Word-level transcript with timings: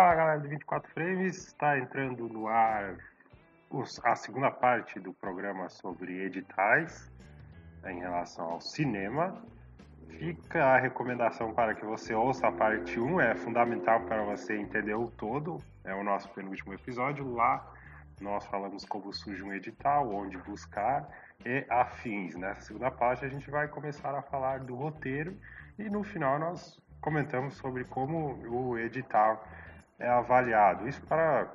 Fala 0.00 0.14
galera 0.14 0.40
do 0.40 0.48
24 0.48 0.90
Frames, 0.92 1.36
está 1.48 1.78
entrando 1.78 2.26
no 2.26 2.48
ar 2.48 2.96
a 4.02 4.16
segunda 4.16 4.50
parte 4.50 4.98
do 4.98 5.12
programa 5.12 5.68
sobre 5.68 6.24
editais 6.24 7.12
em 7.84 8.00
relação 8.00 8.46
ao 8.46 8.62
cinema. 8.62 9.36
Fica 10.08 10.64
a 10.64 10.78
recomendação 10.78 11.52
para 11.52 11.74
que 11.74 11.84
você 11.84 12.14
ouça 12.14 12.48
a 12.48 12.52
parte 12.52 12.98
1, 12.98 13.20
é 13.20 13.34
fundamental 13.34 14.00
para 14.06 14.22
você 14.22 14.56
entender 14.56 14.94
o 14.94 15.06
todo. 15.06 15.58
É 15.84 15.94
o 15.94 16.02
nosso 16.02 16.30
penúltimo 16.30 16.72
episódio. 16.72 17.34
Lá 17.34 17.62
nós 18.22 18.46
falamos 18.46 18.86
como 18.86 19.12
surge 19.12 19.42
um 19.42 19.52
edital, 19.52 20.10
onde 20.10 20.38
buscar 20.38 21.06
e 21.44 21.62
afins. 21.68 22.34
Nessa 22.36 22.62
segunda 22.62 22.90
parte 22.90 23.26
a 23.26 23.28
gente 23.28 23.50
vai 23.50 23.68
começar 23.68 24.14
a 24.14 24.22
falar 24.22 24.60
do 24.60 24.74
roteiro 24.76 25.36
e 25.78 25.90
no 25.90 26.02
final 26.02 26.38
nós 26.38 26.80
comentamos 27.02 27.52
sobre 27.56 27.84
como 27.84 28.38
o 28.48 28.78
edital 28.78 29.46
é 30.00 30.08
avaliado. 30.08 30.88
Isso 30.88 31.00
para 31.02 31.48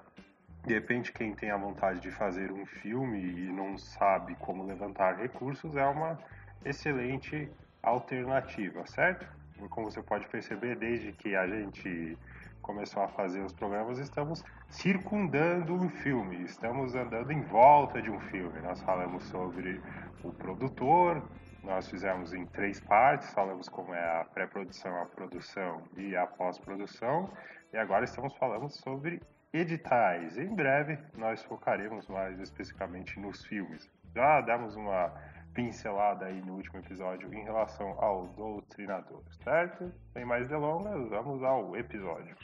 de 0.66 0.74
repente, 0.74 1.14
quem 1.14 1.36
tem 1.36 1.52
a 1.52 1.58
vontade 1.58 2.00
de 2.00 2.10
fazer 2.10 2.52
um 2.52 2.66
filme 2.66 3.20
e 3.20 3.52
não 3.52 3.78
sabe 3.78 4.34
como 4.36 4.64
levantar 4.64 5.16
recursos 5.16 5.76
é 5.76 5.86
uma 5.86 6.18
excelente 6.64 7.48
alternativa, 7.84 8.84
certo? 8.88 9.28
Como 9.70 9.92
você 9.92 10.02
pode 10.02 10.28
perceber, 10.28 10.76
desde 10.76 11.12
que 11.12 11.36
a 11.36 11.46
gente 11.46 12.18
começou 12.64 13.04
a 13.04 13.08
fazer 13.08 13.42
os 13.42 13.54
programas, 13.54 14.00
estamos 14.00 14.44
circundando 14.68 15.76
um 15.76 15.88
filme, 15.88 16.42
estamos 16.42 16.96
andando 16.96 17.32
em 17.32 17.42
volta 17.42 18.02
de 18.02 18.10
um 18.10 18.20
filme. 18.20 18.60
Nós 18.62 18.82
falamos 18.82 19.24
sobre 19.26 19.80
o 20.24 20.32
produtor, 20.32 21.22
nós 21.66 21.90
fizemos 21.90 22.34
em 22.34 22.46
três 22.46 22.80
partes, 22.80 23.34
falamos 23.34 23.68
como 23.68 23.94
é 23.94 24.22
a 24.22 24.24
pré-produção, 24.26 25.02
a 25.02 25.06
produção 25.06 25.84
e 25.98 26.16
a 26.16 26.28
pós-produção, 26.28 27.30
e 27.74 27.78
agora 27.78 28.06
estamos 28.06 28.36
falando 28.38 28.70
sobre 28.70 29.22
editais. 29.52 30.38
Em 30.38 30.54
breve 30.54 30.98
nós 31.18 31.44
focaremos 31.44 32.08
mais 32.08 32.40
especificamente 32.40 33.20
nos 33.20 33.44
filmes. 33.46 33.90
Já 34.14 34.42
demos 34.42 34.76
uma 34.76 35.12
pincelada 35.54 36.26
aí 36.26 36.42
no 36.42 36.54
último 36.54 36.80
episódio 36.80 37.34
em 37.34 37.44
relação 37.44 37.96
ao 38.00 38.28
doutrinador, 38.28 39.24
certo? 39.44 39.92
Sem 40.14 40.24
mais 40.24 40.48
delongas, 40.48 41.10
vamos 41.10 41.42
ao 41.42 41.76
episódio. 41.76 42.36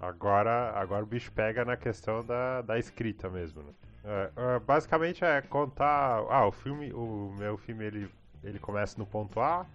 Agora, 0.00 0.72
agora 0.78 1.02
o 1.02 1.06
bicho 1.06 1.32
pega 1.32 1.64
na 1.64 1.76
questão 1.76 2.24
da, 2.24 2.62
da 2.62 2.78
escrita 2.78 3.28
mesmo, 3.28 3.62
né? 3.62 3.72
É, 4.08 4.30
é, 4.56 4.58
basicamente 4.58 5.22
é 5.22 5.42
contar. 5.42 6.24
Ah, 6.30 6.46
o 6.46 6.50
filme, 6.52 6.90
o 6.94 7.30
meu 7.36 7.58
filme 7.58 7.84
ele, 7.84 8.08
ele 8.42 8.58
começa 8.58 8.96
no 8.98 9.04
ponto 9.04 9.38
A, 9.38 9.66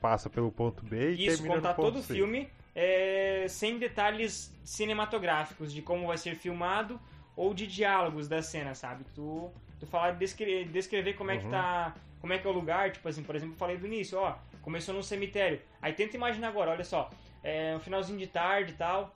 passa 0.00 0.30
pelo 0.30 0.52
ponto 0.52 0.84
B 0.84 1.10
e 1.10 1.26
Isso, 1.26 1.36
termina 1.36 1.56
contar 1.56 1.70
no 1.70 1.74
ponto 1.74 1.86
todo 1.86 1.98
o 1.98 2.02
C. 2.02 2.14
filme 2.14 2.48
é, 2.76 3.44
sem 3.48 3.78
detalhes 3.78 4.54
cinematográficos 4.64 5.72
de 5.72 5.82
como 5.82 6.06
vai 6.06 6.16
ser 6.16 6.36
filmado 6.36 7.00
ou 7.34 7.52
de 7.52 7.66
diálogos 7.66 8.28
da 8.28 8.40
cena, 8.40 8.72
sabe? 8.74 9.04
Tu, 9.16 9.50
tu 9.80 9.86
falar, 9.86 10.12
descrever, 10.12 10.68
descrever 10.68 11.14
como 11.14 11.32
é 11.32 11.38
que 11.38 11.44
Uhum. 11.44 11.50
tá, 11.50 11.92
como 12.20 12.32
é 12.32 12.38
que 12.38 12.46
é 12.46 12.50
o 12.50 12.52
lugar, 12.52 12.92
tipo 12.92 13.08
assim, 13.08 13.24
por 13.24 13.34
exemplo, 13.34 13.54
eu 13.54 13.58
falei 13.58 13.76
do 13.76 13.86
início, 13.86 14.16
ó, 14.16 14.36
começou 14.60 14.94
num 14.94 15.02
cemitério. 15.02 15.60
Aí 15.80 15.92
tenta 15.92 16.16
imaginar 16.16 16.48
agora, 16.48 16.70
olha 16.70 16.84
só, 16.84 17.10
é 17.42 17.74
um 17.74 17.80
finalzinho 17.80 18.18
de 18.18 18.28
tarde 18.28 18.72
e 18.72 18.76
tal, 18.76 19.12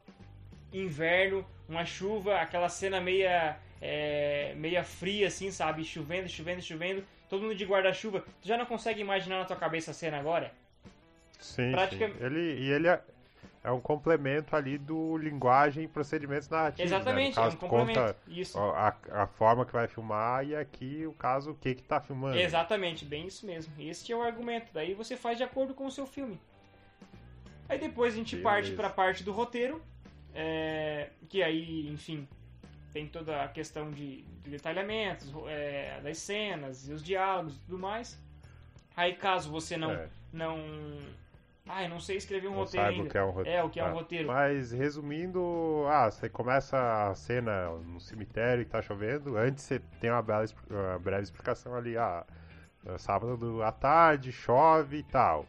inverno, 0.73 1.47
uma 1.69 1.85
chuva, 1.85 2.37
aquela 2.41 2.69
cena 2.69 3.01
meia 3.01 3.57
é, 3.89 4.55
meia 4.57 4.83
fria 4.83 5.29
assim, 5.29 5.51
sabe? 5.51 5.85
Chovendo, 5.85 6.29
chovendo, 6.29 6.61
chovendo, 6.61 7.05
todo 7.29 7.43
mundo 7.43 7.55
de 7.55 7.65
guarda-chuva. 7.65 8.25
Tu 8.43 8.49
já 8.49 8.57
não 8.59 8.67
consegue 8.67 9.01
imaginar 9.01 9.39
na 9.39 9.45
tua 9.45 9.57
cabeça 9.57 9.93
a 9.93 9.95
cena 9.95 10.19
agora? 10.19 10.53
Sim, 11.39 11.71
Pratica- 11.73 12.09
sim. 12.09 12.15
Ele, 12.25 12.41
e 12.61 12.71
ele 12.73 12.89
é, 12.89 13.01
é 13.63 13.71
um 13.71 13.81
complemento 13.81 14.57
ali 14.57 14.77
do 14.79 15.17
linguagem 15.19 15.85
e 15.85 15.89
procedimentos 15.89 16.49
narrativos. 16.49 16.91
Exatamente, 16.91 17.37
né? 17.37 17.43
é 17.43 17.45
No 17.45 17.49
um 17.49 17.51
caso, 17.51 17.57
complemento. 17.59 18.01
conta 18.01 18.17
Isso. 18.27 18.59
a, 18.59 18.97
a 19.13 19.27
forma 19.27 19.65
que 19.65 19.73
vai 19.73 19.87
filmar 19.87 20.45
e 20.47 20.57
aqui 20.57 21.07
o 21.07 21.13
caso, 21.13 21.53
o 21.53 21.55
que 21.55 21.75
que 21.75 21.83
tá 21.83 22.01
filmando. 22.01 22.39
Exatamente, 22.39 23.05
bem 23.05 23.27
isso 23.27 23.47
mesmo. 23.47 23.73
Esse 23.79 24.11
é 24.11 24.17
o 24.17 24.23
argumento. 24.23 24.67
Daí 24.73 24.95
você 24.95 25.17
faz 25.17 25.37
de 25.39 25.45
acordo 25.45 25.75
com 25.75 25.87
o 25.87 25.91
seu 25.91 26.07
filme. 26.07 26.41
Aí 27.69 27.79
depois 27.79 28.15
a 28.15 28.17
gente 28.17 28.37
Beleza. 28.37 28.49
parte 28.51 28.73
para 28.73 28.87
a 28.89 28.91
parte 28.91 29.23
do 29.25 29.33
roteiro, 29.33 29.83
é, 30.35 31.11
que 31.29 31.43
aí, 31.43 31.89
enfim, 31.89 32.27
tem 32.97 33.07
toda 33.07 33.43
a 33.43 33.49
questão 33.49 33.91
de, 33.91 34.23
de 34.43 34.51
detalhamentos, 34.51 35.31
é, 35.49 36.01
das 36.03 36.17
cenas 36.19 36.89
e 36.89 36.93
os 36.93 37.03
diálogos 37.05 37.55
e 37.57 37.59
tudo 37.67 37.79
mais. 37.79 38.19
Aí 38.97 39.13
caso 39.15 39.51
você 39.51 39.77
não, 39.77 39.91
É, 39.93 40.09
não, 40.33 40.57
ah, 41.69 41.83
eu 41.83 41.91
não 41.91 42.01
sei 42.01 42.17
escrever 42.17 42.49
um 42.49 42.53
não 42.53 42.59
roteiro 42.65 42.87
saiba 42.87 42.97
ainda. 42.97 43.09
o 43.09 43.13
que 43.13 43.19
é 43.19 43.23
um 43.25 43.31
roteiro. 43.31 43.59
É, 43.59 43.63
o 43.65 43.71
que 43.71 43.81
é 43.81 43.85
um 43.85 43.87
Ah, 43.89 43.93
roteiro. 43.93 44.29
Mas 44.29 44.73
resumindo, 44.73 45.85
ah, 45.89 46.11
você 46.11 46.29
começa 46.29 46.77
a 47.11 47.15
cena 47.15 47.69
no 47.93 48.01
cemitério 48.01 48.65
que 48.65 48.71
tá 48.71 48.81
chovendo, 48.81 49.37
antes 49.37 49.65
você 49.65 49.79
tem 50.01 50.11
uma, 50.11 50.23
bela, 50.23 50.47
uma 50.71 50.99
breve 50.99 51.25
explicação 51.25 51.75
ali, 51.75 51.99
ah, 51.99 52.25
é 52.87 52.99
sábado 52.99 53.63
à 53.63 53.73
tarde, 53.73 54.33
chove 54.33 54.99
e 54.99 55.03
tal. 55.03 55.47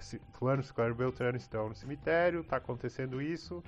Ci- 0.00 0.20
Fulano, 0.34 0.62
Ciclano 0.62 0.92
e 0.92 0.94
Beltrano 0.96 1.36
estão 1.36 1.68
no 1.68 1.74
cemitério, 1.74 2.42
tá 2.44 2.56
acontecendo 2.56 3.20
isso. 3.20 3.62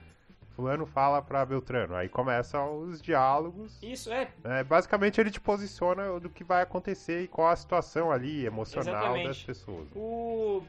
Fulano 0.58 0.84
fala 0.86 1.22
pra 1.22 1.46
Beltrano. 1.46 1.94
Aí 1.94 2.08
começam 2.08 2.80
os 2.80 3.00
diálogos. 3.00 3.78
Isso 3.80 4.10
é, 4.12 4.28
né? 4.42 4.64
basicamente 4.64 5.20
ele 5.20 5.30
te 5.30 5.40
posiciona 5.40 6.18
do 6.18 6.28
que 6.28 6.42
vai 6.42 6.62
acontecer 6.62 7.22
e 7.22 7.28
qual 7.28 7.46
a 7.46 7.54
situação 7.54 8.10
ali 8.10 8.44
emocional 8.44 8.92
Exatamente. 8.92 9.28
das 9.28 9.42
pessoas. 9.44 9.86
O. 9.94 10.64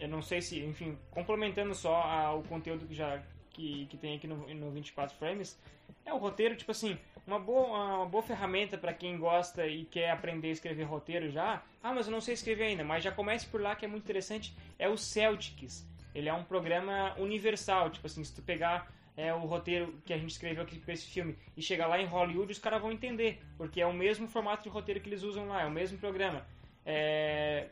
Eu 0.00 0.08
não 0.08 0.22
sei 0.22 0.42
se, 0.42 0.58
enfim, 0.64 0.98
complementando 1.12 1.72
só 1.72 2.02
a- 2.02 2.34
o 2.34 2.42
conteúdo 2.42 2.84
que 2.84 2.94
já 2.94 3.22
que, 3.50 3.86
que 3.86 3.96
tem 3.96 4.16
aqui 4.16 4.26
no, 4.26 4.36
no 4.54 4.72
24 4.72 5.16
frames, 5.16 5.56
é 6.04 6.12
o 6.12 6.16
roteiro, 6.18 6.56
tipo 6.56 6.72
assim, 6.72 6.98
uma 7.24 7.38
boa, 7.38 7.96
uma 7.98 8.06
boa 8.06 8.22
ferramenta 8.24 8.76
para 8.76 8.92
quem 8.92 9.16
gosta 9.18 9.66
e 9.68 9.84
quer 9.84 10.10
aprender 10.10 10.48
a 10.48 10.52
escrever 10.52 10.82
roteiro 10.82 11.30
já. 11.30 11.62
Ah, 11.80 11.92
mas 11.94 12.06
eu 12.06 12.12
não 12.12 12.20
sei 12.20 12.34
escrever 12.34 12.64
ainda, 12.64 12.82
mas 12.82 13.04
já 13.04 13.12
comece 13.12 13.46
por 13.46 13.60
lá 13.60 13.76
que 13.76 13.84
é 13.84 13.88
muito 13.88 14.02
interessante. 14.02 14.56
É 14.80 14.88
o 14.88 14.96
Celtics. 14.96 15.86
Ele 16.14 16.28
é 16.28 16.34
um 16.34 16.42
programa 16.42 17.14
universal, 17.18 17.90
tipo 17.90 18.06
assim, 18.06 18.24
se 18.24 18.34
tu 18.34 18.42
pegar 18.42 18.90
é, 19.18 19.34
o 19.34 19.40
roteiro 19.40 20.00
que 20.06 20.12
a 20.12 20.16
gente 20.16 20.30
escreveu 20.30 20.62
aqui 20.62 20.78
para 20.78 20.94
esse 20.94 21.06
filme 21.06 21.36
e 21.56 21.60
chegar 21.60 21.88
lá 21.88 22.00
em 22.00 22.06
Hollywood, 22.06 22.52
os 22.52 22.58
caras 22.60 22.80
vão 22.80 22.92
entender, 22.92 23.42
porque 23.56 23.80
é 23.80 23.86
o 23.86 23.92
mesmo 23.92 24.28
formato 24.28 24.62
de 24.62 24.68
roteiro 24.68 25.00
que 25.00 25.08
eles 25.08 25.24
usam 25.24 25.48
lá, 25.48 25.62
é 25.62 25.66
o 25.66 25.70
mesmo 25.72 25.98
programa. 25.98 26.46
É, 26.86 27.66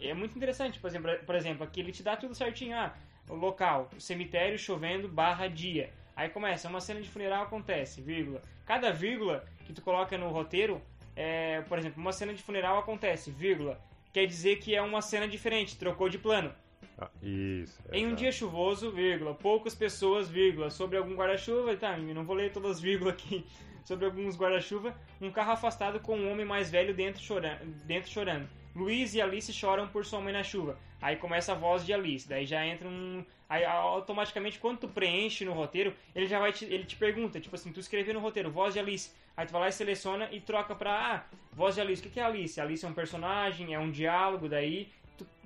é 0.00 0.12
muito 0.12 0.36
interessante, 0.36 0.80
por 0.80 0.88
exemplo, 0.88 1.10
por 1.24 1.36
exemplo, 1.36 1.62
aqui 1.62 1.78
ele 1.78 1.92
te 1.92 2.02
dá 2.02 2.16
tudo 2.16 2.34
certinho, 2.34 2.76
ah, 2.76 2.92
o 3.28 3.36
local, 3.36 3.88
cemitério 3.96 4.58
chovendo 4.58 5.06
barra 5.06 5.46
dia. 5.46 5.92
Aí 6.16 6.28
começa, 6.30 6.68
uma 6.68 6.80
cena 6.80 7.00
de 7.00 7.08
funeral 7.08 7.44
acontece, 7.44 8.00
vírgula. 8.00 8.42
Cada 8.66 8.90
vírgula 8.90 9.44
que 9.64 9.72
tu 9.72 9.80
coloca 9.80 10.18
no 10.18 10.30
roteiro, 10.30 10.82
é, 11.14 11.60
por 11.68 11.78
exemplo, 11.78 12.02
uma 12.02 12.12
cena 12.12 12.34
de 12.34 12.42
funeral 12.42 12.76
acontece, 12.76 13.30
vírgula. 13.30 13.80
Quer 14.12 14.26
dizer 14.26 14.56
que 14.56 14.74
é 14.74 14.82
uma 14.82 15.00
cena 15.00 15.28
diferente, 15.28 15.78
trocou 15.78 16.08
de 16.08 16.18
plano. 16.18 16.52
Ah, 17.00 17.08
isso. 17.22 17.80
Em 17.92 18.04
um 18.04 18.08
exato. 18.08 18.16
dia 18.16 18.32
chuvoso, 18.32 18.90
vírgula, 18.90 19.32
poucas 19.32 19.74
pessoas, 19.74 20.28
vírgula, 20.28 20.68
sobre 20.68 20.96
algum 20.96 21.14
guarda-chuva, 21.14 21.76
tá, 21.76 21.96
não 21.96 22.24
vou 22.24 22.34
ler 22.34 22.50
todas 22.50 22.72
as 22.72 22.80
vírgulas 22.80 23.14
aqui, 23.14 23.46
sobre 23.84 24.04
alguns 24.04 24.36
guarda-chuva, 24.36 24.92
um 25.20 25.30
carro 25.30 25.52
afastado 25.52 26.00
com 26.00 26.16
um 26.16 26.30
homem 26.30 26.44
mais 26.44 26.70
velho 26.70 26.92
dentro 26.92 27.22
chorando, 27.22 27.64
dentro 27.84 28.10
chorando. 28.10 28.48
Luiz 28.74 29.14
e 29.14 29.20
Alice 29.20 29.52
choram 29.52 29.88
por 29.88 30.04
sua 30.04 30.20
mãe 30.20 30.32
na 30.32 30.42
chuva. 30.42 30.78
Aí 31.00 31.16
começa 31.16 31.52
a 31.52 31.54
voz 31.54 31.86
de 31.86 31.92
Alice, 31.92 32.28
daí 32.28 32.44
já 32.44 32.66
entra 32.66 32.88
um... 32.88 33.24
Aí 33.48 33.64
automaticamente 33.64 34.58
quando 34.58 34.80
tu 34.80 34.88
preenche 34.88 35.44
no 35.44 35.54
roteiro, 35.54 35.94
ele 36.14 36.26
já 36.26 36.38
vai 36.38 36.52
te, 36.52 36.66
ele 36.66 36.84
te 36.84 36.96
pergunta, 36.96 37.40
tipo 37.40 37.54
assim, 37.54 37.72
tu 37.72 37.80
escreveu 37.80 38.12
no 38.12 38.20
roteiro, 38.20 38.50
voz 38.50 38.74
de 38.74 38.80
Alice, 38.80 39.10
aí 39.36 39.46
tu 39.46 39.52
vai 39.52 39.62
lá 39.62 39.68
e 39.68 39.72
seleciona 39.72 40.28
e 40.30 40.40
troca 40.40 40.74
pra, 40.74 41.14
ah, 41.14 41.36
voz 41.52 41.74
de 41.74 41.80
Alice, 41.80 42.02
o 42.02 42.04
que 42.04 42.10
que 42.10 42.20
é 42.20 42.24
Alice? 42.24 42.60
Alice 42.60 42.84
é 42.84 42.88
um 42.88 42.92
personagem, 42.92 43.72
é 43.72 43.78
um 43.78 43.90
diálogo, 43.90 44.48
daí 44.48 44.90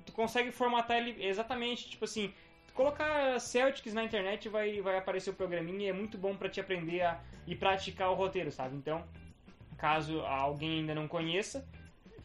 tu, 0.05 0.11
consegue 0.11 0.51
formatar 0.51 0.97
ele 0.97 1.23
exatamente, 1.25 1.89
tipo 1.89 2.05
assim, 2.05 2.33
colocar 2.73 3.39
Celtics 3.39 3.93
na 3.93 4.03
internet 4.03 4.49
vai, 4.49 4.81
vai 4.81 4.97
aparecer 4.97 5.29
o 5.29 5.33
programinha 5.33 5.87
e 5.87 5.89
é 5.89 5.93
muito 5.93 6.17
bom 6.17 6.35
pra 6.35 6.49
te 6.49 6.59
aprender 6.59 7.01
a, 7.01 7.19
e 7.47 7.55
praticar 7.55 8.09
o 8.11 8.15
roteiro, 8.15 8.51
sabe? 8.51 8.75
Então, 8.75 9.03
caso 9.77 10.21
alguém 10.21 10.79
ainda 10.79 10.95
não 10.95 11.07
conheça, 11.07 11.67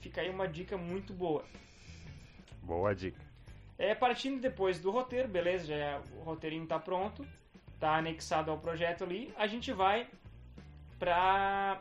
fica 0.01 0.21
aí 0.21 0.31
uma 0.31 0.47
dica 0.49 0.77
muito 0.77 1.13
boa. 1.13 1.45
Boa 2.63 2.95
dica. 2.95 3.21
É, 3.79 3.95
partindo 3.95 4.41
depois 4.41 4.79
do 4.81 4.91
roteiro, 4.91 5.29
beleza, 5.29 5.67
já 5.67 5.75
é- 5.75 6.01
o 6.17 6.23
roteirinho 6.23 6.67
tá 6.67 6.79
pronto, 6.79 7.27
tá 7.79 7.97
anexado 7.97 8.51
ao 8.51 8.59
projeto 8.59 9.05
ali, 9.05 9.33
a 9.37 9.47
gente 9.47 9.73
vai 9.73 10.09
pra... 10.99 11.81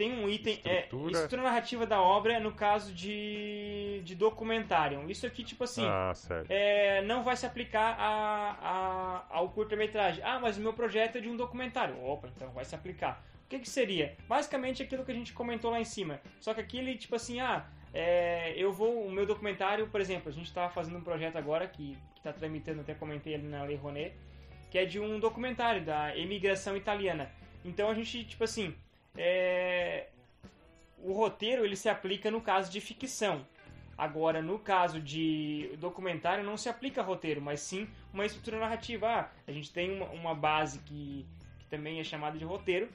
Tem 0.00 0.12
um 0.14 0.26
item, 0.30 0.54
Estrutura. 0.54 1.08
é, 1.08 1.12
estrutura 1.12 1.42
narrativa 1.42 1.84
da 1.86 2.00
obra 2.00 2.40
no 2.40 2.52
caso 2.52 2.90
de, 2.94 4.00
de 4.02 4.14
documentário. 4.14 5.10
Isso 5.10 5.26
aqui, 5.26 5.44
tipo 5.44 5.64
assim, 5.64 5.84
Ah, 5.86 6.14
é, 6.48 7.02
não 7.02 7.22
vai 7.22 7.36
se 7.36 7.44
aplicar 7.44 7.96
a, 7.98 8.56
a- 8.62 9.26
ao 9.28 9.50
curta-metragem. 9.50 10.24
Ah, 10.24 10.38
mas 10.40 10.56
o 10.56 10.60
meu 10.62 10.72
projeto 10.72 11.16
é 11.16 11.20
de 11.20 11.28
um 11.28 11.36
documentário. 11.36 12.02
Opa, 12.02 12.28
então 12.34 12.48
vai 12.52 12.64
se 12.64 12.74
aplicar. 12.74 13.22
O 13.44 13.48
que, 13.50 13.58
que 13.58 13.68
seria? 13.68 14.16
Basicamente 14.26 14.82
aquilo 14.82 15.04
que 15.04 15.12
a 15.12 15.14
gente 15.14 15.34
comentou 15.34 15.70
lá 15.70 15.78
em 15.78 15.84
cima. 15.84 16.18
Só 16.40 16.54
que 16.54 16.62
aqui 16.62 16.78
ele, 16.78 16.96
tipo 16.96 17.14
assim, 17.16 17.38
ah, 17.38 17.66
é, 17.92 18.54
eu 18.56 18.72
vou, 18.72 19.04
o 19.06 19.10
meu 19.12 19.26
documentário, 19.26 19.86
por 19.88 20.00
exemplo, 20.00 20.30
a 20.30 20.32
gente 20.32 20.46
está 20.46 20.70
fazendo 20.70 20.96
um 20.96 21.02
projeto 21.04 21.36
agora 21.36 21.66
que 21.68 21.94
está 22.16 22.32
tramitando, 22.32 22.80
até 22.80 22.94
comentei 22.94 23.34
ali 23.34 23.46
na 23.46 23.64
Lei 23.64 23.76
Rouanet, 23.76 24.14
que 24.70 24.78
é 24.78 24.86
de 24.86 24.98
um 24.98 25.20
documentário 25.20 25.84
da 25.84 26.16
imigração 26.16 26.74
italiana. 26.74 27.30
Então 27.62 27.90
a 27.90 27.94
gente, 27.94 28.24
tipo 28.24 28.44
assim, 28.44 28.74
é, 29.16 30.08
o 31.02 31.12
roteiro 31.12 31.64
ele 31.64 31.76
se 31.76 31.88
aplica 31.88 32.30
no 32.30 32.40
caso 32.40 32.70
de 32.70 32.80
ficção. 32.80 33.46
Agora, 33.96 34.40
no 34.40 34.58
caso 34.58 34.98
de 34.98 35.76
documentário, 35.78 36.42
não 36.42 36.56
se 36.56 36.70
aplica 36.70 37.02
roteiro, 37.02 37.40
mas 37.40 37.60
sim 37.60 37.86
uma 38.12 38.24
estrutura 38.24 38.58
narrativa. 38.58 39.06
Ah, 39.06 39.30
a 39.46 39.52
gente 39.52 39.70
tem 39.70 39.94
uma, 39.94 40.06
uma 40.06 40.34
base 40.34 40.78
que, 40.80 41.26
que, 41.58 41.66
também 41.66 42.00
é 42.00 42.04
chamada 42.04 42.38
de 42.38 42.44
roteiro, 42.44 42.88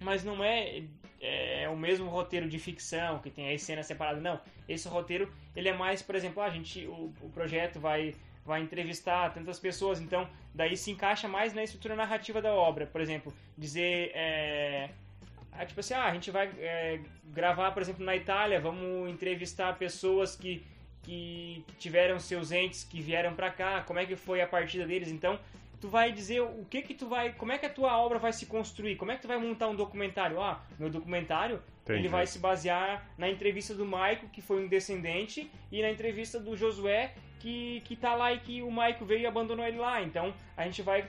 mas 0.00 0.24
não 0.24 0.42
é, 0.42 0.84
é, 1.20 1.68
o 1.68 1.76
mesmo 1.76 2.08
roteiro 2.08 2.48
de 2.48 2.58
ficção, 2.58 3.18
que 3.18 3.28
tem 3.28 3.52
as 3.52 3.60
cenas 3.60 3.84
separadas. 3.84 4.22
Não, 4.22 4.40
esse 4.66 4.88
roteiro, 4.88 5.30
ele 5.54 5.68
é 5.68 5.74
mais, 5.74 6.00
por 6.00 6.14
exemplo, 6.14 6.42
ah, 6.42 6.46
a 6.46 6.50
gente, 6.50 6.86
o, 6.86 7.12
o 7.20 7.30
projeto 7.34 7.78
vai, 7.78 8.14
vai 8.42 8.62
entrevistar 8.62 9.34
tantas 9.34 9.58
pessoas, 9.58 10.00
então 10.00 10.26
daí 10.54 10.74
se 10.74 10.90
encaixa 10.90 11.28
mais 11.28 11.52
na 11.52 11.62
estrutura 11.62 11.94
narrativa 11.94 12.40
da 12.40 12.54
obra. 12.54 12.86
Por 12.86 13.02
exemplo, 13.02 13.30
dizer... 13.58 14.10
É, 14.14 14.88
é 15.60 15.66
tipo 15.66 15.80
assim, 15.80 15.94
ah, 15.94 16.06
a 16.06 16.14
gente 16.14 16.30
vai 16.30 16.50
é, 16.58 17.00
gravar, 17.24 17.72
por 17.72 17.82
exemplo, 17.82 18.04
na 18.04 18.16
Itália, 18.16 18.58
vamos 18.58 19.10
entrevistar 19.10 19.76
pessoas 19.76 20.34
que, 20.34 20.64
que, 21.02 21.62
que 21.66 21.74
tiveram 21.76 22.18
seus 22.18 22.50
entes 22.50 22.82
que 22.82 23.00
vieram 23.02 23.34
para 23.34 23.50
cá, 23.50 23.82
como 23.82 23.98
é 23.98 24.06
que 24.06 24.16
foi 24.16 24.40
a 24.40 24.46
partida 24.46 24.86
deles. 24.86 25.10
Então, 25.10 25.38
tu 25.78 25.88
vai 25.88 26.12
dizer 26.12 26.40
o 26.40 26.64
que 26.68 26.80
que 26.80 26.94
tu 26.94 27.08
vai, 27.08 27.32
como 27.34 27.52
é 27.52 27.58
que 27.58 27.66
a 27.66 27.70
tua 27.70 27.98
obra 27.98 28.18
vai 28.18 28.32
se 28.32 28.46
construir, 28.46 28.96
como 28.96 29.12
é 29.12 29.16
que 29.16 29.22
tu 29.22 29.28
vai 29.28 29.36
montar 29.36 29.68
um 29.68 29.74
documentário. 29.76 30.40
Ah, 30.40 30.62
meu 30.78 30.88
documentário, 30.88 31.62
Entendi. 31.82 32.00
ele 32.00 32.08
vai 32.08 32.26
se 32.26 32.38
basear 32.38 33.06
na 33.18 33.28
entrevista 33.28 33.74
do 33.74 33.84
Maico, 33.84 34.28
que 34.28 34.40
foi 34.40 34.64
um 34.64 34.68
descendente, 34.68 35.50
e 35.70 35.82
na 35.82 35.90
entrevista 35.90 36.40
do 36.40 36.56
Josué, 36.56 37.12
que, 37.38 37.82
que 37.84 37.96
tá 37.96 38.14
lá 38.14 38.32
e 38.32 38.40
que 38.40 38.62
o 38.62 38.70
Maico 38.70 39.04
veio 39.04 39.22
e 39.22 39.26
abandonou 39.26 39.66
ele 39.66 39.78
lá. 39.78 40.02
Então, 40.02 40.32
a 40.56 40.64
gente 40.64 40.80
vai 40.80 41.08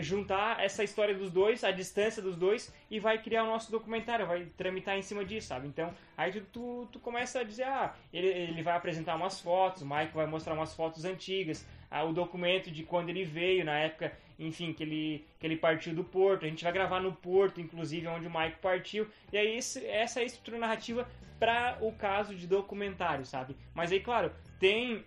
juntar 0.00 0.62
essa 0.62 0.84
história 0.84 1.14
dos 1.14 1.30
dois, 1.30 1.64
a 1.64 1.70
distância 1.70 2.22
dos 2.22 2.36
dois, 2.36 2.72
e 2.90 3.00
vai 3.00 3.20
criar 3.20 3.44
o 3.44 3.46
nosso 3.46 3.70
documentário, 3.70 4.26
vai 4.26 4.46
tramitar 4.56 4.96
em 4.96 5.02
cima 5.02 5.24
disso, 5.24 5.48
sabe? 5.48 5.66
Então, 5.66 5.92
aí 6.16 6.32
tu, 6.32 6.40
tu, 6.52 6.88
tu 6.92 6.98
começa 6.98 7.40
a 7.40 7.44
dizer, 7.44 7.64
ah, 7.64 7.94
ele, 8.12 8.26
ele 8.26 8.62
vai 8.62 8.76
apresentar 8.76 9.16
umas 9.16 9.40
fotos, 9.40 9.82
o 9.82 9.86
Mike 9.86 10.14
vai 10.14 10.26
mostrar 10.26 10.54
umas 10.54 10.74
fotos 10.74 11.04
antigas, 11.04 11.66
ah, 11.90 12.04
o 12.04 12.12
documento 12.12 12.70
de 12.70 12.82
quando 12.82 13.10
ele 13.10 13.24
veio, 13.24 13.64
na 13.64 13.78
época, 13.78 14.12
enfim, 14.38 14.72
que 14.72 14.82
ele, 14.82 15.26
que 15.38 15.46
ele 15.46 15.56
partiu 15.56 15.94
do 15.94 16.02
Porto. 16.02 16.44
A 16.44 16.48
gente 16.48 16.64
vai 16.64 16.72
gravar 16.72 17.00
no 17.00 17.12
Porto, 17.12 17.60
inclusive, 17.60 18.06
onde 18.06 18.26
o 18.26 18.30
Mike 18.30 18.58
partiu. 18.60 19.06
E 19.32 19.36
aí, 19.36 19.56
esse, 19.56 19.84
essa 19.86 20.20
é 20.20 20.22
a 20.22 20.26
estrutura 20.26 20.58
narrativa 20.58 21.06
para 21.38 21.78
o 21.80 21.92
caso 21.92 22.34
de 22.34 22.46
documentário, 22.46 23.26
sabe? 23.26 23.56
Mas 23.74 23.92
aí, 23.92 24.00
claro, 24.00 24.32
tem 24.58 25.04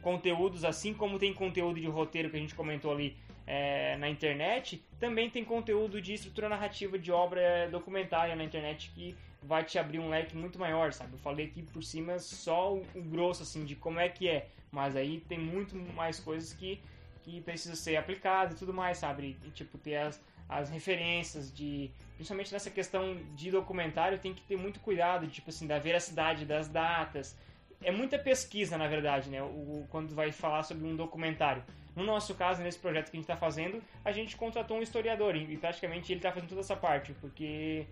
conteúdos, 0.00 0.64
assim 0.64 0.94
como 0.94 1.18
tem 1.18 1.32
conteúdo 1.32 1.80
de 1.80 1.86
roteiro 1.86 2.30
que 2.30 2.36
a 2.36 2.40
gente 2.40 2.54
comentou 2.54 2.92
ali 2.92 3.16
é, 3.46 3.96
na 3.98 4.08
internet, 4.08 4.84
também 4.98 5.28
tem 5.28 5.44
conteúdo 5.44 6.00
de 6.00 6.14
estrutura 6.14 6.48
narrativa 6.48 6.98
de 6.98 7.12
obra 7.12 7.68
documentária 7.70 8.34
na 8.34 8.44
internet 8.44 8.90
que 8.94 9.14
vai 9.42 9.62
te 9.62 9.78
abrir 9.78 9.98
um 9.98 10.08
leque 10.08 10.36
muito 10.36 10.58
maior, 10.58 10.92
sabe? 10.92 11.12
Eu 11.12 11.18
falei 11.18 11.46
aqui 11.46 11.62
por 11.62 11.82
cima 11.82 12.18
só 12.18 12.74
o, 12.74 13.02
grosso, 13.02 13.42
assim, 13.42 13.64
de 13.64 13.76
como 13.76 14.00
é 14.00 14.08
que 14.08 14.28
é, 14.28 14.48
mas 14.70 14.96
aí 14.96 15.20
tem 15.28 15.38
muito 15.38 15.76
mais 15.76 16.18
coisas 16.18 16.54
que, 16.54 16.80
que 17.22 17.42
precisam 17.42 17.76
ser 17.76 17.96
aplicadas 17.96 18.54
e 18.54 18.58
tudo 18.58 18.72
mais, 18.72 18.98
sabe? 18.98 19.36
E, 19.44 19.50
tipo, 19.50 19.76
ter 19.76 19.96
as, 19.96 20.22
as 20.48 20.70
referências 20.70 21.54
de... 21.54 21.90
Principalmente 22.14 22.52
nessa 22.52 22.70
questão 22.70 23.16
de 23.34 23.50
documentário, 23.50 24.18
tem 24.18 24.32
que 24.32 24.42
ter 24.42 24.56
muito 24.56 24.80
cuidado, 24.80 25.26
tipo 25.26 25.50
assim, 25.50 25.66
da 25.66 25.78
veracidade 25.78 26.46
das 26.46 26.68
datas. 26.68 27.36
É 27.82 27.92
muita 27.92 28.18
pesquisa, 28.18 28.78
na 28.78 28.88
verdade, 28.88 29.28
né? 29.28 29.42
O, 29.42 29.86
quando 29.90 30.14
vai 30.14 30.32
falar 30.32 30.62
sobre 30.62 30.86
um 30.86 30.96
documentário 30.96 31.62
no 31.96 32.04
nosso 32.04 32.34
caso, 32.34 32.62
nesse 32.62 32.78
projeto 32.78 33.10
que 33.10 33.16
a 33.16 33.20
gente 33.20 33.30
está 33.30 33.36
fazendo, 33.36 33.82
a 34.04 34.10
gente 34.10 34.36
contratou 34.36 34.78
um 34.78 34.82
historiador 34.82 35.36
e 35.36 35.56
praticamente 35.56 36.12
ele 36.12 36.18
está 36.18 36.32
fazendo 36.32 36.48
toda 36.48 36.60
essa 36.60 36.76
parte, 36.76 37.12
porque 37.20 37.86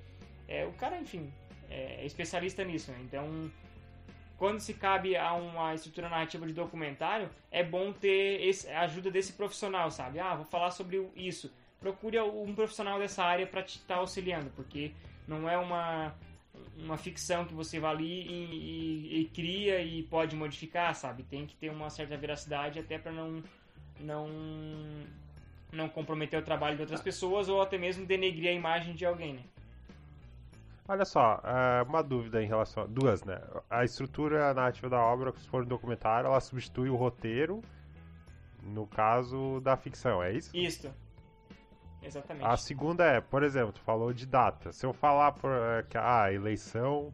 é, 0.48 0.66
o 0.66 0.72
cara, 0.72 0.98
enfim, 0.98 1.32
é 1.70 2.04
especialista 2.04 2.64
nisso. 2.64 2.90
Né? 2.90 2.98
Então, 3.02 3.50
quando 4.36 4.58
se 4.58 4.74
cabe 4.74 5.16
a 5.16 5.32
uma 5.34 5.72
estrutura 5.74 6.08
narrativa 6.08 6.44
de 6.46 6.52
documentário, 6.52 7.30
é 7.50 7.62
bom 7.62 7.92
ter 7.92 8.50
a 8.74 8.80
ajuda 8.80 9.10
desse 9.10 9.34
profissional, 9.34 9.90
sabe? 9.90 10.18
Ah, 10.18 10.34
vou 10.34 10.44
falar 10.44 10.72
sobre 10.72 11.08
isso. 11.14 11.52
Procure 11.78 12.20
um 12.20 12.52
profissional 12.54 12.98
dessa 12.98 13.22
área 13.22 13.46
para 13.46 13.62
te 13.62 13.78
estar 13.78 13.94
tá 13.94 14.00
auxiliando, 14.00 14.50
porque 14.56 14.92
não 15.28 15.48
é 15.48 15.56
uma, 15.56 16.12
uma 16.76 16.96
ficção 16.96 17.44
que 17.44 17.54
você 17.54 17.78
vai 17.78 17.92
ali 17.92 18.22
e, 18.22 19.14
e, 19.14 19.20
e, 19.20 19.24
cria 19.26 19.80
e 19.80 20.02
pode 20.02 20.34
modificar, 20.34 20.94
sabe? 20.94 21.22
Tem 21.22 21.46
que 21.46 21.54
ter 21.54 21.70
uma 21.70 21.88
certa 21.88 22.16
veracidade 22.16 22.80
até 22.80 22.98
para 22.98 23.12
não 23.12 23.42
não 24.00 24.28
não 25.72 25.88
comprometer 25.88 26.38
o 26.38 26.44
trabalho 26.44 26.76
de 26.76 26.82
outras 26.82 27.00
pessoas 27.00 27.48
ou 27.48 27.62
até 27.62 27.78
mesmo 27.78 28.04
denegrir 28.04 28.50
a 28.50 28.52
imagem 28.52 28.94
de 28.94 29.06
alguém, 29.06 29.34
né? 29.34 29.42
Olha 30.86 31.04
só, 31.04 31.40
é, 31.44 31.82
uma 31.82 32.02
dúvida 32.02 32.42
em 32.42 32.46
relação 32.46 32.82
a 32.82 32.86
duas, 32.86 33.24
né? 33.24 33.40
A 33.70 33.84
estrutura 33.84 34.52
narrativa 34.52 34.90
da 34.90 35.00
obra, 35.00 35.32
se 35.38 35.48
for 35.48 35.62
um 35.62 35.66
documentário, 35.66 36.26
ela 36.26 36.40
substitui 36.40 36.90
o 36.90 36.96
roteiro 36.96 37.62
no 38.62 38.86
caso 38.86 39.60
da 39.60 39.76
ficção, 39.76 40.22
é 40.22 40.32
isso? 40.32 40.56
Isso. 40.56 40.92
Exatamente. 42.02 42.44
A 42.44 42.56
segunda 42.56 43.04
é, 43.04 43.20
por 43.20 43.42
exemplo, 43.42 43.72
tu 43.72 43.80
falou 43.80 44.12
de 44.12 44.26
data. 44.26 44.72
Se 44.72 44.84
eu 44.84 44.92
falar 44.92 45.32
por, 45.32 45.50
é, 45.50 45.82
que 45.84 45.96
a 45.96 46.24
ah, 46.24 46.32
eleição 46.32 47.12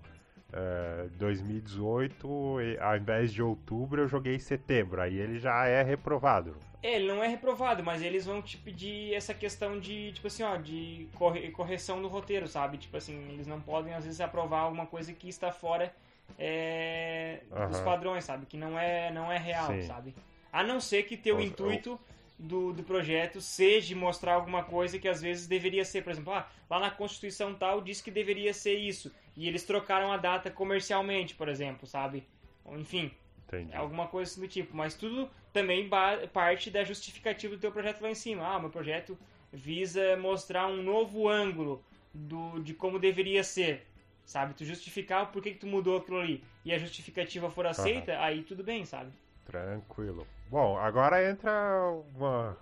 é, 0.52 1.08
2018, 1.18 2.56
ao 2.80 2.96
invés 2.96 3.32
de 3.32 3.42
outubro, 3.42 4.02
eu 4.02 4.08
joguei 4.08 4.38
setembro. 4.38 5.00
Aí 5.00 5.18
ele 5.18 5.38
já 5.38 5.66
é 5.66 5.82
reprovado. 5.82 6.56
É, 6.82 6.94
ele 6.94 7.08
não 7.08 7.22
é 7.22 7.26
reprovado, 7.26 7.82
mas 7.82 8.02
eles 8.02 8.24
vão 8.24 8.40
te 8.40 8.56
pedir 8.56 9.12
essa 9.12 9.34
questão 9.34 9.80
de, 9.80 10.12
tipo 10.12 10.28
assim, 10.28 10.42
ó, 10.44 10.56
de 10.56 11.08
correção 11.52 12.00
do 12.00 12.08
roteiro, 12.08 12.46
sabe? 12.46 12.78
Tipo 12.78 12.96
assim, 12.96 13.32
eles 13.32 13.46
não 13.46 13.60
podem, 13.60 13.94
às 13.94 14.04
vezes, 14.04 14.20
aprovar 14.20 14.60
alguma 14.60 14.86
coisa 14.86 15.12
que 15.12 15.28
está 15.28 15.50
fora 15.50 15.92
é, 16.38 17.40
uhum. 17.50 17.68
dos 17.68 17.80
padrões, 17.80 18.24
sabe? 18.24 18.46
Que 18.46 18.56
não 18.56 18.78
é, 18.78 19.10
não 19.10 19.30
é 19.30 19.38
real, 19.38 19.72
Sim. 19.72 19.82
sabe? 19.82 20.14
A 20.52 20.62
não 20.62 20.80
ser 20.80 21.02
que 21.02 21.16
teu 21.16 21.40
intuito 21.40 21.98
do, 22.38 22.72
do 22.72 22.82
projeto 22.84 23.40
seja 23.40 23.94
mostrar 23.96 24.34
alguma 24.34 24.62
coisa 24.62 24.98
que 24.98 25.08
às 25.08 25.20
vezes 25.20 25.46
deveria 25.46 25.84
ser, 25.84 26.02
por 26.04 26.10
exemplo, 26.10 26.32
ah, 26.32 26.48
lá 26.70 26.78
na 26.78 26.90
Constituição 26.90 27.54
tal 27.54 27.80
diz 27.80 28.00
que 28.00 28.10
deveria 28.10 28.54
ser 28.54 28.76
isso, 28.76 29.12
e 29.36 29.48
eles 29.48 29.64
trocaram 29.64 30.12
a 30.12 30.16
data 30.16 30.50
comercialmente, 30.50 31.34
por 31.34 31.48
exemplo, 31.48 31.86
sabe? 31.86 32.24
Enfim, 32.72 33.10
Entendi. 33.48 33.74
Alguma 33.74 34.06
coisa 34.06 34.30
assim 34.30 34.40
do 34.40 34.48
tipo. 34.48 34.76
Mas 34.76 34.94
tudo 34.94 35.28
também 35.52 35.88
parte 36.32 36.70
da 36.70 36.84
justificativa 36.84 37.56
do 37.56 37.60
teu 37.60 37.72
projeto 37.72 38.02
lá 38.02 38.10
em 38.10 38.14
cima. 38.14 38.46
Ah, 38.46 38.60
meu 38.60 38.70
projeto 38.70 39.18
visa 39.50 40.16
mostrar 40.16 40.66
um 40.66 40.82
novo 40.82 41.28
ângulo 41.28 41.82
do, 42.12 42.60
de 42.60 42.74
como 42.74 42.98
deveria 42.98 43.42
ser. 43.42 43.86
Sabe? 44.24 44.52
Tu 44.52 44.64
justificar 44.64 45.24
o 45.24 45.26
porquê 45.28 45.52
que 45.52 45.60
tu 45.60 45.66
mudou 45.66 45.96
aquilo 45.96 46.18
ali. 46.18 46.44
E 46.62 46.72
a 46.72 46.78
justificativa 46.78 47.50
for 47.50 47.66
aceita, 47.66 48.12
uhum. 48.12 48.22
aí 48.22 48.42
tudo 48.42 48.62
bem, 48.62 48.84
sabe? 48.84 49.10
Tranquilo. 49.46 50.26
Bom, 50.50 50.76
agora 50.76 51.30
entra 51.30 51.50
uma, 52.14 52.58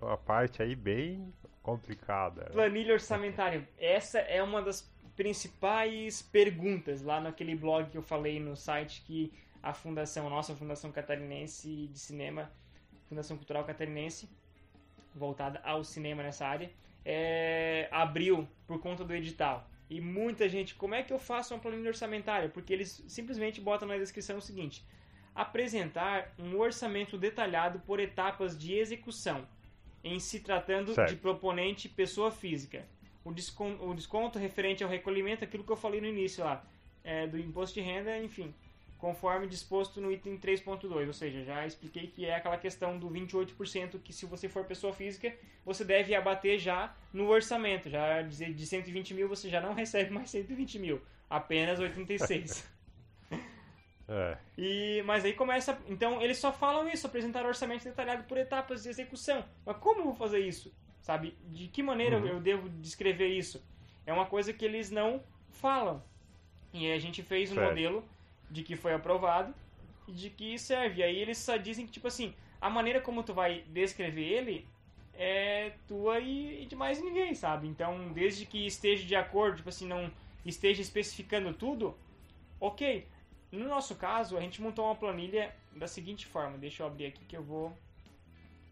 uma 0.00 0.16
parte 0.16 0.62
aí 0.62 0.76
bem 0.76 1.34
complicada. 1.60 2.44
Planilha 2.52 2.92
orçamentária. 2.92 3.68
Essa 3.76 4.20
é 4.20 4.40
uma 4.40 4.62
das 4.62 4.88
principais 5.16 6.22
perguntas 6.22 7.02
lá 7.02 7.20
naquele 7.20 7.56
blog 7.56 7.90
que 7.90 7.98
eu 7.98 8.02
falei 8.02 8.38
no 8.38 8.54
site 8.54 9.02
que 9.04 9.32
a 9.62 9.72
fundação, 9.72 10.26
a 10.26 10.30
nossa 10.30 10.54
Fundação 10.54 10.90
Catarinense 10.92 11.88
de 11.88 11.98
Cinema, 11.98 12.50
Fundação 13.08 13.36
Cultural 13.36 13.64
Catarinense, 13.64 14.28
voltada 15.14 15.60
ao 15.64 15.82
cinema 15.82 16.22
nessa 16.22 16.46
área, 16.46 16.70
é, 17.04 17.88
abriu 17.90 18.46
por 18.66 18.80
conta 18.80 19.04
do 19.04 19.14
edital. 19.14 19.68
E 19.90 20.00
muita 20.00 20.48
gente, 20.48 20.74
como 20.74 20.94
é 20.94 21.02
que 21.02 21.12
eu 21.12 21.18
faço 21.18 21.54
uma 21.54 21.60
planilha 21.60 21.88
orçamentária? 21.88 22.48
Porque 22.48 22.72
eles 22.72 23.02
simplesmente 23.08 23.60
botam 23.60 23.88
na 23.88 23.96
descrição 23.96 24.36
o 24.36 24.42
seguinte: 24.42 24.84
apresentar 25.34 26.34
um 26.38 26.58
orçamento 26.58 27.16
detalhado 27.16 27.80
por 27.80 27.98
etapas 27.98 28.56
de 28.56 28.74
execução, 28.74 29.46
em 30.04 30.20
se 30.20 30.40
tratando 30.40 30.94
certo. 30.94 31.08
de 31.08 31.16
proponente 31.16 31.88
pessoa 31.88 32.30
física. 32.30 32.86
O 33.24 33.32
desconto, 33.32 33.84
o 33.84 33.94
desconto, 33.94 34.38
referente 34.38 34.84
ao 34.84 34.90
recolhimento, 34.90 35.44
aquilo 35.44 35.64
que 35.64 35.72
eu 35.72 35.76
falei 35.76 36.00
no 36.00 36.06
início 36.06 36.44
lá, 36.44 36.64
é, 37.02 37.26
do 37.26 37.38
imposto 37.38 37.74
de 37.74 37.80
renda, 37.80 38.18
enfim, 38.18 38.54
conforme 38.98 39.46
disposto 39.46 40.00
no 40.00 40.10
item 40.10 40.36
3.2, 40.36 41.06
ou 41.06 41.12
seja, 41.12 41.44
já 41.44 41.64
expliquei 41.64 42.08
que 42.08 42.26
é 42.26 42.34
aquela 42.34 42.58
questão 42.58 42.98
do 42.98 43.08
28% 43.08 44.00
que 44.02 44.12
se 44.12 44.26
você 44.26 44.48
for 44.48 44.64
pessoa 44.64 44.92
física, 44.92 45.32
você 45.64 45.84
deve 45.84 46.14
abater 46.14 46.58
já 46.58 46.94
no 47.12 47.28
orçamento, 47.28 47.88
já 47.88 48.20
dizer 48.22 48.52
de 48.52 48.66
120 48.66 49.14
mil 49.14 49.28
você 49.28 49.48
já 49.48 49.60
não 49.60 49.72
recebe 49.74 50.10
mais 50.10 50.30
120 50.30 50.78
mil, 50.78 51.00
apenas 51.30 51.78
86. 51.78 52.68
É. 54.10 54.38
E, 54.56 55.02
mas 55.04 55.22
aí 55.22 55.34
começa. 55.34 55.78
Então 55.86 56.22
eles 56.22 56.38
só 56.38 56.50
falam 56.50 56.88
isso, 56.88 57.06
apresentar 57.06 57.44
orçamento 57.44 57.84
detalhado 57.84 58.24
por 58.24 58.38
etapas 58.38 58.82
de 58.82 58.88
execução. 58.88 59.44
Mas 59.66 59.76
como 59.76 60.00
eu 60.00 60.04
vou 60.04 60.14
fazer 60.14 60.38
isso? 60.38 60.74
Sabe? 61.02 61.36
De 61.44 61.68
que 61.68 61.82
maneira 61.82 62.18
uhum. 62.18 62.26
eu 62.26 62.40
devo 62.40 62.70
descrever 62.70 63.28
isso? 63.28 63.62
É 64.06 64.12
uma 64.14 64.24
coisa 64.24 64.50
que 64.50 64.64
eles 64.64 64.90
não 64.90 65.22
falam. 65.50 66.02
E 66.72 66.90
a 66.90 66.98
gente 66.98 67.22
fez 67.22 67.52
um 67.52 67.56
certo. 67.56 67.68
modelo 67.68 68.08
de 68.50 68.62
que 68.62 68.76
foi 68.76 68.94
aprovado 68.94 69.54
e 70.06 70.12
de 70.12 70.30
que 70.30 70.58
serve. 70.58 71.02
Aí 71.02 71.16
eles 71.16 71.38
só 71.38 71.56
dizem 71.56 71.86
que, 71.86 71.92
tipo 71.92 72.08
assim, 72.08 72.34
a 72.60 72.68
maneira 72.70 73.00
como 73.00 73.22
tu 73.22 73.34
vai 73.34 73.62
descrever 73.68 74.24
ele 74.24 74.66
é 75.14 75.72
tua 75.86 76.20
e, 76.20 76.62
e 76.62 76.66
de 76.66 76.76
mais 76.76 77.02
ninguém, 77.02 77.34
sabe? 77.34 77.66
Então, 77.66 78.12
desde 78.12 78.46
que 78.46 78.66
esteja 78.66 79.04
de 79.04 79.16
acordo, 79.16 79.56
tipo 79.56 79.68
assim, 79.68 79.86
não 79.86 80.10
esteja 80.46 80.80
especificando 80.80 81.52
tudo, 81.52 81.96
ok. 82.60 83.06
No 83.50 83.66
nosso 83.66 83.96
caso, 83.96 84.36
a 84.36 84.40
gente 84.40 84.62
montou 84.62 84.84
uma 84.84 84.94
planilha 84.94 85.54
da 85.74 85.86
seguinte 85.86 86.26
forma. 86.26 86.58
Deixa 86.58 86.82
eu 86.82 86.86
abrir 86.86 87.06
aqui 87.06 87.24
que 87.24 87.36
eu 87.36 87.42
vou. 87.42 87.76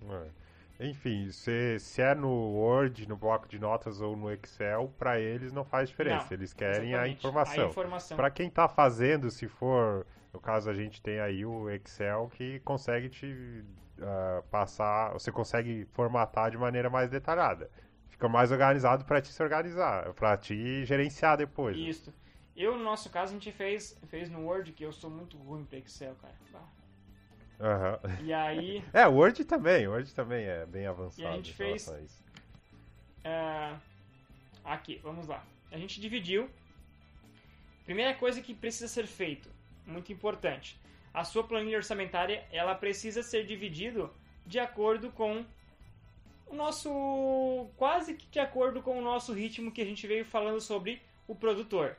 É. 0.09 0.46
Enfim, 0.79 1.31
se, 1.31 1.79
se 1.79 2.03
é 2.03 2.15
no 2.15 2.29
Word, 2.29 3.09
no 3.09 3.17
bloco 3.17 3.49
de 3.49 3.59
notas 3.59 4.01
ou 4.01 4.15
no 4.15 4.31
Excel, 4.31 4.93
para 4.99 5.19
eles 5.19 5.53
não 5.53 5.65
faz 5.65 5.89
diferença. 5.89 6.27
Não, 6.31 6.37
eles 6.37 6.53
querem 6.53 6.95
a 6.95 7.09
informação. 7.09 7.69
Informação. 7.69 8.17
Para 8.17 8.31
quem 8.31 8.51
tá 8.51 8.69
fazendo, 8.69 9.31
se 9.31 9.49
for, 9.49 10.07
no 10.33 10.41
caso 10.41 10.69
a 10.69 10.75
gente 10.75 11.01
tem 11.01 11.19
aí 11.19 11.45
o 11.47 11.71
Excel 11.71 12.31
que 12.35 12.61
consegue 12.61 13.09
te 13.09 13.65
ah, 14.03 14.43
passar, 14.51 15.13
você 15.13 15.33
consegue 15.33 15.87
formatar 15.93 16.51
de 16.51 16.59
maneira 16.59 16.91
mais 16.91 17.09
detalhada. 17.09 17.71
Fica 18.09 18.29
mais 18.29 18.51
organizado 18.53 19.05
para 19.05 19.21
te 19.21 19.33
se 19.33 19.43
organizar, 19.43 20.13
para 20.15 20.37
te 20.37 20.85
gerenciar 20.85 21.37
depois. 21.37 21.77
né? 21.77 21.83
Isso. 21.83 22.13
Eu, 22.55 22.77
no 22.77 22.85
nosso 22.85 23.11
caso, 23.11 23.33
a 23.33 23.35
gente 23.35 23.53
fez, 23.53 23.99
fez 24.09 24.31
no 24.31 24.47
Word, 24.47 24.73
que 24.73 24.83
eu 24.83 24.93
sou 24.93 25.11
muito 25.11 25.37
ruim 25.37 25.65
para 25.65 25.79
Excel, 25.79 26.15
cara. 26.15 26.35
Aham. 27.61 27.99
E 28.23 28.33
aí, 28.33 28.85
É, 28.93 29.07
o 29.07 29.13
Word 29.15 29.45
também, 29.45 29.87
o 29.87 29.93
Word 29.93 30.13
também 30.15 30.45
é 30.45 30.67
bem 30.67 30.87
avançado. 30.87 31.23
E 31.23 31.27
a 31.27 31.33
gente 31.37 31.53
fez- 31.55 31.91
é, 33.25 33.75
aqui, 34.65 35.01
vamos 35.03 35.27
lá. 35.27 35.45
A 35.73 35.79
gente 35.79 36.01
dividiu. 36.01 36.49
Primeira 37.85 38.15
coisa 38.15 38.41
que 38.41 38.53
precisa 38.55 38.89
ser 38.89 39.07
feito, 39.07 39.49
muito 39.87 40.13
importante. 40.13 40.79
A 41.15 41.25
sua 41.25 41.45
planilha 41.45 41.79
orçamentária, 41.79 42.45
ela 42.53 42.75
precisa 42.75 43.23
ser 43.23 43.47
dividido 43.47 44.13
de 44.45 44.59
acordo 44.59 45.11
com 45.11 45.45
o 46.49 46.55
nosso 46.55 47.69
quase 47.77 48.15
que 48.15 48.27
de 48.27 48.39
acordo 48.39 48.83
com 48.83 48.99
o 48.99 49.03
nosso 49.03 49.33
ritmo 49.33 49.71
que 49.73 49.81
a 49.81 49.85
gente 49.85 50.07
veio 50.07 50.25
falando 50.25 50.61
sobre 50.61 51.01
o 51.27 51.35
produtor. 51.35 51.97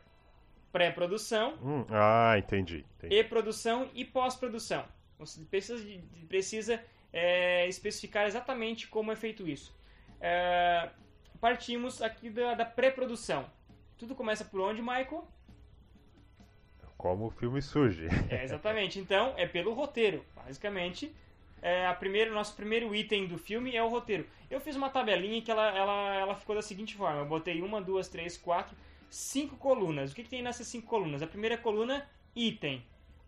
Pré-produção, 0.72 1.56
Hum, 1.64 1.86
ah, 1.90 2.36
entendi. 2.38 2.86
entendi. 2.98 3.16
e 3.16 3.24
produção 3.24 3.90
e 3.94 4.06
pós-produção. 4.06 4.86
Você 5.17 5.43
precisa, 5.45 5.83
precisa 6.27 6.83
é, 7.12 7.67
especificar 7.67 8.25
exatamente 8.27 8.88
como 8.88 9.12
é 9.12 9.15
feito 9.15 9.47
isso. 9.47 9.75
É, 10.21 10.89
partimos 11.39 12.01
aqui 12.01 12.29
da, 12.29 12.53
da 12.53 12.65
pré-produção. 12.65 13.50
Tudo 13.97 14.15
começa 14.15 14.45
por 14.45 14.62
onde, 14.62 14.81
Michael? 14.81 15.27
Como 16.97 17.27
o 17.27 17.29
filme 17.29 17.62
surge. 17.62 18.07
É, 18.29 18.43
exatamente. 18.43 19.00
Então, 19.00 19.33
é 19.38 19.47
pelo 19.47 19.74
roteiro. 19.74 20.24
Basicamente, 20.36 21.13
é, 21.62 21.86
a 21.88 21.93
primeiro, 21.93 22.33
nosso 22.33 22.55
primeiro 22.55 22.93
item 22.93 23.27
do 23.27 23.38
filme 23.38 23.75
é 23.75 23.83
o 23.83 23.88
roteiro. 23.88 24.25
Eu 24.50 24.59
fiz 24.59 24.75
uma 24.75 24.89
tabelinha 24.89 25.41
que 25.41 25.51
ela, 25.51 25.75
ela, 25.75 26.15
ela 26.15 26.36
ficou 26.36 26.55
da 26.55 26.62
seguinte 26.62 26.95
forma. 26.95 27.21
Eu 27.21 27.25
botei 27.25 27.62
uma, 27.62 27.81
duas, 27.81 28.07
três, 28.07 28.38
quatro, 28.38 28.75
cinco 29.09 29.57
colunas. 29.57 30.12
O 30.12 30.15
que, 30.15 30.24
que 30.24 30.29
tem 30.29 30.41
nessas 30.41 30.67
cinco 30.67 30.88
colunas? 30.88 31.21
A 31.21 31.27
primeira 31.27 31.57
coluna, 31.57 32.07
item. 32.36 32.83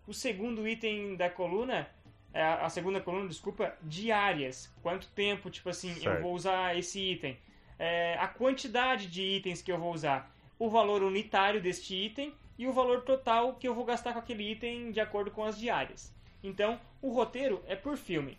O 0.10 0.14
segundo 0.14 0.68
item 0.68 1.16
da 1.16 1.30
coluna, 1.30 1.88
é, 2.34 2.42
a 2.42 2.68
segunda 2.70 3.00
coluna, 3.00 3.28
desculpa, 3.28 3.78
diárias. 3.84 4.74
Quanto 4.82 5.08
tempo, 5.10 5.50
tipo 5.52 5.70
assim, 5.70 5.90
eu 5.98 6.02
Certo. 6.02 6.22
vou 6.24 6.34
usar 6.34 6.76
esse 6.78 7.00
item. 7.00 7.38
É, 7.78 8.16
a 8.18 8.28
quantidade 8.28 9.06
de 9.08 9.22
itens 9.22 9.62
que 9.62 9.72
eu 9.72 9.78
vou 9.78 9.94
usar. 9.94 10.36
O 10.58 10.68
valor 10.68 11.04
unitário 11.04 11.62
deste 11.62 11.96
item 11.96 12.34
e 12.58 12.66
o 12.68 12.74
valor 12.74 13.04
total 13.04 13.54
que 13.56 13.68
eu 13.68 13.76
vou 13.76 13.86
gastar 13.86 14.14
com 14.14 14.20
aquele 14.20 14.52
item 14.52 14.92
de 14.92 15.00
acordo 15.00 15.30
com 15.32 15.44
as 15.44 15.58
diárias. 15.58 16.12
Então, 16.44 16.80
o 17.02 17.10
roteiro 17.12 17.64
é 17.68 17.76
por 17.76 17.96
filme. 17.96 18.36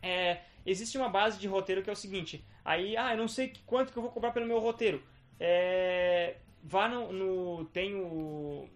É, 0.00 0.38
existe 0.64 0.96
uma 0.96 1.08
base 1.08 1.38
de 1.38 1.48
roteiro 1.48 1.82
que 1.82 1.90
é 1.90 1.92
o 1.92 1.96
seguinte: 1.96 2.44
aí, 2.64 2.96
ah, 2.96 3.12
eu 3.12 3.18
não 3.18 3.28
sei 3.28 3.52
quanto 3.66 3.92
que 3.92 3.98
eu 3.98 4.02
vou 4.02 4.12
cobrar 4.12 4.30
pelo 4.30 4.46
meu 4.46 4.60
roteiro. 4.60 5.02
É, 5.40 6.36
vá 6.62 6.88
no, 6.88 7.12
no- 7.12 7.64
tem 7.66 7.94
o 7.96 8.68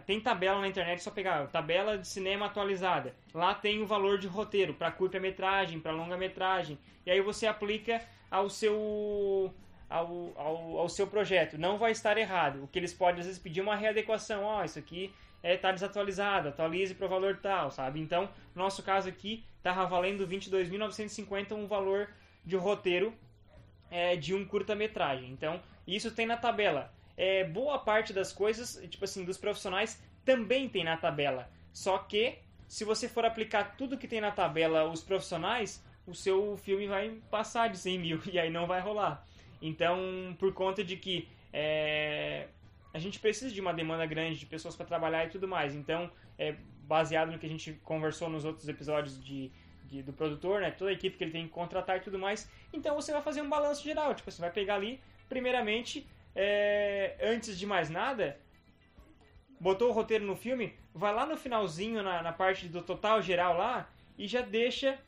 tem 0.00 0.20
tabela 0.20 0.60
na 0.60 0.68
internet, 0.68 0.98
é 0.98 1.02
só 1.02 1.10
pegar 1.10 1.46
tabela 1.48 1.98
de 1.98 2.06
cinema 2.06 2.46
atualizada. 2.46 3.14
Lá 3.34 3.54
tem 3.54 3.82
o 3.82 3.86
valor 3.86 4.18
de 4.18 4.26
roteiro 4.26 4.74
para 4.74 4.90
curta-metragem, 4.90 5.80
para 5.80 5.92
longa-metragem. 5.92 6.78
E 7.04 7.10
aí 7.10 7.20
você 7.20 7.46
aplica 7.46 8.00
ao 8.30 8.48
seu 8.48 9.52
ao, 9.88 10.32
ao, 10.36 10.78
ao 10.78 10.88
seu 10.88 11.06
projeto. 11.06 11.58
Não 11.58 11.76
vai 11.78 11.92
estar 11.92 12.16
errado. 12.16 12.64
O 12.64 12.68
que 12.68 12.78
eles 12.78 12.94
podem 12.94 13.20
às 13.20 13.26
vezes 13.26 13.40
pedir 13.40 13.60
uma 13.60 13.76
readequação. 13.76 14.44
Ó, 14.44 14.64
isso 14.64 14.78
aqui 14.78 15.12
é, 15.42 15.56
tá 15.56 15.72
desatualizado, 15.72 16.48
atualize 16.48 16.94
para 16.94 17.06
o 17.06 17.10
valor 17.10 17.38
tal, 17.42 17.70
sabe? 17.70 18.00
Então, 18.00 18.28
no 18.54 18.62
nosso 18.62 18.82
caso 18.82 19.08
aqui, 19.08 19.44
tava 19.62 19.84
valendo 19.86 20.26
22.950 20.26 21.52
um 21.52 21.66
valor 21.66 22.08
de 22.44 22.56
roteiro 22.56 23.12
é, 23.90 24.16
de 24.16 24.34
um 24.34 24.44
curta-metragem. 24.44 25.30
Então, 25.30 25.60
isso 25.86 26.10
tem 26.12 26.26
na 26.26 26.36
tabela. 26.36 26.92
É, 27.16 27.44
boa 27.44 27.78
parte 27.78 28.12
das 28.12 28.32
coisas, 28.32 28.80
tipo 28.88 29.04
assim, 29.04 29.24
dos 29.24 29.36
profissionais 29.38 30.02
também 30.24 30.68
tem 30.68 30.84
na 30.84 30.96
tabela. 30.96 31.50
Só 31.72 31.98
que, 31.98 32.38
se 32.68 32.84
você 32.84 33.08
for 33.08 33.24
aplicar 33.24 33.76
tudo 33.76 33.98
que 33.98 34.08
tem 34.08 34.20
na 34.20 34.30
tabela 34.30 34.84
os 34.88 35.02
profissionais, 35.02 35.84
o 36.06 36.14
seu 36.14 36.56
filme 36.56 36.86
vai 36.86 37.10
passar 37.30 37.68
de 37.68 37.78
100 37.78 37.98
mil 37.98 38.20
e 38.32 38.38
aí 38.38 38.50
não 38.50 38.66
vai 38.66 38.80
rolar. 38.80 39.26
Então, 39.60 40.36
por 40.38 40.52
conta 40.52 40.82
de 40.82 40.96
que 40.96 41.28
é, 41.52 42.48
a 42.92 42.98
gente 42.98 43.18
precisa 43.18 43.52
de 43.54 43.60
uma 43.60 43.72
demanda 43.72 44.04
grande 44.06 44.38
de 44.38 44.46
pessoas 44.46 44.74
para 44.74 44.84
trabalhar 44.86 45.26
e 45.26 45.30
tudo 45.30 45.46
mais. 45.46 45.74
Então, 45.74 46.10
é, 46.38 46.56
baseado 46.86 47.30
no 47.30 47.38
que 47.38 47.46
a 47.46 47.48
gente 47.48 47.72
conversou 47.84 48.28
nos 48.28 48.44
outros 48.44 48.68
episódios 48.68 49.22
de, 49.22 49.52
de- 49.84 50.02
do 50.02 50.12
produtor, 50.12 50.60
né? 50.60 50.70
Toda 50.70 50.90
a 50.90 50.94
equipe 50.94 51.16
que 51.16 51.22
ele 51.24 51.30
tem 51.30 51.46
que 51.46 51.52
contratar 51.52 51.98
e 51.98 52.00
tudo 52.00 52.18
mais. 52.18 52.50
Então, 52.72 52.94
você 52.94 53.12
vai 53.12 53.22
fazer 53.22 53.40
um 53.40 53.48
balanço 53.48 53.84
geral. 53.84 54.14
Tipo, 54.14 54.30
você 54.30 54.40
vai 54.40 54.50
pegar 54.50 54.74
ali, 54.74 55.00
primeiramente, 55.28 56.06
é, 56.34 57.16
antes 57.20 57.58
de 57.58 57.66
mais 57.66 57.90
nada, 57.90 58.38
botou 59.60 59.90
o 59.90 59.92
roteiro 59.92 60.24
no 60.24 60.36
filme, 60.36 60.74
vai 60.94 61.14
lá 61.14 61.26
no 61.26 61.36
finalzinho, 61.36 62.02
na, 62.02 62.22
na 62.22 62.32
parte 62.32 62.68
do 62.68 62.82
total 62.82 63.22
geral 63.22 63.56
lá, 63.56 63.88
e 64.18 64.26
já 64.26 64.40
deixa 64.40 64.98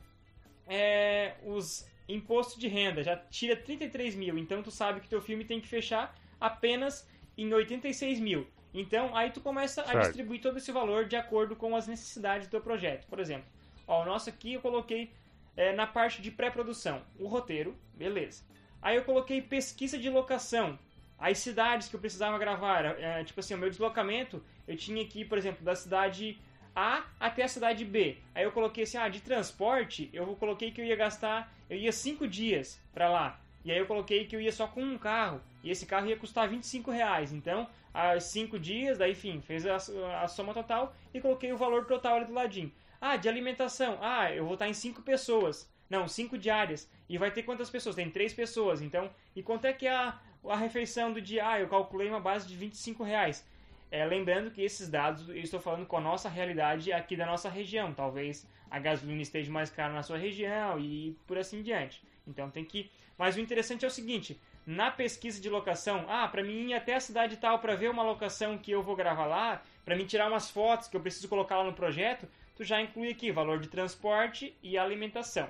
é, 0.67 1.35
os 1.43 1.87
impostos 2.07 2.59
de 2.59 2.67
renda, 2.67 3.03
já 3.03 3.15
tira 3.17 3.55
33 3.55 4.15
mil. 4.15 4.37
Então 4.37 4.61
tu 4.61 4.71
sabe 4.71 4.99
que 5.01 5.07
teu 5.09 5.21
filme 5.21 5.45
tem 5.45 5.59
que 5.59 5.67
fechar 5.67 6.15
apenas 6.39 7.07
em 7.37 7.53
86 7.53 8.19
mil. 8.19 8.47
Então 8.73 9.15
aí 9.15 9.31
tu 9.31 9.41
começa 9.41 9.81
a 9.81 9.85
Certo. 9.85 10.03
distribuir 10.05 10.41
todo 10.41 10.57
esse 10.57 10.71
valor 10.71 11.05
de 11.05 11.15
acordo 11.15 11.55
com 11.55 11.75
as 11.75 11.87
necessidades 11.87 12.47
do 12.47 12.51
teu 12.51 12.61
projeto. 12.61 13.07
Por 13.07 13.19
exemplo, 13.19 13.47
ó, 13.87 14.03
o 14.03 14.05
nosso 14.05 14.29
aqui 14.29 14.53
eu 14.53 14.61
coloquei 14.61 15.11
é, 15.55 15.73
na 15.73 15.87
parte 15.87 16.21
de 16.21 16.29
pré-produção 16.29 17.01
o 17.17 17.27
roteiro, 17.27 17.75
beleza. 17.93 18.43
Aí 18.81 18.97
eu 18.97 19.03
coloquei 19.03 19.41
pesquisa 19.41 19.97
de 19.97 20.09
locação, 20.09 20.77
as 21.17 21.37
cidades 21.39 21.87
que 21.87 21.95
eu 21.95 21.99
precisava 21.99 22.37
gravar. 22.37 22.85
é, 22.99 23.23
tipo 23.23 23.39
assim, 23.39 23.53
o 23.53 23.57
meu 23.57 23.69
deslocamento, 23.69 24.43
eu 24.67 24.75
tinha 24.75 25.05
que 25.05 25.21
ir, 25.21 25.25
por 25.25 25.37
exemplo, 25.37 25.63
da 25.63 25.75
cidade 25.75 26.37
A 26.75 27.03
até 27.19 27.43
a 27.43 27.47
cidade 27.47 27.85
B. 27.85 28.17
Aí 28.33 28.43
eu 28.43 28.51
coloquei 28.51 28.83
assim, 28.83 28.97
ah, 28.97 29.07
de 29.07 29.21
transporte, 29.21 30.09
eu 30.11 30.25
coloquei 30.35 30.71
que 30.71 30.81
eu 30.81 30.85
ia 30.85 30.95
gastar, 30.95 31.53
eu 31.69 31.77
ia 31.77 31.91
5 31.91 32.27
dias 32.27 32.79
pra 32.93 33.09
lá. 33.09 33.39
E 33.63 33.71
aí 33.71 33.77
eu 33.77 33.87
coloquei 33.87 34.25
que 34.25 34.35
eu 34.35 34.41
ia 34.41 34.51
só 34.51 34.67
com 34.67 34.83
um 34.83 34.97
carro. 34.97 35.41
E 35.63 35.71
esse 35.71 35.85
carro 35.85 36.07
ia 36.07 36.17
custar 36.17 36.47
25 36.47 36.91
reais. 36.91 37.33
Então, 37.33 37.67
a 37.93 38.19
5 38.19 38.59
dias, 38.59 38.97
daí, 38.97 39.13
enfim, 39.13 39.41
fez 39.41 39.65
a, 39.65 39.77
a 40.21 40.27
soma 40.27 40.53
total 40.53 40.93
e 41.13 41.19
coloquei 41.19 41.51
o 41.51 41.57
valor 41.57 41.85
total 41.85 42.17
ali 42.17 42.25
do 42.25 42.33
ladinho. 42.33 42.71
Ah, 43.01 43.17
de 43.17 43.27
alimentação. 43.27 43.97
Ah, 44.01 44.31
eu 44.31 44.43
vou 44.43 44.53
estar 44.53 44.67
em 44.67 44.73
5 44.73 45.01
pessoas. 45.01 45.67
Não, 45.89 46.07
5 46.07 46.37
diárias. 46.37 46.89
E 47.07 47.17
vai 47.17 47.31
ter 47.31 47.43
quantas 47.43 47.69
pessoas? 47.69 47.95
Tem 47.95 48.09
3 48.09 48.33
pessoas. 48.33 48.81
Então, 48.81 49.09
e 49.35 49.41
quanto 49.41 49.65
é 49.65 49.73
que 49.73 49.87
é 49.87 49.95
a, 49.95 50.19
a 50.49 50.55
refeição 50.55 51.11
do 51.11 51.21
dia? 51.21 51.47
Ah, 51.47 51.59
eu 51.59 51.67
calculei 51.67 52.09
uma 52.09 52.19
base 52.19 52.47
de 52.47 52.55
25 52.55 53.03
reais. 53.03 53.47
É, 53.91 54.03
lembrando 54.05 54.51
que 54.51 54.61
esses 54.61 54.89
dados 54.89 55.29
eu 55.29 55.37
estou 55.37 55.59
falando 55.59 55.85
com 55.85 55.97
a 55.97 56.01
nossa 56.01 56.27
realidade 56.27 56.91
aqui 56.91 57.15
da 57.15 57.25
nossa 57.25 57.49
região. 57.49 57.93
Talvez 57.93 58.47
a 58.69 58.79
gasolina 58.79 59.21
esteja 59.21 59.51
mais 59.51 59.69
cara 59.69 59.93
na 59.93 60.03
sua 60.03 60.17
região 60.17 60.79
e 60.79 61.17
por 61.25 61.37
assim 61.37 61.61
diante. 61.61 62.03
Então 62.27 62.49
tem 62.49 62.65
que. 62.65 62.91
Mas 63.17 63.35
o 63.35 63.39
interessante 63.39 63.85
é 63.85 63.87
o 63.87 63.91
seguinte: 63.91 64.39
na 64.65 64.89
pesquisa 64.91 65.39
de 65.39 65.49
locação, 65.49 66.05
ah, 66.09 66.27
para 66.27 66.43
mim 66.43 66.69
ir 66.69 66.73
até 66.73 66.95
a 66.95 66.99
cidade 66.99 67.37
tal 67.37 67.59
para 67.59 67.75
ver 67.75 67.89
uma 67.89 68.03
locação 68.03 68.57
que 68.57 68.71
eu 68.71 68.81
vou 68.81 68.95
gravar 68.95 69.25
lá, 69.25 69.61
para 69.83 69.95
mim 69.95 70.05
tirar 70.05 70.27
umas 70.27 70.49
fotos 70.49 70.87
que 70.87 70.97
eu 70.97 71.01
preciso 71.01 71.29
colocar 71.29 71.57
lá 71.57 71.63
no 71.63 71.73
projeto, 71.73 72.27
tu 72.55 72.63
já 72.63 72.81
inclui 72.81 73.09
aqui 73.09 73.31
valor 73.31 73.59
de 73.59 73.67
transporte 73.67 74.57
e 74.61 74.77
alimentação. 74.77 75.49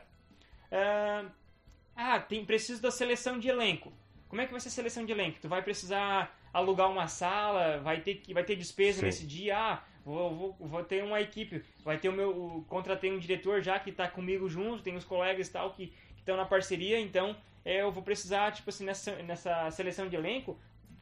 Ah, 1.96 2.20
tem 2.20 2.46
preciso 2.46 2.82
da 2.82 2.92
seleção 2.92 3.40
de 3.40 3.48
elenco. 3.48 3.94
Como 4.36 4.42
é 4.42 4.46
que 4.48 4.52
vai 4.52 4.60
ser 4.60 4.68
a 4.68 4.72
seleção 4.72 5.06
de 5.06 5.14
elenco? 5.14 5.40
Tu 5.42 5.48
vai 5.48 5.62
precisar 5.62 6.38
alugar 6.52 6.92
uma 6.92 7.08
sala, 7.08 7.80
vai 7.80 8.02
ter 8.02 8.16
que 8.16 8.34
vai 8.34 8.44
ter 8.44 8.58
despesa 8.58 9.00
Sim. 9.00 9.06
nesse 9.06 9.26
dia. 9.26 9.58
Ah, 9.58 9.82
vou, 10.04 10.36
vou, 10.36 10.56
vou 10.60 10.84
ter 10.84 11.02
uma 11.06 11.22
equipe, 11.22 11.64
vai 11.86 11.98
ter 11.98 12.10
o 12.10 12.12
meu 12.12 12.32
o, 12.32 12.66
contratei 12.66 13.14
um 13.14 13.18
diretor 13.18 13.62
já 13.62 13.80
que 13.80 13.92
está 13.92 14.10
comigo 14.10 14.50
junto, 14.50 14.84
tem 14.84 14.94
os 14.98 15.06
colegas 15.06 15.48
e 15.48 15.52
tal 15.54 15.72
que 15.72 15.94
estão 16.18 16.36
na 16.36 16.44
parceria, 16.44 17.00
então 17.00 17.34
é, 17.64 17.82
eu 17.82 17.94
vou 17.94 18.04
precisar 18.04 18.52
tipo 18.52 18.70
assim 18.70 18.84
nessa 18.84 19.16
nessa 19.24 19.72
seleção 19.72 20.10
de 20.10 20.18
elenco, 20.18 20.60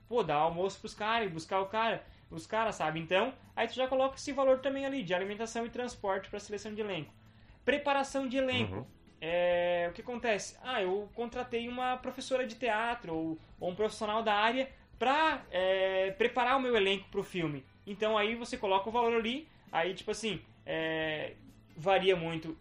pô, 0.07 0.21
dar 0.21 0.35
almoço 0.35 0.79
pros 0.79 0.93
caras, 0.93 1.31
buscar 1.31 1.59
o 1.59 1.65
cara, 1.65 2.05
os 2.29 2.45
caras, 2.45 2.75
sabe? 2.75 2.99
Então, 2.99 3.33
aí 3.55 3.67
tu 3.67 3.73
já 3.73 3.87
coloca 3.87 4.15
esse 4.15 4.31
valor 4.31 4.59
também 4.59 4.85
ali 4.85 5.01
de 5.01 5.11
alimentação 5.11 5.65
e 5.65 5.71
transporte 5.71 6.29
para 6.29 6.39
seleção 6.39 6.71
de 6.71 6.81
elenco. 6.81 7.11
Preparação 7.65 8.27
de 8.27 8.37
elenco. 8.37 8.75
Uhum. 8.75 8.85
É, 9.25 9.87
o 9.89 9.93
que 9.93 10.01
acontece? 10.01 10.57
Ah, 10.61 10.81
eu 10.81 11.09
contratei 11.15 11.69
uma 11.69 11.95
professora 11.95 12.45
de 12.45 12.55
teatro 12.55 13.15
ou, 13.15 13.37
ou 13.57 13.69
um 13.69 13.75
profissional 13.75 14.21
da 14.21 14.33
área 14.33 14.69
para 14.99 15.45
é, 15.49 16.11
preparar 16.11 16.57
o 16.57 16.59
meu 16.59 16.75
elenco 16.75 17.07
para 17.09 17.21
o 17.21 17.23
filme. 17.23 17.63
Então 17.87 18.17
aí 18.17 18.35
você 18.35 18.57
coloca 18.57 18.89
o 18.89 18.91
valor 18.91 19.13
ali, 19.13 19.47
aí 19.71 19.93
tipo 19.93 20.11
assim, 20.11 20.41
é, 20.65 21.35
varia 21.73 22.17
muito. 22.17 22.57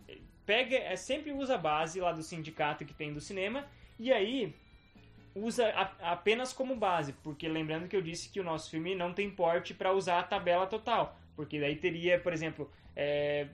Pega, 0.47 0.77
é, 0.77 0.95
sempre 0.95 1.33
usa 1.33 1.57
a 1.57 1.59
base 1.59 2.01
lá 2.01 2.13
do 2.13 2.23
sindicato 2.23 2.85
que 2.85 2.95
tem 2.95 3.13
do 3.13 3.21
cinema 3.21 3.67
e 3.99 4.13
aí 4.13 4.55
usa 5.35 5.69
a, 5.71 6.13
apenas 6.13 6.53
como 6.53 6.77
base, 6.77 7.13
porque 7.25 7.49
lembrando 7.49 7.89
que 7.89 7.97
eu 7.97 8.03
disse 8.03 8.29
que 8.29 8.39
o 8.39 8.45
nosso 8.45 8.71
filme 8.71 8.95
não 8.95 9.13
tem 9.13 9.29
porte 9.29 9.75
para 9.75 9.93
usar 9.93 10.21
a 10.21 10.23
tabela 10.23 10.69
total, 10.69 11.19
porque 11.35 11.59
daí 11.59 11.75
teria, 11.75 12.21
por 12.21 12.33
exemplo, 12.33 12.71
é, 12.95 13.49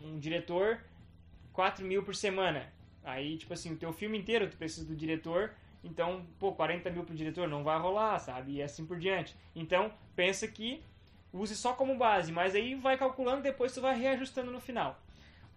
um 0.00 0.16
diretor 0.16 0.78
4 1.52 1.84
mil 1.84 2.02
por 2.02 2.14
semana. 2.14 2.72
Aí, 3.04 3.36
tipo 3.36 3.52
assim, 3.52 3.72
o 3.72 3.76
teu 3.76 3.92
filme 3.92 4.18
inteiro 4.18 4.48
tu 4.48 4.56
precisa 4.56 4.86
do 4.86 4.94
diretor, 4.94 5.52
então, 5.82 6.24
pô, 6.38 6.52
40 6.52 6.90
mil 6.90 7.04
pro 7.04 7.14
diretor 7.14 7.48
não 7.48 7.64
vai 7.64 7.78
rolar, 7.78 8.18
sabe? 8.18 8.52
E 8.52 8.62
assim 8.62 8.86
por 8.86 8.98
diante. 8.98 9.34
Então, 9.54 9.92
pensa 10.14 10.46
que 10.46 10.82
use 11.32 11.56
só 11.56 11.72
como 11.72 11.96
base, 11.96 12.30
mas 12.30 12.54
aí 12.54 12.74
vai 12.74 12.96
calculando, 12.96 13.42
depois 13.42 13.72
tu 13.72 13.80
vai 13.80 13.98
reajustando 13.98 14.50
no 14.50 14.60
final. 14.60 15.00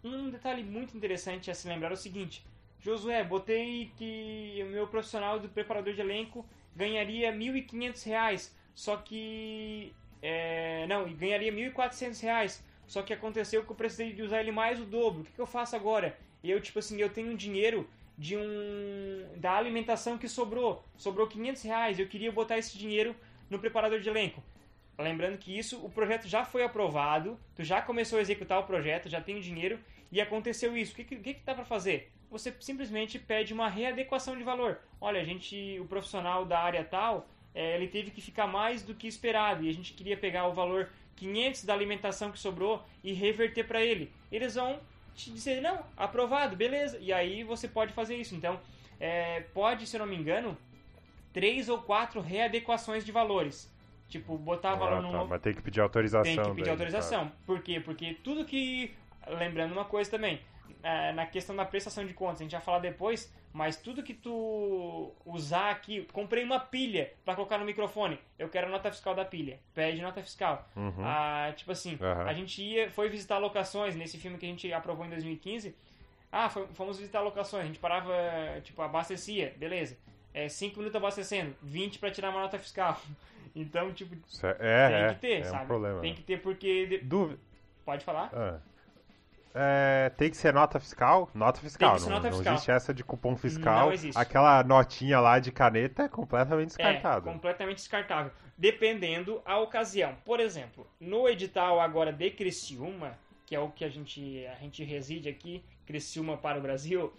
Um 0.03 0.29
detalhe 0.29 0.63
muito 0.63 0.95
interessante 0.95 1.51
é 1.51 1.53
se 1.53 1.67
lembrar 1.67 1.91
o 1.91 1.97
seguinte: 1.97 2.45
Josué, 2.79 3.23
botei 3.23 3.91
que 3.97 4.63
o 4.63 4.69
meu 4.69 4.87
profissional 4.87 5.39
do 5.39 5.49
preparador 5.49 5.93
de 5.93 6.01
elenco 6.01 6.45
ganharia 6.75 7.31
R$ 7.31 7.37
1.500, 7.37 8.51
só 8.73 8.97
que. 8.97 9.93
É, 10.21 10.87
não, 10.87 11.11
ganharia 11.13 11.51
R$ 11.51 11.71
1.400, 11.71 12.61
só 12.87 13.01
que 13.01 13.13
aconteceu 13.13 13.63
que 13.63 13.71
eu 13.71 13.75
precisei 13.75 14.13
de 14.13 14.21
usar 14.21 14.41
ele 14.41 14.51
mais 14.51 14.79
o 14.79 14.85
dobro. 14.85 15.21
O 15.21 15.23
que, 15.25 15.31
que 15.31 15.41
eu 15.41 15.47
faço 15.47 15.75
agora? 15.75 16.17
Eu, 16.43 16.61
tipo 16.61 16.79
assim, 16.79 16.99
eu 17.01 17.09
tenho 17.09 17.35
dinheiro 17.35 17.89
de 18.17 18.37
um 18.37 19.25
da 19.37 19.53
alimentação 19.53 20.17
que 20.17 20.27
sobrou, 20.27 20.83
sobrou 20.95 21.27
500 21.27 21.63
reais. 21.63 21.99
Eu 21.99 22.07
queria 22.07 22.31
botar 22.31 22.57
esse 22.57 22.77
dinheiro 22.77 23.15
no 23.49 23.59
preparador 23.59 23.99
de 23.99 24.09
elenco. 24.09 24.43
Lembrando 24.97 25.37
que 25.37 25.57
isso, 25.57 25.83
o 25.85 25.89
projeto 25.89 26.27
já 26.27 26.45
foi 26.45 26.63
aprovado, 26.63 27.37
tu 27.53 27.63
já 27.63 27.81
começou 27.81 28.17
a 28.17 28.21
executar 28.21 28.59
o 28.59 28.63
projeto, 28.63 29.09
já 29.09 29.19
tem 29.19 29.37
o 29.37 29.41
dinheiro 29.41 29.79
e 30.11 30.21
aconteceu 30.21 30.77
isso. 30.77 30.93
O 30.93 30.95
que, 30.95 31.03
que, 31.03 31.33
que 31.33 31.45
dá 31.45 31.53
para 31.53 31.65
fazer? 31.65 32.11
Você 32.31 32.53
simplesmente 32.59 33.19
pede 33.19 33.53
uma 33.53 33.67
readequação 33.67 34.37
de 34.37 34.43
valor. 34.43 34.79
Olha, 35.01 35.19
a 35.19 35.25
gente, 35.25 35.77
o 35.81 35.85
profissional 35.85 36.45
da 36.45 36.59
área 36.59 36.83
tal, 36.83 37.27
é, 37.53 37.75
ele 37.75 37.87
teve 37.87 38.11
que 38.11 38.21
ficar 38.21 38.47
mais 38.47 38.83
do 38.83 38.95
que 38.95 39.07
esperado 39.07 39.63
e 39.63 39.69
a 39.69 39.73
gente 39.73 39.93
queria 39.93 40.15
pegar 40.15 40.47
o 40.47 40.53
valor 40.53 40.89
500 41.15 41.63
da 41.65 41.73
alimentação 41.73 42.31
que 42.31 42.39
sobrou 42.39 42.83
e 43.03 43.13
reverter 43.13 43.65
para 43.65 43.81
ele. 43.83 44.11
Eles 44.31 44.55
vão 44.55 44.79
te 45.15 45.31
dizer, 45.31 45.61
não, 45.61 45.79
aprovado, 45.95 46.55
beleza. 46.55 46.97
E 46.99 47.13
aí 47.13 47.43
você 47.43 47.67
pode 47.67 47.93
fazer 47.93 48.15
isso. 48.15 48.35
Então, 48.35 48.59
é, 48.99 49.41
pode, 49.53 49.87
se 49.87 49.95
eu 49.95 49.99
não 49.99 50.05
me 50.07 50.15
engano, 50.15 50.57
três 51.33 51.69
ou 51.69 51.79
quatro 51.81 52.21
readequações 52.21 53.05
de 53.05 53.11
valores. 53.11 53.73
Tipo, 54.07 54.37
botar 54.37 54.71
Ah, 54.73 54.75
valor 54.75 55.01
tá, 55.01 55.17
num, 55.17 55.27
Mas 55.27 55.41
tem 55.41 55.53
que 55.53 55.61
pedir 55.61 55.81
autorização. 55.81 56.23
tem 56.23 56.35
que 56.43 56.49
pedir 56.49 56.61
daí, 56.63 56.69
autorização. 56.71 57.31
Por 57.45 57.61
quê? 57.61 57.79
Porque 57.79 58.13
tudo 58.23 58.45
que. 58.45 58.93
Lembrando 59.27 59.71
uma 59.71 59.85
coisa 59.85 60.11
também, 60.11 60.39
é, 60.83 61.11
na 61.13 61.25
questão 61.25 61.55
da 61.55 61.65
prestação 61.65 62.05
de 62.05 62.13
contas, 62.13 62.41
a 62.41 62.43
gente 62.43 62.51
vai 62.51 62.61
falar 62.61 62.77
depois, 62.77 63.33
mas 63.55 63.77
tudo 63.77 64.03
que 64.03 64.13
tu 64.13 65.13
usar 65.25 65.69
aqui, 65.69 66.05
comprei 66.11 66.43
uma 66.43 66.59
pilha 66.59 67.13
para 67.23 67.35
colocar 67.35 67.57
no 67.57 67.63
microfone, 67.63 68.19
eu 68.37 68.49
quero 68.49 68.67
a 68.67 68.69
nota 68.69 68.91
fiscal 68.91 69.15
da 69.15 69.23
pilha, 69.23 69.61
pede 69.73 70.01
nota 70.01 70.21
fiscal. 70.21 70.67
Uhum. 70.75 70.91
Ah, 70.99 71.53
tipo 71.55 71.71
assim, 71.71 71.97
Aham. 72.01 72.25
a 72.25 72.33
gente 72.33 72.61
ia, 72.61 72.91
foi 72.91 73.07
visitar 73.07 73.37
locações 73.37 73.95
nesse 73.95 74.17
filme 74.17 74.37
que 74.37 74.45
a 74.45 74.49
gente 74.49 74.73
aprovou 74.73 75.05
em 75.05 75.09
2015. 75.09 75.73
Ah, 76.29 76.49
fomos 76.49 76.97
visitar 76.97 77.21
locações, 77.21 77.63
a 77.63 77.67
gente 77.67 77.79
parava, 77.79 78.13
tipo, 78.61 78.81
abastecia, 78.81 79.55
beleza. 79.55 79.97
5 80.49 80.77
minutos 80.77 80.97
abastecendo, 80.97 81.55
20 81.63 81.97
para 81.97 82.11
tirar 82.11 82.31
uma 82.31 82.41
nota 82.41 82.59
fiscal. 82.59 83.01
Então, 83.57 83.93
tipo, 83.93 84.13
é, 84.43 84.49
é, 84.59 84.89
tem 84.89 84.97
é, 84.97 85.13
que 85.13 85.19
ter, 85.21 85.39
é 85.39 85.43
sabe? 85.45 85.63
um 85.63 85.67
problema. 85.67 86.01
Tem 86.01 86.11
né? 86.11 86.17
que 86.17 86.23
ter 86.23 86.41
porque. 86.41 86.99
Dúvida. 87.03 87.39
Pode 87.85 88.03
falar? 88.03 88.29
Ah. 88.33 88.59
É, 89.57 90.09
tem 90.17 90.29
que 90.29 90.35
ser 90.35 90.53
nota 90.53 90.81
fiscal? 90.81 91.29
Nota 91.33 91.61
fiscal. 91.61 91.97
Não, 91.97 92.09
nota 92.09 92.29
não 92.29 92.35
fiscal. 92.37 92.53
existe 92.55 92.71
essa 92.71 92.93
de 92.93 93.05
cupom 93.05 93.37
fiscal. 93.37 93.85
Não 93.85 93.93
existe. 93.93 94.19
Aquela 94.19 94.61
notinha 94.63 95.17
lá 95.21 95.39
de 95.39 95.49
caneta 95.49 96.03
é 96.03 96.09
completamente 96.09 96.73
É, 96.73 96.91
descartada. 96.91 97.21
completamente 97.21 97.77
descartável. 97.77 98.31
Dependendo 98.57 99.41
a 99.45 99.57
ocasião. 99.59 100.13
Por 100.25 100.41
exemplo, 100.41 100.85
no 100.99 101.29
edital 101.29 101.79
agora 101.79 102.11
de 102.11 102.29
Criciúma, 102.31 103.17
que 103.45 103.55
é 103.55 103.59
o 103.59 103.69
que 103.69 103.85
a 103.85 103.89
gente, 103.89 104.45
a 104.47 104.55
gente 104.55 104.83
reside 104.83 105.29
aqui, 105.29 105.63
Criciúma 105.85 106.35
para 106.35 106.59
o 106.59 106.61
Brasil, 106.61 107.13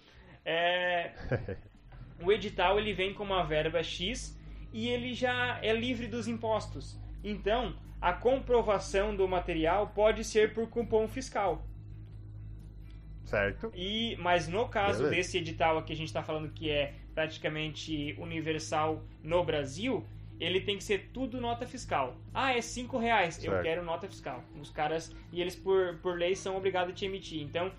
é, 0.44 1.12
o 2.22 2.30
edital 2.30 2.78
ele 2.78 2.92
vem 2.92 3.14
com 3.14 3.24
uma 3.24 3.44
verba 3.44 3.82
X 3.82 4.38
e 4.74 4.88
ele 4.88 5.14
já 5.14 5.58
é 5.62 5.72
livre 5.72 6.06
dos 6.06 6.28
impostos. 6.28 7.00
Então, 7.24 7.74
a 7.98 8.12
comprovação 8.12 9.16
do 9.16 9.26
material 9.26 9.86
pode 9.94 10.22
ser 10.22 10.52
por 10.52 10.68
cupom 10.68 11.08
fiscal. 11.08 11.64
Certo? 13.26 13.70
E, 13.74 14.16
mas 14.16 14.48
no 14.48 14.68
caso 14.68 15.02
Beleza. 15.04 15.16
desse 15.16 15.38
edital 15.38 15.76
aqui 15.78 15.92
a 15.92 15.96
gente 15.96 16.06
está 16.06 16.22
falando 16.22 16.48
que 16.52 16.70
é 16.70 16.94
praticamente 17.14 18.14
universal 18.18 19.02
no 19.22 19.42
Brasil, 19.44 20.06
ele 20.38 20.60
tem 20.60 20.76
que 20.78 20.84
ser 20.84 21.10
tudo 21.12 21.40
nota 21.40 21.66
fiscal. 21.66 22.16
Ah, 22.32 22.54
é 22.54 22.60
5 22.60 22.96
reais, 22.98 23.42
eu 23.42 23.50
Certo. 23.50 23.64
quero 23.64 23.84
nota 23.84 24.06
fiscal. 24.06 24.44
Os 24.60 24.70
caras, 24.70 25.14
e 25.32 25.40
eles 25.40 25.56
por, 25.56 25.98
por 25.98 26.16
lei 26.18 26.36
são 26.36 26.56
obrigados 26.56 26.92
a 26.92 26.94
te 26.94 27.04
emitir. 27.04 27.42
Então, 27.42 27.72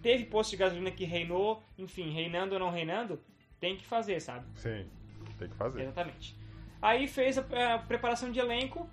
teve 0.00 0.24
posto 0.24 0.50
de 0.50 0.56
gasolina 0.58 0.90
que 0.90 1.04
reinou, 1.04 1.62
enfim, 1.76 2.12
reinando 2.12 2.54
ou 2.54 2.60
não 2.60 2.70
reinando, 2.70 3.20
tem 3.58 3.76
que 3.76 3.84
fazer, 3.84 4.20
sabe? 4.20 4.44
Sim. 4.54 4.86
Tem 5.38 5.48
que 5.48 5.56
fazer. 5.56 5.82
Exatamente. 5.82 6.36
Aí 6.80 7.08
fez 7.08 7.38
a, 7.38 7.74
a 7.74 7.78
preparação 7.78 8.30
de 8.30 8.38
elenco, 8.38 8.88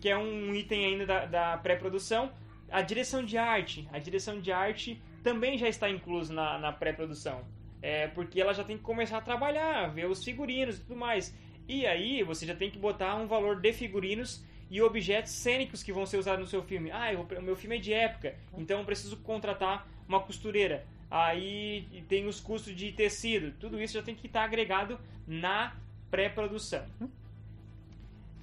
que 0.00 0.08
é 0.08 0.16
um 0.16 0.54
item 0.54 0.84
ainda 0.84 1.06
da, 1.06 1.26
da 1.26 1.58
pré-produção. 1.58 2.30
A 2.70 2.82
direção 2.82 3.24
de 3.24 3.36
arte. 3.38 3.88
A 3.92 3.98
direção 3.98 4.40
de 4.40 4.52
arte 4.52 5.02
também 5.26 5.58
já 5.58 5.68
está 5.68 5.90
incluso 5.90 6.32
na, 6.32 6.56
na 6.56 6.72
pré-produção. 6.72 7.44
É, 7.82 8.06
porque 8.06 8.40
ela 8.40 8.54
já 8.54 8.62
tem 8.62 8.76
que 8.78 8.84
começar 8.84 9.18
a 9.18 9.20
trabalhar, 9.20 9.88
ver 9.88 10.06
os 10.08 10.22
figurinos 10.22 10.76
e 10.76 10.80
tudo 10.82 10.94
mais. 10.94 11.36
E 11.66 11.84
aí 11.84 12.22
você 12.22 12.46
já 12.46 12.54
tem 12.54 12.70
que 12.70 12.78
botar 12.78 13.16
um 13.16 13.26
valor 13.26 13.60
de 13.60 13.72
figurinos 13.72 14.44
e 14.70 14.80
objetos 14.80 15.32
cênicos 15.32 15.82
que 15.82 15.92
vão 15.92 16.06
ser 16.06 16.18
usados 16.18 16.40
no 16.44 16.46
seu 16.46 16.62
filme. 16.62 16.92
Ah, 16.92 17.12
eu- 17.12 17.22
o 17.22 17.42
meu 17.42 17.56
filme 17.56 17.74
é 17.76 17.80
de 17.80 17.92
época, 17.92 18.36
então 18.56 18.78
eu 18.78 18.84
preciso 18.84 19.16
contratar 19.16 19.88
uma 20.08 20.20
costureira. 20.20 20.86
Aí 21.10 21.88
tem 22.08 22.26
os 22.26 22.38
custos 22.40 22.74
de 22.74 22.92
tecido. 22.92 23.52
Tudo 23.58 23.80
isso 23.82 23.94
já 23.94 24.02
tem 24.04 24.14
que 24.14 24.28
estar 24.28 24.44
agregado 24.44 24.96
na 25.26 25.74
pré-produção. 26.08 26.84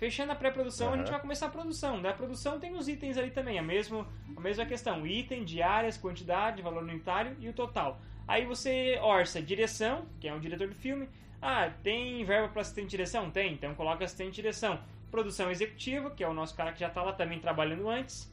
Fechando 0.03 0.33
a 0.33 0.35
pré-produção, 0.35 0.91
a 0.91 0.97
gente 0.97 1.09
vai 1.09 1.21
começar 1.21 1.45
a 1.45 1.49
produção. 1.49 2.01
Da 2.01 2.11
produção 2.11 2.59
tem 2.59 2.75
os 2.75 2.89
itens 2.89 3.17
ali 3.17 3.31
também, 3.31 3.57
a 3.57 3.63
mesma, 3.63 4.05
a 4.35 4.41
mesma 4.41 4.65
questão. 4.65 5.07
Item, 5.07 5.45
diárias, 5.45 5.97
quantidade, 5.97 6.61
valor 6.61 6.83
unitário 6.83 7.37
e 7.39 7.47
o 7.47 7.53
total. 7.53 8.01
Aí 8.27 8.45
você 8.45 8.99
orça 9.01 9.41
direção, 9.41 10.05
que 10.19 10.27
é 10.27 10.33
o 10.33 10.41
diretor 10.41 10.67
do 10.67 10.75
filme. 10.75 11.07
Ah, 11.41 11.71
tem 11.81 12.21
verba 12.25 12.49
para 12.49 12.59
assistente 12.59 12.87
de 12.87 12.89
direção? 12.89 13.31
Tem, 13.31 13.53
então 13.53 13.73
coloca 13.75 14.03
assistente 14.03 14.31
de 14.31 14.35
direção. 14.41 14.77
Produção 15.09 15.49
executiva, 15.49 16.11
que 16.11 16.21
é 16.21 16.27
o 16.27 16.33
nosso 16.33 16.53
cara 16.53 16.73
que 16.73 16.81
já 16.81 16.89
está 16.89 17.01
lá 17.01 17.13
também 17.13 17.39
trabalhando 17.39 17.87
antes. 17.87 18.29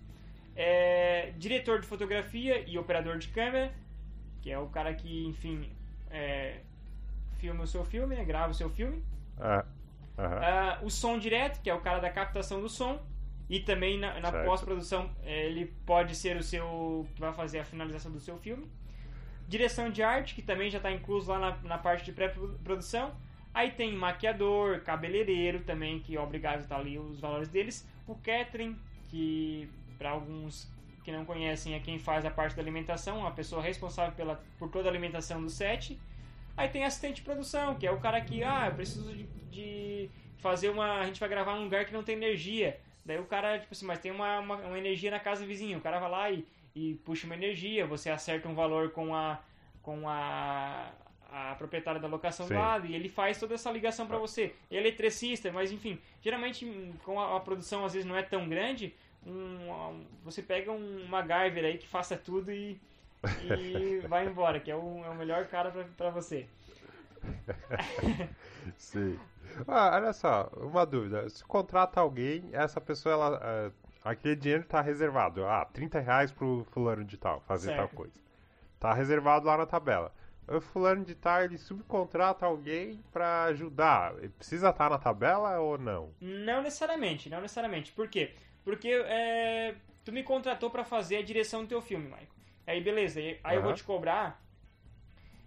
É, 0.56 1.32
diretor 1.38 1.80
de 1.80 1.86
fotografia 1.86 2.68
e 2.68 2.76
operador 2.78 3.16
de 3.16 3.28
câmera, 3.28 3.72
que 4.42 4.50
é 4.50 4.58
o 4.58 4.66
cara 4.66 4.92
que, 4.92 5.24
enfim, 5.24 5.70
é, 6.10 6.62
filma 7.38 7.62
o 7.62 7.66
seu 7.68 7.84
filme, 7.84 8.16
né, 8.16 8.24
grava 8.24 8.50
o 8.50 8.54
seu 8.54 8.68
filme. 8.70 9.04
Ah, 9.38 9.64
aham. 10.24 10.40
Ah, 10.42 10.78
o 10.82 10.90
som 10.90 11.18
direto, 11.18 11.60
que 11.62 11.70
é 11.70 11.74
o 11.74 11.80
cara 11.80 11.98
da 12.00 12.10
captação 12.10 12.60
do 12.60 12.68
som. 12.68 13.00
E 13.48 13.58
também 13.58 13.98
na, 13.98 14.20
na 14.20 14.30
pós-produção 14.30 15.10
eh, 15.24 15.46
ele 15.46 15.66
pode 15.84 16.14
ser 16.14 16.36
o 16.36 16.42
seu. 16.42 17.04
que 17.14 17.20
vai 17.20 17.32
fazer 17.32 17.58
a 17.58 17.64
finalização 17.64 18.12
do 18.12 18.20
seu 18.20 18.38
filme. 18.38 18.70
Direção 19.48 19.90
de 19.90 20.04
arte, 20.04 20.36
que 20.36 20.42
também 20.42 20.70
já 20.70 20.76
está 20.76 20.92
incluso 20.92 21.28
lá 21.32 21.38
na, 21.38 21.56
na 21.64 21.78
parte 21.78 22.04
de 22.04 22.12
pré-produção. 22.12 23.12
Aí 23.52 23.72
tem 23.72 23.92
maquiador, 23.92 24.80
cabeleireiro 24.82 25.60
também, 25.64 25.98
que 25.98 26.16
é 26.16 26.20
obrigado 26.20 26.58
a 26.58 26.60
estar 26.60 26.76
ali 26.76 26.96
os 26.96 27.18
valores 27.18 27.48
deles. 27.48 27.84
O 28.06 28.14
catering, 28.14 28.78
que 29.08 29.68
para 29.98 30.10
alguns 30.10 30.70
que 31.02 31.10
não 31.10 31.24
conhecem 31.24 31.74
é 31.74 31.80
quem 31.80 31.98
faz 31.98 32.24
a 32.24 32.30
parte 32.30 32.54
da 32.54 32.62
alimentação, 32.62 33.26
a 33.26 33.30
pessoa 33.32 33.60
responsável 33.60 34.14
pela, 34.14 34.40
por 34.58 34.70
toda 34.70 34.88
a 34.88 34.92
alimentação 34.92 35.42
do 35.42 35.50
set. 35.50 35.98
Aí 36.56 36.68
tem 36.68 36.84
assistente 36.84 37.16
de 37.16 37.22
produção, 37.22 37.74
que 37.76 37.86
é 37.86 37.90
o 37.90 38.00
cara 38.00 38.20
que, 38.20 38.42
ah, 38.44 38.66
eu 38.68 38.74
preciso 38.74 39.14
de, 39.14 39.24
de 39.50 40.10
fazer 40.38 40.68
uma. 40.70 41.00
A 41.00 41.06
gente 41.06 41.18
vai 41.20 41.28
gravar 41.28 41.54
num 41.54 41.64
lugar 41.64 41.84
que 41.84 41.92
não 41.92 42.02
tem 42.02 42.16
energia. 42.16 42.78
Daí 43.04 43.18
o 43.18 43.24
cara, 43.24 43.58
tipo 43.58 43.72
assim, 43.72 43.86
mas 43.86 43.98
tem 43.98 44.12
uma, 44.12 44.38
uma, 44.40 44.56
uma 44.56 44.78
energia 44.78 45.10
na 45.10 45.18
casa 45.20 45.40
do 45.42 45.46
vizinho. 45.46 45.78
O 45.78 45.80
cara 45.80 45.98
vai 45.98 46.10
lá 46.10 46.30
e, 46.30 46.46
e 46.74 46.94
puxa 47.04 47.26
uma 47.26 47.34
energia, 47.34 47.86
você 47.86 48.10
acerta 48.10 48.48
um 48.48 48.54
valor 48.54 48.90
com 48.90 49.14
a. 49.14 49.40
com 49.82 50.06
a. 50.08 50.92
a 51.30 51.54
proprietária 51.54 52.00
da 52.00 52.06
locação 52.08 52.46
Sim. 52.46 52.54
do 52.54 52.60
lado 52.60 52.86
e 52.86 52.94
ele 52.94 53.08
faz 53.08 53.38
toda 53.40 53.54
essa 53.54 53.70
ligação 53.70 54.06
para 54.06 54.18
você. 54.18 54.54
Ele 54.70 54.80
é 54.80 54.82
eletricista, 54.82 55.50
mas 55.50 55.72
enfim, 55.72 55.98
geralmente 56.20 56.66
com 57.04 57.18
a, 57.18 57.36
a 57.36 57.40
produção 57.40 57.84
às 57.84 57.94
vezes 57.94 58.06
não 58.06 58.16
é 58.16 58.22
tão 58.22 58.48
grande, 58.48 58.94
um, 59.24 59.32
um- 59.32 60.06
você 60.24 60.42
pega 60.42 60.70
um 60.72 61.06
MacGyver 61.08 61.64
aí 61.64 61.78
que 61.78 61.86
faça 61.86 62.16
tudo 62.16 62.50
e, 62.52 62.78
e 63.48 64.00
vai 64.08 64.26
embora, 64.26 64.58
que 64.60 64.70
é 64.70 64.76
o, 64.76 65.04
é 65.04 65.10
o 65.10 65.14
melhor 65.14 65.46
cara 65.46 65.70
pra- 65.70 65.84
pra 65.96 66.10
você. 66.10 66.46
Sim. 68.76 69.18
Ah, 69.66 69.90
olha 69.94 70.12
só, 70.12 70.50
uma 70.56 70.86
dúvida. 70.86 71.28
Se 71.28 71.44
contrata 71.44 72.00
alguém, 72.00 72.48
essa 72.52 72.80
pessoa, 72.80 73.12
ela, 73.14 73.40
ah, 74.04 74.10
aquele 74.10 74.36
dinheiro 74.36 74.64
tá 74.64 74.80
reservado. 74.80 75.44
Ah, 75.44 75.64
30 75.64 76.00
reais 76.00 76.30
pro 76.32 76.64
fulano 76.70 77.04
de 77.04 77.16
tal, 77.16 77.40
fazer 77.40 77.68
tal 77.70 77.78
Certo. 77.86 77.96
coisa. 77.96 78.14
Tá 78.78 78.94
reservado 78.94 79.46
lá 79.46 79.56
na 79.58 79.66
tabela. 79.66 80.12
O 80.48 80.60
fulano 80.60 81.04
de 81.04 81.14
tal, 81.14 81.42
ele 81.42 81.58
subcontrata 81.58 82.46
alguém 82.46 83.02
pra 83.12 83.44
ajudar. 83.44 84.14
Ele 84.18 84.30
Precisa 84.30 84.70
estar 84.70 84.88
na 84.90 84.98
tabela 84.98 85.58
ou 85.60 85.78
não? 85.78 86.10
Não 86.20 86.62
necessariamente, 86.62 87.28
não 87.28 87.40
necessariamente. 87.40 87.92
Por 87.92 88.08
quê? 88.08 88.34
Porque 88.64 88.88
é, 88.88 89.74
tu 90.04 90.10
me 90.12 90.22
contratou 90.22 90.70
pra 90.70 90.84
fazer 90.84 91.18
a 91.18 91.22
direção 91.22 91.62
do 91.62 91.68
teu 91.68 91.80
filme, 91.82 92.06
Michael. 92.06 92.26
Aí 92.70 92.80
beleza, 92.80 93.18
aí 93.20 93.38
aí 93.42 93.56
eu 93.56 93.62
vou 93.62 93.72
te 93.74 93.84
cobrar. 93.84 94.40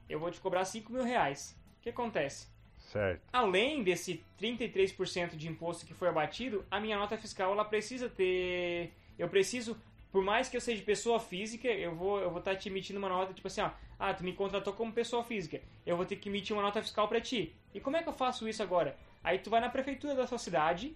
Eu 0.10 0.20
vou 0.20 0.30
te 0.30 0.40
cobrar 0.40 0.66
5 0.66 0.92
mil 0.92 1.04
reais. 1.04 1.56
O 1.80 1.84
que 1.84 1.90
acontece? 1.90 2.48
Certo. 2.78 3.22
Além 3.32 3.82
desse 3.84 4.24
33% 4.38 5.36
de 5.38 5.48
imposto 5.48 5.86
que 5.86 5.94
foi 5.94 6.10
abatido, 6.10 6.66
a 6.70 6.80
minha 6.80 6.98
nota 6.98 7.18
fiscal 7.18 7.52
ela 7.52 7.64
precisa 7.66 8.10
ter. 8.10 8.92
Eu 9.18 9.30
preciso, 9.30 9.78
por 10.12 10.22
mais 10.24 10.50
que 10.50 10.58
eu 10.58 10.62
seja 10.62 10.84
pessoa 10.84 11.20
física, 11.20 11.68
eu 11.68 11.96
vou 11.96 12.20
eu 12.20 12.30
vou 12.30 12.40
estar 12.40 12.56
te 12.56 12.68
emitindo 12.70 13.00
uma 13.00 13.10
nota 13.10 13.34
tipo 13.34 13.48
assim, 13.48 13.62
ó, 13.62 13.72
ah, 13.98 14.14
tu 14.14 14.24
me 14.24 14.34
contratou 14.34 14.74
como 14.74 14.92
pessoa 14.92 15.24
física, 15.24 15.62
eu 15.86 15.96
vou 15.96 16.06
ter 16.06 16.18
que 16.18 16.28
emitir 16.30 16.54
uma 16.56 16.62
nota 16.62 16.82
fiscal 16.82 17.08
pra 17.08 17.22
ti. 17.22 17.56
E 17.74 17.80
como 17.80 17.96
é 17.96 18.04
que 18.04 18.10
eu 18.10 18.14
faço 18.14 18.48
isso 18.48 18.62
agora? 18.62 18.98
Aí 19.24 19.40
tu 19.40 19.50
vai 19.50 19.62
na 19.62 19.70
prefeitura 19.70 20.14
da 20.14 20.28
sua 20.28 20.38
cidade 20.38 20.96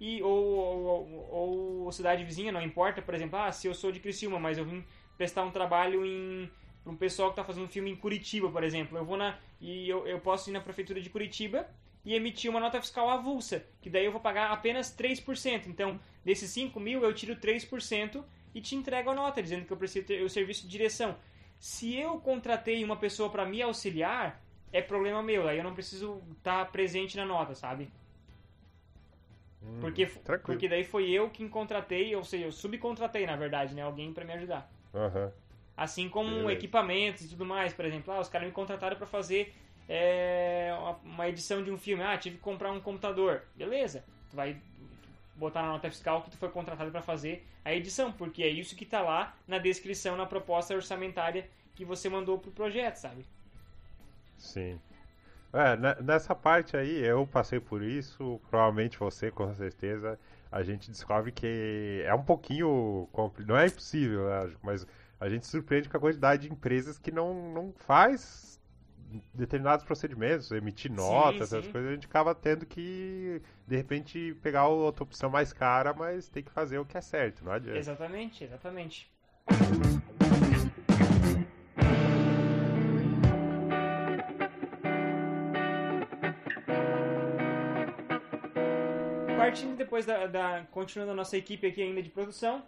e 0.00 0.22
ou, 0.22 0.30
ou, 0.56 1.08
ou- 1.30 1.80
ou 1.84 1.92
cidade 1.92 2.24
vizinha, 2.24 2.50
não 2.50 2.62
importa, 2.62 3.02
por 3.02 3.14
exemplo, 3.14 3.38
ah, 3.38 3.52
se 3.52 3.66
eu 3.66 3.74
sou 3.74 3.92
de 3.92 4.00
Criciúma, 4.00 4.38
mas 4.40 4.56
eu 4.56 4.64
vim 4.64 4.82
prestar 5.20 5.42
um 5.42 5.50
trabalho 5.50 6.02
em 6.02 6.50
para 6.82 6.90
um 6.90 6.96
pessoal 6.96 7.28
que 7.28 7.34
está 7.34 7.44
fazendo 7.44 7.64
um 7.64 7.68
filme 7.68 7.90
em 7.90 7.94
Curitiba, 7.94 8.50
por 8.50 8.64
exemplo, 8.64 8.96
eu 8.96 9.04
vou 9.04 9.18
na 9.18 9.38
e 9.60 9.86
eu, 9.86 10.06
eu 10.06 10.18
posso 10.18 10.48
ir 10.48 10.52
na 10.54 10.62
prefeitura 10.62 10.98
de 10.98 11.10
Curitiba 11.10 11.68
e 12.02 12.14
emitir 12.14 12.50
uma 12.50 12.58
nota 12.58 12.80
fiscal 12.80 13.10
avulsa, 13.10 13.66
que 13.82 13.90
daí 13.90 14.06
eu 14.06 14.12
vou 14.12 14.20
pagar 14.22 14.50
apenas 14.50 14.90
3%. 14.96 15.66
Então, 15.66 16.00
desses 16.24 16.50
5 16.52 16.80
mil, 16.80 17.02
eu 17.04 17.12
tiro 17.12 17.36
3% 17.36 18.24
e 18.54 18.62
te 18.62 18.74
entrego 18.74 19.10
a 19.10 19.14
nota, 19.14 19.42
dizendo 19.42 19.66
que 19.66 19.72
eu 19.74 19.76
preciso 19.76 20.06
ter 20.06 20.22
o 20.22 20.30
serviço 20.30 20.62
de 20.62 20.70
direção. 20.70 21.14
Se 21.58 21.94
eu 21.94 22.18
contratei 22.18 22.82
uma 22.82 22.96
pessoa 22.96 23.28
para 23.28 23.44
me 23.44 23.60
auxiliar, 23.60 24.42
é 24.72 24.80
problema 24.80 25.22
meu, 25.22 25.46
aí 25.46 25.58
eu 25.58 25.64
não 25.64 25.74
preciso 25.74 26.22
estar 26.38 26.64
presente 26.72 27.14
na 27.18 27.26
nota, 27.26 27.54
sabe? 27.54 27.90
Hum, 29.62 29.80
Porque, 29.82 30.06
tranquilo. 30.06 30.42
porque 30.46 30.66
daí 30.66 30.82
foi 30.82 31.10
eu 31.10 31.28
quem 31.28 31.46
contratei, 31.46 32.16
ou 32.16 32.24
seja, 32.24 32.46
eu 32.46 32.52
subcontratei, 32.52 33.26
na 33.26 33.36
verdade, 33.36 33.74
né? 33.74 33.82
Alguém 33.82 34.14
para 34.14 34.24
me 34.24 34.32
ajudar. 34.32 34.79
Aham. 34.94 35.32
Assim 35.76 36.08
como 36.08 36.30
Beleza. 36.30 36.52
equipamentos 36.52 37.24
e 37.24 37.28
tudo 37.28 37.46
mais, 37.46 37.72
por 37.72 37.84
exemplo, 37.84 38.12
ah, 38.12 38.20
os 38.20 38.28
caras 38.28 38.46
me 38.48 38.52
contrataram 38.52 38.96
para 38.96 39.06
fazer 39.06 39.54
é, 39.88 40.72
uma- 41.02 41.28
edição 41.28 41.64
de 41.64 41.70
um 41.70 41.76
filme, 41.78 42.02
ah, 42.04 42.16
tive 42.16 42.36
que 42.36 42.42
comprar 42.42 42.70
um 42.70 42.80
computador, 42.80 43.42
beleza? 43.56 44.04
Tu 44.30 44.36
vai 44.36 44.56
botar 45.34 45.62
na 45.62 45.68
nota 45.70 45.90
fiscal 45.90 46.22
que 46.22 46.30
tu 46.30 46.36
foi 46.38 46.48
contratado 46.50 46.90
para 46.92 47.02
fazer 47.02 47.46
a 47.64 47.74
edição, 47.74 48.12
porque 48.12 48.42
é 48.42 48.48
isso 48.48 48.76
que 48.76 48.86
tá 48.86 49.00
lá 49.02 49.36
na 49.48 49.58
descrição, 49.58 50.16
na 50.16 50.26
proposta 50.26 50.74
orçamentária 50.74 51.48
que 51.74 51.84
você 51.84 52.08
mandou 52.08 52.38
pro 52.38 52.52
projeto, 52.52 52.96
sabe? 52.96 53.26
Sim. 54.38 54.80
É, 55.52 55.76
ne- 55.76 55.96
nessa 56.02 56.34
parte 56.34 56.76
aí, 56.76 56.98
eu 57.04 57.26
passei 57.26 57.60
por 57.60 57.82
isso, 57.82 58.40
provavelmente 58.50 58.98
você, 58.98 59.30
com 59.30 59.52
certeza, 59.54 60.18
a 60.50 60.62
gente 60.62 60.90
descobre 60.90 61.32
que 61.32 62.02
é 62.04 62.14
um 62.14 62.22
pouquinho 62.22 63.08
não 63.46 63.56
é 63.56 63.66
impossível, 63.66 64.28
né, 64.28 64.52
mas 64.62 64.86
a 65.18 65.28
gente 65.28 65.46
se 65.46 65.52
surpreende 65.52 65.88
com 65.88 65.96
a 65.96 66.00
quantidade 66.00 66.42
de 66.42 66.52
empresas 66.52 66.98
que 66.98 67.10
não, 67.10 67.52
não 67.52 67.72
faz 67.76 68.50
determinados 69.34 69.84
procedimentos, 69.84 70.50
emitir 70.50 70.90
notas, 70.90 71.52
essas 71.52 71.64
sim. 71.64 71.72
coisas, 71.72 71.90
a 71.90 71.94
gente 71.94 72.06
acaba 72.06 72.34
tendo 72.34 72.64
que, 72.64 73.42
de 73.66 73.76
repente, 73.76 74.36
pegar 74.40 74.68
outra 74.68 75.02
opção 75.02 75.28
mais 75.28 75.52
cara, 75.52 75.92
mas 75.92 76.28
tem 76.28 76.42
que 76.42 76.50
fazer 76.50 76.78
o 76.78 76.84
que 76.84 76.96
é 76.96 77.00
certo, 77.00 77.44
não 77.44 77.52
adianta. 77.52 77.78
Exatamente, 77.78 78.44
exatamente. 78.44 79.10
Partindo 89.44 89.76
depois 89.76 90.04
da, 90.06 90.26
da- 90.26 90.64
Continuando 90.70 91.12
a 91.12 91.14
nossa 91.14 91.36
equipe 91.36 91.66
aqui 91.66 91.82
ainda 91.82 92.02
de 92.02 92.08
produção. 92.10 92.62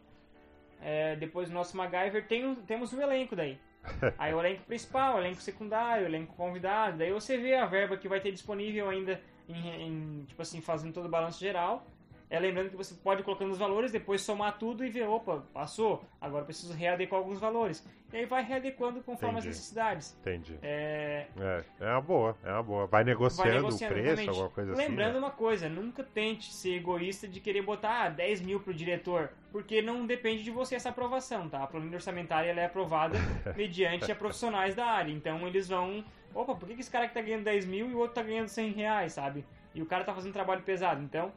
é, 0.81 1.15
depois 1.17 1.49
do 1.49 1.55
nosso 1.55 1.77
MacGyver, 1.77 2.27
tem, 2.27 2.55
temos 2.67 2.93
um 2.93 3.01
elenco 3.01 3.37
daí. 3.37 3.57
Aí 4.19 4.33
o 4.35 4.41
elenco 4.41 4.63
principal, 4.65 5.17
o 5.17 5.19
elenco 5.19 5.41
secundário, 5.41 6.05
o 6.05 6.09
elenco 6.09 6.35
convidado. 6.35 6.99
Daí 6.99 7.13
você 7.13 7.37
vê 7.37 7.55
a 7.55 7.67
verba 7.67 7.97
que 7.97 8.09
vai 8.09 8.21
ter 8.21 8.33
disponível 8.33 8.89
ainda 8.89 9.21
em, 9.49 9.69
em, 9.69 10.25
tipo 10.27 10.41
assim, 10.43 10.61
fazendo 10.61 10.93
todo 10.93 11.07
o 11.07 11.09
balanço 11.09 11.39
geral. 11.41 11.87
É 12.33 12.41
lembrando 12.41 12.71
que 12.71 12.77
você 12.77 12.95
pode 12.95 13.21
ir 13.21 13.25
colocando 13.25 13.51
os 13.51 13.59
valores, 13.59 13.93
depois 13.93 14.23
somar 14.23 14.57
tudo 14.57 14.83
e 14.83 14.89
ver, 14.89 15.07
opa, 15.07 15.45
passou, 15.53 16.03
agora 16.19 16.47
preciso 16.47 16.73
readequar 16.73 17.21
alguns 17.21 17.39
valores. 17.39 17.87
E 18.11 18.17
aí 18.17 18.25
vai 18.25 18.43
readequando 18.43 19.03
conforme 19.03 19.35
Entendi. 19.35 19.49
as 19.51 19.57
necessidades. 19.57 20.17
Entendi. 20.19 20.59
É, 20.63 21.27
É, 21.39 21.65
é 21.79 21.91
uma 21.91 22.01
boa, 22.01 22.35
é 22.43 22.51
uma 22.51 22.63
boa. 22.63 22.87
Vai 22.87 23.05
negociando, 23.05 23.51
vai 23.51 23.59
negociando, 23.59 23.93
o 23.93 23.95
preço, 23.95 24.07
exatamente. 24.07 24.29
alguma 24.31 24.49
coisa 24.49 24.75
Lembrando 24.75 25.11
assim. 25.11 25.21
né? 25.21 25.27
uma 25.27 25.31
coisa, 25.31 25.69
nunca 25.69 26.03
tente 26.03 26.55
ser 26.55 26.77
egoísta 26.77 27.29
de 27.29 27.39
querer 27.39 27.61
botar 27.61 28.05
ah, 28.05 28.09
10 28.09 28.41
mil 28.41 28.61
pro 28.61 28.73
diretor, 28.73 29.29
porque 29.51 29.83
não 29.83 30.07
depende 30.07 30.43
de 30.43 30.51
você 30.51 30.75
essa 30.75 30.89
aprovação, 30.89 31.51
tá? 31.51 31.63
A 31.63 31.67
planilha 31.67 31.97
orçamentária 31.97 32.49
ela 32.49 32.63
é 32.63 32.65
aprovada 32.65 33.19
mediante 33.55 34.11
a 34.11 34.17
profissionais 34.17 34.75
da 34.75 34.87
área, 34.87 35.13
então 35.13 35.47
eles 35.47 35.69
vão... 35.69 36.03
Opa, 36.35 36.55
por 36.55 36.67
que, 36.67 36.81
esse 36.81 36.91
cara 36.91 37.07
que 37.07 37.13
tá 37.13 37.21
ganhando 37.21 37.45
10 37.45 37.67
mil 37.67 37.91
e 37.91 37.95
o 37.95 37.99
outro 37.99 38.15
tá 38.15 38.23
ganhando 38.23 38.49
100 38.49 38.73
reais, 38.73 39.13
sabe? 39.13 39.45
E 39.75 39.83
o 39.83 39.87
cara 39.87 40.03
tá 40.03 40.15
fazendo 40.15 40.33
trabalho 40.33 40.63
pesado, 40.63 41.03
então 41.03 41.31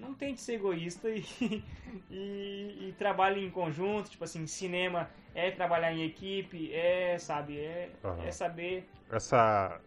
não 0.00 0.14
tente 0.14 0.40
ser 0.40 0.54
egoísta 0.54 1.08
e, 1.10 1.22
e, 2.10 2.88
e 2.88 2.94
trabalhe 2.98 3.44
em 3.44 3.50
conjunto, 3.50 4.10
tipo 4.10 4.24
assim, 4.24 4.46
cinema 4.46 5.08
é 5.34 5.50
trabalhar 5.50 5.92
em 5.92 6.04
equipe, 6.04 6.72
é, 6.72 7.18
sabe, 7.18 7.58
é, 7.58 7.90
Aham. 8.04 8.24
é 8.24 8.30
saber 8.30 8.88
essa 9.10 9.80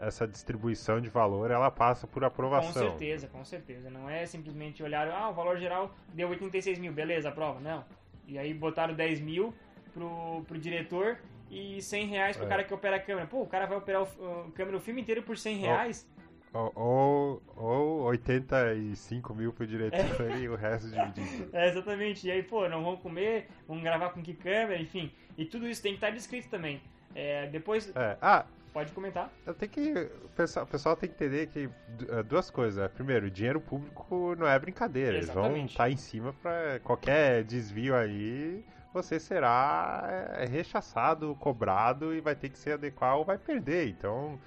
essa 0.00 0.28
distribuição 0.28 1.00
de 1.00 1.08
valor 1.08 1.50
ela 1.50 1.70
passa 1.70 2.06
por 2.06 2.22
aprovação. 2.24 2.72
Com 2.72 2.90
certeza, 2.90 3.26
com 3.26 3.44
certeza. 3.44 3.90
Não 3.90 4.08
é 4.08 4.24
simplesmente 4.26 4.80
olhar, 4.80 5.08
ah, 5.08 5.28
o 5.28 5.34
valor 5.34 5.58
geral 5.58 5.92
deu 6.14 6.28
86 6.28 6.78
mil, 6.78 6.92
beleza, 6.92 7.28
aprova. 7.28 7.58
Não. 7.58 7.84
E 8.26 8.38
aí 8.38 8.54
botaram 8.54 8.94
10 8.94 9.20
mil 9.20 9.52
pro, 9.92 10.44
pro 10.46 10.56
diretor 10.56 11.18
e 11.50 11.82
100 11.82 12.06
reais 12.06 12.36
pro 12.36 12.46
É. 12.46 12.48
cara 12.48 12.64
que 12.64 12.72
opera 12.72 12.96
a 12.96 13.00
câmera. 13.00 13.26
Pô, 13.26 13.42
o 13.42 13.46
cara 13.46 13.66
vai 13.66 13.76
operar 13.76 14.02
o, 14.02 14.46
o 14.46 14.52
câmera 14.52 14.76
o 14.76 14.80
filme 14.80 15.00
inteiro 15.00 15.22
por 15.22 15.36
100 15.36 15.56
reais? 15.56 16.08
Ou, 16.08 16.17
ou, 16.52 17.42
ou 17.56 18.02
85 18.04 19.34
mil 19.34 19.52
pro 19.52 19.66
diretor 19.66 20.30
e 20.38 20.48
o 20.48 20.54
resto 20.56 20.88
dividido. 20.90 21.48
É, 21.52 21.68
exatamente. 21.68 22.26
E 22.26 22.30
aí, 22.30 22.42
pô, 22.42 22.68
não 22.68 22.82
vão 22.82 22.96
comer, 22.96 23.48
vão 23.66 23.80
gravar 23.80 24.10
com 24.10 24.22
que 24.22 24.34
câmera, 24.34 24.80
enfim. 24.80 25.12
E 25.36 25.44
tudo 25.44 25.68
isso 25.68 25.82
tem 25.82 25.92
que 25.92 25.98
estar 25.98 26.10
descrito 26.10 26.48
também. 26.48 26.80
É, 27.14 27.46
depois, 27.48 27.90
É, 27.96 28.16
Ah, 28.20 28.44
pode 28.72 28.92
comentar. 28.92 29.30
eu 29.46 29.54
tenho 29.54 29.70
que. 29.70 29.92
O 30.24 30.28
pessoal, 30.36 30.64
o 30.64 30.68
pessoal 30.68 30.96
tem 30.96 31.08
que 31.08 31.14
entender 31.14 31.46
que 31.48 31.68
eh, 32.08 32.22
duas 32.22 32.50
coisas. 32.50 32.90
Primeiro, 32.92 33.30
dinheiro 33.30 33.60
público 33.60 34.34
não 34.36 34.46
é 34.46 34.58
brincadeira. 34.58 35.16
Eles 35.16 35.28
vão 35.28 35.44
Exatamente. 35.44 35.70
estar 35.72 35.90
em 35.90 35.96
cima 35.96 36.32
pra 36.42 36.78
qualquer 36.80 37.44
desvio 37.44 37.94
aí. 37.96 38.64
Você 38.92 39.18
será 39.20 40.04
eh, 40.38 40.46
rechaçado, 40.46 41.34
cobrado 41.36 42.14
e 42.14 42.20
vai 42.20 42.34
ter 42.34 42.48
que 42.50 42.58
se 42.58 42.70
adequar 42.72 43.16
ou 43.16 43.24
vai 43.24 43.38
perder. 43.38 43.88
Então, 43.88 44.38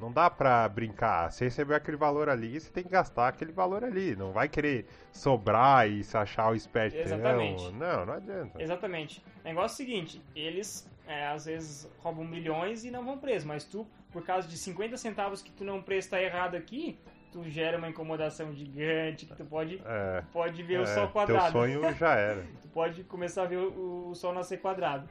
não 0.00 0.10
dá 0.10 0.30
pra 0.30 0.68
brincar. 0.68 1.30
Você 1.30 1.44
recebeu 1.44 1.76
aquele 1.76 1.96
valor 1.96 2.28
ali, 2.28 2.58
você 2.58 2.70
tem 2.70 2.82
que 2.82 2.90
gastar 2.90 3.28
aquele 3.28 3.52
valor 3.52 3.84
ali. 3.84 4.16
Não 4.16 4.32
vai 4.32 4.48
querer 4.48 4.86
sobrar 5.12 5.88
e 5.88 6.02
se 6.02 6.16
achar 6.16 6.50
o 6.50 6.54
espertão. 6.54 7.00
Exatamente. 7.00 7.70
Não, 7.72 8.06
não 8.06 8.14
adianta. 8.14 8.62
Exatamente. 8.62 9.22
O 9.44 9.48
negócio 9.48 9.82
é 9.82 9.84
o 9.84 9.88
seguinte, 9.88 10.22
eles 10.34 10.90
é, 11.06 11.26
às 11.28 11.44
vezes 11.44 11.90
roubam 11.98 12.24
milhões 12.24 12.84
e 12.84 12.90
não 12.90 13.04
vão 13.04 13.18
preso, 13.18 13.46
mas 13.46 13.64
tu, 13.64 13.86
por 14.10 14.24
causa 14.24 14.48
de 14.48 14.56
50 14.56 14.96
centavos 14.96 15.42
que 15.42 15.50
tu 15.50 15.64
não 15.64 15.82
presta 15.82 16.20
errado 16.20 16.54
aqui, 16.56 16.98
tu 17.32 17.48
gera 17.48 17.76
uma 17.78 17.88
incomodação 17.88 18.52
gigante 18.52 19.26
que 19.26 19.34
tu 19.36 19.44
pode, 19.44 19.82
É, 19.84 20.22
pode 20.32 20.62
ver 20.62 20.80
o 20.80 20.82
é, 20.82 20.86
sol 20.86 21.04
teu 21.04 21.12
quadrado. 21.12 21.52
sonho 21.52 21.82
já 21.94 22.14
era. 22.14 22.42
Tu 22.62 22.68
pode 22.68 23.04
começar 23.04 23.42
a 23.42 23.46
ver 23.46 23.58
o, 23.58 24.08
o 24.10 24.14
sol 24.14 24.32
nascer 24.32 24.60
quadrado. 24.60 25.08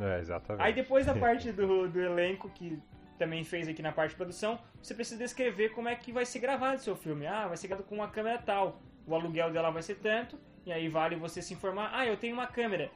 É, 0.00 0.18
exatamente. 0.18 0.64
Aí 0.64 0.72
depois 0.72 1.06
da 1.06 1.14
parte 1.16 1.52
do, 1.52 1.88
do 1.88 2.00
elenco 2.00 2.48
que 2.50 2.80
também 3.24 3.42
fez 3.42 3.66
aqui 3.66 3.80
na 3.80 3.90
parte 3.90 4.10
de 4.10 4.16
produção, 4.16 4.58
você 4.82 4.94
precisa 4.94 5.18
descrever 5.18 5.70
como 5.70 5.88
é 5.88 5.96
que 5.96 6.12
vai 6.12 6.26
ser 6.26 6.38
gravado 6.40 6.80
seu 6.80 6.94
filme. 6.94 7.26
Ah, 7.26 7.48
vai 7.48 7.56
ser 7.56 7.68
gravado 7.68 7.88
com 7.88 7.94
uma 7.94 8.08
câmera 8.08 8.38
tal. 8.38 8.82
O 9.06 9.14
aluguel 9.14 9.50
dela 9.50 9.70
vai 9.70 9.82
ser 9.82 9.96
tanto, 9.96 10.38
e 10.66 10.72
aí 10.72 10.88
vale 10.88 11.16
você 11.16 11.40
se 11.40 11.54
informar. 11.54 11.90
Ah, 11.94 12.06
eu 12.06 12.18
tenho 12.18 12.34
uma 12.34 12.46
câmera. 12.46 12.90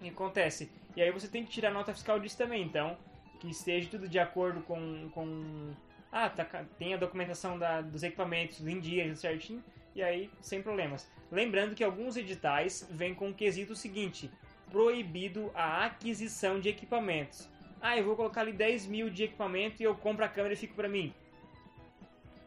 Que 0.00 0.08
acontece? 0.08 0.70
E 0.96 1.02
aí 1.02 1.12
você 1.12 1.28
tem 1.28 1.44
que 1.44 1.50
tirar 1.50 1.70
nota 1.70 1.94
fiscal 1.94 2.18
disso 2.18 2.36
também. 2.36 2.62
Então, 2.62 2.96
que 3.38 3.48
esteja 3.48 3.88
tudo 3.88 4.08
de 4.08 4.18
acordo 4.18 4.60
com. 4.62 5.08
com 5.10 5.70
ah, 6.10 6.28
tá, 6.28 6.44
tem 6.76 6.92
a 6.92 6.96
documentação 6.96 7.56
da, 7.56 7.80
dos 7.80 8.02
equipamentos 8.02 8.66
em 8.66 8.80
dia 8.80 9.14
certinho, 9.14 9.62
e 9.94 10.02
aí 10.02 10.28
sem 10.40 10.60
problemas. 10.60 11.08
Lembrando 11.30 11.74
que 11.74 11.84
alguns 11.84 12.16
editais 12.16 12.86
vêm 12.90 13.14
com 13.14 13.30
o 13.30 13.34
quesito 13.34 13.76
seguinte: 13.76 14.28
proibido 14.70 15.52
a 15.54 15.84
aquisição 15.84 16.58
de 16.58 16.68
equipamentos. 16.68 17.48
Ah, 17.82 17.98
eu 17.98 18.04
vou 18.04 18.14
colocar 18.14 18.42
ali 18.42 18.52
10 18.52 18.86
mil 18.86 19.10
de 19.10 19.24
equipamento 19.24 19.82
e 19.82 19.84
eu 19.84 19.94
compro 19.96 20.24
a 20.24 20.28
câmera 20.28 20.54
e 20.54 20.56
fico 20.56 20.74
para 20.74 20.88
mim. 20.88 21.12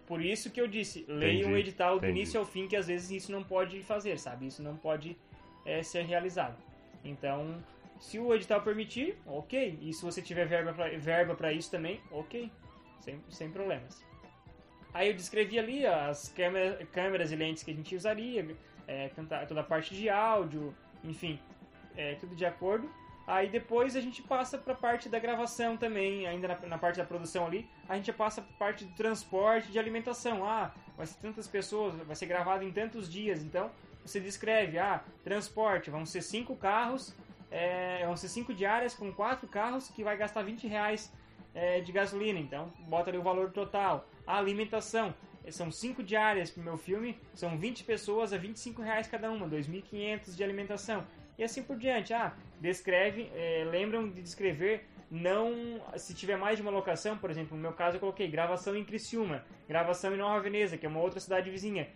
Por 0.08 0.24
isso 0.24 0.50
que 0.50 0.62
eu 0.62 0.68
disse, 0.68 1.04
leia 1.10 1.46
um 1.46 1.58
edital 1.58 2.00
do 2.00 2.08
início 2.08 2.40
ao 2.40 2.46
fim, 2.46 2.68
que 2.68 2.76
às 2.76 2.88
vezes 2.88 3.12
isso 3.12 3.32
não 3.32 3.44
pode 3.44 3.82
fazer, 3.84 4.18
sabe? 4.18 4.48
Isso 4.48 4.64
não 4.64 4.78
pode 4.78 5.18
é, 5.66 5.84
ser 5.84 6.04
realizado. 6.04 6.56
Então, 7.04 7.62
se 8.00 8.18
o 8.18 8.34
edital 8.34 8.62
permitir, 8.62 9.18
ok. 9.26 9.78
E 9.82 9.92
se 9.94 10.02
você 10.04 10.22
tiver 10.22 10.46
verba 10.46 11.36
para 11.36 11.52
isso 11.52 11.70
também, 11.70 12.00
ok. 12.12 12.50
Sem, 13.02 13.20
sem 13.30 13.52
problemas. 13.52 14.02
Aí 14.94 15.10
eu 15.10 15.14
descrevi 15.14 15.60
ali 15.60 15.86
as 15.86 16.30
câmeras, 16.30 16.88
câmeras 16.90 17.32
e 17.32 17.36
lentes 17.36 17.64
que 17.64 17.72
a 17.72 17.74
gente 17.74 17.94
usaria, 17.94 18.56
é, 18.88 19.10
toda 19.48 19.60
a 19.60 19.64
parte 19.64 19.94
de 19.94 20.08
áudio, 20.08 20.74
enfim, 21.04 21.38
é, 21.98 22.16
tudo 22.16 22.36
de 22.36 22.46
acordo. 22.46 22.90
Aí 23.28 23.50
depois 23.50 23.96
a 23.96 24.02
gente 24.02 24.22
passa 24.22 24.58
para 24.58 24.74
a 24.74 24.76
parte 24.76 25.10
da 25.10 25.18
gravação 25.18 25.76
também, 25.76 26.28
ainda 26.28 26.48
na, 26.48 26.60
na, 26.68 26.78
parte 26.78 26.98
da 26.98 27.06
produção 27.06 27.48
ali, 27.48 27.68
a 27.90 27.96
gente 27.96 28.14
passa 28.14 28.42
para 28.42 28.54
a 28.54 28.58
parte 28.58 28.86
do 28.86 28.94
transporte 28.96 29.72
de 29.72 29.80
alimentação. 29.80 30.46
Ah, 30.48 30.72
vai 30.96 31.08
ser 31.08 31.18
tantas 31.20 31.48
pessoas, 31.48 31.96
vai 31.96 32.16
ser 32.16 32.28
gravado 32.28 32.64
em 32.64 32.72
tantos 32.72 33.12
dias, 33.12 33.42
então 33.42 33.72
você 34.06 34.20
descreve, 34.20 34.78
ah, 34.78 35.04
transporte, 35.24 35.90
vão 35.90 36.06
ser 36.06 36.22
cinco 36.22 36.56
carros, 36.56 37.16
é, 37.50 38.06
vão 38.06 38.16
ser 38.16 38.28
cinco 38.28 38.54
diárias 38.54 38.94
com 38.94 39.12
quatro 39.12 39.48
carros 39.48 39.90
que 39.90 40.04
vai 40.04 40.16
gastar 40.16 40.44
20 40.44 40.68
reais 40.68 41.12
é, 41.56 41.80
de 41.80 41.92
gasolina, 41.92 42.40
então 42.40 42.72
bota 42.88 43.10
ali 43.10 43.18
o 43.18 43.24
valor 43.24 43.52
total. 43.52 44.08
A 44.28 44.38
alimentação, 44.38 45.16
são 45.50 45.72
cinco 45.72 46.04
diárias 46.04 46.52
para 46.52 46.62
o 46.62 46.64
meu 46.64 46.78
filme, 46.78 47.20
são 47.34 47.58
20 47.58 47.84
pessoas 47.86 48.34
a 48.34 48.38
25 48.38 48.84
reais 48.84 49.08
cada 49.08 49.32
uma, 49.32 49.48
2.500 49.48 50.36
de 50.36 50.44
alimentação 50.44 51.06
e 51.38 51.44
assim 51.44 51.64
por 51.64 51.78
diante. 51.78 52.14
Ah, 52.14 52.34
descreve, 52.60 53.32
é, 53.36 53.66
lembram 53.70 54.10
de 54.10 54.22
descrever 54.22 54.86
não 55.10 55.82
se 55.98 56.14
tiver 56.14 56.38
mais 56.38 56.58
de 56.58 56.62
uma 56.62 56.72
locação, 56.72 57.18
por 57.18 57.30
exemplo, 57.30 57.56
no 57.56 57.62
meu 57.62 57.74
caso 57.74 57.98
eu 57.98 58.00
coloquei 58.00 58.28
gravação 58.28 58.76
em 58.76 58.84
Criciúma, 58.84 59.46
gravação 59.68 60.14
em 60.14 60.18
Nova 60.18 60.40
Veneza, 60.40 60.78
que 60.78 60.86
é 60.86 60.90
uma 60.90 61.00
outra 61.00 61.20
cidade 61.20 61.50
vizinha. 61.50 61.88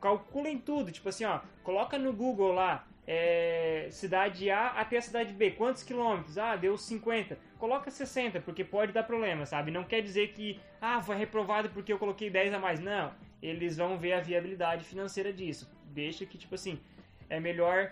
Calculem 0.00 0.58
tudo, 0.58 0.92
tipo 0.92 1.08
assim, 1.08 1.24
ó, 1.24 1.40
coloca 1.62 1.98
no 1.98 2.12
Google 2.12 2.52
lá, 2.52 2.86
é, 3.06 3.88
cidade 3.90 4.50
A 4.50 4.68
até 4.68 4.98
a 4.98 5.02
cidade 5.02 5.32
B, 5.32 5.52
quantos 5.52 5.82
quilômetros? 5.82 6.38
Ah, 6.38 6.56
deu 6.56 6.76
50. 6.76 7.38
Coloca 7.58 7.90
60, 7.90 8.40
porque 8.40 8.62
pode 8.64 8.92
dar 8.92 9.02
problema, 9.04 9.46
sabe? 9.46 9.70
Não 9.70 9.84
quer 9.84 10.02
dizer 10.02 10.32
que, 10.32 10.60
ah, 10.80 11.00
foi 11.02 11.16
reprovado 11.16 11.70
porque 11.70 11.92
eu 11.92 11.98
coloquei 11.98 12.28
10 12.28 12.54
a 12.54 12.58
mais. 12.58 12.80
Não, 12.80 13.12
eles 13.42 13.76
vão 13.76 13.98
ver 13.98 14.12
a 14.12 14.20
viabilidade 14.20 14.84
financeira 14.84 15.32
disso. 15.32 15.70
Deixa 15.86 16.26
que, 16.26 16.36
tipo 16.36 16.54
assim, 16.54 16.78
é 17.28 17.40
melhor 17.40 17.90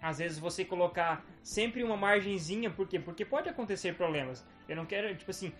às 0.00 0.18
vezes 0.18 0.38
você 0.38 0.64
colocar 0.64 1.24
sempre 1.42 1.82
uma 1.82 1.96
margenzinha, 1.96 2.70
por 2.70 2.86
quê? 2.86 2.98
Porque 2.98 3.24
pode 3.24 3.48
acontecer 3.48 3.94
problemas. 3.94 4.46
Eu 4.68 4.76
não 4.76 4.86
quero, 4.86 5.14
tipo 5.16 5.30
assim, 5.30 5.52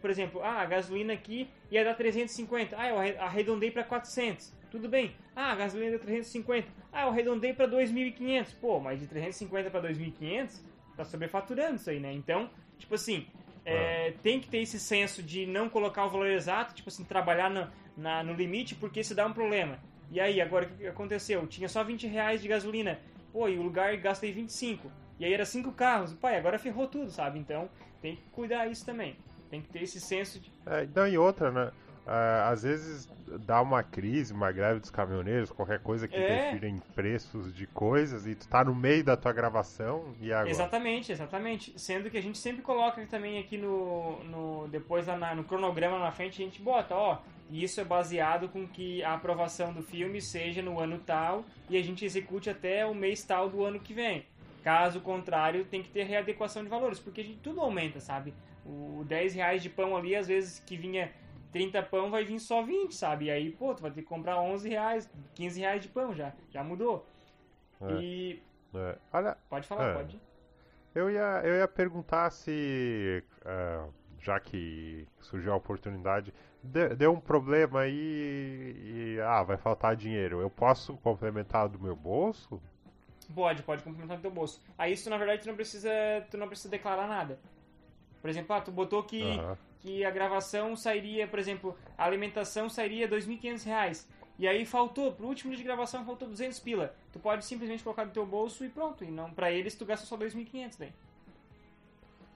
por 0.00 0.10
exemplo, 0.10 0.42
ah, 0.42 0.60
a 0.60 0.66
gasolina 0.66 1.12
aqui 1.12 1.48
ia 1.70 1.84
dar 1.84 1.94
350, 1.94 2.76
ah, 2.78 2.88
eu 2.88 2.98
arredondei 3.22 3.70
para 3.70 3.84
400. 3.84 4.52
Tudo 4.70 4.88
bem. 4.88 5.14
Ah, 5.34 5.52
a 5.52 5.54
gasolina 5.56 5.90
deu 5.90 6.00
350. 6.00 6.68
Ah, 6.92 7.02
eu 7.04 7.08
arredondei 7.08 7.52
para 7.52 7.66
2.500. 7.66 8.54
Pô, 8.60 8.78
mas 8.80 9.00
de 9.00 9.06
350 9.06 9.70
para 9.70 9.88
2.500 9.88 10.60
tá 10.96 11.04
sobrefaturando 11.04 11.76
isso 11.76 11.88
aí, 11.88 12.00
né? 12.00 12.12
Então, 12.12 12.50
tipo 12.76 12.94
assim, 12.94 13.26
é, 13.64 14.08
ah. 14.08 14.20
tem 14.22 14.40
que 14.40 14.48
ter 14.48 14.58
esse 14.58 14.78
senso 14.78 15.22
de 15.22 15.46
não 15.46 15.68
colocar 15.68 16.04
o 16.04 16.10
valor 16.10 16.26
exato, 16.26 16.74
tipo 16.74 16.88
assim, 16.88 17.04
trabalhar 17.04 17.48
no, 17.48 17.68
na, 17.96 18.22
no 18.22 18.34
limite, 18.34 18.74
porque 18.74 19.02
se 19.02 19.14
dá 19.14 19.26
um 19.26 19.32
problema. 19.32 19.78
E 20.10 20.20
aí, 20.20 20.40
agora 20.40 20.66
o 20.66 20.76
que 20.76 20.86
aconteceu? 20.86 21.46
Tinha 21.46 21.68
só 21.68 21.84
20 21.84 22.06
reais 22.06 22.42
de 22.42 22.48
gasolina. 22.48 22.98
Pô, 23.32 23.48
e 23.48 23.58
o 23.58 23.62
lugar 23.62 23.96
gastei 23.96 24.32
25. 24.32 24.90
E 25.18 25.24
aí 25.24 25.32
era 25.32 25.44
cinco 25.44 25.72
carros. 25.72 26.12
Pai, 26.14 26.36
agora 26.36 26.58
ferrou 26.58 26.86
tudo, 26.86 27.10
sabe? 27.10 27.38
Então 27.38 27.68
tem 28.00 28.16
que 28.16 28.22
cuidar 28.30 28.66
isso 28.66 28.84
também. 28.84 29.16
Tem 29.50 29.60
que 29.60 29.68
ter 29.68 29.82
esse 29.82 30.00
senso 30.00 30.38
de. 30.38 30.52
É, 30.66 30.84
então, 30.84 31.06
e 31.08 31.16
outra, 31.16 31.50
né? 31.50 31.72
Uh, 32.08 32.48
às 32.50 32.62
vezes 32.62 33.06
dá 33.44 33.60
uma 33.60 33.82
crise, 33.82 34.32
uma 34.32 34.50
greve 34.50 34.80
dos 34.80 34.90
caminhoneiros, 34.90 35.50
qualquer 35.50 35.78
coisa 35.80 36.08
que 36.08 36.16
é. 36.16 36.48
interfira 36.48 36.66
em 36.66 36.78
preços 36.78 37.54
de 37.54 37.66
coisas 37.66 38.26
e 38.26 38.34
tu 38.34 38.48
tá 38.48 38.64
no 38.64 38.74
meio 38.74 39.04
da 39.04 39.14
tua 39.14 39.30
gravação 39.30 40.14
e 40.18 40.32
agora? 40.32 40.48
Exatamente, 40.48 41.12
exatamente. 41.12 41.78
Sendo 41.78 42.08
que 42.08 42.16
a 42.16 42.22
gente 42.22 42.38
sempre 42.38 42.62
coloca 42.62 43.04
também 43.06 43.38
aqui 43.38 43.58
no, 43.58 44.24
no 44.24 44.68
depois 44.68 45.06
lá 45.06 45.18
na, 45.18 45.34
no 45.34 45.44
cronograma 45.44 45.98
na 45.98 46.10
frente 46.10 46.40
a 46.40 46.44
gente 46.46 46.62
bota, 46.62 46.94
ó, 46.94 47.18
e 47.50 47.62
isso 47.62 47.78
é 47.78 47.84
baseado 47.84 48.48
com 48.48 48.66
que 48.66 49.04
a 49.04 49.12
aprovação 49.12 49.74
do 49.74 49.82
filme 49.82 50.22
seja 50.22 50.62
no 50.62 50.80
ano 50.80 50.98
tal 50.98 51.44
e 51.68 51.76
a 51.76 51.82
gente 51.82 52.06
execute 52.06 52.48
até 52.48 52.86
o 52.86 52.94
mês 52.94 53.22
tal 53.22 53.50
do 53.50 53.62
ano 53.62 53.78
que 53.78 53.92
vem. 53.92 54.24
Caso 54.64 55.00
contrário, 55.02 55.66
tem 55.66 55.82
que 55.82 55.90
ter 55.90 56.04
readequação 56.04 56.62
de 56.62 56.70
valores, 56.70 56.98
porque 56.98 57.20
a 57.20 57.24
gente, 57.24 57.38
tudo 57.40 57.60
aumenta, 57.60 58.00
sabe? 58.00 58.32
O 58.64 59.04
10 59.06 59.34
reais 59.34 59.62
de 59.62 59.68
pão 59.68 59.94
ali, 59.94 60.16
às 60.16 60.26
vezes 60.26 60.58
que 60.58 60.74
vinha 60.74 61.10
30 61.52 61.82
pão, 61.84 62.10
vai 62.10 62.24
vir 62.24 62.38
só 62.38 62.62
20, 62.62 62.94
sabe? 62.94 63.26
E 63.26 63.30
aí, 63.30 63.50
pô, 63.50 63.74
tu 63.74 63.82
vai 63.82 63.90
ter 63.90 64.02
que 64.02 64.08
comprar 64.08 64.40
11 64.40 64.68
reais, 64.68 65.10
15 65.34 65.60
reais 65.60 65.82
de 65.82 65.88
pão 65.88 66.14
já, 66.14 66.32
já 66.50 66.62
mudou. 66.62 67.06
É, 67.80 67.92
e... 67.94 68.42
É. 68.74 68.96
Olha, 69.12 69.36
pode 69.48 69.66
falar, 69.66 69.90
é. 69.90 69.94
pode. 69.94 70.20
Eu 70.94 71.10
ia, 71.10 71.42
eu 71.44 71.56
ia 71.56 71.68
perguntar 71.68 72.30
se, 72.30 73.22
uh, 73.42 73.92
já 74.20 74.40
que 74.40 75.06
surgiu 75.20 75.52
a 75.52 75.56
oportunidade, 75.56 76.32
deu 76.96 77.12
um 77.12 77.20
problema 77.20 77.80
aí 77.80 79.14
e 79.14 79.20
ah, 79.20 79.42
vai 79.42 79.56
faltar 79.56 79.94
dinheiro. 79.96 80.40
Eu 80.40 80.50
posso 80.50 80.96
complementar 80.98 81.68
do 81.68 81.78
meu 81.78 81.94
bolso? 81.94 82.60
Pode, 83.34 83.62
pode 83.62 83.82
complementar 83.82 84.16
do 84.16 84.22
teu 84.22 84.30
bolso. 84.30 84.60
Aí 84.76 84.92
isso 84.92 85.08
na 85.10 85.18
verdade 85.18 85.42
tu 85.42 85.48
não 85.48 85.54
precisa, 85.54 85.90
tu 86.30 86.36
não 86.36 86.48
precisa 86.48 86.68
declarar 86.68 87.06
nada. 87.06 87.38
Por 88.20 88.28
exemplo, 88.28 88.54
ah, 88.56 88.60
tu 88.60 88.72
botou 88.72 89.02
que, 89.02 89.22
uhum. 89.22 89.56
Que 89.80 90.04
a 90.04 90.10
gravação 90.10 90.76
sairia, 90.76 91.26
por 91.26 91.38
exemplo, 91.38 91.76
a 91.96 92.04
alimentação 92.04 92.68
sairia 92.68 93.06
R$ 93.06 93.16
2.500. 93.16 94.06
E 94.38 94.46
aí 94.46 94.64
faltou, 94.64 95.12
pro 95.12 95.26
último 95.26 95.50
dia 95.50 95.58
de 95.58 95.64
gravação 95.64 96.04
faltou 96.04 96.28
200 96.28 96.58
pila. 96.60 96.94
Tu 97.12 97.18
pode 97.18 97.44
simplesmente 97.44 97.82
colocar 97.82 98.04
no 98.04 98.12
teu 98.12 98.24
bolso 98.24 98.64
e 98.64 98.68
pronto. 98.68 99.04
E 99.04 99.10
não 99.10 99.30
para 99.32 99.50
eles 99.50 99.74
tu 99.74 99.84
gasta 99.84 100.06
só 100.06 100.16
2.500 100.16 100.76
daí. 100.78 100.92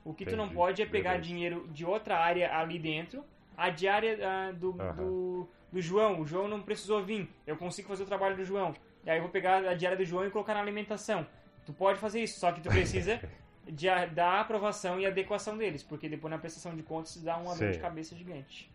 O 0.04 0.12
que 0.12 0.24
Entendi. 0.24 0.36
tu 0.36 0.36
não 0.36 0.48
pode 0.48 0.82
é 0.82 0.86
pegar 0.86 1.18
dinheiro 1.18 1.68
de 1.70 1.84
outra 1.84 2.18
área 2.18 2.56
ali 2.56 2.78
dentro 2.78 3.24
a 3.56 3.70
diária 3.70 4.18
uh, 4.18 4.54
do, 4.54 4.70
uhum. 4.70 4.94
do, 4.96 5.48
do, 5.72 5.80
João. 5.80 6.20
O 6.20 6.26
João 6.26 6.48
não 6.48 6.60
precisou 6.60 7.02
vir. 7.02 7.28
Eu 7.46 7.56
consigo 7.56 7.88
fazer 7.88 8.02
o 8.02 8.06
trabalho 8.06 8.36
do 8.36 8.44
João. 8.44 8.74
E 9.04 9.10
aí 9.10 9.18
eu 9.18 9.22
vou 9.22 9.30
pegar 9.30 9.64
a 9.64 9.74
diária 9.74 9.96
do 9.96 10.04
João 10.04 10.26
e 10.26 10.30
colocar 10.30 10.54
na 10.54 10.60
alimentação. 10.60 11.26
Tu 11.64 11.72
pode 11.72 11.98
fazer 11.98 12.22
isso, 12.22 12.40
só 12.40 12.50
que 12.50 12.60
tu 12.60 12.68
precisa 12.68 13.20
de, 13.66 13.88
da 14.14 14.40
aprovação 14.40 14.98
e 14.98 15.06
adequação 15.06 15.56
deles, 15.56 15.82
porque 15.82 16.08
depois 16.08 16.30
na 16.30 16.38
prestação 16.38 16.74
de 16.74 16.82
contas 16.82 17.16
dá 17.22 17.36
uma 17.36 17.54
dor 17.54 17.70
de 17.70 17.78
cabeça 17.78 18.14
gigante. 18.14 18.70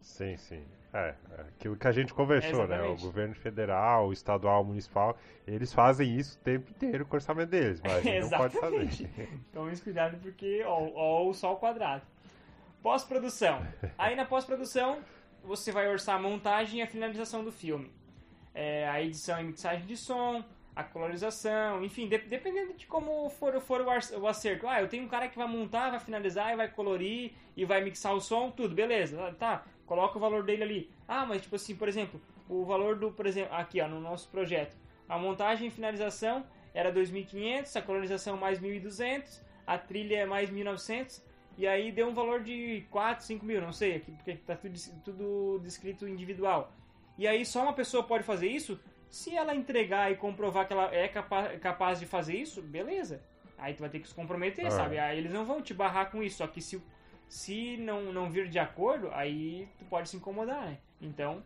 Sim, 0.00 0.36
sim. 0.36 0.64
É, 0.92 1.14
é, 1.38 1.40
aquilo 1.42 1.76
que 1.76 1.86
a 1.86 1.92
gente 1.92 2.12
conversou, 2.12 2.64
é 2.64 2.66
né? 2.66 2.82
O 2.82 2.96
governo 2.96 3.34
federal, 3.34 4.08
o 4.08 4.12
estadual, 4.12 4.62
o 4.62 4.64
municipal, 4.64 5.16
eles 5.46 5.72
fazem 5.72 6.16
isso 6.16 6.36
o 6.36 6.42
tempo 6.42 6.68
inteiro 6.70 7.06
com 7.06 7.14
o 7.14 7.16
orçamento 7.16 7.50
deles, 7.50 7.80
mas 7.80 8.04
não 8.04 8.38
pode 8.38 8.58
fazer. 8.58 9.08
Tome 9.52 9.76
cuidado 9.78 10.18
porque, 10.20 10.62
ó, 10.64 10.90
ó, 10.94 11.28
o 11.28 11.32
sol 11.32 11.56
quadrado. 11.58 12.02
Pós-produção. 12.82 13.64
Aí 13.96 14.16
na 14.16 14.24
pós-produção 14.24 14.98
você 15.44 15.70
vai 15.70 15.88
orçar 15.88 16.16
a 16.16 16.18
montagem 16.18 16.80
e 16.80 16.82
a 16.82 16.86
finalização 16.86 17.44
do 17.44 17.52
filme. 17.52 17.90
É, 18.52 18.88
a 18.88 19.00
edição 19.00 19.40
e 19.40 19.44
mixagem 19.44 19.86
de 19.86 19.96
som, 19.96 20.44
a 20.80 20.84
colorização, 20.84 21.84
enfim, 21.84 22.08
de, 22.08 22.18
dependendo 22.18 22.72
de 22.74 22.86
como 22.86 23.28
for, 23.30 23.60
for 23.60 23.82
o, 23.82 24.26
acerto. 24.26 24.66
Ah, 24.66 24.80
eu 24.80 24.88
tenho 24.88 25.04
um 25.04 25.08
cara 25.08 25.28
que 25.28 25.36
vai 25.36 25.46
montar, 25.46 25.90
vai 25.90 26.00
finalizar, 26.00 26.52
e 26.52 26.56
vai 26.56 26.68
colorir 26.68 27.32
e 27.56 27.64
vai 27.64 27.82
mixar 27.82 28.14
o 28.14 28.20
som, 28.20 28.50
tudo, 28.50 28.74
beleza. 28.74 29.34
Tá, 29.38 29.64
coloca 29.86 30.16
o 30.16 30.20
valor 30.20 30.42
dele 30.42 30.62
ali. 30.62 30.90
Ah, 31.06 31.26
mas 31.26 31.42
tipo 31.42 31.56
assim, 31.56 31.76
por 31.76 31.88
exemplo, 31.88 32.20
o 32.48 32.64
valor 32.64 32.96
do, 32.96 33.12
por 33.12 33.26
exemplo, 33.26 33.54
aqui 33.54 33.80
ó, 33.80 33.88
no 33.88 34.00
nosso 34.00 34.28
projeto, 34.28 34.76
a 35.08 35.18
montagem 35.18 35.68
e 35.68 35.70
finalização 35.70 36.44
era 36.72 36.92
2.500, 36.92 37.76
a 37.76 37.82
colorização 37.82 38.36
mais 38.36 38.60
1.200, 38.60 39.40
a 39.66 39.76
trilha 39.76 40.18
é 40.18 40.26
mais 40.26 40.50
1.900, 40.50 41.22
e 41.58 41.66
aí 41.66 41.92
deu 41.92 42.08
um 42.08 42.14
valor 42.14 42.42
de 42.42 42.84
4, 42.90 43.24
5 43.24 43.44
mil, 43.44 43.60
não 43.60 43.72
sei, 43.72 43.96
aqui, 43.96 44.12
porque 44.12 44.34
tá 44.34 44.56
tudo, 44.56 44.78
tudo 45.04 45.60
descrito 45.62 46.08
individual. 46.08 46.72
E 47.18 47.26
aí 47.28 47.44
só 47.44 47.62
uma 47.62 47.74
pessoa 47.74 48.02
pode 48.02 48.24
fazer 48.24 48.48
isso? 48.48 48.80
Se 49.10 49.34
ela 49.34 49.54
entregar 49.54 50.10
e 50.12 50.16
comprovar 50.16 50.66
que 50.66 50.72
ela 50.72 50.94
é 50.94 51.08
capaz, 51.08 51.60
capaz 51.60 51.98
de 51.98 52.06
fazer 52.06 52.36
isso, 52.36 52.62
beleza. 52.62 53.20
Aí 53.58 53.74
tu 53.74 53.80
vai 53.80 53.90
ter 53.90 53.98
que 53.98 54.08
se 54.08 54.14
comprometer, 54.14 54.66
ah. 54.66 54.70
sabe? 54.70 54.98
Aí 54.98 55.18
eles 55.18 55.32
não 55.32 55.44
vão 55.44 55.60
te 55.60 55.74
barrar 55.74 56.10
com 56.10 56.22
isso. 56.22 56.38
Só 56.38 56.46
que 56.46 56.62
se, 56.62 56.80
se 57.28 57.76
não, 57.76 58.12
não 58.12 58.30
vir 58.30 58.48
de 58.48 58.58
acordo, 58.58 59.10
aí 59.12 59.68
tu 59.78 59.84
pode 59.86 60.08
se 60.08 60.16
incomodar, 60.16 60.64
né? 60.64 60.78
Então, 61.00 61.42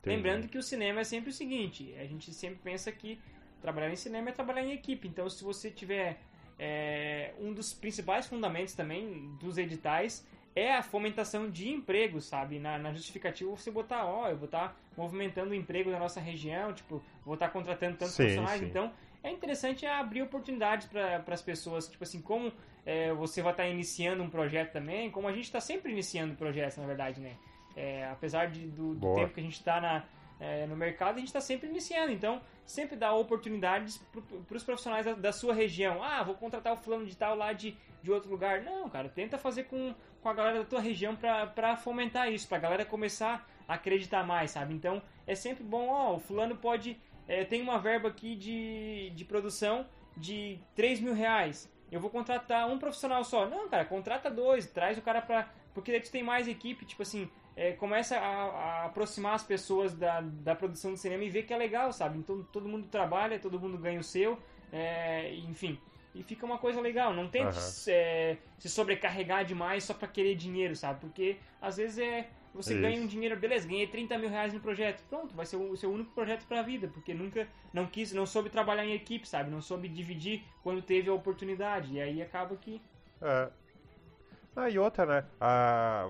Entendi. 0.00 0.16
lembrando 0.16 0.48
que 0.48 0.58
o 0.58 0.62
cinema 0.62 1.00
é 1.00 1.04
sempre 1.04 1.30
o 1.30 1.32
seguinte: 1.32 1.94
a 1.98 2.04
gente 2.04 2.32
sempre 2.32 2.60
pensa 2.62 2.92
que 2.92 3.18
trabalhar 3.60 3.90
em 3.90 3.96
cinema 3.96 4.28
é 4.28 4.32
trabalhar 4.32 4.62
em 4.62 4.72
equipe. 4.72 5.08
Então, 5.08 5.28
se 5.30 5.42
você 5.42 5.70
tiver 5.70 6.18
é, 6.58 7.32
um 7.40 7.52
dos 7.52 7.72
principais 7.72 8.26
fundamentos 8.26 8.74
também 8.74 9.34
dos 9.40 9.58
editais 9.58 10.26
é 10.56 10.74
a 10.74 10.82
fomentação 10.82 11.50
de 11.50 11.68
emprego, 11.68 12.18
sabe? 12.20 12.58
Na, 12.58 12.78
na 12.78 12.92
justificativa 12.92 13.50
você 13.50 13.70
botar, 13.70 14.06
ó, 14.06 14.28
eu 14.28 14.36
vou 14.36 14.46
estar 14.46 14.70
tá 14.70 14.76
movimentando 14.96 15.50
o 15.50 15.54
emprego 15.54 15.90
da 15.90 15.98
nossa 15.98 16.18
região, 16.18 16.72
tipo, 16.72 17.02
vou 17.24 17.34
estar 17.34 17.48
tá 17.48 17.52
contratando 17.52 17.98
tantos 17.98 18.14
sim, 18.14 18.22
profissionais, 18.22 18.60
sim. 18.60 18.66
então 18.66 18.90
é 19.22 19.30
interessante 19.30 19.84
abrir 19.84 20.22
oportunidades 20.22 20.88
para 20.88 21.22
as 21.26 21.42
pessoas, 21.42 21.86
tipo 21.88 22.02
assim, 22.02 22.22
como 22.22 22.50
é, 22.86 23.12
você 23.12 23.42
vai 23.42 23.52
estar 23.52 23.64
tá 23.64 23.68
iniciando 23.68 24.22
um 24.22 24.30
projeto 24.30 24.72
também, 24.72 25.10
como 25.10 25.28
a 25.28 25.32
gente 25.32 25.44
está 25.44 25.60
sempre 25.60 25.92
iniciando 25.92 26.34
projetos, 26.34 26.78
na 26.78 26.86
verdade, 26.86 27.20
né? 27.20 27.36
É, 27.76 28.08
apesar 28.10 28.46
de, 28.46 28.66
do, 28.68 28.94
do 28.94 29.14
tempo 29.14 29.34
que 29.34 29.40
a 29.40 29.42
gente 29.42 29.56
está 29.56 30.06
é, 30.40 30.66
no 30.66 30.76
mercado, 30.76 31.16
a 31.16 31.18
gente 31.18 31.28
está 31.28 31.40
sempre 31.40 31.68
iniciando. 31.68 32.12
Então, 32.12 32.40
sempre 32.64 32.96
dá 32.96 33.12
oportunidades 33.14 33.98
para 34.46 34.56
os 34.56 34.64
profissionais 34.64 35.04
da, 35.04 35.12
da, 35.12 35.32
sua 35.32 35.54
região. 35.54 36.02
Ah, 36.02 36.22
vou 36.22 36.34
contratar 36.34 36.72
o 36.72 36.76
fulano 36.76 37.06
de 37.06 37.16
tal 37.16 37.34
lá 37.36 37.52
de, 37.52 37.76
de 38.02 38.10
outro 38.10 38.30
lugar. 38.30 38.62
Não, 38.62 38.88
cara, 38.88 39.08
tenta 39.08 39.36
fazer 39.36 39.64
com, 39.64 39.94
com 40.22 40.28
a 40.28 40.34
galera 40.34 40.58
da 40.58 40.64
tua 40.64 40.80
região 40.80 41.16
para 41.16 41.76
fomentar 41.76 42.30
isso, 42.32 42.48
para 42.48 42.58
a 42.58 42.60
galera 42.60 42.84
começar 42.84 43.48
a 43.68 43.74
acreditar 43.74 44.24
mais, 44.24 44.52
sabe? 44.52 44.74
Então, 44.74 45.02
é 45.26 45.34
sempre 45.34 45.64
bom, 45.64 45.88
ó, 45.88 46.16
o 46.16 46.18
fulano 46.18 46.56
pode... 46.56 46.98
É, 47.28 47.44
tem 47.44 47.60
uma 47.60 47.78
verba 47.78 48.08
aqui 48.08 48.36
de, 48.36 49.10
de 49.10 49.24
produção 49.24 49.86
de 50.16 50.60
3 50.74 51.00
mil 51.00 51.14
reais. 51.14 51.70
Eu 51.90 52.00
vou 52.00 52.10
contratar 52.10 52.68
um 52.68 52.78
profissional 52.78 53.24
só. 53.24 53.48
Não, 53.48 53.68
cara, 53.68 53.84
contrata 53.84 54.30
dois, 54.30 54.66
traz 54.66 54.96
o 54.98 55.02
cara 55.02 55.20
pra... 55.20 55.50
Porque 55.74 55.90
daí 55.90 56.00
tu 56.00 56.10
tem 56.10 56.22
mais 56.22 56.48
equipe, 56.48 56.84
tipo 56.84 57.02
assim, 57.02 57.28
é, 57.56 57.72
começa 57.72 58.18
a, 58.18 58.20
a, 58.20 58.84
aproximar 58.84 59.34
as 59.34 59.42
pessoas 59.42 59.94
da, 59.94 60.20
da 60.20 60.54
produção 60.54 60.92
do 60.92 60.96
cinema 60.96 61.24
e 61.24 61.30
ver 61.30 61.44
que 61.44 61.54
é 61.54 61.56
legal, 61.56 61.92
sabe? 61.92 62.18
Então 62.18 62.42
todo 62.52 62.68
mundo 62.68 62.86
trabalha, 62.88 63.38
todo 63.38 63.58
mundo 63.58 63.78
ganha 63.78 63.98
o 63.98 64.04
seu, 64.04 64.38
é, 64.70 65.34
enfim. 65.36 65.78
E 66.16 66.22
fica 66.22 66.46
uma 66.46 66.58
coisa 66.58 66.80
legal. 66.80 67.12
Não 67.12 67.28
tente 67.28 67.56
uhum. 67.56 67.84
é, 67.88 68.36
se 68.58 68.68
sobrecarregar 68.68 69.44
demais 69.44 69.84
só 69.84 69.92
para 69.92 70.08
querer 70.08 70.34
dinheiro, 70.34 70.74
sabe? 70.74 71.00
Porque 71.00 71.36
às 71.60 71.76
vezes 71.76 71.98
é. 71.98 72.28
Você 72.54 72.72
Isso. 72.72 72.80
ganha 72.80 73.02
um 73.02 73.06
dinheiro, 73.06 73.36
beleza, 73.38 73.68
ganhei 73.68 73.86
30 73.86 74.16
mil 74.16 74.30
reais 74.30 74.54
no 74.54 74.60
projeto. 74.60 75.04
Pronto, 75.10 75.34
vai 75.34 75.44
ser 75.44 75.56
o 75.56 75.76
seu 75.76 75.92
único 75.92 76.10
projeto 76.12 76.46
pra 76.46 76.62
vida, 76.62 76.88
porque 76.88 77.12
nunca 77.12 77.46
não 77.70 77.84
quis, 77.84 78.14
não 78.14 78.24
soube 78.24 78.48
trabalhar 78.48 78.86
em 78.86 78.94
equipe, 78.94 79.28
sabe? 79.28 79.50
Não 79.50 79.60
soube 79.60 79.88
dividir 79.88 80.42
quando 80.62 80.80
teve 80.80 81.10
a 81.10 81.12
oportunidade. 81.12 81.92
E 81.92 82.00
aí 82.00 82.22
acaba 82.22 82.56
que. 82.56 82.80
É, 83.20 83.50
ah, 84.56 84.70
e 84.70 84.78
outra, 84.78 85.04
né? 85.04 85.24
Ah, 85.38 86.08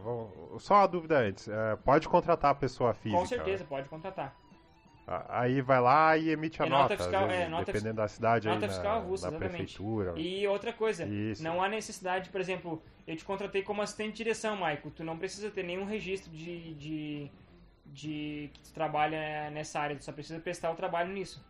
só 0.61 0.75
uma 0.75 0.87
dúvida 0.87 1.19
antes. 1.19 1.49
Ah, 1.49 1.77
pode 1.85 2.09
contratar 2.09 2.53
a 2.53 2.55
pessoa 2.55 2.95
física? 2.95 3.21
Com 3.21 3.27
certeza, 3.27 3.65
né? 3.65 3.69
pode 3.69 3.89
contratar. 3.89 4.37
Ah, 5.09 5.43
aí 5.43 5.61
vai 5.61 5.81
lá 5.81 6.17
e 6.17 6.31
emite 6.31 6.61
a 6.61 6.67
é 6.67 6.69
nota, 6.69 6.83
nota, 6.83 6.97
fiscal, 6.97 7.29
vezes, 7.29 7.43
é, 7.45 7.49
nota 7.49 7.65
dependendo 7.67 7.95
da 7.95 8.09
cidade 8.09 8.49
nota 8.49 8.67
aí 8.67 8.71
fiscal 8.73 9.01
na, 9.01 9.07
russa, 9.07 9.31
na 9.31 9.39
prefeitura. 9.39 10.15
E 10.17 10.49
outra 10.49 10.73
coisa, 10.73 11.05
Isso. 11.05 11.45
não 11.45 11.63
há 11.63 11.69
necessidade, 11.69 12.29
por 12.29 12.41
exemplo, 12.41 12.83
eu 13.07 13.17
te 13.17 13.25
contratei 13.25 13.63
como 13.63 13.83
assistente 13.83 14.13
de 14.13 14.17
direção, 14.17 14.57
Maico. 14.57 14.91
Tu 14.91 15.05
não 15.05 15.17
precisa 15.17 15.49
ter 15.49 15.63
nenhum 15.63 15.85
registro 15.85 16.33
de, 16.33 16.75
de, 16.75 17.31
de 17.87 18.51
que 18.53 18.61
tu 18.65 18.73
trabalha 18.73 19.49
nessa 19.51 19.79
área, 19.79 19.95
tu 19.95 20.05
só 20.05 20.11
precisa 20.11 20.41
prestar 20.41 20.73
o 20.73 20.75
trabalho 20.75 21.13
nisso. 21.13 21.45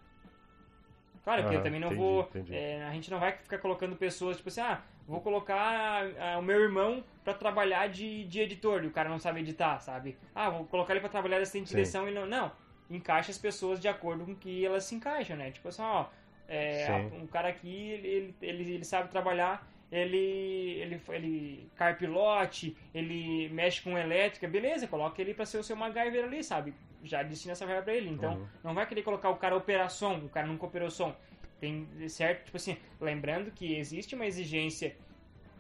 Claro, 1.24 1.42
porque 1.42 1.56
ah, 1.56 1.58
eu 1.58 1.64
também 1.64 1.80
não 1.80 1.88
entendi, 1.88 2.02
vou. 2.02 2.30
É, 2.50 2.84
a 2.84 2.92
gente 2.92 3.10
não 3.10 3.18
vai 3.18 3.32
ficar 3.32 3.58
colocando 3.58 3.96
pessoas, 3.96 4.36
tipo 4.36 4.50
assim, 4.50 4.60
ah, 4.60 4.82
vou 5.08 5.20
colocar 5.22 6.04
o 6.38 6.42
meu 6.42 6.60
irmão 6.60 7.02
para 7.24 7.32
trabalhar 7.32 7.88
de, 7.88 8.24
de 8.26 8.38
editor 8.38 8.84
e 8.84 8.86
o 8.86 8.92
cara 8.92 9.08
não 9.08 9.18
sabe 9.18 9.40
editar, 9.40 9.80
sabe? 9.80 10.16
Ah, 10.34 10.50
vou 10.50 10.66
colocar 10.66 10.92
ele 10.92 11.00
para 11.00 11.08
trabalhar 11.08 11.38
de 11.38 11.44
assistente 11.44 11.64
de 11.64 11.70
direção 11.70 12.06
e 12.06 12.12
não. 12.12 12.26
Não, 12.26 12.52
encaixa 12.90 13.30
as 13.30 13.38
pessoas 13.38 13.80
de 13.80 13.88
acordo 13.88 14.24
com 14.24 14.34
que 14.34 14.64
elas 14.64 14.84
se 14.84 14.94
encaixam, 14.94 15.36
né? 15.36 15.50
Tipo 15.50 15.68
assim, 15.68 15.82
ó, 15.82 16.06
é, 16.48 17.08
um 17.20 17.26
cara 17.26 17.48
aqui, 17.48 17.90
ele, 17.90 18.34
ele, 18.40 18.74
ele 18.74 18.84
sabe 18.84 19.10
trabalhar, 19.10 19.66
ele, 19.90 20.16
ele, 20.16 21.00
ele 21.08 21.70
carpilote, 21.76 22.76
ele 22.94 23.48
mexe 23.50 23.82
com 23.82 23.96
elétrica, 23.96 24.48
beleza, 24.48 24.86
coloca 24.86 25.20
ele 25.20 25.34
para 25.34 25.46
ser 25.46 25.58
o 25.58 25.64
seu 25.64 25.76
MacGyver 25.76 26.24
ali, 26.24 26.42
sabe? 26.42 26.74
Já 27.02 27.22
destina 27.22 27.52
essa 27.52 27.66
verba 27.66 27.82
pra 27.82 27.94
ele. 27.94 28.10
Então, 28.10 28.34
uhum. 28.34 28.46
não 28.64 28.74
vai 28.74 28.86
querer 28.86 29.02
colocar 29.02 29.30
o 29.30 29.36
cara 29.36 29.56
operar 29.56 29.90
som, 29.90 30.16
o 30.18 30.28
cara 30.28 30.46
nunca 30.46 30.66
operou 30.66 30.90
som. 30.90 31.14
Tem 31.60 31.86
certo, 32.08 32.44
tipo 32.46 32.56
assim, 32.56 32.76
lembrando 33.00 33.50
que 33.50 33.76
existe 33.76 34.14
uma 34.14 34.26
exigência, 34.26 34.94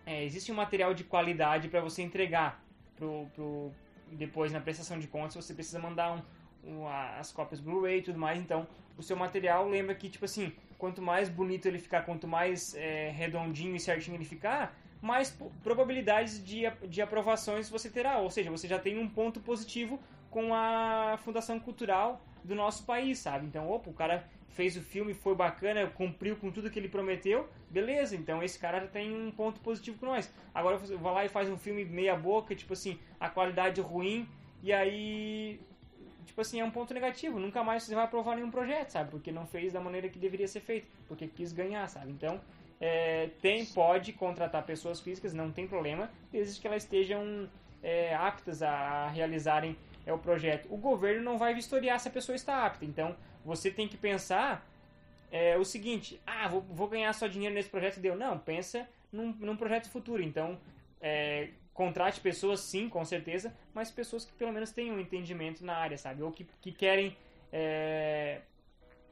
é, 0.04 0.24
existe 0.24 0.52
um 0.52 0.54
material 0.54 0.92
de 0.92 1.04
qualidade 1.04 1.68
para 1.68 1.80
você 1.80 2.02
entregar 2.02 2.62
pro, 2.96 3.26
pro, 3.34 3.72
depois 4.12 4.52
na 4.52 4.60
prestação 4.60 4.98
de 4.98 5.06
contas, 5.06 5.34
você 5.34 5.54
precisa 5.54 5.78
mandar 5.78 6.12
um, 6.12 6.22
as 7.18 7.32
cópias 7.32 7.60
Blu-ray 7.60 7.98
e 7.98 8.02
tudo 8.02 8.18
mais, 8.18 8.38
então 8.38 8.66
o 8.96 9.02
seu 9.02 9.16
material 9.16 9.68
lembra 9.68 9.94
que, 9.94 10.08
tipo 10.08 10.24
assim, 10.24 10.52
quanto 10.78 11.00
mais 11.00 11.28
bonito 11.28 11.66
ele 11.66 11.78
ficar, 11.78 12.02
quanto 12.02 12.26
mais 12.26 12.74
é, 12.74 13.10
redondinho 13.10 13.76
e 13.76 13.80
certinho 13.80 14.16
ele 14.16 14.24
ficar, 14.24 14.76
mais 15.00 15.30
probabilidades 15.62 16.44
de, 16.44 16.62
de 16.88 17.02
aprovações 17.02 17.68
você 17.68 17.90
terá, 17.90 18.18
ou 18.18 18.30
seja, 18.30 18.50
você 18.50 18.66
já 18.66 18.78
tem 18.78 18.98
um 18.98 19.08
ponto 19.08 19.40
positivo 19.40 20.00
com 20.30 20.54
a 20.54 21.18
Fundação 21.24 21.60
Cultural 21.60 22.20
do 22.42 22.54
nosso 22.54 22.84
país, 22.84 23.18
sabe? 23.18 23.46
Então, 23.46 23.70
opa, 23.70 23.90
o 23.90 23.94
cara 23.94 24.28
fez 24.48 24.76
o 24.76 24.80
filme, 24.80 25.12
foi 25.12 25.34
bacana, 25.34 25.86
cumpriu 25.86 26.34
com 26.36 26.50
tudo 26.50 26.70
que 26.70 26.78
ele 26.78 26.88
prometeu, 26.88 27.48
beleza, 27.70 28.16
então 28.16 28.42
esse 28.42 28.58
cara 28.58 28.86
tem 28.86 29.14
um 29.14 29.30
ponto 29.30 29.60
positivo 29.60 29.98
com 29.98 30.06
nós. 30.06 30.32
Agora 30.54 30.78
vou 30.78 31.12
lá 31.12 31.24
e 31.24 31.28
faz 31.28 31.48
um 31.48 31.58
filme 31.58 31.84
meia 31.84 32.16
boca, 32.16 32.54
tipo 32.54 32.72
assim, 32.72 32.98
a 33.20 33.28
qualidade 33.28 33.80
ruim, 33.80 34.26
e 34.62 34.72
aí, 34.72 35.60
tipo 36.26 36.40
assim, 36.40 36.60
é 36.60 36.64
um 36.64 36.70
ponto 36.70 36.92
negativo, 36.92 37.38
nunca 37.38 37.62
mais 37.64 37.84
você 37.84 37.94
vai 37.94 38.04
aprovar 38.04 38.36
nenhum 38.36 38.50
projeto, 38.50 38.90
sabe? 38.90 39.10
Porque 39.10 39.32
não 39.32 39.46
fez 39.46 39.72
da 39.72 39.80
maneira 39.80 40.08
que 40.08 40.18
deveria 40.18 40.48
ser 40.48 40.60
feito, 40.60 40.88
porque 41.08 41.26
quis 41.26 41.52
ganhar, 41.52 41.88
sabe? 41.88 42.10
Então, 42.10 42.40
é, 42.80 43.30
tem, 43.40 43.64
pode 43.64 44.12
contratar 44.12 44.62
pessoas 44.64 45.00
físicas, 45.00 45.32
não 45.32 45.50
tem 45.50 45.66
problema, 45.66 46.10
desde 46.30 46.60
que 46.60 46.66
elas 46.66 46.82
estejam 46.82 47.48
é, 47.82 48.14
aptas 48.14 48.62
a 48.62 49.08
realizarem 49.08 49.76
é, 50.04 50.12
o 50.12 50.18
projeto. 50.18 50.66
O 50.70 50.76
governo 50.76 51.22
não 51.22 51.38
vai 51.38 51.54
vistoriar 51.54 51.98
se 52.00 52.08
a 52.08 52.10
pessoa 52.10 52.36
está 52.36 52.66
apta, 52.66 52.84
então 52.84 53.16
você 53.44 53.70
tem 53.70 53.88
que 53.88 53.96
pensar 53.96 54.66
é, 55.30 55.56
o 55.56 55.64
seguinte: 55.64 56.20
ah, 56.26 56.48
vou, 56.48 56.60
vou 56.62 56.88
ganhar 56.88 57.12
só 57.12 57.26
dinheiro 57.26 57.54
nesse 57.54 57.68
projeto 57.68 58.00
deu. 58.00 58.16
Não, 58.16 58.38
pensa 58.38 58.88
num, 59.12 59.32
num 59.38 59.56
projeto 59.56 59.88
futuro. 59.88 60.22
Então, 60.22 60.58
é, 61.00 61.50
contrate 61.76 62.20
pessoas, 62.20 62.60
sim, 62.60 62.88
com 62.88 63.04
certeza, 63.04 63.54
mas 63.74 63.90
pessoas 63.90 64.24
que 64.24 64.32
pelo 64.32 64.50
menos 64.50 64.72
tenham 64.72 64.96
um 64.96 65.00
entendimento 65.00 65.62
na 65.62 65.76
área, 65.76 65.98
sabe? 65.98 66.22
Ou 66.22 66.32
que, 66.32 66.46
que 66.62 66.72
querem 66.72 67.14
é, 67.52 68.40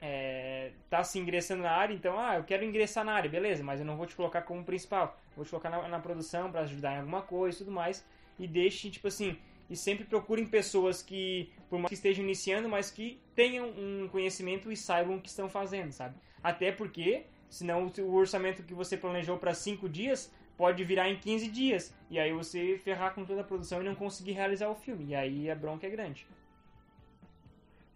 é, 0.00 0.72
tá 0.88 1.05
se 1.05 1.18
ingressando 1.18 1.62
na 1.62 1.70
área, 1.70 1.94
então, 1.94 2.18
ah, 2.18 2.37
eu 2.37 2.44
quero 2.44 2.64
ingressar 2.64 3.05
na 3.05 3.12
área, 3.12 3.29
beleza, 3.29 3.62
mas 3.62 3.81
eu 3.81 3.87
não 3.87 3.98
vou 3.98 4.07
te 4.07 4.16
colocar 4.16 4.42
como 4.42 4.64
principal, 4.64 5.14
vou 5.37 5.44
te 5.44 5.50
colocar 5.50 5.68
na, 5.68 5.87
na 5.87 6.00
produção 6.00 6.50
para 6.50 6.62
ajudar 6.62 6.94
em 6.94 6.98
alguma 7.00 7.20
coisa 7.20 7.57
e 7.57 7.59
tudo 7.59 7.70
mais, 7.70 8.03
e 8.38 8.48
deixe, 8.48 8.90
tipo 8.90 9.09
assim, 9.09 9.38
e 9.68 9.77
sempre 9.77 10.07
procurem 10.07 10.46
pessoas 10.46 11.03
que, 11.03 11.53
por 11.68 11.79
mais 11.79 11.88
que 11.90 11.94
estejam 11.94 12.24
iniciando, 12.24 12.66
mas 12.66 12.90
que 12.90 13.20
tenham 13.35 13.68
um 13.68 14.09
conhecimento 14.11 14.72
e 14.72 14.77
saibam 14.77 15.16
o 15.16 15.20
que 15.20 15.29
estão 15.29 15.50
fazendo, 15.50 15.92
sabe? 15.92 16.16
Até 16.42 16.72
porque, 16.72 17.24
senão 17.50 17.92
o 17.98 18.14
orçamento 18.14 18.62
que 18.62 18.72
você 18.72 18.96
planejou 18.96 19.37
para 19.37 19.53
5 19.53 19.87
dias 19.87 20.33
pode 20.57 20.85
virar 20.85 21.09
em 21.09 21.17
15 21.17 21.49
dias, 21.49 21.95
e 22.11 22.19
aí 22.19 22.33
você 22.33 22.79
ferrar 22.79 23.14
com 23.14 23.25
toda 23.25 23.40
a 23.40 23.45
produção 23.45 23.81
e 23.81 23.85
não 23.85 23.95
conseguir 23.95 24.33
realizar 24.33 24.69
o 24.69 24.75
filme, 24.75 25.07
e 25.07 25.14
aí 25.14 25.51
a 25.51 25.55
bronca 25.55 25.87
é 25.87 25.90
grande. 25.90 26.27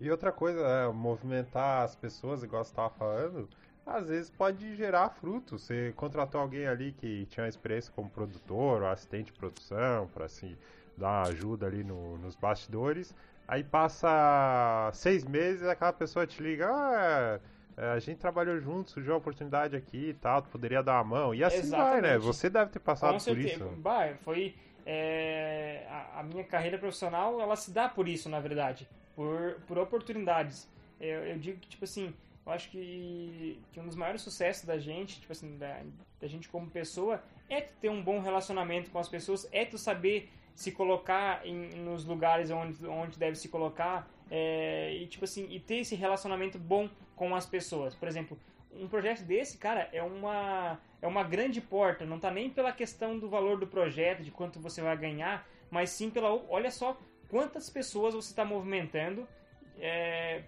E 0.01 0.11
outra 0.11 0.31
coisa, 0.31 0.61
é, 0.61 0.93
movimentar 0.93 1.83
as 1.83 1.97
pessoas, 1.97 2.43
igual 2.43 2.65
você 2.65 2.71
estava 2.71 2.91
falando, 2.91 3.49
às 3.85 4.09
vezes 4.09 4.31
pode 4.31 4.77
gerar 4.77 5.09
frutos. 5.09 5.63
Você 5.63 5.93
contratou 5.97 6.41
alguém 6.41 6.67
ali 6.67 6.93
que 6.93 7.27
tinha 7.27 7.49
experiência 7.49 7.93
como 7.95 8.09
produtor 8.09 8.83
ou 8.83 8.89
assistente 8.89 9.27
de 9.27 9.33
produção, 9.33 10.07
para 10.09 10.27
assim 10.27 10.57
dar 10.97 11.23
ajuda 11.23 11.67
ali 11.67 11.83
no, 11.83 12.19
nos 12.19 12.37
bastidores. 12.37 13.15
Aí 13.47 13.65
passa 13.65 14.91
seis 14.93 15.25
meses 15.25 15.67
aquela 15.67 15.93
pessoa 15.93 16.27
te 16.27 16.43
liga, 16.43 16.69
ah, 16.71 17.41
a 17.79 17.99
gente 17.99 18.19
trabalhou 18.19 18.59
junto, 18.61 18.91
surgiu 18.91 19.15
a 19.15 19.17
oportunidade 19.17 19.77
aqui 19.77 20.09
e 20.11 20.15
tal, 20.15 20.43
tu 20.43 20.49
poderia 20.49 20.83
dar 20.83 20.99
a 20.99 21.05
mão. 21.05 21.35
E 21.35 21.45
assim 21.45 21.59
Exatamente. 21.59 21.91
vai, 21.93 22.01
né? 22.03 22.19
Você 22.19 22.51
deve 22.51 22.71
ter 22.71 22.81
passado 22.81 23.19
Com 23.19 23.25
por 23.25 23.39
isso. 23.39 23.65
Bah, 23.79 24.15
foi. 24.23 24.55
É, 24.85 25.87
a, 25.89 26.21
a, 26.21 26.23
minha 26.23 26.45
carreira 26.45 26.79
profissional, 26.79 27.41
ela 27.41 27.57
se 27.57 27.71
dá 27.71 27.89
por 27.89 28.09
isso, 28.09 28.29
na 28.29 28.41
verdade. 28.41 28.89
Por, 29.15 29.61
por 29.67 29.79
oportunidades. 29.79 30.69
Eu, 30.99 31.25
eu 31.25 31.39
digo 31.39 31.59
que, 31.61 31.69
tipo 31.69 31.85
assim, 31.85 32.15
eu 32.45 32.53
acho 32.53 32.71
que, 32.71 33.61
que 33.71 33.79
um 33.79 33.87
dos 33.87 33.95
maiores 33.95 34.23
sucessos 34.23 34.65
da 34.65 34.79
gente, 34.79 35.21
tipo 35.21 35.33
assim, 35.33 35.59
da, 35.59 35.83
da 36.19 36.27
gente 36.27 36.49
como 36.49 36.71
pessoa, 36.71 37.23
é 37.49 37.61
ter 37.61 37.91
um 37.91 38.03
bom 38.03 38.21
relacionamento 38.21 38.91
com 38.91 38.99
as 38.99 39.09
pessoas, 39.09 39.47
é 39.53 39.65
tu 39.65 39.77
saber 39.77 40.31
se 40.55 40.73
colocar 40.73 41.47
em, 41.47 41.69
nos 41.77 42.05
lugares 42.05 42.51
onde, 42.51 42.85
onde 42.87 43.19
deve 43.19 43.37
se 43.37 43.49
colocar 43.49 44.09
é, 44.31 44.95
e 44.95 45.07
tipo 45.07 45.25
assim 45.25 45.47
e 45.51 45.61
ter 45.61 45.79
esse 45.79 45.95
relacionamento 45.95 46.59
bom 46.59 46.89
com 47.17 47.35
as 47.35 47.47
pessoas. 47.47 47.95
Por 47.95 48.09
exemplo 48.09 48.39
um 48.73 48.87
projeto 48.87 49.23
desse 49.23 49.59
cara 49.59 49.89
é 49.93 50.03
uma 50.03 50.79
é 51.01 51.07
uma 51.07 51.23
grande 51.23 51.61
porta. 51.61 52.05
Não 52.05 52.19
tá 52.19 52.31
nem 52.31 52.51
pela 52.51 52.73
questão 52.73 53.19
do 53.19 53.29
valor 53.29 53.59
do 53.59 53.67
projeto 53.67 54.23
de 54.23 54.31
quanto 54.31 54.61
você 54.61 54.83
vai 54.83 54.97
ganhar 54.97 55.47
mas 55.71 55.91
sim 55.91 56.11
pela 56.11 56.33
olha 56.49 56.71
só 56.71 56.99
quantas 57.29 57.69
pessoas 57.69 58.15
você 58.15 58.31
está 58.31 58.45
movimentando 58.45 59.29
é, 59.79 60.43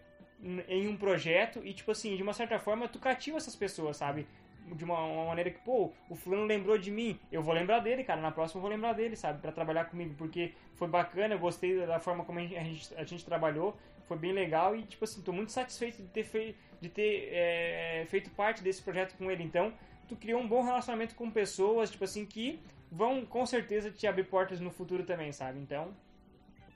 em 0.68 0.88
um 0.88 0.96
projeto 0.96 1.60
e 1.64 1.72
tipo 1.72 1.90
assim 1.90 2.16
de 2.16 2.22
uma 2.22 2.32
certa 2.32 2.58
forma 2.58 2.88
tu 2.88 2.98
cativa 2.98 3.36
essas 3.36 3.54
pessoas 3.54 3.96
sabe 3.96 4.26
de 4.74 4.84
uma, 4.84 4.98
uma, 4.98 5.26
maneira 5.26 5.50
que, 5.50 5.58
pô, 5.60 5.92
o 6.08 6.14
fulano 6.14 6.44
lembrou 6.44 6.78
de 6.78 6.90
mim, 6.90 7.18
eu 7.30 7.42
vou 7.42 7.54
lembrar 7.54 7.80
dele, 7.80 8.04
cara, 8.04 8.20
na 8.20 8.30
próxima 8.30 8.58
eu 8.58 8.62
vou 8.62 8.70
lembrar 8.70 8.92
dele, 8.92 9.16
sabe, 9.16 9.40
para 9.40 9.52
trabalhar 9.52 9.84
comigo, 9.86 10.14
porque 10.16 10.52
foi 10.74 10.88
bacana, 10.88 11.34
eu 11.34 11.38
gostei 11.38 11.86
da 11.86 11.98
forma 11.98 12.24
como 12.24 12.38
a 12.38 12.42
gente, 12.42 12.94
a 12.94 13.04
gente 13.04 13.24
trabalhou, 13.24 13.76
foi 14.06 14.16
bem 14.16 14.32
legal 14.32 14.74
e, 14.74 14.82
tipo 14.82 15.04
assim, 15.04 15.22
tô 15.22 15.32
muito 15.32 15.52
satisfeito 15.52 16.02
de 16.02 16.08
ter, 16.08 16.24
fei 16.24 16.56
de 16.80 16.88
ter 16.88 17.28
é, 17.32 18.06
feito 18.08 18.30
parte 18.30 18.62
desse 18.62 18.82
projeto 18.82 19.16
com 19.16 19.30
ele, 19.30 19.42
então, 19.42 19.72
tu 20.08 20.16
criou 20.16 20.40
um 20.40 20.48
bom 20.48 20.62
relacionamento 20.62 21.14
com 21.14 21.30
pessoas, 21.30 21.90
tipo 21.90 22.04
assim, 22.04 22.24
que 22.24 22.58
vão 22.90 23.24
com 23.24 23.46
certeza 23.46 23.90
te 23.90 24.06
abrir 24.06 24.24
portas 24.24 24.60
no 24.60 24.70
futuro 24.70 25.04
também, 25.04 25.32
sabe, 25.32 25.58
então, 25.58 25.94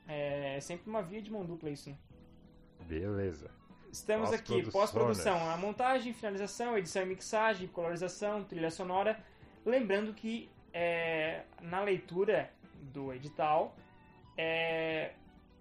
é 0.07 0.59
sempre 0.61 0.89
uma 0.89 1.03
via 1.03 1.23
de 1.23 1.31
mão 1.31 1.45
dupla 1.45 1.71
isso, 1.71 1.91
né? 1.91 1.97
Beleza. 2.87 3.51
Estamos 3.95 4.33
aqui, 4.33 4.69
pós-produção, 4.73 5.49
a 5.49 5.57
montagem, 5.57 6.13
finalização, 6.13 6.77
edição 6.77 7.05
e 7.05 7.07
mixagem, 7.07 7.69
colorização, 7.69 8.43
trilha 8.43 8.69
sonora. 8.69 9.25
Lembrando 9.65 10.13
que 10.13 10.51
é, 10.73 11.43
na 11.63 11.81
leitura 11.81 12.51
do 12.93 13.15
edital 13.15 13.77
é, 14.37 15.13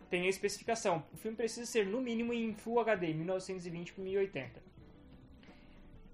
tem 0.09 0.23
a 0.23 0.29
especificação. 0.29 1.03
O 1.13 1.17
filme 1.17 1.37
precisa 1.37 1.67
ser 1.67 1.85
no 1.85 2.01
mínimo 2.01 2.33
em 2.33 2.55
Full 2.55 2.79
HD, 2.79 3.13
1920 3.13 3.93
por 3.93 4.01
1080. 4.01 4.63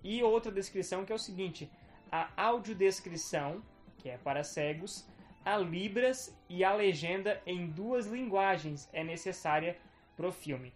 E 0.03 0.21
outra 0.21 0.51
descrição 0.51 1.05
que 1.05 1.13
é 1.13 1.15
o 1.15 1.19
seguinte: 1.19 1.71
a 2.11 2.29
audiodescrição, 2.35 3.63
que 3.97 4.09
é 4.09 4.17
para 4.17 4.43
cegos, 4.43 5.07
a 5.45 5.55
libras 5.55 6.37
e 6.49 6.65
a 6.65 6.73
legenda 6.73 7.41
em 7.45 7.67
duas 7.67 8.07
linguagens 8.07 8.89
é 8.91 9.05
necessária 9.05 9.77
para 10.17 10.27
o 10.27 10.33
filme. 10.33 10.73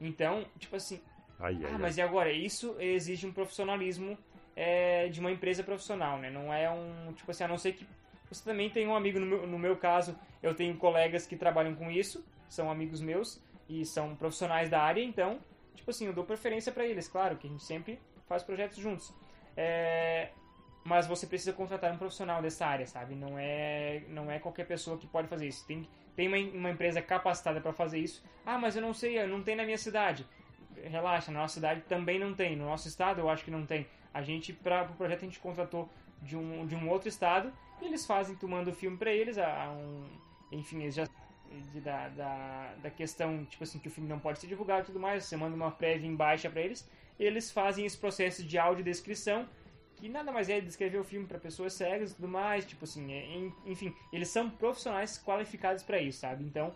Então, 0.00 0.46
tipo 0.58 0.76
assim. 0.76 1.00
Ai, 1.38 1.56
ai, 1.64 1.72
ah, 1.74 1.78
mas 1.78 1.96
e 1.96 2.02
agora? 2.02 2.32
Isso 2.32 2.76
exige 2.80 3.26
um 3.26 3.32
profissionalismo 3.32 4.18
é, 4.56 5.08
de 5.08 5.20
uma 5.20 5.30
empresa 5.30 5.62
profissional, 5.62 6.18
né? 6.18 6.30
Não 6.30 6.52
é 6.52 6.70
um. 6.70 7.12
Tipo 7.12 7.30
assim, 7.30 7.44
a 7.44 7.48
não 7.48 7.58
ser 7.58 7.72
que. 7.72 7.86
Você 8.30 8.44
também 8.44 8.68
tem 8.68 8.86
um 8.86 8.94
amigo, 8.94 9.18
no 9.18 9.26
meu, 9.26 9.46
no 9.46 9.58
meu 9.58 9.76
caso, 9.76 10.18
eu 10.42 10.54
tenho 10.54 10.76
colegas 10.76 11.26
que 11.26 11.36
trabalham 11.36 11.74
com 11.74 11.90
isso, 11.90 12.24
são 12.48 12.70
amigos 12.70 13.00
meus 13.00 13.42
e 13.68 13.86
são 13.86 14.14
profissionais 14.14 14.68
da 14.68 14.82
área, 14.82 15.02
então, 15.02 15.38
tipo 15.74 15.90
assim, 15.90 16.06
eu 16.06 16.12
dou 16.12 16.24
preferência 16.24 16.70
para 16.70 16.86
eles, 16.86 17.08
claro, 17.08 17.36
que 17.36 17.46
a 17.46 17.50
gente 17.50 17.64
sempre 17.64 17.98
faz 18.26 18.42
projetos 18.42 18.76
juntos. 18.76 19.14
É, 19.56 20.28
mas 20.84 21.06
você 21.06 21.26
precisa 21.26 21.52
contratar 21.52 21.92
um 21.92 21.98
profissional 21.98 22.40
dessa 22.40 22.66
área, 22.66 22.86
sabe? 22.86 23.14
Não 23.14 23.38
é, 23.38 24.02
não 24.08 24.30
é 24.30 24.38
qualquer 24.38 24.66
pessoa 24.66 24.96
que 24.96 25.06
pode 25.06 25.28
fazer 25.28 25.46
isso. 25.46 25.66
Tem, 25.66 25.88
tem 26.18 26.26
uma, 26.26 26.36
uma 26.36 26.70
empresa 26.70 27.00
capacitada 27.00 27.60
para 27.60 27.72
fazer 27.72 28.00
isso. 28.00 28.24
Ah, 28.44 28.58
mas 28.58 28.74
eu 28.74 28.82
não 28.82 28.92
sei, 28.92 29.24
não 29.24 29.40
tem 29.40 29.54
na 29.54 29.62
minha 29.62 29.78
cidade. 29.78 30.26
Relaxa, 30.82 31.30
na 31.30 31.38
nossa 31.38 31.54
cidade 31.54 31.82
também 31.82 32.18
não 32.18 32.34
tem. 32.34 32.56
No 32.56 32.64
nosso 32.64 32.88
estado 32.88 33.20
eu 33.20 33.30
acho 33.30 33.44
que 33.44 33.52
não 33.52 33.64
tem. 33.64 33.86
A 34.12 34.20
gente, 34.20 34.52
para 34.52 34.82
o 34.82 34.86
pro 34.86 34.96
projeto, 34.96 35.22
a 35.22 35.26
gente 35.26 35.38
contratou 35.38 35.88
de 36.20 36.36
um, 36.36 36.66
de 36.66 36.74
um 36.74 36.88
outro 36.88 37.08
estado 37.08 37.52
e 37.80 37.84
eles 37.84 38.04
fazem, 38.04 38.34
tu 38.34 38.48
manda 38.48 38.68
o 38.68 38.74
filme 38.74 38.96
para 38.96 39.12
eles, 39.12 39.38
a, 39.38 39.66
a 39.66 39.70
um, 39.70 40.08
enfim, 40.50 40.82
eles 40.82 40.96
já 40.96 41.04
de, 41.72 41.80
da, 41.80 42.08
da, 42.08 42.74
da 42.82 42.90
questão, 42.90 43.44
tipo 43.44 43.62
assim, 43.62 43.78
que 43.78 43.86
o 43.86 43.90
filme 43.90 44.08
não 44.08 44.18
pode 44.18 44.40
ser 44.40 44.48
divulgado 44.48 44.82
e 44.82 44.86
tudo 44.86 44.98
mais, 44.98 45.24
você 45.24 45.36
manda 45.36 45.54
uma 45.54 45.70
prévia 45.70 46.08
em 46.08 46.16
baixa 46.16 46.50
para 46.50 46.62
eles, 46.62 46.90
eles 47.16 47.52
fazem 47.52 47.86
esse 47.86 47.96
processo 47.96 48.42
de 48.42 48.58
audiodescrição 48.58 49.48
que 49.98 50.08
nada 50.08 50.30
mais 50.30 50.48
é 50.48 50.60
descrever 50.60 50.98
o 50.98 51.04
filme 51.04 51.26
para 51.26 51.38
pessoas 51.38 51.72
cegas 51.72 52.12
e 52.12 52.14
tudo 52.14 52.28
mais, 52.28 52.64
tipo 52.64 52.84
assim, 52.84 53.12
é, 53.12 53.50
enfim, 53.66 53.94
eles 54.12 54.28
são 54.28 54.48
profissionais 54.48 55.18
qualificados 55.18 55.82
para 55.82 56.00
isso, 56.00 56.20
sabe? 56.20 56.44
Então, 56.44 56.72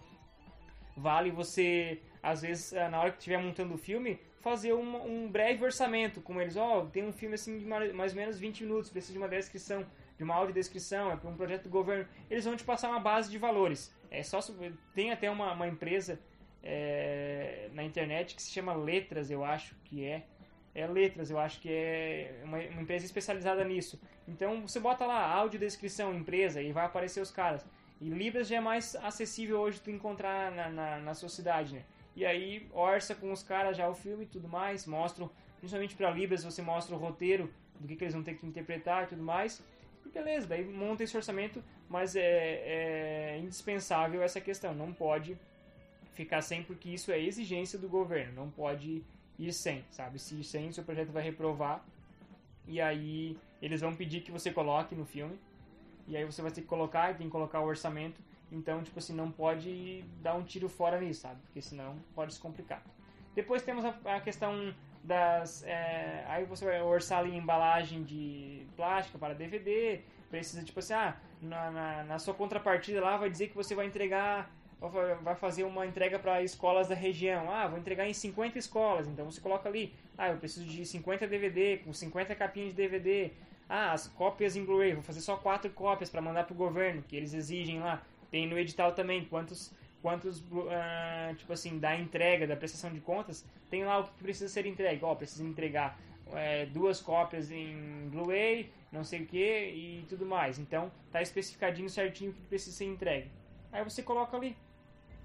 vale 0.96 1.30
você, 1.30 2.00
às 2.22 2.42
vezes, 2.42 2.72
eh, 2.72 2.88
na 2.88 3.00
hora 3.00 3.10
que 3.12 3.18
estiver 3.18 3.38
montando 3.38 3.74
o 3.74 3.78
filme, 3.78 4.18
fazer 4.40 4.74
um, 4.74 5.24
um 5.24 5.30
breve 5.30 5.64
orçamento, 5.64 6.20
como 6.20 6.40
eles, 6.40 6.56
ó, 6.56 6.80
oh, 6.80 6.86
tem 6.86 7.04
um 7.04 7.12
filme 7.12 7.34
assim 7.36 7.58
de 7.58 7.64
mais 7.64 8.12
ou 8.12 8.18
menos 8.18 8.38
20 8.38 8.64
minutos, 8.64 8.90
precisa 8.90 9.12
de 9.12 9.18
uma 9.18 9.28
descrição, 9.28 9.86
de 10.16 10.24
uma 10.24 10.34
audiodescrição, 10.34 11.12
é 11.12 11.16
para 11.16 11.30
um 11.30 11.36
projeto 11.36 11.64
do 11.64 11.70
governo, 11.70 12.06
eles 12.28 12.44
vão 12.44 12.56
te 12.56 12.64
passar 12.64 12.90
uma 12.90 13.00
base 13.00 13.30
de 13.30 13.38
valores. 13.38 13.94
É 14.10 14.22
só 14.22 14.40
tem 14.94 15.12
até 15.12 15.30
uma, 15.30 15.52
uma 15.52 15.68
empresa 15.68 16.18
é, 16.62 17.68
na 17.72 17.82
internet 17.82 18.34
que 18.34 18.42
se 18.42 18.50
chama 18.50 18.74
Letras, 18.74 19.30
eu 19.30 19.44
acho 19.44 19.74
que 19.84 20.04
é, 20.04 20.24
é 20.74 20.86
letras, 20.86 21.30
eu 21.30 21.38
acho 21.38 21.60
que 21.60 21.68
é 21.70 22.40
uma, 22.44 22.58
uma, 22.58 22.82
empresa 22.82 23.04
especializada 23.04 23.62
nisso. 23.64 24.00
Então 24.26 24.62
você 24.66 24.80
bota 24.80 25.04
lá 25.04 25.26
audiodescrição, 25.32 26.14
empresa, 26.14 26.62
e 26.62 26.72
vai 26.72 26.86
aparecer 26.86 27.20
os 27.20 27.30
caras. 27.30 27.64
E 28.00 28.08
Libras 28.08 28.48
já 28.48 28.56
é 28.56 28.60
mais 28.60 28.96
acessível 28.96 29.60
hoje 29.60 29.80
tu 29.80 29.90
encontrar 29.90 30.50
na, 30.50 30.68
na, 30.70 30.98
na 30.98 31.14
sua 31.14 31.28
cidade, 31.28 31.74
né? 31.74 31.84
E 32.16 32.26
aí 32.26 32.68
orça 32.72 33.14
com 33.14 33.32
os 33.32 33.42
caras 33.42 33.76
já 33.76 33.88
o 33.88 33.94
filme 33.94 34.24
e 34.24 34.26
tudo 34.26 34.48
mais, 34.48 34.86
mostram, 34.86 35.30
principalmente 35.58 35.94
para 35.94 36.10
Libras, 36.10 36.44
você 36.44 36.60
mostra 36.60 36.94
o 36.94 36.98
roteiro 36.98 37.52
do 37.78 37.86
que, 37.86 37.96
que, 37.96 38.04
eles 38.04 38.14
vão 38.14 38.22
ter 38.22 38.34
que 38.34 38.46
interpretar 38.46 39.04
e 39.04 39.06
tudo 39.08 39.22
mais. 39.22 39.62
E 40.04 40.08
beleza, 40.08 40.46
daí 40.46 40.64
monta 40.64 41.04
esse 41.04 41.16
orçamento, 41.16 41.62
mas 41.88 42.16
é, 42.16 43.34
é 43.34 43.38
indispensável 43.38 44.22
essa 44.22 44.40
questão, 44.40 44.74
não 44.74 44.92
pode 44.92 45.38
ficar 46.12 46.42
sem 46.42 46.62
porque 46.62 46.90
isso 46.90 47.10
é 47.10 47.20
exigência 47.20 47.78
do 47.78 47.88
governo, 47.88 48.34
não 48.34 48.50
pode 48.50 49.02
ir 49.38 49.52
sem, 49.52 49.84
sabe? 49.90 50.18
Se 50.18 50.42
sem, 50.44 50.72
seu 50.72 50.84
projeto 50.84 51.10
vai 51.10 51.22
reprovar. 51.22 51.84
E 52.66 52.80
aí 52.80 53.36
eles 53.60 53.80
vão 53.80 53.94
pedir 53.94 54.20
que 54.20 54.30
você 54.30 54.50
coloque 54.50 54.94
no 54.94 55.04
filme. 55.04 55.38
E 56.06 56.16
aí 56.16 56.24
você 56.24 56.42
vai 56.42 56.50
ter 56.50 56.62
que 56.62 56.66
colocar, 56.66 57.16
tem 57.16 57.26
que 57.26 57.32
colocar 57.32 57.60
o 57.60 57.66
orçamento. 57.66 58.20
Então, 58.50 58.82
tipo 58.82 58.98
assim, 58.98 59.14
não 59.14 59.30
pode 59.30 60.04
dar 60.20 60.34
um 60.34 60.42
tiro 60.42 60.68
fora 60.68 61.00
nisso, 61.00 61.22
sabe? 61.22 61.40
Porque 61.42 61.62
senão 61.62 61.96
pode 62.14 62.34
se 62.34 62.40
complicar. 62.40 62.82
Depois 63.34 63.62
temos 63.62 63.84
a, 63.84 63.94
a 64.04 64.20
questão 64.20 64.74
das. 65.02 65.62
É, 65.64 66.24
aí 66.28 66.44
você 66.44 66.64
vai 66.64 66.82
orçar 66.82 67.20
ali 67.20 67.34
embalagem 67.34 68.02
de 68.02 68.66
plástica 68.76 69.18
para 69.18 69.34
DVD. 69.34 70.00
Precisa, 70.30 70.62
tipo 70.62 70.80
assim, 70.80 70.94
ah, 70.94 71.16
na, 71.40 71.70
na, 71.70 72.04
na 72.04 72.18
sua 72.18 72.34
contrapartida 72.34 73.00
lá 73.00 73.16
vai 73.16 73.30
dizer 73.30 73.48
que 73.48 73.54
você 73.54 73.74
vai 73.74 73.86
entregar 73.86 74.50
vai 74.88 75.34
fazer 75.34 75.64
uma 75.64 75.86
entrega 75.86 76.18
para 76.18 76.42
escolas 76.42 76.88
da 76.88 76.94
região. 76.94 77.50
Ah, 77.50 77.68
vou 77.68 77.78
entregar 77.78 78.08
em 78.08 78.14
50 78.14 78.58
escolas. 78.58 79.06
Então 79.06 79.30
você 79.30 79.40
coloca 79.40 79.68
ali, 79.68 79.94
ah, 80.18 80.30
eu 80.30 80.38
preciso 80.38 80.66
de 80.66 80.84
50 80.84 81.26
DVD, 81.26 81.78
com 81.78 81.92
50 81.92 82.34
capinhas 82.34 82.70
de 82.70 82.76
DVD. 82.76 83.30
Ah, 83.68 83.92
as 83.92 84.08
cópias 84.08 84.56
em 84.56 84.64
Blu-ray, 84.64 84.94
vou 84.94 85.02
fazer 85.02 85.20
só 85.20 85.36
quatro 85.36 85.70
cópias 85.70 86.10
para 86.10 86.20
mandar 86.20 86.44
pro 86.44 86.54
governo, 86.54 87.02
que 87.02 87.16
eles 87.16 87.32
exigem 87.32 87.80
lá. 87.80 88.02
Tem 88.30 88.46
no 88.46 88.58
edital 88.58 88.92
também 88.92 89.24
quantos 89.24 89.72
quantos 90.02 90.40
uh, 90.40 91.34
tipo 91.36 91.52
assim, 91.52 91.78
da 91.78 91.96
entrega, 91.96 92.44
da 92.44 92.56
prestação 92.56 92.92
de 92.92 93.00
contas, 93.00 93.46
tem 93.70 93.84
lá 93.84 94.00
o 94.00 94.04
que 94.04 94.22
precisa 94.22 94.48
ser 94.48 94.66
entregue. 94.66 95.04
Ó, 95.04 95.12
oh, 95.12 95.16
precisa 95.16 95.44
entregar 95.44 95.96
é, 96.32 96.66
duas 96.66 97.00
cópias 97.00 97.50
em 97.50 98.08
Blu-ray, 98.10 98.70
não 98.90 99.04
sei 99.04 99.22
o 99.22 99.26
que 99.26 99.38
e 99.38 100.04
tudo 100.08 100.26
mais. 100.26 100.58
Então 100.58 100.90
tá 101.10 101.22
especificadinho 101.22 101.88
certinho 101.88 102.32
o 102.32 102.34
que 102.34 102.42
precisa 102.42 102.76
ser 102.76 102.86
entregue. 102.86 103.30
Aí 103.70 103.82
você 103.84 104.02
coloca 104.02 104.36
ali, 104.36 104.56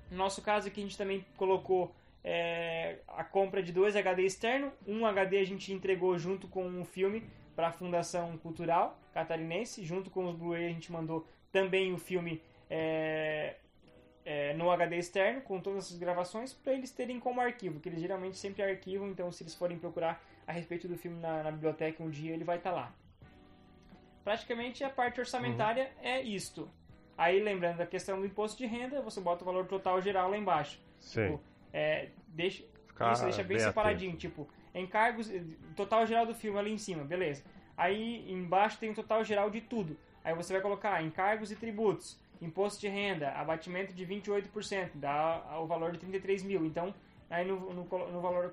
no 0.09 0.17
nosso 0.17 0.41
caso 0.41 0.67
aqui 0.67 0.79
a 0.79 0.83
gente 0.83 0.97
também 0.97 1.25
colocou 1.35 1.93
é, 2.23 2.97
a 3.07 3.23
compra 3.23 3.61
de 3.61 3.71
dois 3.71 3.95
HD 3.95 4.23
externo. 4.23 4.71
Um 4.85 5.05
HD 5.05 5.39
a 5.39 5.45
gente 5.45 5.71
entregou 5.73 6.17
junto 6.17 6.47
com 6.47 6.65
um 6.65 6.83
filme 6.83 7.23
para 7.55 7.69
a 7.69 7.71
Fundação 7.71 8.37
Cultural 8.37 8.99
Catarinense. 9.13 9.83
Junto 9.83 10.09
com 10.09 10.27
os 10.27 10.35
Blu-ray 10.35 10.65
a 10.65 10.69
gente 10.69 10.91
mandou 10.91 11.27
também 11.51 11.93
o 11.93 11.97
filme 11.97 12.41
é, 12.69 13.55
é, 14.25 14.53
no 14.53 14.69
HD 14.69 14.97
externo, 14.97 15.41
com 15.41 15.59
todas 15.61 15.85
essas 15.85 15.97
gravações, 15.97 16.53
para 16.53 16.73
eles 16.73 16.91
terem 16.91 17.17
como 17.19 17.39
arquivo, 17.39 17.79
que 17.79 17.87
eles 17.87 18.01
geralmente 18.01 18.37
sempre 18.37 18.61
arquivam, 18.61 19.07
então 19.07 19.31
se 19.31 19.41
eles 19.41 19.55
forem 19.55 19.79
procurar 19.79 20.21
a 20.45 20.51
respeito 20.51 20.87
do 20.87 20.97
filme 20.97 21.17
na, 21.21 21.43
na 21.43 21.51
biblioteca 21.51 22.03
um 22.03 22.09
dia, 22.09 22.33
ele 22.33 22.43
vai 22.43 22.57
estar 22.57 22.71
tá 22.71 22.75
lá. 22.75 22.93
Praticamente 24.25 24.83
a 24.83 24.89
parte 24.89 25.21
orçamentária 25.21 25.89
uhum. 26.01 26.07
é 26.09 26.21
isto. 26.21 26.69
Aí, 27.17 27.41
lembrando 27.41 27.77
da 27.77 27.85
questão 27.85 28.19
do 28.19 28.25
imposto 28.25 28.57
de 28.57 28.65
renda, 28.65 29.01
você 29.01 29.19
bota 29.19 29.43
o 29.43 29.45
valor 29.45 29.65
total 29.65 29.99
geral 30.01 30.29
lá 30.29 30.37
embaixo. 30.37 30.79
Sim. 30.99 31.23
Tipo, 31.23 31.41
é, 31.73 32.09
deixa, 32.27 32.63
isso 33.11 33.23
deixa 33.23 33.43
bem, 33.43 33.57
bem 33.57 33.59
separadinho. 33.59 34.11
Atento. 34.11 34.21
Tipo, 34.21 34.47
encargos, 34.73 35.31
total 35.75 36.05
geral 36.05 36.25
do 36.25 36.35
filme 36.35 36.59
ali 36.59 36.71
em 36.71 36.77
cima, 36.77 37.03
beleza. 37.03 37.43
Aí 37.75 38.31
embaixo 38.31 38.77
tem 38.79 38.91
o 38.91 38.93
total 38.93 39.23
geral 39.23 39.49
de 39.49 39.61
tudo. 39.61 39.97
Aí 40.23 40.33
você 40.35 40.53
vai 40.53 40.61
colocar 40.61 41.01
encargos 41.03 41.51
e 41.51 41.55
tributos, 41.55 42.19
imposto 42.41 42.79
de 42.79 42.87
renda, 42.87 43.31
abatimento 43.31 43.93
de 43.93 44.05
28%, 44.05 44.91
dá 44.95 45.59
o 45.59 45.65
valor 45.65 45.91
de 45.91 45.99
33 45.99 46.43
mil. 46.43 46.65
Então, 46.65 46.93
aí 47.29 47.45
no, 47.45 47.73
no, 47.73 47.83
no 47.83 48.21
valor 48.21 48.51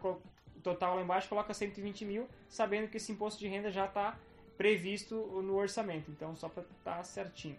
total 0.63 0.97
lá 0.97 1.03
embaixo 1.03 1.29
coloca 1.29 1.53
120 1.53 2.05
mil, 2.05 2.29
sabendo 2.49 2.89
que 2.89 2.97
esse 2.97 3.13
imposto 3.13 3.41
de 3.41 3.49
renda 3.49 3.71
já 3.71 3.87
está 3.87 4.17
previsto 4.57 5.15
no 5.43 5.57
orçamento. 5.57 6.11
Então, 6.11 6.35
só 6.35 6.49
para 6.49 6.63
estar 6.63 6.97
tá 6.97 7.03
certinho. 7.03 7.59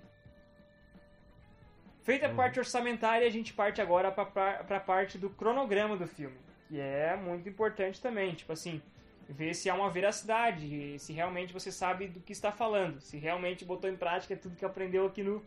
Feita 2.05 2.27
a 2.27 2.29
uhum. 2.29 2.35
parte 2.35 2.59
orçamentária, 2.59 3.25
a 3.25 3.31
gente 3.31 3.51
parte 3.51 3.81
agora 3.81 4.11
para 4.11 4.63
a 4.69 4.79
parte 4.79 5.17
do 5.17 5.27
cronograma 5.27 5.97
do 5.97 6.07
filme, 6.07 6.37
que 6.69 6.79
é 6.79 7.15
muito 7.15 7.49
importante 7.49 7.99
também. 7.99 8.35
Tipo 8.35 8.53
assim, 8.53 8.79
ver 9.27 9.55
se 9.55 9.71
há 9.71 9.73
uma 9.73 9.89
veracidade, 9.89 10.99
se 10.99 11.11
realmente 11.13 11.51
você 11.51 11.71
sabe 11.71 12.07
do 12.07 12.19
que 12.19 12.31
está 12.31 12.51
falando, 12.51 13.01
se 13.01 13.17
realmente 13.17 13.65
botou 13.65 13.89
em 13.89 13.97
prática 13.97 14.35
tudo 14.35 14.55
que 14.55 14.63
aprendeu 14.63 15.07
aqui 15.07 15.23
no, 15.23 15.43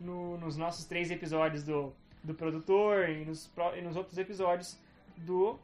no 0.00 0.36
nos 0.38 0.56
nossos 0.56 0.86
três 0.86 1.08
episódios 1.08 1.62
do, 1.62 1.94
do 2.20 2.34
produtor 2.34 3.08
e 3.08 3.24
nos, 3.24 3.48
e 3.78 3.80
nos 3.80 3.94
outros 3.94 4.18
episódios 4.18 4.76
do 5.16 5.56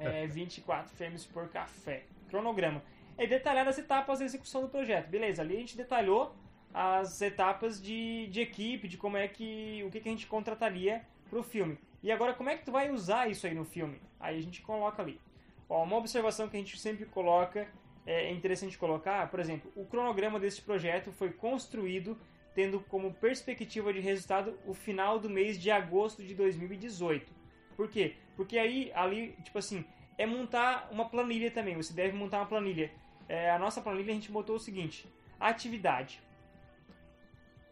é, 0.00 0.26
24 0.26 0.92
frames 0.96 1.24
por 1.24 1.48
café. 1.48 2.02
Cronograma. 2.28 2.82
é 3.16 3.24
detalhar 3.24 3.68
as 3.68 3.78
etapas 3.78 4.18
da 4.18 4.24
execução 4.24 4.62
do 4.62 4.68
projeto. 4.68 5.06
Beleza, 5.06 5.42
ali 5.42 5.54
a 5.54 5.60
gente 5.60 5.76
detalhou 5.76 6.34
as 6.72 7.20
etapas 7.22 7.80
de, 7.80 8.26
de 8.28 8.40
equipe, 8.40 8.88
de 8.88 8.96
como 8.96 9.16
é 9.16 9.26
que. 9.28 9.82
o 9.86 9.90
que, 9.90 10.00
que 10.00 10.08
a 10.08 10.12
gente 10.12 10.26
contrataria 10.26 11.04
pro 11.28 11.42
filme. 11.42 11.78
E 12.02 12.12
agora 12.12 12.34
como 12.34 12.48
é 12.48 12.56
que 12.56 12.64
tu 12.64 12.72
vai 12.72 12.90
usar 12.90 13.28
isso 13.28 13.46
aí 13.46 13.54
no 13.54 13.64
filme? 13.64 14.00
Aí 14.20 14.38
a 14.38 14.42
gente 14.42 14.62
coloca 14.62 15.02
ali. 15.02 15.20
Ó, 15.68 15.82
uma 15.82 15.96
observação 15.96 16.48
que 16.48 16.56
a 16.56 16.60
gente 16.60 16.78
sempre 16.78 17.04
coloca, 17.06 17.68
é 18.06 18.30
interessante 18.32 18.78
colocar, 18.78 19.30
por 19.30 19.40
exemplo, 19.40 19.70
o 19.76 19.84
cronograma 19.84 20.40
desse 20.40 20.62
projeto 20.62 21.12
foi 21.12 21.30
construído 21.30 22.16
tendo 22.54 22.80
como 22.80 23.12
perspectiva 23.12 23.92
de 23.92 24.00
resultado 24.00 24.58
o 24.66 24.74
final 24.74 25.18
do 25.18 25.28
mês 25.28 25.60
de 25.60 25.70
agosto 25.70 26.22
de 26.24 26.34
2018. 26.34 27.30
Por 27.76 27.88
quê? 27.88 28.16
Porque 28.34 28.58
aí, 28.58 28.90
ali, 28.94 29.36
tipo 29.44 29.58
assim, 29.58 29.84
é 30.16 30.26
montar 30.26 30.88
uma 30.90 31.08
planilha 31.08 31.50
também. 31.50 31.76
Você 31.76 31.92
deve 31.92 32.16
montar 32.16 32.38
uma 32.38 32.46
planilha. 32.46 32.90
É, 33.28 33.50
a 33.50 33.58
nossa 33.58 33.80
planilha 33.80 34.10
a 34.10 34.14
gente 34.14 34.32
botou 34.32 34.56
o 34.56 34.60
seguinte: 34.60 35.06
atividade, 35.38 36.20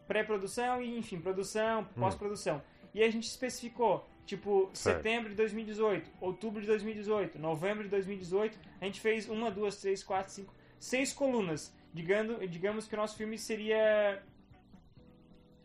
pré-produção 0.07 0.83
e, 0.83 0.99
enfim, 0.99 1.21
produção, 1.21 1.83
Hum. 1.83 2.01
pós-produção. 2.01 2.63
E 2.95 3.03
a 3.03 3.11
gente 3.11 3.25
especificou, 3.25 4.09
tipo, 4.25 4.71
Certo. 4.73 4.97
setembro 4.97 5.31
de 5.31 5.35
2018, 5.37 6.11
outubro 6.21 6.61
de 6.61 6.67
2018, 6.67 7.39
novembro 7.39 7.85
de 7.85 7.91
2018. 7.91 8.59
A 8.81 8.85
gente 8.87 9.01
fez 9.01 9.29
uma, 9.29 9.51
duas, 9.51 9.77
três, 9.81 10.03
quatro, 10.03 10.33
cinco, 10.33 10.55
seis 10.79 11.13
colunas. 11.13 11.75
Digando, 11.93 12.47
digamos 12.47 12.87
que 12.87 12.95
o 12.95 12.99
nosso 12.99 13.17
filme 13.17 13.39
seria 13.39 14.23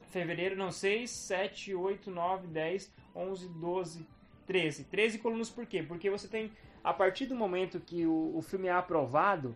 fevereiro, 0.10 0.56
não, 0.56 0.72
6, 0.72 1.10
7, 1.10 1.74
8, 1.74 2.12
9, 2.12 2.48
10, 2.48 2.92
11, 3.16 3.48
12, 3.48 4.08
13. 4.46 4.84
13 4.86 5.18
colunas 5.20 5.50
por 5.50 5.66
quê? 5.66 5.84
Porque 5.84 6.10
você 6.10 6.28
tem, 6.28 6.52
a 6.84 6.94
partir 6.94 7.26
do 7.26 7.36
momento 7.36 7.80
que 7.80 8.06
o, 8.06 8.36
o 8.36 8.42
filme 8.42 8.68
é 8.68 8.72
aprovado, 8.72 9.56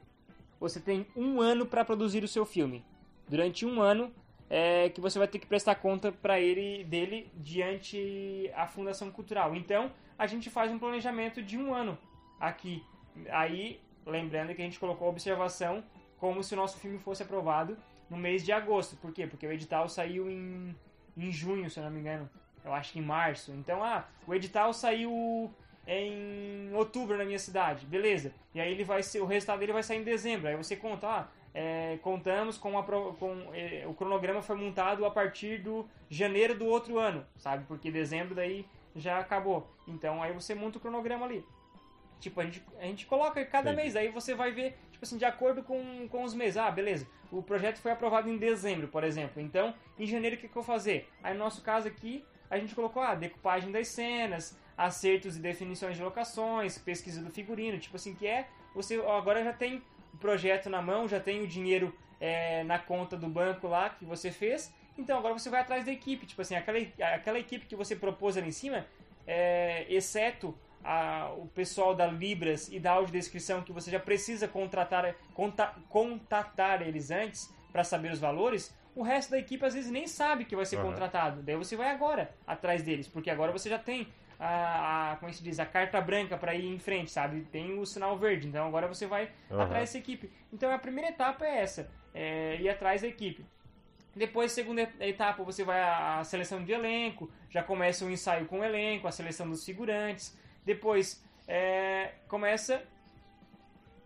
você 0.60 0.80
tem 0.80 1.06
um 1.16 1.42
ano 1.42 1.66
para 1.66 1.84
produzir 1.84 2.24
o 2.24 2.28
seu 2.28 2.46
filme. 2.46 2.86
Durante 3.28 3.66
um 3.66 3.82
ano 3.82 4.14
é 4.58 4.90
que 4.90 5.02
você 5.02 5.20
vai 5.20 5.28
ter 5.28 5.38
que 5.38 5.46
prestar 5.46 5.76
conta 5.76 6.14
para 6.14 6.40
ele 6.40 6.86
dele 6.86 7.30
diante 7.36 8.50
a 8.56 8.66
Fundação 8.66 9.12
Cultural. 9.12 9.54
Então, 9.54 9.92
a 10.18 10.26
gente 10.26 10.50
faz 10.50 10.72
um 10.72 10.80
planejamento 10.80 11.42
de 11.42 11.58
um 11.58 11.74
ano 11.74 11.98
aqui. 12.40 12.82
Aí, 13.32 13.82
lembrando 14.06 14.56
que 14.56 14.62
a 14.62 14.66
gente 14.66 14.80
colocou 14.80 15.08
a 15.08 15.10
observação 15.10 15.84
como 16.18 16.42
se 16.42 16.54
o 16.54 16.58
nosso 16.58 16.78
filme 16.78 16.98
fosse 16.98 17.22
aprovado 17.22 17.78
no 18.10 18.16
mês 18.16 18.46
de 18.46 18.54
agosto. 18.54 18.96
Por 18.96 19.12
quê? 19.12 19.28
Porque 19.28 19.46
o 19.46 19.52
edital 19.52 19.90
saiu 19.90 20.32
em, 20.32 20.74
em 21.18 21.32
junho, 21.34 21.70
se 21.70 21.78
eu 21.80 21.84
não 21.84 21.92
me 21.92 22.00
engano. 22.00 22.30
Eu 22.64 22.74
acho 22.74 22.94
que 22.94 23.00
em 23.00 23.02
março. 23.02 23.52
Então, 23.52 23.84
ah, 23.84 24.06
o 24.26 24.34
edital 24.34 24.72
saiu 24.72 25.54
em 25.86 26.74
outubro 26.74 27.18
na 27.18 27.26
minha 27.26 27.40
cidade. 27.40 27.86
Beleza. 27.86 28.34
E 28.54 28.62
aí 28.62 28.72
ele 28.72 28.86
vai 28.86 29.04
ser, 29.04 29.20
o 29.20 29.26
resultado 29.26 29.60
dele 29.60 29.74
vai 29.74 29.84
sair 29.84 30.00
em 30.00 30.04
dezembro. 30.04 30.48
Aí 30.48 30.56
você 30.56 30.78
conta, 30.78 31.08
ah, 31.08 31.28
é, 31.58 31.98
contamos 32.02 32.58
com, 32.58 32.78
a, 32.78 32.84
com 32.84 33.50
é, 33.54 33.86
o 33.88 33.94
cronograma 33.94 34.42
foi 34.42 34.58
montado 34.58 35.06
a 35.06 35.10
partir 35.10 35.60
do 35.60 35.88
janeiro 36.10 36.54
do 36.54 36.66
outro 36.66 37.00
ano, 37.00 37.26
sabe? 37.38 37.64
Porque 37.66 37.90
dezembro 37.90 38.36
daí 38.36 38.66
já 38.94 39.20
acabou. 39.20 39.66
Então 39.88 40.22
aí 40.22 40.34
você 40.34 40.54
monta 40.54 40.78
o 40.78 40.82
cronograma 40.82 41.26
ali. 41.26 41.46
Tipo, 42.20 42.42
a 42.42 42.44
gente, 42.44 42.62
a 42.78 42.84
gente 42.84 43.06
coloca 43.06 43.44
cada 43.46 43.72
Entendi. 43.72 43.84
mês, 43.84 43.96
aí 43.96 44.10
você 44.10 44.36
vai 44.36 44.52
ver, 44.52 44.78
tipo 44.92 45.06
assim, 45.06 45.18
de 45.18 45.24
acordo 45.24 45.64
com, 45.64 46.08
com 46.10 46.24
os 46.24 46.34
meses. 46.34 46.58
Ah, 46.58 46.70
beleza, 46.70 47.08
o 47.32 47.42
projeto 47.42 47.78
foi 47.80 47.92
aprovado 47.92 48.30
em 48.30 48.38
dezembro, 48.38 48.90
por 48.90 49.04
exemplo. 49.06 49.42
Então, 49.42 49.74
em 49.98 50.06
janeiro, 50.06 50.36
o 50.36 50.40
que, 50.40 50.48
que 50.48 50.58
eu 50.58 50.62
vou 50.62 50.64
fazer? 50.64 51.10
Aí, 51.24 51.34
no 51.34 51.40
nosso 51.40 51.62
caso 51.62 51.88
aqui, 51.88 52.26
a 52.50 52.58
gente 52.58 52.76
colocou 52.76 53.02
a 53.02 53.16
decupagem 53.16 53.72
das 53.72 53.88
cenas, 53.88 54.60
acertos 54.78 55.38
e 55.38 55.40
definições 55.40 55.96
de 55.96 56.04
locações, 56.04 56.78
pesquisa 56.78 57.22
do 57.22 57.30
figurino, 57.30 57.80
tipo 57.80 57.96
assim, 57.96 58.14
que 58.14 58.28
é, 58.28 58.48
você 58.74 58.96
agora 59.02 59.44
já 59.44 59.54
tem 59.54 59.82
o 60.16 60.18
projeto 60.18 60.70
na 60.70 60.82
mão, 60.82 61.08
já 61.08 61.20
tem 61.20 61.42
o 61.42 61.48
dinheiro 61.48 61.94
é, 62.20 62.64
na 62.64 62.80
conta 62.80 63.18
do 63.18 63.28
banco 63.28 63.68
lá 63.68 63.90
que 63.90 64.06
você 64.06 64.32
fez, 64.32 64.74
então 64.98 65.18
agora 65.18 65.34
você 65.38 65.50
vai 65.50 65.60
atrás 65.62 65.86
da 65.86 65.92
equipe, 65.92 66.26
tipo 66.26 66.42
assim, 66.42 66.56
aquela, 66.56 66.78
aquela 67.14 67.38
equipe 67.38 67.66
que 67.66 67.76
você 67.76 67.96
propôs 67.96 68.38
ali 68.38 68.48
em 68.48 68.52
cima, 68.52 68.86
é, 69.28 69.86
exceto 69.90 70.58
a- 70.84 71.34
o 71.38 71.48
pessoal 71.48 71.94
da 71.94 72.08
Libras 72.08 72.70
e 72.72 72.80
da 72.80 72.92
audiodescrição 72.92 73.62
que 73.62 73.74
você 73.74 73.92
já 73.92 74.00
precisa 74.00 74.48
contratar, 74.48 75.14
conta, 75.34 75.74
contatar 75.90 76.82
eles 76.82 77.12
antes 77.12 77.54
para 77.74 77.84
saber 77.84 78.12
os 78.12 78.20
valores, 78.20 78.74
o 78.96 79.02
resto 79.04 79.32
da 79.32 79.40
equipe 79.40 79.66
às 79.66 79.74
vezes 79.74 79.92
nem 79.92 80.08
sabe 80.08 80.46
que 80.46 80.56
vai 80.56 80.66
ser 80.66 80.78
Aham. 80.78 80.86
contratado. 80.88 81.42
Daí 81.44 81.58
você 81.58 81.76
vai 81.76 81.90
agora 81.90 82.34
atrás 82.48 82.82
deles, 82.84 83.08
porque 83.08 83.30
agora 83.30 83.52
você 83.52 83.70
já 83.70 83.78
tem 83.78 84.08
a, 84.40 85.14
a 85.14 85.16
como 85.18 85.30
é 85.30 85.34
se 85.34 85.44
diz, 85.44 85.60
a 85.60 85.66
carta 85.66 86.00
branca 86.02 86.38
para 86.38 86.54
ir 86.56 86.66
em 86.66 86.80
frente, 86.80 87.12
sabe? 87.12 87.42
Tem 87.52 87.78
o 87.78 87.86
sinal 87.86 88.18
verde, 88.18 88.48
então 88.48 88.68
agora 88.68 88.88
você 88.88 89.06
vai 89.06 89.30
Aham. 89.50 89.64
atrás 89.64 89.90
dessa 89.90 89.98
equipe. 89.98 90.32
Então 90.52 90.72
a 90.72 90.80
primeira 90.80 91.10
etapa 91.10 91.46
é 91.46 91.60
essa, 91.62 91.90
é 92.14 92.58
ir 92.62 92.70
atrás 92.70 93.02
da 93.02 93.08
equipe. 93.08 93.46
Depois, 94.16 94.54
segunda 94.54 94.90
etapa, 95.02 95.44
você 95.44 95.64
vai 95.64 95.82
à 95.82 96.24
seleção 96.24 96.64
de 96.64 96.72
elenco, 96.72 97.30
já 97.50 97.62
começa 97.62 98.06
o 98.06 98.10
ensaio 98.10 98.46
com 98.46 98.60
o 98.60 98.64
elenco, 98.64 99.08
a 99.08 99.12
seleção 99.12 99.50
dos 99.50 99.66
figurantes. 99.66 100.38
Depois 100.64 101.22
é, 101.48 102.14
começa 102.30 102.82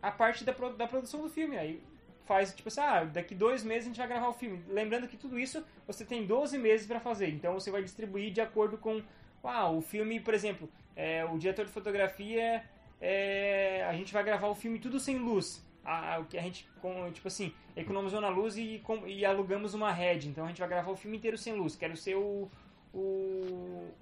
a 0.01 0.11
parte 0.11 0.43
da, 0.43 0.51
da 0.51 0.87
produção 0.87 1.21
do 1.21 1.29
filme. 1.29 1.57
Aí 1.57 1.83
faz 2.25 2.53
tipo 2.53 2.69
assim, 2.69 2.81
ah, 2.81 3.03
daqui 3.03 3.35
dois 3.35 3.63
meses 3.63 3.85
a 3.85 3.87
gente 3.89 3.97
vai 3.97 4.07
gravar 4.07 4.29
o 4.29 4.33
filme. 4.33 4.63
Lembrando 4.67 5.07
que 5.07 5.17
tudo 5.17 5.37
isso 5.39 5.63
você 5.85 6.05
tem 6.05 6.25
12 6.25 6.57
meses 6.57 6.87
para 6.87 6.99
fazer. 6.99 7.29
Então 7.29 7.53
você 7.53 7.71
vai 7.71 7.83
distribuir 7.83 8.31
de 8.31 8.41
acordo 8.41 8.77
com. 8.77 9.01
Ah, 9.43 9.69
o 9.69 9.81
filme, 9.81 10.19
por 10.19 10.33
exemplo, 10.33 10.69
é, 10.95 11.23
o 11.25 11.37
diretor 11.37 11.65
de 11.65 11.71
fotografia, 11.71 12.63
é, 13.01 13.85
a 13.89 13.93
gente 13.93 14.11
vai 14.13 14.23
gravar 14.23 14.47
o 14.47 14.55
filme 14.55 14.79
tudo 14.79 14.99
sem 14.99 15.17
luz. 15.17 15.65
A, 15.83 16.15
a- 16.15 16.19
o 16.19 16.25
que 16.25 16.37
a 16.37 16.41
gente, 16.41 16.67
com, 16.81 17.09
tipo 17.11 17.27
assim, 17.27 17.53
economizou 17.75 18.19
na 18.19 18.29
luz 18.29 18.57
e, 18.57 18.79
com- 18.83 19.07
e 19.07 19.25
alugamos 19.25 19.73
uma 19.73 19.91
rede. 19.91 20.27
Então 20.27 20.45
a 20.45 20.47
gente 20.49 20.59
vai 20.59 20.67
gravar 20.69 20.91
o 20.91 20.95
filme 20.95 21.17
inteiro 21.17 21.37
sem 21.37 21.53
luz. 21.53 21.75
Quero 21.75 21.95
ser 21.95 22.15
o, 22.15 22.49
o, 22.93 23.93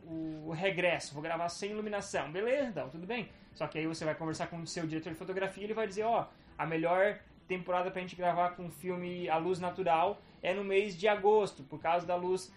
o 0.47 0.51
regresso, 0.51 1.13
vou 1.13 1.21
gravar 1.23 1.49
sem 1.49 1.71
iluminação. 1.71 2.31
Beleza, 2.31 2.69
então, 2.69 2.89
tudo 2.89 3.05
bem. 3.05 3.29
Só 3.53 3.67
que 3.67 3.77
aí 3.77 3.87
você 3.87 4.05
vai 4.05 4.15
conversar 4.15 4.47
com 4.47 4.57
o 4.57 4.67
seu 4.67 4.85
diretor 4.85 5.11
de 5.11 5.17
fotografia 5.19 5.63
e 5.63 5.65
ele 5.65 5.73
vai 5.73 5.87
dizer, 5.87 6.03
ó, 6.03 6.27
a 6.57 6.65
melhor 6.65 7.19
temporada 7.47 7.89
pra 7.89 8.01
gente 8.01 8.15
gravar 8.15 8.51
com 8.51 8.69
filme 8.69 9.29
à 9.29 9.37
luz 9.37 9.59
natural 9.59 10.21
é 10.43 10.53
no 10.53 10.63
mês 10.63 10.97
de 10.97 11.07
agosto, 11.07 11.63
por 11.63 11.79
causa 11.79 12.05
da 12.05 12.15
luz, 12.15 12.53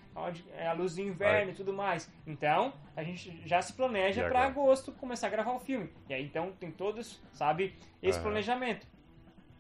é 0.57 0.67
a 0.67 0.73
luz 0.73 0.97
do 0.97 1.01
inverno 1.03 1.53
e 1.53 1.55
tudo 1.55 1.73
mais. 1.73 2.11
Então, 2.27 2.73
a 2.97 3.03
gente 3.03 3.41
já 3.47 3.63
se 3.63 3.73
planeja 3.73 4.27
agora? 4.27 4.47
agosto 4.47 4.93
começar 4.93 5.29
a 5.29 5.31
gravar 5.31 5.53
o 5.53 5.61
filme. 5.61 5.91
E 6.09 6.15
aí 6.15 6.25
então 6.25 6.53
tem 6.59 6.71
todos, 6.71 7.21
sabe, 7.33 7.75
esse 8.03 8.19
Aham. 8.19 8.29
planejamento. 8.29 8.87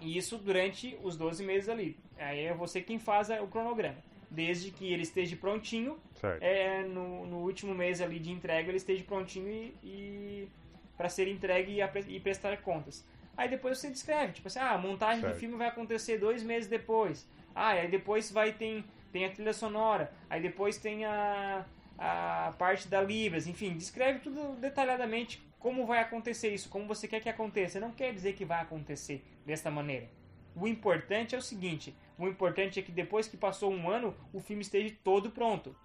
E 0.01 0.17
isso 0.17 0.39
durante 0.39 0.99
os 1.03 1.17
12 1.17 1.45
meses 1.45 1.69
ali. 1.69 1.97
Aí 2.19 2.47
é 2.47 2.55
você 2.55 2.81
quem 2.81 2.99
faz 2.99 3.31
o 3.31 3.47
cronograma. 3.47 3.99
Desde 4.31 4.71
que 4.71 4.93
ele 4.93 5.03
esteja 5.03 5.37
prontinho, 5.37 5.99
é, 6.41 6.83
no, 6.83 7.27
no 7.27 7.39
último 7.39 7.75
mês 7.75 8.01
ali 8.01 8.19
de 8.19 8.31
entrega 8.31 8.69
ele 8.69 8.77
esteja 8.77 9.03
prontinho 9.03 9.49
e, 9.49 9.75
e 9.83 10.49
para 10.97 11.09
ser 11.09 11.27
entregue 11.29 11.79
e, 11.81 12.15
e 12.15 12.21
prestar 12.21 12.57
contas. 12.59 13.05
Aí 13.37 13.49
depois 13.49 13.79
você 13.79 13.89
descreve, 13.89 14.35
tipo 14.35 14.49
assim, 14.49 14.59
ah, 14.59 14.73
a 14.73 14.79
montagem 14.79 15.23
Certo. 15.23 15.33
do 15.35 15.39
filme 15.39 15.57
vai 15.57 15.69
acontecer 15.69 16.19
dois 16.19 16.43
meses 16.43 16.69
depois. 16.69 17.27
Ah, 17.55 17.71
aí 17.71 17.89
depois 17.89 18.31
vai 18.31 18.53
tem, 18.53 18.85
tem 19.13 19.25
a 19.25 19.31
trilha 19.31 19.53
sonora, 19.53 20.13
aí 20.29 20.41
depois 20.41 20.77
tem 20.79 21.05
a, 21.05 21.65
a 21.99 22.53
parte 22.59 22.89
da 22.89 23.01
Libras, 23.01 23.47
enfim, 23.47 23.75
descreve 23.77 24.21
tudo 24.21 24.55
detalhadamente 24.57 25.43
como 25.59 25.85
vai 25.87 25.99
acontecer 25.99 26.49
isso, 26.55 26.69
como 26.71 26.87
você 26.87 27.07
quer 27.07 27.21
que 27.21 27.29
aconteça. 27.29 27.79
Não 27.79 27.91
quer 27.93 28.13
dizer 28.15 28.33
que 28.35 28.45
vai 28.45 28.61
acontecer 28.63 29.23
desta 29.45 29.71
maneira. 29.71 30.09
O 30.57 30.67
importante 30.67 31.35
é 31.35 31.39
o 31.39 31.43
seguinte: 31.43 31.95
o 32.19 32.27
importante 32.27 32.81
é 32.81 32.83
que 32.83 32.91
depois 32.91 33.29
que 33.29 33.37
passou 33.37 33.71
um 33.73 33.89
ano, 33.91 34.17
o 34.33 34.41
filme 34.41 34.63
esteja 34.63 34.95
todo 35.05 35.31
pronto. 35.31 35.77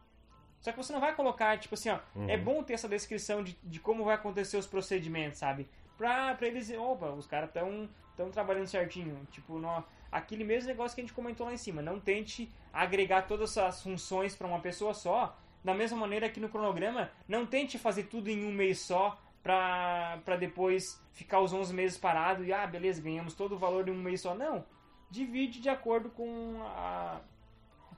Só 0.61 0.71
que 0.71 0.77
você 0.77 0.91
não 0.93 0.99
vai 1.01 1.13
colocar, 1.13 1.59
tipo 1.59 1.75
assim, 1.75 1.89
ó, 1.89 1.99
Uhum. 2.15 2.29
é 2.29 2.37
bom 2.37 2.63
ter 2.63 2.73
essa 2.73 2.87
descrição 2.87 3.43
de, 3.43 3.55
de 3.63 3.79
como 3.79 4.03
vai 4.03 4.15
acontecer 4.15 4.57
os 4.57 4.65
procedimentos, 4.65 5.37
sabe? 5.37 5.67
Pra, 5.97 6.33
pra 6.35 6.47
eles, 6.47 6.71
opa, 6.71 7.07
os 7.11 7.27
caras 7.27 7.49
estão 7.49 7.87
tão 8.15 8.31
trabalhando 8.31 8.65
certinho. 8.67 9.27
Tipo, 9.31 9.59
no, 9.59 9.83
aquele 10.15 10.45
mesmo 10.45 10.69
negócio 10.69 10.95
que 10.95 11.01
a 11.01 11.03
gente 11.03 11.13
comentou 11.13 11.45
lá 11.45 11.53
em 11.53 11.57
cima. 11.57 11.81
Não 11.81 11.99
tente 11.99 12.49
agregar 12.71 13.23
todas 13.23 13.57
as 13.57 13.83
funções 13.83 14.33
para 14.33 14.47
uma 14.47 14.59
pessoa 14.59 14.93
só. 14.93 15.37
Da 15.61 15.73
mesma 15.73 15.97
maneira 15.97 16.29
que 16.29 16.39
no 16.39 16.47
cronograma, 16.47 17.11
não 17.27 17.45
tente 17.45 17.77
fazer 17.77 18.03
tudo 18.03 18.29
em 18.29 18.45
um 18.45 18.51
mês 18.51 18.79
só 18.79 19.19
pra 19.43 20.37
depois 20.39 21.01
ficar 21.11 21.41
os 21.41 21.51
11 21.51 21.73
meses 21.73 21.97
parado 21.97 22.45
e, 22.45 22.53
ah, 22.53 22.65
beleza, 22.65 23.01
ganhamos 23.01 23.33
todo 23.33 23.55
o 23.55 23.57
valor 23.57 23.83
de 23.83 23.91
um 23.91 23.95
mês 23.95 24.21
só. 24.21 24.33
Não. 24.33 24.63
Divide 25.09 25.59
de 25.59 25.69
acordo 25.69 26.09
com 26.09 26.61
a, 26.63 27.19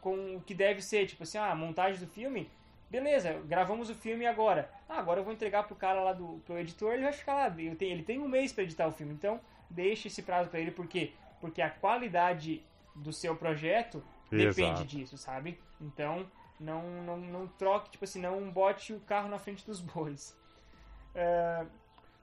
com 0.01 0.38
o 0.38 0.41
que 0.41 0.55
deve 0.55 0.82
ser. 0.82 1.05
Tipo 1.05 1.24
assim, 1.24 1.38
ah, 1.38 1.51
a 1.51 1.55
montagem 1.55 1.99
do 1.99 2.07
filme, 2.07 2.49
beleza, 2.89 3.34
gravamos 3.45 3.89
o 3.89 3.95
filme 3.95 4.26
agora. 4.26 4.72
Ah, 4.89 4.97
agora 4.97 5.20
eu 5.20 5.24
vou 5.24 5.34
entregar 5.34 5.63
pro 5.63 5.76
cara 5.76 6.01
lá 6.01 6.13
do 6.13 6.41
pro 6.45 6.57
editor, 6.57 6.93
ele 6.93 7.03
vai 7.03 7.13
ficar 7.13 7.36
lá. 7.36 7.51
Tem, 7.51 7.91
ele 7.91 8.03
tem 8.03 8.20
um 8.20 8.28
mês 8.28 8.51
para 8.51 8.63
editar 8.63 8.88
o 8.88 8.91
filme, 8.91 9.13
então 9.13 9.39
deixe 9.70 10.07
esse 10.07 10.24
prazo 10.24 10.49
para 10.49 10.59
ele, 10.59 10.72
por 10.72 10.88
quê? 10.88 11.11
Porque 11.39 11.61
a 11.61 11.69
qualidade 11.69 12.63
do 12.95 13.13
seu 13.13 13.35
projeto 13.35 14.03
depende 14.29 14.81
Exato. 14.81 14.85
disso, 14.85 15.17
sabe? 15.17 15.59
Então, 15.79 16.25
não, 16.59 16.81
não, 17.03 17.17
não 17.17 17.47
troque, 17.47 17.91
tipo 17.91 18.03
assim, 18.03 18.19
não 18.19 18.49
bote 18.51 18.93
o 18.93 18.99
carro 19.01 19.29
na 19.29 19.38
frente 19.39 19.65
dos 19.65 19.79
bois. 19.79 20.35
É, 21.13 21.65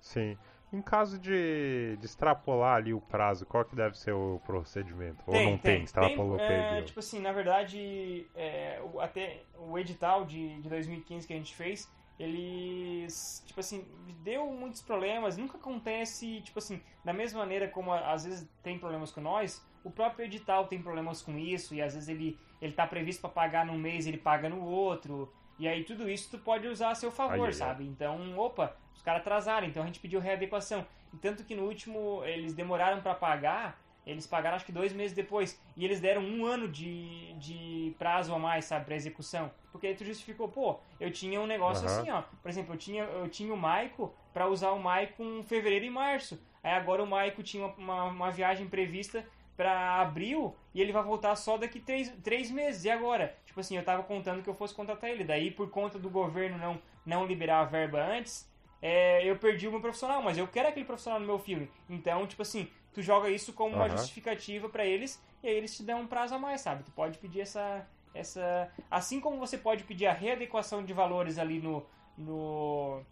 Sim. 0.00 0.36
Em 0.72 0.82
caso 0.82 1.18
de, 1.20 1.96
de 1.98 2.04
extrapolar 2.04 2.76
ali 2.76 2.92
o 2.92 3.00
prazo, 3.00 3.46
qual 3.46 3.64
que 3.64 3.76
deve 3.76 3.96
ser 3.96 4.12
o 4.12 4.40
procedimento? 4.44 5.22
Ou 5.24 5.32
Tem, 5.32 5.50
não 5.52 5.56
tem? 5.56 5.74
tem. 5.76 5.84
Extrapolou, 5.84 6.36
Tem, 6.36 6.78
é, 6.78 6.82
tipo 6.82 6.98
assim, 6.98 7.20
na 7.20 7.30
verdade, 7.32 8.26
é, 8.34 8.80
o- 8.92 9.00
até 9.00 9.42
o 9.56 9.78
edital 9.78 10.24
de, 10.24 10.60
de 10.60 10.68
2015 10.68 11.26
que 11.28 11.32
a 11.32 11.36
gente 11.36 11.54
fez, 11.54 11.88
eles, 12.18 13.42
tipo 13.46 13.60
assim, 13.60 13.84
deu 14.22 14.46
muitos 14.46 14.80
problemas, 14.80 15.36
nunca 15.36 15.56
acontece, 15.56 16.40
tipo 16.42 16.58
assim, 16.58 16.80
da 17.04 17.12
mesma 17.12 17.40
maneira 17.40 17.68
como 17.68 17.92
às 17.92 18.24
vezes 18.24 18.48
tem 18.62 18.78
problemas 18.78 19.10
com 19.10 19.20
nós, 19.20 19.64
o 19.82 19.90
próprio 19.90 20.24
edital 20.24 20.66
tem 20.66 20.80
problemas 20.80 21.20
com 21.20 21.36
isso, 21.38 21.74
e 21.74 21.82
às 21.82 21.94
vezes 21.94 22.08
ele, 22.08 22.38
ele 22.60 22.72
tá 22.72 22.86
previsto 22.86 23.20
para 23.20 23.30
pagar 23.30 23.66
num 23.66 23.78
mês, 23.78 24.06
ele 24.06 24.16
paga 24.16 24.48
no 24.48 24.64
outro, 24.64 25.32
e 25.58 25.68
aí 25.68 25.84
tudo 25.84 26.08
isso 26.08 26.30
tu 26.30 26.38
pode 26.38 26.66
usar 26.66 26.90
a 26.90 26.94
seu 26.94 27.10
favor, 27.10 27.40
ai, 27.40 27.46
ai. 27.46 27.52
sabe? 27.52 27.84
Então, 27.84 28.38
opa, 28.38 28.76
os 28.94 29.02
caras 29.02 29.20
atrasaram, 29.20 29.66
então 29.66 29.82
a 29.82 29.86
gente 29.86 30.00
pediu 30.00 30.20
readequação. 30.20 30.86
E 31.12 31.16
tanto 31.16 31.44
que 31.44 31.54
no 31.54 31.64
último 31.64 32.24
eles 32.24 32.54
demoraram 32.54 33.00
para 33.00 33.14
pagar, 33.14 33.80
eles 34.06 34.26
pagaram 34.26 34.56
acho 34.56 34.66
que 34.66 34.72
dois 34.72 34.92
meses 34.92 35.14
depois. 35.14 35.60
E 35.76 35.84
eles 35.84 36.00
deram 36.00 36.22
um 36.22 36.44
ano 36.44 36.68
de, 36.68 37.32
de 37.34 37.94
prazo 37.98 38.34
a 38.34 38.38
mais, 38.38 38.64
sabe, 38.64 38.84
pra 38.84 38.94
execução. 38.94 39.50
Porque 39.72 39.86
aí 39.86 39.94
tu 39.94 40.04
justificou, 40.04 40.48
pô, 40.48 40.78
eu 41.00 41.10
tinha 41.10 41.40
um 41.40 41.46
negócio 41.46 41.86
Aham. 41.86 42.00
assim, 42.00 42.10
ó. 42.10 42.22
Por 42.42 42.48
exemplo, 42.48 42.74
eu 42.74 42.78
tinha, 42.78 43.04
eu 43.04 43.28
tinha 43.28 43.52
o 43.52 43.56
Maico 43.56 44.14
pra 44.32 44.48
usar 44.48 44.70
o 44.72 44.78
Maico 44.78 45.22
em 45.22 45.42
fevereiro 45.42 45.84
e 45.84 45.90
março. 45.90 46.40
Aí 46.62 46.72
agora 46.72 47.02
o 47.02 47.06
Maico 47.06 47.42
tinha 47.42 47.66
uma, 47.66 47.74
uma, 47.76 48.04
uma 48.04 48.30
viagem 48.30 48.68
prevista 48.68 49.26
pra 49.56 50.00
abril 50.00 50.56
e 50.74 50.80
ele 50.80 50.92
vai 50.92 51.02
voltar 51.02 51.34
só 51.36 51.56
daqui 51.56 51.80
três, 51.80 52.10
três 52.22 52.50
meses. 52.50 52.84
E 52.84 52.90
agora? 52.90 53.36
Tipo 53.46 53.60
assim, 53.60 53.76
eu 53.76 53.84
tava 53.84 54.02
contando 54.02 54.42
que 54.42 54.50
eu 54.50 54.54
fosse 54.54 54.74
contratar 54.74 55.10
ele. 55.10 55.24
Daí, 55.24 55.50
por 55.50 55.70
conta 55.70 55.98
do 55.98 56.10
governo 56.10 56.58
não, 56.58 56.80
não 57.06 57.26
liberar 57.26 57.60
a 57.60 57.64
verba 57.64 58.04
antes, 58.04 58.50
é, 58.82 59.24
eu 59.24 59.36
perdi 59.38 59.66
o 59.66 59.70
meu 59.70 59.80
profissional, 59.80 60.22
mas 60.22 60.36
eu 60.36 60.46
quero 60.46 60.68
aquele 60.68 60.84
profissional 60.84 61.18
no 61.20 61.26
meu 61.26 61.38
filme. 61.38 61.70
Então, 61.88 62.26
tipo 62.26 62.42
assim, 62.42 62.68
tu 62.94 63.02
joga 63.02 63.28
isso 63.28 63.52
como 63.52 63.74
uma 63.74 63.88
Aham. 63.88 63.96
justificativa 63.96 64.68
pra 64.68 64.86
eles 64.86 65.20
e 65.42 65.48
aí 65.48 65.54
eles 65.54 65.76
te 65.76 65.82
dão 65.82 66.00
um 66.02 66.06
prazo 66.06 66.34
a 66.34 66.38
mais, 66.38 66.60
sabe? 66.60 66.84
Tu 66.84 66.92
pode 66.92 67.18
pedir 67.18 67.40
essa 67.40 67.86
essa 68.14 68.70
assim 68.90 69.20
como 69.20 69.38
você 69.38 69.58
pode 69.58 69.82
pedir 69.84 70.06
a 70.06 70.12
readequação 70.12 70.84
de 70.84 70.92
valores 70.92 71.36
ali 71.38 71.58
no 71.58 71.84
no 72.16 73.02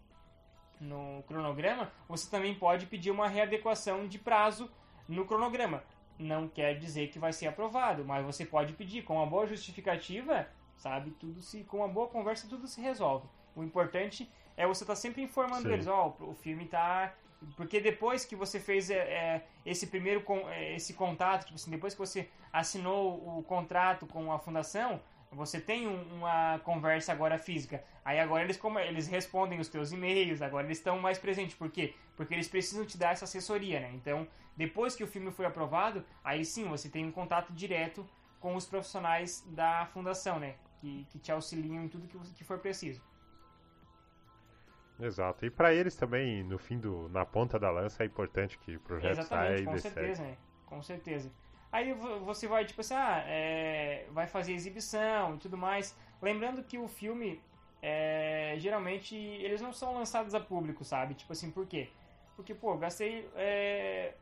no 0.79 1.23
cronograma, 1.27 1.91
você 2.07 2.29
também 2.29 2.53
pode 2.55 2.85
pedir 2.87 3.11
uma 3.11 3.27
readequação 3.27 4.07
de 4.07 4.17
prazo 4.19 4.69
no 5.07 5.25
cronograma. 5.25 5.83
Não 6.19 6.47
quer 6.47 6.77
dizer 6.77 7.09
que 7.09 7.19
vai 7.19 7.33
ser 7.33 7.47
aprovado, 7.47 8.05
mas 8.05 8.25
você 8.25 8.45
pode 8.45 8.73
pedir 8.73 9.03
com 9.03 9.15
uma 9.15 9.25
boa 9.25 9.45
justificativa, 9.47 10.47
sabe? 10.77 11.11
Tudo 11.11 11.41
se 11.41 11.63
com 11.63 11.77
uma 11.77 11.87
boa 11.87 12.07
conversa 12.07 12.47
tudo 12.47 12.67
se 12.67 12.81
resolve. 12.81 13.27
O 13.55 13.63
importante 13.63 14.29
é 14.55 14.67
você 14.67 14.83
estar 14.83 14.95
sempre 14.95 15.21
informando 15.21 15.67
Sim. 15.67 15.73
eles, 15.73 15.87
ó, 15.87 16.15
o 16.19 16.33
filme 16.33 16.65
tá 16.65 17.13
porque 17.55 17.79
depois 17.79 18.25
que 18.25 18.35
você 18.35 18.59
fez 18.59 18.89
é, 18.89 18.95
é, 18.97 19.43
esse 19.65 19.87
primeiro 19.87 20.23
é, 20.49 20.75
esse 20.75 20.93
contato, 20.93 21.43
tipo 21.45 21.55
assim, 21.55 21.71
depois 21.71 21.93
que 21.93 21.99
você 21.99 22.29
assinou 22.51 23.37
o 23.39 23.43
contrato 23.43 24.05
com 24.05 24.31
a 24.31 24.39
fundação, 24.39 25.01
você 25.31 25.59
tem 25.59 25.87
um- 25.87 26.17
uma 26.17 26.59
conversa 26.59 27.11
agora 27.11 27.37
física. 27.39 27.83
Aí 28.05 28.19
agora 28.19 28.43
eles, 28.43 28.59
eles 28.87 29.07
respondem 29.07 29.59
os 29.59 29.67
teus 29.67 29.91
e-mails, 29.91 30.41
agora 30.41 30.67
eles 30.67 30.77
estão 30.77 30.99
mais 30.99 31.17
presentes. 31.17 31.55
Por 31.55 31.69
quê? 31.71 31.95
Porque 32.15 32.33
eles 32.33 32.47
precisam 32.47 32.85
te 32.85 32.97
dar 32.97 33.11
essa 33.13 33.25
assessoria, 33.25 33.79
né? 33.79 33.91
Então, 33.95 34.27
depois 34.55 34.95
que 34.95 35.03
o 35.03 35.07
filme 35.07 35.31
foi 35.31 35.45
aprovado, 35.45 36.05
aí 36.23 36.45
sim 36.45 36.65
você 36.65 36.87
tem 36.89 37.05
um 37.05 37.11
contato 37.11 37.51
direto 37.53 38.07
com 38.39 38.55
os 38.55 38.65
profissionais 38.65 39.43
da 39.47 39.87
fundação, 39.87 40.39
né? 40.39 40.55
Que, 40.79 41.05
que 41.09 41.17
te 41.17 41.31
auxiliam 41.31 41.83
em 41.83 41.87
tudo 41.87 42.07
que, 42.07 42.17
que 42.33 42.43
for 42.43 42.59
preciso. 42.59 43.01
Exato. 44.99 45.45
E 45.45 45.49
pra 45.49 45.73
eles 45.73 45.95
também, 45.95 46.43
no 46.43 46.57
fim 46.57 46.79
do. 46.79 47.09
na 47.09 47.25
ponta 47.25 47.59
da 47.59 47.69
lança, 47.71 48.03
é 48.03 48.05
importante 48.05 48.57
que 48.59 48.75
o 48.75 48.79
projeto 48.79 49.23
saia 49.23 49.53
Exatamente, 49.57 49.61
e 49.61 49.65
com 49.65 49.71
dê 49.73 49.79
certeza, 49.79 50.23
né? 50.23 50.37
Com 50.65 50.81
certeza. 50.81 51.31
Aí 51.71 51.93
vo- 51.93 52.19
você 52.19 52.47
vai, 52.47 52.63
tipo 52.65 52.81
assim, 52.81 52.93
ah, 52.93 53.23
é, 53.25 54.05
vai 54.11 54.27
fazer 54.27 54.53
exibição 54.53 55.35
e 55.35 55.37
tudo 55.39 55.57
mais. 55.57 55.97
Lembrando 56.21 56.63
que 56.63 56.77
o 56.77 56.87
filme, 56.87 57.41
é, 57.81 58.53
geralmente, 58.57 59.15
eles 59.15 59.59
não 59.61 59.73
são 59.73 59.93
lançados 59.95 60.35
a 60.35 60.39
público, 60.39 60.85
sabe? 60.85 61.15
Tipo 61.15 61.33
assim, 61.33 61.49
por 61.49 61.65
quê? 61.65 61.89
Porque, 62.35 62.53
pô, 62.53 62.77
gastei, 62.77 63.27
é, 63.35 64.13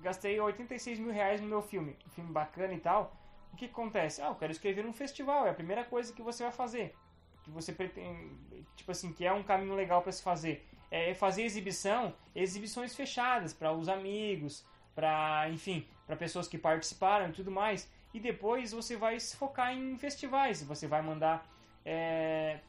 gastei 0.00 0.38
86 0.40 0.98
mil 0.98 1.12
reais 1.12 1.40
no 1.40 1.46
meu 1.46 1.62
filme. 1.62 1.96
Um 2.06 2.10
filme 2.10 2.32
bacana 2.32 2.72
e 2.74 2.80
tal. 2.80 3.16
O 3.52 3.56
que 3.56 3.66
acontece? 3.66 4.20
Ah, 4.20 4.28
eu 4.28 4.34
quero 4.34 4.50
escrever 4.50 4.82
num 4.82 4.92
festival. 4.92 5.46
É 5.46 5.50
a 5.50 5.54
primeira 5.54 5.84
coisa 5.84 6.12
que 6.12 6.22
você 6.22 6.42
vai 6.42 6.52
fazer. 6.52 6.94
Que 7.42 7.50
você 7.50 7.72
pretende, 7.72 8.36
tipo 8.76 8.90
assim, 8.90 9.12
que 9.12 9.24
é 9.24 9.32
um 9.32 9.42
caminho 9.42 9.74
legal 9.74 10.02
para 10.02 10.12
se 10.12 10.22
fazer. 10.22 10.66
É 10.90 11.14
fazer 11.14 11.42
exibição, 11.42 12.14
exibições 12.34 12.94
fechadas 12.94 13.52
para 13.52 13.72
os 13.72 13.88
amigos, 13.88 14.64
para, 14.94 15.48
enfim, 15.50 15.86
para 16.06 16.16
pessoas 16.16 16.46
que 16.46 16.58
participaram 16.58 17.30
e 17.30 17.32
tudo 17.32 17.50
mais. 17.50 17.90
E 18.12 18.20
depois 18.20 18.72
você 18.72 18.96
vai 18.96 19.18
se 19.18 19.36
focar 19.36 19.72
em 19.72 19.96
festivais. 19.96 20.62
Você 20.62 20.86
vai 20.86 21.00
mandar, 21.00 21.46
é, 21.84 22.60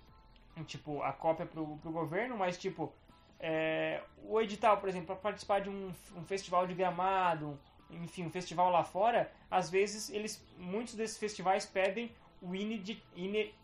tipo, 0.65 1.01
a 1.01 1.11
cópia 1.11 1.45
pro, 1.45 1.77
pro 1.77 1.91
governo, 1.91 2.37
mas, 2.37 2.57
tipo, 2.57 2.93
é, 3.39 4.01
o 4.23 4.39
edital, 4.39 4.77
por 4.77 4.87
exemplo, 4.87 5.07
para 5.07 5.15
participar 5.17 5.59
de 5.59 5.69
um, 5.69 5.91
um 6.15 6.23
festival 6.23 6.65
de 6.65 6.73
gramado, 6.73 7.59
enfim, 7.89 8.25
um 8.25 8.29
festival 8.29 8.71
lá 8.71 8.83
fora, 8.83 9.29
às 9.51 9.69
vezes 9.69 10.09
eles, 10.09 10.41
muitos 10.57 10.95
desses 10.95 11.17
festivais 11.17 11.65
pedem 11.65 12.09
o. 12.43 12.55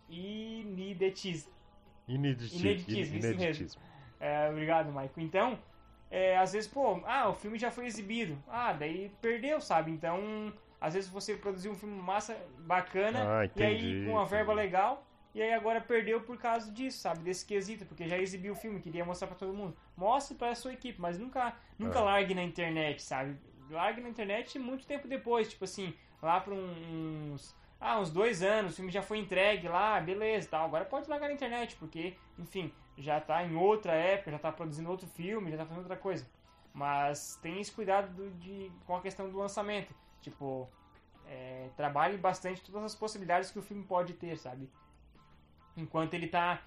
Ineditismo. 0.07 1.51
Ineditismo, 2.07 3.17
isso 3.17 3.27
mesmo. 3.38 3.82
É, 4.19 4.49
obrigado, 4.49 4.91
Maico. 4.91 5.19
Então, 5.19 5.59
é, 6.09 6.38
às 6.38 6.53
vezes, 6.53 6.69
pô, 6.69 7.01
ah, 7.05 7.30
o 7.30 7.34
filme 7.34 7.57
já 7.57 7.69
foi 7.71 7.86
exibido. 7.86 8.38
Ah, 8.47 8.73
daí 8.73 9.11
perdeu, 9.21 9.61
sabe? 9.61 9.91
Então, 9.91 10.51
às 10.82 10.93
vezes 10.93 11.09
você 11.09 11.36
produziu 11.36 11.71
um 11.71 11.75
filme 11.75 12.01
massa, 12.01 12.36
bacana, 12.59 13.19
Ah, 13.41 13.45
e 13.55 13.63
aí 13.63 13.75
entendi, 13.77 14.05
com 14.05 14.11
uma 14.13 14.25
verba 14.25 14.53
entendi. 14.53 14.65
legal, 14.65 15.05
e 15.36 15.41
aí 15.41 15.53
agora 15.53 15.80
perdeu 15.80 16.21
por 16.21 16.38
causa 16.38 16.71
disso, 16.71 16.97
sabe? 16.99 17.19
Desse 17.19 17.45
quesito, 17.45 17.86
porque 17.86 18.07
já 18.07 18.17
exibiu 18.17 18.53
o 18.53 18.55
filme, 18.55 18.80
queria 18.80 19.05
mostrar 19.05 19.27
pra 19.27 19.38
todo 19.38 19.53
mundo. 19.53 19.75
Mostre 19.95 20.36
pra 20.36 20.55
sua 20.55 20.73
equipe, 20.73 20.99
mas 20.99 21.17
nunca, 21.19 21.53
nunca 21.77 21.99
É. 21.99 22.01
largue 22.01 22.34
na 22.34 22.43
internet, 22.43 23.01
sabe? 23.03 23.38
Largue 23.69 24.01
na 24.01 24.09
internet 24.09 24.57
muito 24.57 24.88
tempo 24.88 25.07
depois, 25.07 25.47
tipo 25.49 25.63
assim, 25.63 25.93
lá 26.21 26.39
pra 26.41 26.53
um- 26.55 27.34
uns. 27.34 27.55
Ah, 27.80 27.97
uns 27.99 28.11
dois 28.11 28.41
anos, 28.43 28.73
o 28.73 28.75
filme 28.75 28.91
já 28.91 29.01
foi 29.01 29.19
entregue 29.19 29.67
lá, 29.67 29.99
beleza, 30.01 30.49
tal. 30.49 30.65
Agora 30.65 30.84
pode 30.86 31.09
largar 31.09 31.27
na 31.27 31.34
internet, 31.34 31.75
porque, 31.77 32.13
enfim, 32.38 32.73
já 32.97 33.21
tá 33.21 33.43
em 33.43 33.55
outra 33.55 33.93
época, 33.93 34.32
já 34.32 34.39
tá 34.39 34.51
produzindo 34.51 34.89
outro 34.89 35.07
filme, 35.07 35.51
já 35.51 35.57
tá 35.57 35.65
fazendo 35.65 35.84
outra 35.84 35.95
coisa. 35.95 36.27
Mas 36.73 37.38
tem 37.41 37.59
esse 37.59 37.71
cuidado 37.71 38.13
do- 38.13 38.32
de, 38.32 38.69
com 38.86 38.95
a 38.97 39.01
questão 39.01 39.30
do 39.30 39.38
lançamento. 39.38 39.93
Tipo, 40.21 40.67
é, 41.25 41.69
trabalhe 41.77 42.17
bastante 42.17 42.61
todas 42.63 42.84
as 42.84 42.95
possibilidades 42.95 43.49
que 43.51 43.59
o 43.59 43.61
filme 43.61 43.84
pode 43.84 44.13
ter, 44.13 44.38
sabe? 44.38 44.69
Enquanto 45.77 46.13
ele 46.13 46.27
tá. 46.27 46.61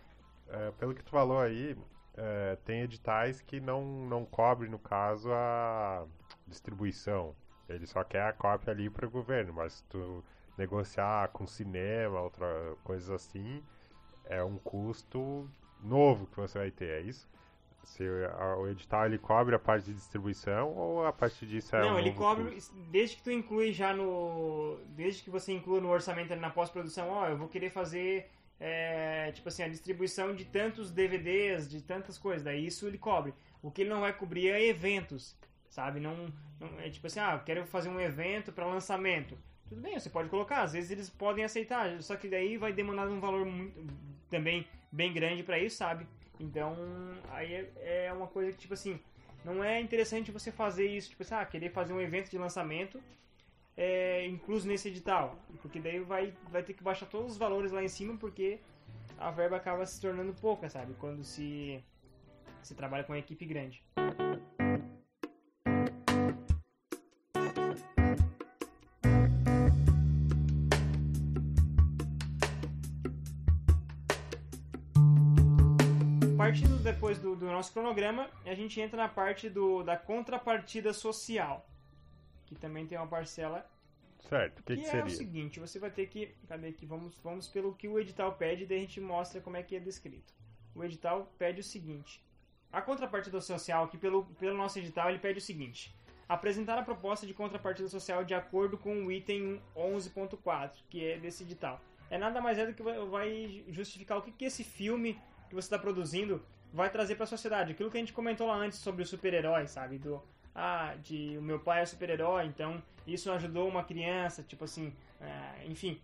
É, 0.48 0.70
pelo 0.72 0.94
que 0.94 1.02
tu 1.02 1.10
falou 1.10 1.40
aí, 1.40 1.76
é, 2.16 2.56
tem 2.64 2.80
editais 2.82 3.40
que 3.40 3.60
não, 3.60 3.84
não 4.06 4.24
cobrem, 4.24 4.70
no 4.70 4.78
caso, 4.78 5.30
a 5.32 6.06
distribuição. 6.46 7.34
Ele 7.68 7.86
só 7.86 8.02
quer 8.02 8.22
a 8.22 8.32
cópia 8.32 8.72
ali 8.72 8.90
para 8.90 9.06
o 9.06 9.10
governo, 9.10 9.52
mas 9.52 9.82
tu 9.88 10.24
negociar 10.57 11.28
com 11.28 11.46
cinema, 11.46 12.20
outra 12.20 12.46
coisas 12.84 13.11
assim, 13.11 13.62
é 14.24 14.42
um 14.42 14.59
custo 14.59 15.48
novo 15.82 16.26
que 16.26 16.36
você 16.36 16.59
vai 16.59 16.70
ter, 16.70 16.90
é 16.90 17.00
isso? 17.00 17.28
Se 17.84 18.05
o 18.05 18.68
edital 18.68 19.07
ele 19.07 19.18
cobre 19.18 19.57
a 19.57 19.59
parte 19.59 19.86
de 19.86 19.94
distribuição 19.94 20.68
ou 20.72 21.05
a 21.05 21.12
partir 21.12 21.46
disso 21.46 21.74
é 21.74 21.80
não, 21.80 21.94
um 21.94 21.98
ele 21.98 22.12
cobre. 22.12 22.53
custo? 22.53 22.72
Desde 22.90 23.16
que 23.16 23.22
tu 23.24 23.30
inclui 23.32 23.72
já 23.72 23.92
no. 23.92 24.78
Desde 24.90 25.22
que 25.24 25.30
você 25.30 25.53
inclua 25.53 25.80
no 25.80 25.88
orçamento 25.90 26.34
na 26.36 26.48
pós-produção, 26.50 27.09
ó, 27.11 27.26
eu 27.28 27.36
vou 27.36 27.48
querer 27.48 27.70
fazer. 27.70 28.30
é, 28.61 29.32
tipo 29.32 29.48
assim, 29.48 29.64
a 29.64 29.68
distribuição 29.68 30.36
de 30.36 30.44
tantos 30.44 30.92
DVDs, 30.92 31.68
de 31.68 31.82
tantas 31.82 32.16
coisas. 32.16 32.44
Daí 32.44 32.64
isso 32.64 32.86
ele 32.86 32.98
cobre. 32.98 33.34
O 33.61 33.72
que 33.72 33.82
ele 33.82 33.90
não 33.90 34.00
vai 34.00 34.12
cobrir 34.12 34.50
é 34.50 34.64
eventos, 34.64 35.36
sabe? 35.68 35.98
Não, 35.98 36.32
não 36.61 36.78
é 36.78 36.88
tipo 36.88 37.09
assim, 37.09 37.18
ah, 37.18 37.34
eu 37.34 37.44
quero 37.44 37.66
fazer 37.66 37.88
um 37.88 38.00
evento 38.00 38.53
para 38.53 38.64
lançamento. 38.64 39.36
Tudo 39.72 39.80
bem, 39.80 39.98
você 39.98 40.10
pode 40.10 40.28
colocar, 40.28 40.60
às 40.60 40.74
vezes 40.74 40.90
eles 40.90 41.08
podem 41.08 41.42
aceitar, 41.42 42.02
só 42.02 42.14
que 42.14 42.28
daí 42.28 42.58
vai 42.58 42.74
demandar 42.74 43.08
um 43.08 43.18
valor 43.18 43.46
muito, 43.46 43.74
também 44.28 44.66
bem 44.92 45.14
grande 45.14 45.42
para 45.42 45.58
isso, 45.58 45.76
sabe? 45.76 46.06
Então, 46.38 46.76
aí 47.30 47.54
é, 47.54 48.04
é 48.08 48.12
uma 48.12 48.26
coisa 48.26 48.52
que, 48.52 48.58
tipo 48.58 48.74
assim, 48.74 49.00
não 49.42 49.64
é 49.64 49.80
interessante 49.80 50.30
você 50.30 50.52
fazer 50.52 50.86
isso, 50.86 51.08
tipo 51.08 51.22
assim, 51.22 51.34
ah, 51.34 51.46
querer 51.46 51.70
fazer 51.70 51.94
um 51.94 52.00
evento 52.02 52.28
de 52.30 52.36
lançamento 52.36 53.02
é, 53.74 54.26
incluso 54.26 54.68
nesse 54.68 54.88
edital, 54.88 55.38
porque 55.62 55.80
daí 55.80 56.00
vai, 56.00 56.34
vai 56.50 56.62
ter 56.62 56.74
que 56.74 56.82
baixar 56.82 57.06
todos 57.06 57.32
os 57.32 57.38
valores 57.38 57.72
lá 57.72 57.82
em 57.82 57.88
cima, 57.88 58.14
porque 58.18 58.58
a 59.16 59.30
verba 59.30 59.56
acaba 59.56 59.86
se 59.86 59.98
tornando 59.98 60.34
pouca, 60.34 60.68
sabe? 60.68 60.92
Quando 61.00 61.24
se, 61.24 61.82
se 62.62 62.74
trabalha 62.74 63.04
com 63.04 63.14
uma 63.14 63.18
equipe 63.18 63.46
grande. 63.46 63.82
Do, 77.34 77.46
do 77.46 77.46
nosso 77.46 77.72
cronograma, 77.72 78.28
a 78.44 78.54
gente 78.54 78.80
entra 78.80 78.96
na 78.96 79.08
parte 79.08 79.48
do, 79.48 79.82
da 79.82 79.96
contrapartida 79.96 80.92
social, 80.92 81.66
que 82.46 82.54
também 82.54 82.86
tem 82.86 82.98
uma 82.98 83.06
parcela 83.06 83.66
Certo, 84.28 84.60
o 84.60 84.62
que, 84.62 84.76
que 84.76 84.82
que 84.82 84.86
é 84.86 84.90
seria? 84.90 85.06
o 85.06 85.10
seguinte, 85.10 85.60
você 85.60 85.78
vai 85.78 85.90
ter 85.90 86.06
que. 86.06 86.34
Cadê 86.48 86.68
aqui? 86.68 86.86
Vamos, 86.86 87.18
vamos 87.22 87.48
pelo 87.48 87.74
que 87.74 87.88
o 87.88 87.98
edital 87.98 88.32
pede, 88.34 88.64
daí 88.64 88.78
a 88.78 88.80
gente 88.80 89.00
mostra 89.00 89.40
como 89.40 89.56
é 89.56 89.62
que 89.62 89.74
é 89.74 89.80
descrito. 89.80 90.32
O 90.74 90.82
edital 90.84 91.30
pede 91.38 91.60
o 91.60 91.64
seguinte. 91.64 92.24
A 92.72 92.80
contrapartida 92.80 93.40
social, 93.40 93.88
que 93.88 93.98
pelo, 93.98 94.24
pelo 94.38 94.56
nosso 94.56 94.78
edital, 94.78 95.10
ele 95.10 95.18
pede 95.18 95.38
o 95.38 95.42
seguinte. 95.42 95.94
Apresentar 96.28 96.78
a 96.78 96.82
proposta 96.82 97.26
de 97.26 97.34
contrapartida 97.34 97.88
social 97.88 98.24
de 98.24 98.32
acordo 98.32 98.78
com 98.78 99.04
o 99.04 99.12
item 99.12 99.60
11.4, 99.76 100.70
que 100.88 101.04
é 101.04 101.18
desse 101.18 101.42
edital. 101.42 101.80
É 102.08 102.16
nada 102.16 102.40
mais 102.40 102.56
é 102.58 102.66
do 102.66 102.72
que 102.72 102.82
vai 102.82 103.64
justificar 103.68 104.18
o 104.18 104.22
que, 104.22 104.32
que 104.32 104.44
esse 104.44 104.64
filme 104.64 105.20
que 105.48 105.54
você 105.54 105.66
está 105.66 105.78
produzindo 105.78 106.42
vai 106.72 106.90
trazer 106.90 107.14
para 107.16 107.24
a 107.24 107.26
sociedade. 107.26 107.72
Aquilo 107.72 107.90
que 107.90 107.96
a 107.96 108.00
gente 108.00 108.12
comentou 108.12 108.46
lá 108.46 108.56
antes 108.56 108.78
sobre 108.78 109.02
os 109.02 109.08
super-heróis, 109.08 109.70
sabe? 109.70 109.98
Do, 109.98 110.22
ah, 110.54 110.94
de 111.02 111.36
o 111.38 111.42
meu 111.42 111.60
pai 111.60 111.82
é 111.82 111.86
super-herói, 111.86 112.46
então 112.46 112.82
isso 113.06 113.30
ajudou 113.30 113.68
uma 113.68 113.84
criança, 113.84 114.42
tipo 114.42 114.64
assim, 114.64 114.94
é, 115.20 115.66
enfim, 115.66 116.00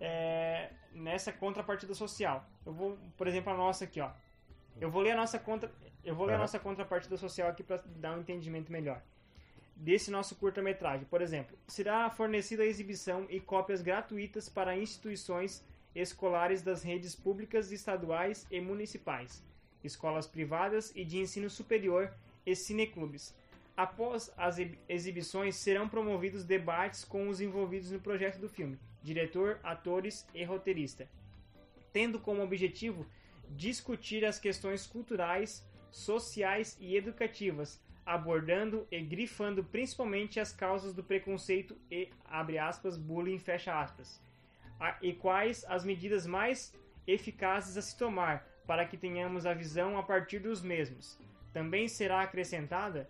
é, 0.00 0.70
nessa 0.92 1.32
contrapartida 1.32 1.94
social. 1.94 2.44
Eu 2.64 2.72
vou, 2.72 2.98
por 3.16 3.26
exemplo, 3.26 3.52
a 3.52 3.56
nossa 3.56 3.84
aqui, 3.84 4.00
ó. 4.00 4.10
Eu 4.80 4.90
vou 4.90 5.02
ler 5.02 5.12
a 5.12 5.16
nossa 5.16 5.38
contra, 5.38 5.70
eu 6.04 6.14
vou 6.14 6.26
ler 6.26 6.34
a 6.34 6.38
nossa 6.38 6.58
contrapartida 6.58 7.16
social 7.16 7.48
aqui 7.48 7.62
para 7.62 7.82
dar 7.96 8.16
um 8.16 8.20
entendimento 8.20 8.72
melhor. 8.72 9.02
Desse 9.74 10.10
nosso 10.10 10.36
curta-metragem, 10.36 11.06
por 11.06 11.20
exemplo, 11.20 11.56
será 11.66 12.08
fornecida 12.10 12.62
a 12.62 12.66
exibição 12.66 13.26
e 13.28 13.40
cópias 13.40 13.82
gratuitas 13.82 14.48
para 14.48 14.76
instituições 14.76 15.64
escolares 15.94 16.62
das 16.62 16.82
redes 16.82 17.14
públicas, 17.14 17.70
estaduais 17.70 18.46
e 18.50 18.60
municipais, 18.60 19.42
escolas 19.82 20.26
privadas 20.26 20.92
e 20.94 21.04
de 21.04 21.18
ensino 21.18 21.48
superior 21.48 22.12
e 22.44 22.54
cineclubes. 22.54 23.34
Após 23.76 24.30
as 24.36 24.58
ex- 24.58 24.76
exibições, 24.88 25.56
serão 25.56 25.88
promovidos 25.88 26.44
debates 26.44 27.04
com 27.04 27.28
os 27.28 27.40
envolvidos 27.40 27.90
no 27.90 28.00
projeto 28.00 28.38
do 28.38 28.48
filme, 28.48 28.78
diretor, 29.02 29.58
atores 29.62 30.26
e 30.34 30.44
roteirista, 30.44 31.08
tendo 31.92 32.18
como 32.18 32.42
objetivo 32.42 33.06
discutir 33.50 34.24
as 34.24 34.38
questões 34.38 34.86
culturais, 34.86 35.66
sociais 35.90 36.76
e 36.80 36.96
educativas, 36.96 37.80
abordando 38.04 38.86
e 38.90 39.00
grifando 39.00 39.62
principalmente 39.62 40.40
as 40.40 40.52
causas 40.52 40.92
do 40.92 41.04
preconceito 41.04 41.76
e, 41.90 42.08
abre 42.24 42.58
aspas, 42.58 42.96
bullying, 42.96 43.38
fecha 43.38 43.78
aspas, 43.78 44.20
e 45.00 45.12
quais 45.12 45.64
as 45.68 45.84
medidas 45.84 46.26
mais 46.26 46.74
eficazes 47.06 47.76
a 47.76 47.82
se 47.82 47.96
tomar 47.96 48.46
para 48.66 48.84
que 48.84 48.96
tenhamos 48.96 49.46
a 49.46 49.54
visão 49.54 49.98
a 49.98 50.02
partir 50.02 50.38
dos 50.38 50.62
mesmos. 50.62 51.18
Também 51.52 51.88
será 51.88 52.22
acrescentada 52.22 53.08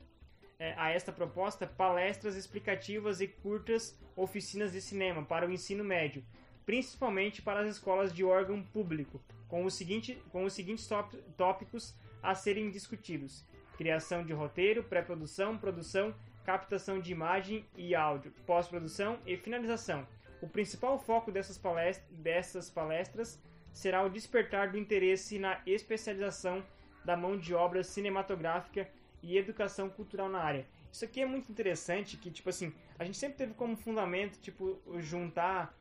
eh, 0.59 0.75
a 0.77 0.91
esta 0.91 1.13
proposta 1.13 1.67
palestras 1.67 2.37
explicativas 2.37 3.21
e 3.21 3.29
curtas 3.29 3.99
oficinas 4.17 4.73
de 4.73 4.81
cinema 4.81 5.25
para 5.25 5.47
o 5.47 5.53
ensino 5.53 5.85
médio, 5.85 6.25
principalmente 6.65 7.43
para 7.43 7.61
as 7.61 7.69
escolas 7.69 8.13
de 8.13 8.25
órgão 8.25 8.63
público, 8.63 9.23
com, 9.49 9.65
o 9.65 9.71
seguinte, 9.71 10.21
com 10.31 10.45
os 10.45 10.53
seguintes 10.53 10.89
tópicos 11.37 11.95
a 12.23 12.35
serem 12.35 12.71
discutidos: 12.71 13.45
criação 13.77 14.25
de 14.25 14.33
roteiro, 14.33 14.83
pré-produção, 14.83 15.59
produção, 15.59 16.15
captação 16.45 17.01
de 17.01 17.13
imagem 17.13 17.65
e 17.77 17.95
áudio, 17.95 18.33
pós-produção 18.47 19.19
e 19.27 19.37
finalização. 19.37 20.07
O 20.41 20.49
principal 20.49 20.99
foco 20.99 21.31
dessas 21.31 21.57
palestras, 21.57 22.19
dessas 22.19 22.71
palestras 22.71 23.41
será 23.73 24.03
o 24.05 24.11
despertar 24.11 24.71
do 24.71 24.79
interesse 24.79 25.39
na 25.39 25.61
especialização 25.67 26.63
da 27.05 27.17
mão 27.17 27.37
de 27.39 27.55
obra 27.55 27.83
cinematográfica 27.83 28.89
e 29.23 29.37
educação 29.37 29.89
cultural 29.89 30.29
na 30.29 30.41
área. 30.41 30.67
Isso 30.93 31.05
aqui 31.05 31.21
é 31.21 31.27
muito 31.27 31.51
interessante, 31.51 32.17
que 32.17 32.31
tipo 32.31 32.49
assim, 32.51 32.73
a 32.99 33.05
gente 33.05 33.17
sempre 33.17 33.39
teve 33.39 33.55
como 33.55 33.77
fundamento 33.77 34.39
tipo 34.41 34.81
juntar 34.99 35.75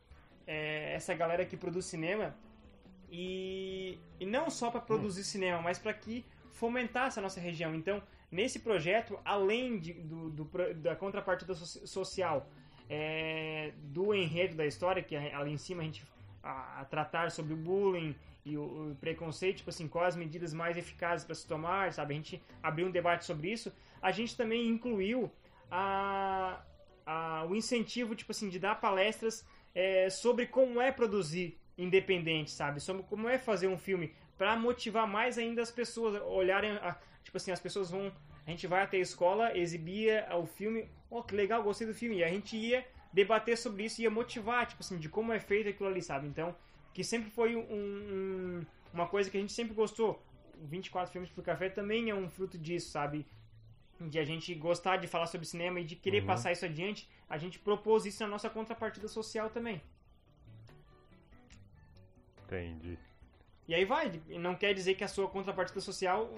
é, 0.47 0.93
essa 0.93 1.13
galera 1.13 1.45
que 1.45 1.57
produz 1.57 1.85
cinema 1.85 2.35
e, 3.11 3.99
e 4.19 4.25
não 4.25 4.49
só 4.49 4.71
para 4.71 4.79
produzir 4.81 5.23
cinema, 5.23 5.61
mas 5.61 5.77
para 5.77 5.93
que 5.93 6.25
fomentasse 6.51 7.19
a 7.19 7.21
nossa 7.21 7.39
região. 7.39 7.75
Então, 7.75 8.01
nesse 8.31 8.59
projeto, 8.59 9.19
além 9.25 9.77
de- 9.79 9.93
do, 9.93 10.29
do 10.29 10.73
da 10.75 10.95
contrapartida 10.95 11.53
so- 11.53 11.85
social, 11.85 12.49
é, 12.89 13.73
do 13.77 14.13
enredo 14.13 14.55
da 14.55 14.65
história, 14.65 15.03
que 15.03 15.15
é 15.15 15.33
ali 15.33 15.51
em 15.51 15.57
cima 15.57 15.81
a 15.81 15.85
gente 15.85 16.03
a, 16.43 16.81
a 16.81 16.85
tratar 16.85 17.31
sobre 17.31 17.53
o 17.53 17.57
bullying 17.57 18.15
e 18.45 18.57
o, 18.57 18.91
o 18.91 18.95
preconceito, 18.99 19.57
tipo 19.57 19.69
assim, 19.69 19.87
quais 19.87 20.09
as 20.09 20.15
medidas 20.15 20.53
mais 20.53 20.75
eficazes 20.77 21.25
para 21.25 21.35
se 21.35 21.47
tomar, 21.47 21.93
sabe? 21.93 22.13
A 22.13 22.17
gente 22.17 22.41
abriu 22.63 22.87
um 22.87 22.91
debate 22.91 23.25
sobre 23.25 23.51
isso. 23.51 23.71
A 24.01 24.11
gente 24.11 24.35
também 24.35 24.67
incluiu 24.67 25.31
a, 25.69 26.59
a- 27.05 27.45
o 27.49 27.55
incentivo, 27.55 28.15
tipo 28.15 28.31
assim, 28.31 28.49
de 28.49 28.59
dar 28.59 28.75
palestras 28.81 29.45
é, 29.73 30.09
sobre 30.09 30.47
como 30.47 30.81
é 30.81 30.91
produzir 30.91 31.57
independente, 31.77 32.51
sabe? 32.51 32.79
Sobre 32.79 33.03
como 33.03 33.29
é 33.29 33.37
fazer 33.37 33.67
um 33.67 33.77
filme 33.77 34.13
para 34.37 34.55
motivar 34.55 35.07
mais 35.07 35.37
ainda 35.37 35.61
as 35.61 35.71
pessoas 35.71 36.21
olharem, 36.23 36.71
a- 36.71 36.97
tipo 37.23 37.37
assim, 37.37 37.51
as 37.51 37.59
pessoas 37.59 37.89
vão, 37.91 38.11
a 38.45 38.49
gente 38.49 38.65
vai 38.67 38.81
até 38.83 38.97
a 38.97 39.01
escola, 39.01 39.55
exibia 39.57 40.27
o 40.35 40.45
filme, 40.45 40.89
oh, 41.09 41.23
que 41.23 41.35
legal, 41.35 41.63
gostei 41.63 41.87
do 41.87 41.93
filme, 41.93 42.17
e 42.17 42.23
a 42.23 42.27
gente 42.29 42.57
ia 42.57 42.85
debater 43.13 43.57
sobre 43.57 43.83
isso, 43.85 44.01
ia 44.01 44.09
motivar, 44.09 44.65
tipo 44.67 44.81
assim, 44.81 44.97
de 44.97 45.09
como 45.09 45.31
é 45.33 45.39
feito 45.39 45.69
aquilo 45.69 45.89
ali, 45.89 46.01
sabe? 46.01 46.27
Então, 46.27 46.55
que 46.93 47.03
sempre 47.03 47.29
foi 47.31 47.55
um, 47.55 47.61
um- 47.61 48.65
uma 48.93 49.07
coisa 49.07 49.29
que 49.29 49.37
a 49.37 49.39
gente 49.39 49.53
sempre 49.53 49.73
gostou. 49.73 50.21
O 50.61 50.65
24 50.67 51.11
filmes 51.11 51.29
por 51.29 51.43
café 51.43 51.69
também 51.69 52.09
é 52.09 52.15
um 52.15 52.29
fruto 52.29 52.57
disso, 52.57 52.91
sabe? 52.91 53.25
De 53.99 54.17
a 54.19 54.23
gente 54.25 54.53
gostar 54.55 54.97
de 54.97 55.07
falar 55.07 55.27
sobre 55.27 55.45
cinema 55.47 55.79
e 55.79 55.83
de 55.83 55.95
querer 55.95 56.21
Uhum. 56.21 56.27
passar 56.27 56.51
isso 56.51 56.65
adiante, 56.65 57.09
a 57.29 57.37
gente 57.37 57.59
propôs 57.59 58.05
isso 58.05 58.21
na 58.23 58.29
nossa 58.29 58.49
contrapartida 58.49 59.07
social 59.07 59.49
também. 59.49 59.81
Entendi. 62.45 62.97
E 63.67 63.73
aí 63.75 63.85
vai, 63.85 64.21
e 64.27 64.37
não 64.37 64.55
quer 64.55 64.73
dizer 64.73 64.95
que 64.95 65.03
a 65.03 65.07
sua 65.07 65.27
contrapartida 65.29 65.79
social 65.79 66.29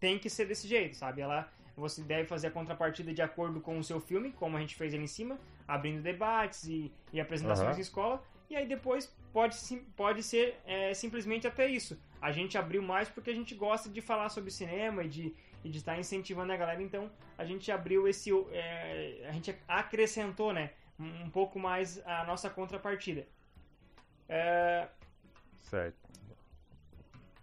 tem 0.00 0.18
que 0.18 0.28
ser 0.28 0.46
desse 0.46 0.66
jeito, 0.66 0.96
sabe? 0.96 1.20
Ela, 1.20 1.50
você 1.76 2.02
deve 2.02 2.26
fazer 2.26 2.48
a 2.48 2.50
contrapartida 2.50 3.12
de 3.14 3.22
acordo 3.22 3.60
com 3.60 3.78
o 3.78 3.84
seu 3.84 4.00
filme, 4.00 4.32
como 4.32 4.56
a 4.56 4.60
gente 4.60 4.74
fez 4.74 4.92
ali 4.94 5.04
em 5.04 5.06
cima, 5.06 5.38
abrindo 5.68 6.02
debates 6.02 6.64
e, 6.64 6.90
e 7.12 7.20
apresentações 7.20 7.68
Aham. 7.68 7.78
em 7.78 7.82
escola. 7.82 8.24
E 8.50 8.56
aí 8.56 8.66
depois 8.66 9.14
pode, 9.32 9.54
pode 9.94 10.22
ser 10.22 10.58
é, 10.64 10.94
simplesmente 10.94 11.46
até 11.46 11.68
isso. 11.68 12.00
A 12.20 12.32
gente 12.32 12.56
abriu 12.56 12.82
mais 12.82 13.08
porque 13.08 13.30
a 13.30 13.34
gente 13.34 13.54
gosta 13.54 13.88
de 13.90 14.00
falar 14.00 14.30
sobre 14.30 14.50
cinema 14.50 15.04
e 15.04 15.08
de 15.08 15.34
e 15.64 15.68
de 15.68 15.78
estar 15.78 15.98
incentivando 15.98 16.52
a 16.52 16.56
galera. 16.56 16.80
Então 16.82 17.10
a 17.36 17.44
gente 17.44 17.70
abriu 17.70 18.06
esse, 18.08 18.30
é, 18.52 19.26
a 19.28 19.32
gente 19.32 19.54
acrescentou, 19.66 20.52
né, 20.52 20.70
um 20.98 21.28
pouco 21.30 21.58
mais 21.58 22.00
a 22.06 22.24
nossa 22.24 22.48
contrapartida. 22.48 23.26
É, 24.28 24.88
Certo. 25.68 25.96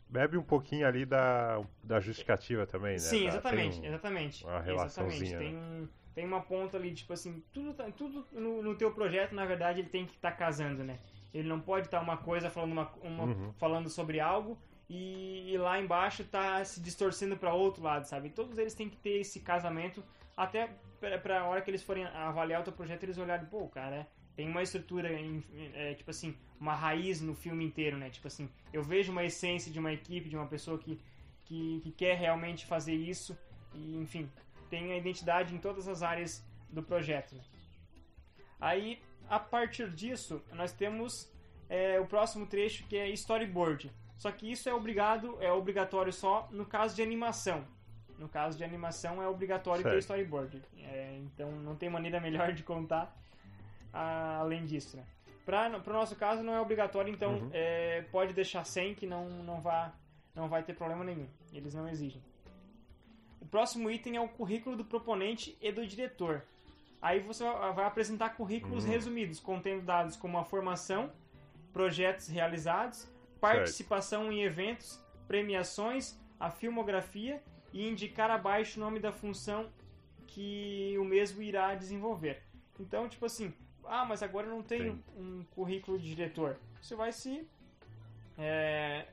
Bebe 0.09 0.37
um 0.37 0.43
pouquinho 0.43 0.87
ali 0.87 1.05
da, 1.05 1.61
da 1.83 1.99
justificativa 1.99 2.65
também, 2.65 2.93
né? 2.93 2.99
Sim, 2.99 3.27
exatamente, 3.27 3.79
um- 3.81 3.85
exatamente. 3.85 4.43
uma 4.43 4.51
exatamente. 4.53 4.65
relaçãozinha, 4.75 5.37
Tem, 5.37 5.55
um, 5.55 5.87
tem 6.15 6.25
uma 6.25 6.41
ponta 6.41 6.77
ali, 6.77 6.93
tipo 6.93 7.11
assim, 7.13 7.43
tudo, 7.53 7.73
tá- 7.73 7.91
tudo 7.91 8.25
no, 8.31 8.63
no 8.63 8.73
teu 8.75 8.91
projeto, 8.91 9.35
na 9.35 9.45
verdade, 9.45 9.81
ele 9.81 9.89
tem 9.89 10.05
que 10.05 10.15
estar 10.15 10.31
casando, 10.31 10.83
né? 10.83 10.97
Ele 11.33 11.47
não 11.47 11.59
pode 11.59 11.87
estar 11.87 11.99
uma 12.01 12.15
coisa 12.17 12.49
falando, 12.49 12.71
uma, 12.71 12.91
uma- 13.03 13.23
Uhum. 13.25 13.53
falando 13.57 13.89
sobre 13.89 14.19
algo 14.21 14.57
e, 14.89 15.51
e 15.51 15.57
lá 15.57 15.79
embaixo 15.79 16.23
tá 16.23 16.63
se 16.63 16.79
distorcendo 16.81 17.35
para 17.35 17.53
outro 17.53 17.83
lado, 17.83 18.05
sabe? 18.05 18.29
Todos 18.29 18.57
eles 18.57 18.73
têm 18.73 18.89
que 18.89 18.95
ter 18.97 19.19
esse 19.19 19.41
casamento 19.41 20.01
até 20.37 20.69
pra, 20.99 21.17
pra 21.17 21.43
hora 21.45 21.61
que 21.61 21.69
eles 21.69 21.83
forem 21.83 22.05
avaliar 22.05 22.61
o 22.61 22.63
teu 22.63 22.71
projeto, 22.73 23.03
eles 23.03 23.17
olharem, 23.17 23.45
pô, 23.47 23.67
cara, 23.67 24.07
tem 24.35 24.47
uma 24.49 24.63
estrutura, 24.63 25.09
é, 25.73 25.93
tipo 25.93 26.09
assim, 26.11 26.35
uma 26.59 26.73
raiz 26.73 27.19
no 27.21 27.33
filme 27.35 27.65
inteiro, 27.65 27.97
né? 27.97 28.09
Tipo 28.09 28.27
assim, 28.27 28.49
eu 28.71 28.81
vejo 28.81 29.11
uma 29.11 29.23
essência 29.25 29.69
de 29.71 29.79
uma 29.79 29.91
equipe, 29.91 30.29
de 30.29 30.35
uma 30.37 30.47
pessoa 30.47 30.77
que, 30.77 30.99
que, 31.45 31.79
que 31.83 31.91
quer 31.91 32.15
realmente 32.17 32.65
fazer 32.65 32.93
isso 32.95 33.37
e, 33.73 33.97
enfim, 33.97 34.29
tem 34.69 34.91
a 34.91 34.97
identidade 34.97 35.53
em 35.53 35.57
todas 35.57 35.87
as 35.87 36.01
áreas 36.03 36.43
do 36.69 36.81
projeto. 36.83 37.35
né? 37.35 37.41
Aí, 38.59 39.01
a 39.29 39.39
partir 39.39 39.89
disso, 39.91 40.41
nós 40.53 40.71
temos 40.71 41.31
é, 41.69 41.99
o 41.99 42.05
próximo 42.05 42.45
trecho 42.45 42.85
que 42.87 42.97
é 42.97 43.09
storyboard. 43.09 43.91
Só 44.17 44.31
que 44.31 44.49
isso 44.49 44.69
é 44.69 44.73
obrigado, 44.73 45.37
é 45.41 45.51
obrigatório 45.51 46.11
só 46.13 46.47
no 46.51 46.65
caso 46.65 46.95
de 46.95 47.01
animação. 47.01 47.65
No 48.17 48.29
caso 48.29 48.57
de 48.57 48.63
animação 48.63 49.21
é 49.21 49.27
obrigatório 49.27 49.83
ter 49.83 49.89
Certo. 49.89 50.01
storyboard. 50.01 50.61
É, 50.79 51.17
então 51.21 51.51
não 51.51 51.75
tem 51.75 51.89
maneira 51.89 52.19
melhor 52.21 52.53
de 52.53 52.63
contar 52.63 53.13
ah, 53.93 54.37
além 54.39 54.65
disso. 54.65 54.95
Né? 54.97 55.03
Para 55.45 55.67
o 55.85 55.93
nosso 55.93 56.15
caso 56.15 56.41
não 56.41 56.53
é 56.55 56.61
obrigatório, 56.61 57.13
então 57.13 57.33
Uhum. 57.35 57.49
é, 57.53 58.03
pode 58.11 58.33
deixar 58.33 58.63
sem 58.63 58.95
que 58.95 59.05
não, 59.05 59.27
não, 59.43 59.59
vá, 59.61 59.93
não 60.33 60.47
vai 60.47 60.63
ter 60.63 60.73
problema 60.73 61.03
nenhum. 61.03 61.27
Eles 61.53 61.73
não 61.73 61.87
exigem. 61.87 62.21
O 63.39 63.45
próximo 63.45 63.89
item 63.89 64.15
é 64.17 64.21
o 64.21 64.27
currículo 64.27 64.75
do 64.75 64.85
proponente 64.85 65.57
e 65.61 65.71
do 65.71 65.85
diretor. 65.85 66.43
Aí 67.01 67.19
você 67.19 67.43
vai 67.43 67.85
apresentar 67.85 68.29
currículos 68.31 68.85
Hum. 68.85 68.89
resumidos, 68.89 69.39
contendo 69.39 69.83
dados 69.83 70.15
como 70.15 70.37
a 70.37 70.43
formação, 70.43 71.11
projetos 71.71 72.27
realizados, 72.27 73.07
participação 73.39 74.31
em 74.31 74.43
eventos, 74.43 74.99
premiações, 75.27 76.17
a 76.39 76.49
filmografia 76.49 77.41
e 77.71 77.87
indicar 77.87 78.31
abaixo 78.31 78.79
o 78.79 78.83
nome 78.83 78.99
da 78.99 79.11
função 79.11 79.69
que 80.27 80.95
o 80.97 81.03
mesmo 81.05 81.41
irá 81.41 81.75
desenvolver. 81.75 82.41
Então, 82.79 83.07
tipo 83.07 83.25
assim, 83.25 83.53
ah, 83.85 84.05
mas 84.05 84.23
agora 84.23 84.47
eu 84.47 84.51
não 84.55 84.63
tenho 84.63 84.93
Sim. 84.95 85.03
um 85.15 85.43
currículo 85.51 85.99
de 85.99 86.07
diretor. 86.09 86.57
Você 86.81 86.95
vai 86.95 87.11
se 87.11 87.47
é, 88.37 89.05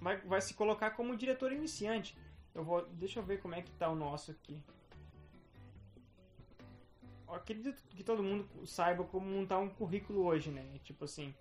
vai, 0.00 0.16
vai 0.18 0.40
se 0.40 0.54
colocar 0.54 0.90
como 0.90 1.16
diretor 1.16 1.52
iniciante. 1.52 2.16
Eu 2.58 2.64
vou, 2.64 2.84
deixa 2.94 3.20
eu 3.20 3.22
ver 3.22 3.40
como 3.40 3.54
é 3.54 3.62
que 3.62 3.70
tá 3.70 3.88
o 3.88 3.94
nosso 3.94 4.32
aqui. 4.32 4.60
Eu 7.28 7.34
acredito 7.34 7.80
que 7.90 8.02
todo 8.02 8.20
mundo 8.20 8.48
saiba 8.66 9.04
como 9.04 9.24
montar 9.24 9.60
um 9.60 9.68
currículo 9.68 10.24
hoje, 10.24 10.50
né? 10.50 10.64
Tipo 10.82 11.04
assim, 11.04 11.32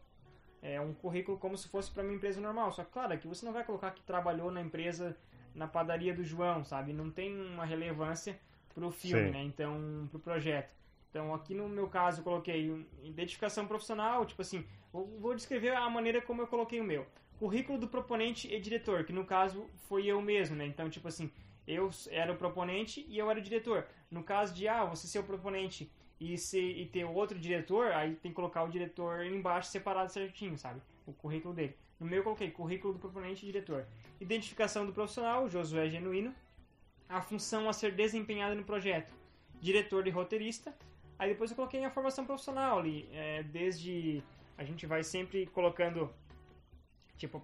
é 0.61 0.79
um 0.79 0.93
currículo 0.93 1.39
como 1.39 1.57
se 1.57 1.67
fosse 1.69 1.89
para 1.89 2.03
uma 2.03 2.13
empresa 2.13 2.39
normal. 2.39 2.71
Só 2.71 2.83
que, 2.83 2.91
claro, 2.91 3.13
aqui 3.13 3.27
você 3.27 3.43
não 3.43 3.51
vai 3.51 3.63
colocar 3.63 3.89
que 3.89 4.03
trabalhou 4.03 4.51
na 4.51 4.61
empresa 4.61 5.17
na 5.55 5.67
padaria 5.67 6.13
do 6.13 6.23
João, 6.23 6.63
sabe? 6.63 6.93
Não 6.93 7.09
tem 7.09 7.35
uma 7.35 7.65
relevância 7.65 8.39
pro 8.75 8.91
filme, 8.91 9.25
Sim. 9.25 9.31
né? 9.31 9.41
Então, 9.41 10.07
pro 10.11 10.19
projeto. 10.19 10.75
Então, 11.09 11.33
aqui 11.33 11.55
no 11.55 11.67
meu 11.67 11.87
caso, 11.87 12.19
eu 12.19 12.23
coloquei 12.23 12.85
identificação 13.01 13.65
profissional, 13.65 14.23
tipo 14.23 14.43
assim, 14.43 14.63
vou 14.93 15.33
descrever 15.33 15.75
a 15.75 15.89
maneira 15.89 16.21
como 16.21 16.43
eu 16.43 16.47
coloquei 16.47 16.79
o 16.79 16.83
meu. 16.83 17.07
Currículo 17.39 17.77
do 17.77 17.87
proponente 17.87 18.51
e 18.53 18.59
diretor, 18.59 19.03
que 19.03 19.13
no 19.13 19.25
caso 19.25 19.69
foi 19.87 20.05
eu 20.05 20.21
mesmo, 20.21 20.55
né? 20.55 20.65
Então, 20.65 20.89
tipo 20.89 21.07
assim, 21.07 21.31
eu 21.67 21.89
era 22.09 22.31
o 22.31 22.35
proponente 22.35 23.05
e 23.07 23.17
eu 23.17 23.29
era 23.29 23.39
o 23.39 23.41
diretor. 23.41 23.85
No 24.09 24.23
caso 24.23 24.53
de, 24.53 24.67
ah, 24.67 24.85
você 24.85 25.07
ser 25.07 25.19
o 25.19 25.23
proponente 25.23 25.91
e, 26.19 26.37
ser, 26.37 26.61
e 26.61 26.85
ter 26.85 27.05
outro 27.05 27.37
diretor, 27.37 27.91
aí 27.91 28.15
tem 28.15 28.31
que 28.31 28.35
colocar 28.35 28.63
o 28.63 28.69
diretor 28.69 29.25
embaixo 29.25 29.69
separado 29.69 30.11
certinho, 30.11 30.57
sabe? 30.57 30.81
O 31.05 31.13
currículo 31.13 31.53
dele. 31.53 31.75
No 31.99 32.05
meu 32.05 32.17
eu 32.17 32.23
coloquei 32.23 32.51
currículo 32.51 32.93
do 32.93 32.99
proponente 32.99 33.43
e 33.43 33.45
diretor. 33.45 33.85
Identificação 34.19 34.85
do 34.85 34.93
profissional, 34.93 35.49
Josué 35.49 35.89
Genuíno. 35.89 36.33
A 37.09 37.21
função 37.21 37.69
a 37.69 37.73
ser 37.73 37.93
desempenhada 37.93 38.53
no 38.53 38.63
projeto, 38.63 39.13
diretor 39.61 40.05
e 40.07 40.09
roteirista. 40.09 40.75
Aí 41.17 41.29
depois 41.29 41.49
eu 41.49 41.55
coloquei 41.55 41.83
a 41.83 41.89
formação 41.89 42.25
profissional 42.25 42.79
ali, 42.79 43.09
é, 43.11 43.43
desde 43.43 44.21
a 44.57 44.63
gente 44.63 44.85
vai 44.85 45.03
sempre 45.03 45.47
colocando 45.47 46.13
tipo 47.17 47.41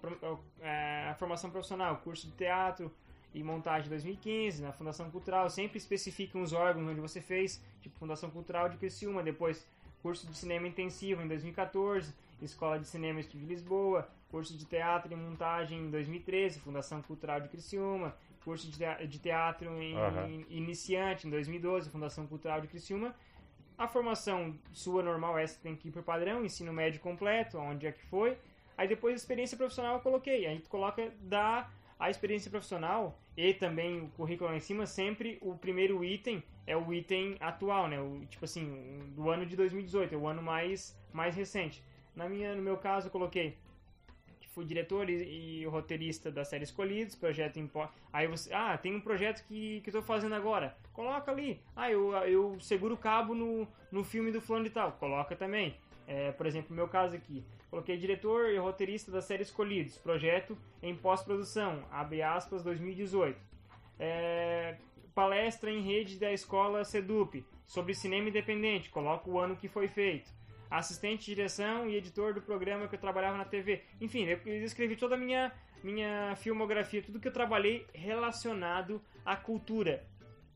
é, 0.60 1.08
a 1.10 1.14
formação 1.14 1.50
profissional, 1.50 1.96
curso 1.98 2.26
de 2.28 2.32
teatro 2.34 2.90
e 3.34 3.42
montagem 3.42 3.88
2015, 3.88 4.62
na 4.62 4.72
Fundação 4.72 5.10
Cultural, 5.10 5.50
sempre 5.50 5.76
especificam 5.78 6.40
os 6.42 6.52
órgãos 6.52 6.88
onde 6.88 7.00
você 7.00 7.20
fez, 7.20 7.60
tipo 7.80 7.98
Fundação 7.98 8.30
Cultural 8.30 8.68
de 8.68 8.76
Criciúma, 8.76 9.22
depois 9.22 9.66
curso 10.02 10.26
de 10.26 10.36
cinema 10.36 10.68
intensivo 10.68 11.22
em 11.22 11.26
2014, 11.28 12.14
Escola 12.42 12.78
de 12.78 12.86
Cinema 12.86 13.20
Estúdio 13.20 13.46
de 13.46 13.54
Lisboa, 13.54 14.08
curso 14.30 14.56
de 14.56 14.64
teatro 14.66 15.12
e 15.12 15.16
montagem 15.16 15.78
em 15.80 15.90
2013, 15.90 16.60
Fundação 16.60 17.00
Cultural 17.02 17.40
de 17.40 17.48
Criciúma, 17.48 18.14
curso 18.44 18.70
de 18.70 18.76
tea- 18.78 19.06
de 19.06 19.18
teatro 19.18 19.80
em, 19.82 19.96
em- 20.28 20.46
iniciante 20.50 21.26
em 21.26 21.30
2012, 21.30 21.88
Fundação 21.90 22.26
Cultural 22.26 22.60
de 22.60 22.68
Criciúma. 22.68 23.14
A 23.78 23.88
formação 23.88 24.54
sua 24.72 25.02
normal, 25.02 25.36
essa 25.38 25.58
tem 25.60 25.74
que 25.74 25.88
ir 25.88 25.90
por 25.90 26.02
padrão, 26.02 26.44
ensino 26.44 26.72
médio 26.72 27.00
completo, 27.00 27.58
onde 27.58 27.86
é 27.86 27.92
que 27.92 28.04
foi. 28.06 28.36
Aí 28.76 28.88
depois 28.88 29.14
experiência 29.14 29.56
profissional 29.56 29.94
eu 29.94 30.00
coloquei. 30.00 30.46
Aí 30.46 30.58
tu 30.60 30.68
coloca 30.68 31.12
da 31.20 31.70
a 31.98 32.10
experiência 32.10 32.50
profissional 32.50 33.18
e 33.36 33.54
também 33.54 34.02
o 34.02 34.08
currículo 34.08 34.50
lá 34.50 34.56
em 34.56 34.60
cima, 34.60 34.84
sempre 34.86 35.38
o 35.40 35.56
primeiro 35.56 36.04
item 36.04 36.42
é 36.66 36.76
o 36.76 36.92
item 36.92 37.36
atual, 37.40 37.88
né? 37.88 38.00
O, 38.00 38.24
tipo 38.26 38.44
assim, 38.44 39.12
do 39.14 39.30
ano 39.30 39.46
de 39.46 39.56
2018, 39.56 40.14
é 40.14 40.18
o 40.18 40.26
ano 40.26 40.42
mais, 40.42 40.96
mais 41.12 41.36
recente. 41.36 41.82
Na 42.14 42.28
minha, 42.28 42.54
no 42.54 42.62
meu 42.62 42.76
caso, 42.76 43.08
eu 43.08 43.10
coloquei 43.10 43.56
que 44.40 44.48
fui 44.48 44.64
diretor 44.64 45.08
e, 45.08 45.60
e 45.60 45.64
roteirista 45.66 46.30
da 46.30 46.44
série 46.44 46.64
Escolhidos, 46.64 47.14
projeto 47.14 47.58
em 47.58 47.70
Aí 48.12 48.26
você, 48.26 48.52
ah, 48.52 48.76
tem 48.78 48.94
um 48.94 49.00
projeto 49.00 49.44
que, 49.46 49.80
que 49.80 49.90
eu 49.90 49.94
tô 49.94 50.02
fazendo 50.02 50.34
agora. 50.34 50.76
Coloca 50.92 51.30
ali. 51.30 51.60
Ah, 51.74 51.90
eu, 51.90 52.12
eu 52.26 52.60
seguro 52.60 52.94
o 52.94 52.98
cabo 52.98 53.34
no, 53.34 53.66
no 53.90 54.04
filme 54.04 54.30
do 54.30 54.40
fulano 54.40 54.66
e 54.66 54.70
tal. 54.70 54.92
Coloca 54.92 55.34
também. 55.34 55.76
É, 56.06 56.32
por 56.32 56.46
exemplo, 56.46 56.70
no 56.70 56.76
meu 56.76 56.88
caso 56.88 57.16
aqui, 57.16 57.44
coloquei 57.70 57.96
diretor 57.96 58.50
e 58.50 58.58
roteirista 58.58 59.10
da 59.10 59.22
série 59.22 59.42
Escolhidos, 59.42 59.96
projeto 59.98 60.56
em 60.82 60.94
pós-produção, 60.94 61.84
abre 61.90 62.22
aspas, 62.22 62.62
2018. 62.62 63.38
É, 63.98 64.76
palestra 65.14 65.70
em 65.70 65.80
rede 65.80 66.18
da 66.18 66.32
escola 66.32 66.84
Sedup 66.84 67.44
sobre 67.66 67.94
cinema 67.94 68.28
independente, 68.28 68.90
coloca 68.90 69.30
o 69.30 69.38
ano 69.38 69.56
que 69.56 69.68
foi 69.68 69.88
feito. 69.88 70.30
Assistente 70.70 71.26
de 71.26 71.34
direção 71.34 71.88
e 71.88 71.96
editor 71.96 72.34
do 72.34 72.42
programa 72.42 72.88
que 72.88 72.96
eu 72.96 72.98
trabalhava 72.98 73.36
na 73.36 73.44
TV. 73.44 73.82
Enfim, 74.00 74.24
eu 74.24 74.64
escrevi 74.64 74.96
toda 74.96 75.14
a 75.14 75.18
minha, 75.18 75.52
minha 75.82 76.34
filmografia, 76.36 77.02
tudo 77.02 77.20
que 77.20 77.28
eu 77.28 77.32
trabalhei 77.32 77.86
relacionado 77.94 79.00
à 79.24 79.36
cultura. 79.36 80.04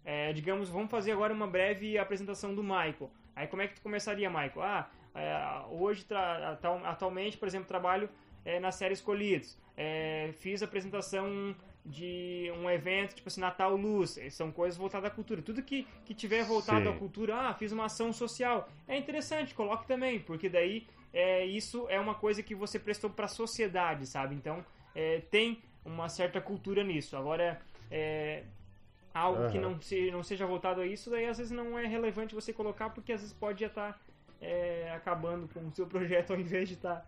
É, 0.05 0.33
digamos, 0.33 0.69
vamos 0.69 0.91
fazer 0.91 1.13
agora 1.13 1.33
uma 1.33 1.47
breve 1.47 1.97
apresentação 1.99 2.55
do 2.55 2.63
Michael. 2.63 3.11
Aí 3.37 3.47
como 3.47 3.63
é 3.63 3.69
que 3.69 3.77
tu 3.77 3.83
começaria, 3.83 4.29
Michael? 4.29 4.63
Ah, 4.63 4.91
é, 5.19 5.65
hoje, 5.71 6.07
atual- 6.47 6.85
atualmente, 6.85 7.37
por 7.37 7.47
exemplo, 7.49 7.67
trabalho 7.67 8.09
é, 8.45 8.61
na 8.61 8.71
série 8.71 8.95
Escolhidos. 8.95 9.57
É, 9.77 10.31
fiz 10.39 10.63
apresentação 10.63 11.55
de 11.85 12.53
um 12.57 12.69
evento, 12.71 13.15
tipo 13.15 13.29
assim, 13.29 13.41
Natal 13.41 13.75
Luz. 13.77 14.19
É, 14.19 14.29
São 14.31 14.51
coisas 14.53 14.79
voltadas 14.79 15.11
à 15.11 15.15
cultura. 15.15 15.41
Tudo 15.43 15.63
que, 15.63 15.87
que 16.05 16.15
tiver 16.15 16.45
voltado 16.45 16.85
Sim. 16.85 16.91
à 16.91 16.93
cultura, 16.99 17.37
ah, 17.37 17.55
fiz 17.55 17.73
uma 17.73 17.87
ação 17.87 18.13
social. 18.13 18.69
É 18.87 18.97
interessante, 18.97 19.55
coloque 19.55 19.87
também, 19.87 20.21
porque 20.21 20.49
daí 20.49 20.87
é, 21.13 21.45
isso 21.47 21.87
é 21.89 21.99
uma 21.99 22.15
coisa 22.15 22.43
que 22.43 22.55
você 22.55 22.79
prestou 22.79 23.11
para 23.11 23.25
a 23.25 23.29
sociedade, 23.29 24.07
sabe? 24.07 24.35
Então, 24.35 24.65
é, 24.95 25.21
tem 25.31 25.63
uma 25.85 26.09
certa 26.09 26.41
cultura 26.41 26.85
nisso. 26.85 27.17
Agora, 27.17 27.61
é, 27.91 28.45
algo 29.15 29.49
que 29.51 29.59
Aham. 29.59 29.71
não, 29.71 29.81
se, 29.81 30.11
não 30.11 30.23
seja 30.23 30.47
voltado 30.47 30.81
a 30.81 30.87
isso, 30.87 31.11
daí 31.11 31.27
às 31.27 31.39
vezes 31.39 31.53
não 31.53 31.79
é 31.79 31.87
relevante 31.87 32.35
você 32.35 32.53
colocar, 32.53 32.91
porque 32.91 33.13
às 33.13 33.21
vezes 33.21 33.35
pode 33.35 33.61
já 33.61 33.67
estar 33.69 33.99
é, 34.41 34.93
acabando 34.95 35.49
com 35.53 35.61
o 35.61 35.73
seu 35.73 35.87
projeto 35.87 36.33
ao 36.35 36.41
invés 36.41 36.69
de 36.69 36.75
estar. 36.75 37.07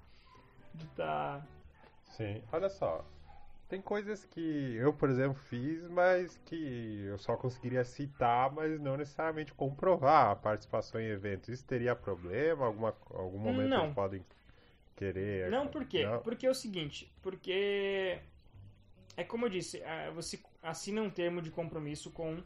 de 0.75 0.87
tá 0.89 1.43
Sim, 2.05 2.43
olha 2.53 2.69
só. 2.69 3.05
Tem 3.69 3.81
coisas 3.81 4.25
que 4.25 4.75
eu, 4.75 4.93
por 4.93 5.09
exemplo, 5.09 5.35
fiz, 5.35 5.89
mas 5.89 6.37
que 6.45 7.05
eu 7.07 7.17
só 7.19 7.37
conseguiria 7.37 7.85
citar, 7.85 8.51
mas 8.53 8.81
não 8.81 8.97
necessariamente 8.97 9.55
comprovar 9.55 10.31
a 10.31 10.35
participação 10.35 11.01
em 11.01 11.07
eventos. 11.07 11.49
Isso 11.49 11.65
teria 11.65 11.95
problema? 11.95 12.67
Alguma, 12.67 12.97
algum 13.15 13.39
momento 13.39 13.69
Não. 13.69 13.85
eles 13.85 13.95
podem 13.95 14.25
querer. 14.97 15.51
Não, 15.53 15.69
por 15.69 15.85
quê? 15.85 16.05
Não? 16.05 16.21
Porque 16.21 16.47
é 16.47 16.51
o 16.51 16.55
seguinte, 16.55 17.13
porque 17.23 18.19
é 19.17 19.23
como 19.23 19.47
eu 19.47 19.51
disse, 19.51 19.81
você 20.15 20.41
assina 20.63 21.01
um 21.01 21.11
termo 21.11 21.41
de 21.41 21.51
compromisso 21.51 22.11
com, 22.11 22.43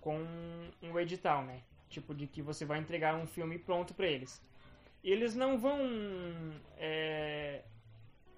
com 0.00 0.26
um 0.82 0.98
edital, 0.98 1.44
né? 1.44 1.62
Tipo, 1.94 2.12
de 2.12 2.26
que 2.26 2.42
você 2.42 2.64
vai 2.64 2.80
entregar 2.80 3.14
um 3.14 3.24
filme 3.24 3.56
pronto 3.56 3.94
pra 3.94 4.08
eles. 4.08 4.42
Eles 5.04 5.32
não 5.36 5.56
vão, 5.56 5.78
é, 6.76 7.62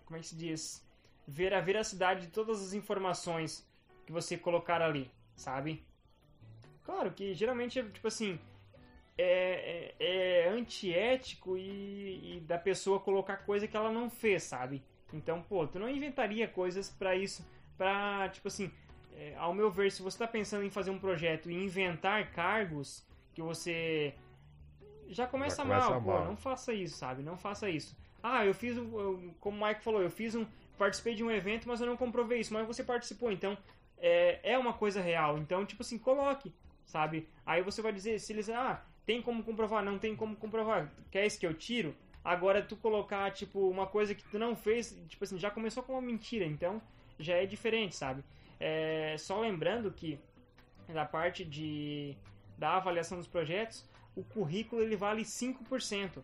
como 0.04 0.18
é 0.18 0.20
que 0.20 0.26
se 0.26 0.36
diz, 0.36 0.86
ver 1.26 1.54
a 1.54 1.60
veracidade 1.62 2.26
de 2.26 2.28
todas 2.28 2.62
as 2.62 2.74
informações 2.74 3.66
que 4.04 4.12
você 4.12 4.36
colocar 4.36 4.82
ali, 4.82 5.10
sabe? 5.34 5.82
Claro 6.84 7.12
que 7.12 7.32
geralmente, 7.32 7.82
tipo 7.82 8.06
assim, 8.08 8.38
é, 9.16 9.94
é, 9.98 10.44
é 10.44 10.48
antiético 10.50 11.56
e, 11.56 12.36
e 12.36 12.40
da 12.40 12.58
pessoa 12.58 13.00
colocar 13.00 13.38
coisa 13.38 13.66
que 13.66 13.76
ela 13.76 13.90
não 13.90 14.10
fez, 14.10 14.42
sabe? 14.42 14.82
Então, 15.14 15.40
pô, 15.40 15.66
tu 15.66 15.78
não 15.78 15.88
inventaria 15.88 16.46
coisas 16.46 16.90
pra 16.90 17.16
isso, 17.16 17.42
pra, 17.78 18.28
tipo 18.28 18.48
assim, 18.48 18.70
é, 19.16 19.34
ao 19.38 19.54
meu 19.54 19.70
ver, 19.70 19.90
se 19.90 20.02
você 20.02 20.18
tá 20.18 20.28
pensando 20.28 20.62
em 20.62 20.70
fazer 20.70 20.90
um 20.90 20.98
projeto 20.98 21.50
e 21.50 21.54
inventar 21.54 22.32
cargos 22.32 23.06
que 23.36 23.42
você 23.42 24.14
já 25.08 25.26
começa, 25.26 25.56
Já 25.56 25.62
começa 25.62 25.90
mal, 25.90 26.00
pô, 26.02 26.08
mal. 26.12 26.24
não 26.24 26.36
faça 26.36 26.72
isso, 26.72 26.96
sabe? 26.96 27.22
Não 27.22 27.36
faça 27.36 27.68
isso. 27.68 27.94
Ah, 28.22 28.44
eu 28.46 28.54
fiz, 28.54 28.76
um- 28.78 28.98
eu- 28.98 29.34
como 29.40 29.62
o 29.62 29.68
Mike 29.68 29.82
falou, 29.84 30.00
eu 30.02 30.10
fiz 30.10 30.34
um, 30.34 30.46
participei 30.78 31.14
de 31.14 31.22
um 31.22 31.30
evento, 31.30 31.68
mas 31.68 31.80
eu 31.80 31.86
não 31.86 31.98
comprovei 31.98 32.40
isso, 32.40 32.54
mas 32.54 32.66
você 32.66 32.82
participou, 32.82 33.30
então 33.30 33.56
é, 33.98 34.40
é 34.52 34.58
uma 34.58 34.72
coisa 34.72 35.00
real. 35.02 35.36
Então, 35.38 35.64
tipo 35.66 35.82
assim, 35.82 35.98
coloque, 35.98 36.50
sabe? 36.86 37.28
Aí 37.44 37.62
você 37.62 37.82
vai 37.82 37.92
dizer, 37.92 38.18
se 38.18 38.32
eles, 38.32 38.48
ah, 38.48 38.82
tem 39.04 39.20
como 39.20 39.44
comprovar, 39.44 39.84
não 39.84 39.98
tem 39.98 40.16
como 40.16 40.34
comprovar, 40.34 40.90
quer 41.10 41.26
isso 41.26 41.38
que 41.38 41.46
eu 41.46 41.52
tiro? 41.54 41.94
Agora 42.24 42.60
tu 42.62 42.74
colocar, 42.76 43.30
tipo, 43.32 43.68
uma 43.68 43.86
coisa 43.86 44.14
que 44.14 44.24
tu 44.24 44.38
não 44.38 44.56
fez, 44.56 44.98
tipo 45.08 45.22
assim, 45.24 45.38
já 45.38 45.50
começou 45.50 45.82
com 45.82 45.92
uma 45.92 46.02
mentira, 46.02 46.44
então 46.46 46.80
já 47.18 47.34
é 47.36 47.44
diferente, 47.46 47.94
sabe? 47.94 48.24
É, 48.58 49.14
só 49.18 49.38
lembrando 49.40 49.90
que 49.92 50.18
da 50.88 51.04
parte 51.04 51.44
de 51.44 52.16
da 52.58 52.76
avaliação 52.76 53.18
dos 53.18 53.26
projetos, 53.26 53.84
o 54.14 54.22
currículo 54.24 54.82
ele 54.82 54.96
vale 54.96 55.22
5% 55.22 56.22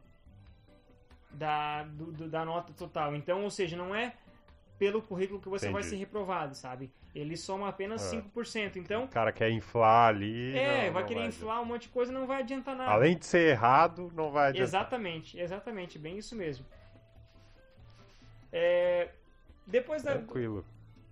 da, 1.30 1.82
do, 1.84 2.12
do- 2.12 2.28
da 2.28 2.44
nota 2.44 2.72
total. 2.72 3.14
Então, 3.14 3.42
ou 3.42 3.50
seja, 3.50 3.76
não 3.76 3.94
é 3.94 4.14
pelo 4.78 5.00
currículo 5.02 5.40
que 5.40 5.48
você 5.48 5.66
vai 5.70 5.80
Entendi. 5.82 5.90
ser 5.90 5.96
reprovado, 6.00 6.54
sabe? 6.54 6.90
Ele 7.14 7.36
soma 7.36 7.68
apenas 7.68 8.02
Ah. 8.12 8.16
5%. 8.16 8.76
Então, 8.76 9.04
O 9.04 9.08
cara 9.08 9.30
quer 9.32 9.50
inflar 9.50 10.08
ali. 10.08 10.56
é, 10.56 10.86
não- 10.86 10.92
vai 10.94 11.02
não 11.02 11.08
querer 11.08 11.20
adiantar. 11.20 11.38
inflar 11.40 11.60
um 11.62 11.64
monte 11.66 11.82
de 11.82 11.88
coisa 11.90 12.10
não 12.12 12.26
vai 12.26 12.40
adiantar 12.42 12.74
nada. 12.74 12.90
Além 12.90 13.16
de 13.16 13.26
ser 13.26 13.50
errado, 13.50 14.10
não 14.14 14.30
vai 14.30 14.48
adiantar. 14.48 14.68
Exatamente, 14.68 15.38
exatamente, 15.38 15.98
bem 15.98 16.18
isso 16.18 16.34
mesmo. 16.34 16.64
É, 18.50 19.10
depois 19.66 20.02
da, 20.02 20.12
Tranquilo. 20.12 20.64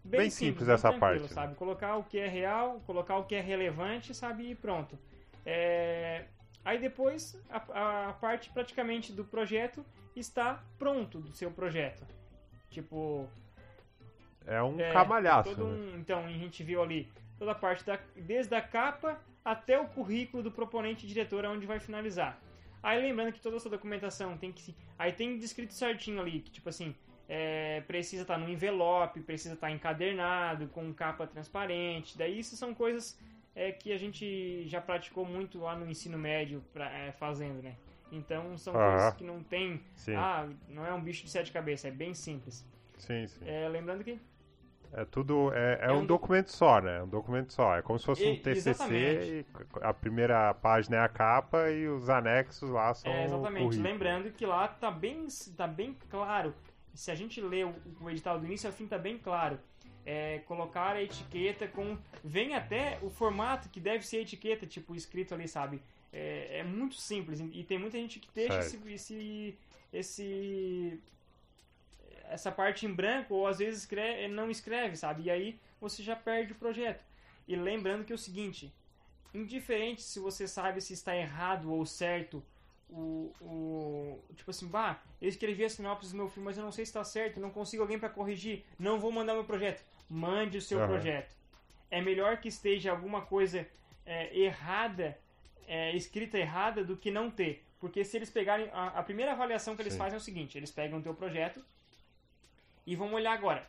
bem, 0.04 0.20
Bem 0.22 0.30
simples, 0.30 0.60
simples 0.60 0.68
essa 0.68 0.92
parte, 0.92 1.22
né? 1.22 1.28
sabe? 1.28 1.54
Colocar 1.54 1.96
o 1.96 2.04
que 2.04 2.18
é 2.18 2.26
real, 2.28 2.80
colocar 2.86 3.16
o 3.16 3.24
que 3.24 3.34
é 3.34 3.40
relevante, 3.40 4.14
sabe? 4.14 4.50
E 4.50 4.54
pronto. 4.54 4.98
É, 5.44 6.24
Aí 6.64 6.78
depois 6.78 7.40
a, 7.48 8.08
a 8.08 8.12
parte 8.12 8.50
praticamente 8.50 9.12
do 9.12 9.24
projeto 9.24 9.84
está 10.14 10.62
pronto 10.78 11.18
do 11.18 11.32
seu 11.32 11.50
projeto. 11.50 12.06
Tipo, 12.68 13.26
É 14.46 14.62
um 14.62 14.78
é, 14.78 14.92
camalhaço. 14.92 15.56
né? 15.56 15.64
um- 15.64 15.98
então, 15.98 16.24
a 16.24 16.28
gente 16.32 16.62
viu 16.62 16.82
ali 16.82 17.10
toda 17.38 17.52
a 17.52 17.54
parte 17.54 17.84
da, 17.84 17.98
desde 18.14 18.54
a 18.54 18.60
capa 18.60 19.18
até 19.44 19.80
o 19.80 19.86
currículo 19.86 20.42
do 20.42 20.50
proponente 20.52 21.06
e 21.06 21.08
diretor, 21.08 21.44
onde 21.46 21.66
vai 21.66 21.80
finalizar. 21.80 22.38
Aí 22.82 23.00
lembrando 23.00 23.32
que 23.32 23.40
toda 23.40 23.56
essa 23.56 23.68
documentação 23.68 24.36
tem 24.36 24.52
que. 24.52 24.74
Aí 24.98 25.12
tem 25.12 25.38
descrito 25.38 25.72
certinho 25.72 26.20
ali, 26.20 26.40
que 26.40 26.50
tipo 26.50 26.68
assim, 26.68 26.94
é, 27.28 27.80
precisa 27.82 28.22
estar 28.22 28.38
no 28.38 28.48
envelope, 28.48 29.20
precisa 29.20 29.54
estar 29.54 29.70
encadernado, 29.70 30.68
com 30.68 30.92
capa 30.92 31.26
transparente. 31.26 32.16
Daí 32.16 32.38
isso 32.38 32.56
são 32.56 32.74
coisas 32.74 33.18
é, 33.54 33.72
que 33.72 33.92
a 33.92 33.98
gente 33.98 34.66
já 34.68 34.80
praticou 34.80 35.24
muito 35.24 35.58
lá 35.60 35.74
no 35.76 35.88
ensino 35.90 36.16
médio 36.18 36.62
pra, 36.72 36.90
é, 36.90 37.12
fazendo, 37.12 37.62
né? 37.62 37.74
Então 38.12 38.56
são 38.58 38.72
coisas 38.72 39.14
que 39.14 39.24
não 39.24 39.42
tem. 39.42 39.80
Sim, 39.94 40.14
Ah, 40.16 40.48
não 40.68 40.84
é 40.84 40.92
um 40.92 41.00
bicho 41.00 41.24
de 41.24 41.30
sete 41.30 41.52
cabeças, 41.52 41.84
é 41.86 41.90
bem 41.94 42.12
simples. 42.14 42.64
sim, 42.98 43.26
sim. 43.26 43.44
É, 43.46 43.68
lembrando 43.68 44.02
que 44.02 44.18
É 44.92 45.04
tudo. 45.04 45.52
É, 45.54 45.78
é 45.82 45.86
É 45.86 45.92
um, 45.92 46.00
um 46.00 46.06
documento 46.06 46.48
só, 46.50 46.80
né? 46.80 46.98
É 46.98 47.02
um 47.04 47.08
documento 47.08 47.52
só. 47.52 47.76
É 47.76 47.82
como 47.82 47.96
se 47.98 48.04
fosse 48.06 48.24
um 48.26 48.32
E- 48.32 48.36
TCC 48.38 48.70
exatamente. 48.70 49.30
e 49.30 49.46
a 49.80 49.94
primeira 49.94 50.52
página 50.54 50.96
é 50.96 51.00
a 51.00 51.08
capa 51.08 51.70
e 51.70 51.86
os 51.88 52.10
anexos 52.10 52.68
lá 52.68 52.92
são. 52.92 53.12
É, 53.12 53.24
exatamente. 53.26 53.78
Lembrando 53.78 54.32
que 54.32 54.44
lá 54.44 54.66
tá 54.66 54.90
bem, 54.90 55.28
tá 55.56 55.68
bem 55.68 55.96
claro. 56.10 56.52
Se 56.92 57.08
a 57.12 57.14
gente 57.14 57.40
lê 57.40 57.62
o, 57.62 57.72
o 58.00 58.10
edital 58.10 58.40
do 58.40 58.46
início 58.46 58.68
ao 58.68 58.74
fim, 58.74 58.88
tá 58.88 58.98
bem 58.98 59.16
claro. 59.16 59.60
É, 60.04 60.38
colocar 60.40 60.96
a 60.96 61.02
etiqueta 61.02 61.68
com. 61.68 61.98
Vem 62.24 62.54
até 62.54 62.98
o 63.02 63.10
formato 63.10 63.68
que 63.68 63.78
deve 63.78 64.06
ser 64.06 64.18
a 64.18 64.20
etiqueta, 64.20 64.66
tipo, 64.66 64.94
escrito 64.94 65.34
ali, 65.34 65.46
sabe? 65.46 65.82
É, 66.12 66.58
é 66.58 66.62
muito 66.62 66.94
simples. 66.96 67.40
E 67.40 67.62
tem 67.64 67.78
muita 67.78 67.98
gente 67.98 68.18
que 68.18 68.28
deixa 68.34 68.58
esse, 68.58 68.80
esse, 68.88 69.58
esse. 69.92 71.00
Essa 72.24 72.50
parte 72.50 72.86
em 72.86 72.92
branco, 72.92 73.34
ou 73.34 73.46
às 73.46 73.58
vezes 73.58 73.80
escreve, 73.80 74.28
não 74.28 74.50
escreve, 74.50 74.96
sabe? 74.96 75.24
E 75.24 75.30
aí 75.30 75.60
você 75.80 76.02
já 76.02 76.16
perde 76.16 76.52
o 76.52 76.56
projeto. 76.56 77.04
E 77.46 77.56
lembrando 77.56 78.04
que 78.04 78.12
é 78.12 78.14
o 78.14 78.18
seguinte: 78.18 78.72
indiferente 79.34 80.02
se 80.02 80.18
você 80.18 80.46
sabe 80.48 80.80
se 80.80 80.92
está 80.92 81.16
errado 81.16 81.72
ou 81.72 81.84
certo 81.84 82.42
o, 82.92 83.32
o 83.40 84.20
tipo 84.34 84.50
assim, 84.50 84.66
bah, 84.66 85.00
eu 85.20 85.28
escrevi 85.28 85.64
a 85.64 85.70
sinopse 85.70 86.10
do 86.10 86.16
meu 86.16 86.28
filme, 86.28 86.46
mas 86.46 86.58
eu 86.58 86.64
não 86.64 86.72
sei 86.72 86.84
se 86.84 86.90
está 86.90 87.04
certo, 87.04 87.40
não 87.40 87.50
consigo 87.50 87.82
alguém 87.82 87.98
para 87.98 88.08
corrigir, 88.08 88.64
não 88.78 88.98
vou 88.98 89.12
mandar 89.12 89.34
meu 89.34 89.44
projeto. 89.44 89.84
Mande 90.10 90.58
o 90.58 90.62
seu 90.62 90.78
Aham. 90.78 90.88
projeto. 90.88 91.36
É 91.88 92.00
melhor 92.00 92.38
que 92.38 92.48
esteja 92.48 92.90
alguma 92.90 93.22
coisa 93.22 93.66
é, 94.04 94.36
errada, 94.36 95.16
é, 95.68 95.94
escrita 95.94 96.36
errada, 96.36 96.82
do 96.82 96.96
que 96.96 97.12
não 97.12 97.30
ter. 97.30 97.64
Porque 97.78 98.04
se 98.04 98.16
eles 98.16 98.28
pegarem. 98.28 98.68
A, 98.72 98.88
a 98.88 99.02
primeira 99.04 99.32
avaliação 99.32 99.76
que 99.76 99.82
eles 99.82 99.92
Sim. 99.92 99.98
fazem 100.00 100.14
é 100.14 100.18
o 100.18 100.20
seguinte: 100.20 100.58
eles 100.58 100.72
pegam 100.72 100.98
o 100.98 101.02
teu 101.02 101.14
projeto 101.14 101.64
e 102.84 102.96
vão 102.96 103.12
olhar 103.14 103.32
agora. 103.32 103.66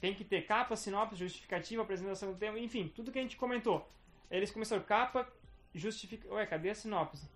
Tem 0.00 0.12
que 0.12 0.24
ter 0.24 0.42
capa, 0.46 0.74
sinopse, 0.74 1.16
justificativa, 1.16 1.80
apresentação 1.80 2.32
do 2.32 2.38
tema, 2.38 2.58
enfim, 2.58 2.88
tudo 2.88 3.12
que 3.12 3.18
a 3.18 3.22
gente 3.22 3.36
comentou. 3.36 3.88
Eles 4.30 4.50
começaram 4.50 4.82
capa, 4.82 5.26
justifica. 5.72 6.28
Ué, 6.34 6.44
cadê 6.44 6.70
a 6.70 6.74
sinopse? 6.74 7.28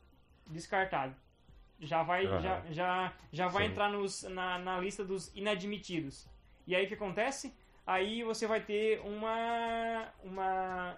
Descartado. 0.47 1.15
Já 1.81 2.03
vai, 2.03 2.27
Aham. 2.27 2.41
já, 2.41 2.65
já, 2.71 3.13
já 3.33 3.49
vai 3.49 3.67
Sim. 3.67 3.71
entrar 3.71 3.89
nos, 3.89 4.25
na, 4.25 4.59
na 4.59 4.81
lista 4.81 5.05
dos 5.05 5.35
inadmitidos. 5.35 6.27
E 6.67 6.75
aí 6.75 6.85
o 6.85 6.89
que 6.89 6.95
acontece? 6.95 7.55
Aí 7.89 8.23
você 8.23 8.47
vai 8.47 8.61
ter 8.61 9.01
uma. 9.01 10.09
uma 10.23 10.95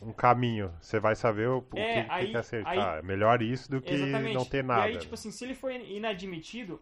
Um 0.00 0.12
caminho. 0.14 0.72
Você 0.80 0.98
vai 0.98 1.14
saber 1.14 1.46
o, 1.46 1.58
É, 1.74 2.02
que, 2.02 2.08
que 2.08 2.10
aí- 2.10 2.30
que 2.30 2.36
acertar. 2.38 2.72
aí- 2.72 2.98
É 3.00 3.02
melhor 3.02 3.42
isso 3.42 3.70
do 3.70 3.82
que 3.82 3.92
Exatamente. 3.92 4.34
não 4.34 4.44
ter 4.46 4.64
nada. 4.64 4.88
E 4.88 4.92
aí, 4.92 4.98
tipo 4.98 5.12
assim, 5.12 5.30
se 5.30 5.44
ele 5.44 5.54
for 5.54 5.70
inadmitido, 5.70 6.80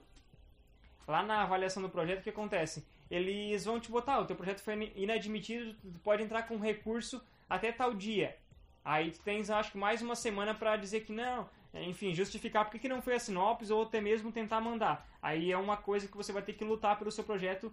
lá 1.08 1.20
na 1.24 1.42
avaliação 1.42 1.82
do 1.82 1.88
projeto, 1.88 2.20
o 2.20 2.22
que 2.22 2.30
acontece? 2.30 2.86
Eles 3.10 3.64
vão 3.64 3.80
te 3.80 3.90
botar, 3.90 4.20
o 4.20 4.24
teu 4.24 4.36
projeto 4.36 4.60
foi 4.60 4.92
inadmitido, 4.94 5.74
tu 5.74 5.98
pode 6.04 6.22
entrar 6.22 6.44
com 6.44 6.56
recurso 6.58 7.20
até 7.50 7.72
tal 7.72 7.92
dia. 7.92 8.36
Aí 8.84 9.10
tu 9.10 9.18
tens, 9.20 9.50
acho 9.50 9.72
que, 9.72 9.78
mais 9.78 10.00
uma 10.00 10.14
semana 10.14 10.54
pra 10.54 10.76
dizer 10.76 11.00
que 11.00 11.12
não, 11.12 11.48
enfim, 11.74 12.14
justificar 12.14 12.64
porque 12.64 12.78
que 12.78 12.88
não 12.88 13.02
foi 13.02 13.14
a 13.14 13.18
sinopse 13.18 13.72
ou 13.72 13.82
até 13.82 14.00
mesmo 14.00 14.30
tentar 14.30 14.60
mandar. 14.60 15.08
Aí 15.20 15.50
é 15.50 15.56
uma 15.56 15.76
coisa 15.76 16.06
que 16.06 16.16
você 16.16 16.32
vai 16.32 16.42
ter 16.42 16.52
que 16.52 16.64
lutar 16.64 16.96
pelo 16.98 17.10
seu 17.10 17.24
projeto, 17.24 17.72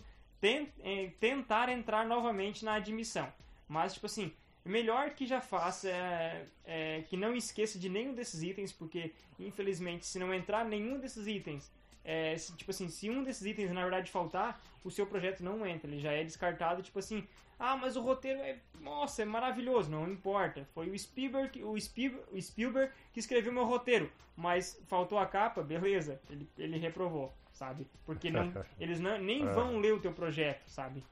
tentar 1.20 1.70
entrar 1.70 2.06
novamente 2.06 2.66
na 2.66 2.76
admissão. 2.76 3.32
Mas, 3.68 3.94
tipo 3.94 4.08
assim, 4.08 4.34
melhor 4.66 5.12
que 5.12 5.26
já 5.26 5.40
faça, 5.40 5.90
é, 5.90 6.46
é, 6.66 7.04
que 7.08 7.16
não 7.16 7.36
esqueça 7.36 7.80
de 7.80 7.88
nenhum 7.88 8.14
desses 8.14 8.42
itens, 8.44 8.72
porque, 8.72 9.14
infelizmente, 9.40 10.06
se 10.06 10.20
não 10.20 10.34
entrar 10.34 10.66
nenhum 10.66 11.00
desses 11.00 11.28
itens, 11.28 11.72
é, 12.04 12.38
se, 12.38 12.56
tipo 12.56 12.72
assim, 12.72 12.90
se 12.90 13.10
um 13.10 13.24
desses 13.24 13.46
itens, 13.46 13.72
na 13.72 13.82
verdade, 13.82 14.12
faltar, 14.12 14.62
o 14.84 14.90
seu 14.90 15.06
projeto 15.06 15.42
não 15.42 15.66
entra, 15.66 15.90
ele 15.90 16.00
já 16.00 16.12
é 16.12 16.24
descartado, 16.24 16.82
tipo 16.82 16.98
assim, 16.98 17.28
ah, 17.60 17.78
mas 17.78 17.96
o 17.96 18.02
roteiro 18.02 18.40
é, 18.40 18.58
nossa, 18.80 19.22
é 19.22 19.26
maravilhoso, 19.26 19.92
não 19.92 20.10
importa, 20.10 20.68
foi 20.74 20.90
o 20.90 20.98
Spielberg, 20.98 21.64
o 21.64 21.80
Spielberg, 21.80 22.26
o 22.32 22.42
Spielberg 22.42 22.92
que 23.14 23.20
escreveu 23.20 23.54
meu 23.54 23.66
roteiro, 23.66 24.12
mas 24.36 24.82
faltou 24.88 25.20
a 25.20 25.28
capa, 25.28 25.62
beleza, 25.62 26.20
ele, 26.28 26.50
ele 26.58 26.78
reprovou, 26.80 27.32
sabe? 27.62 27.86
Porque 28.08 28.32
não, 28.38 28.52
eles 28.80 29.00
não, 29.00 29.18
nem 29.20 29.44
É. 29.48 29.52
vão 29.54 29.78
ler 29.80 29.94
o 29.94 30.00
teu 30.00 30.12
projeto, 30.14 30.68
sabe? 30.68 31.04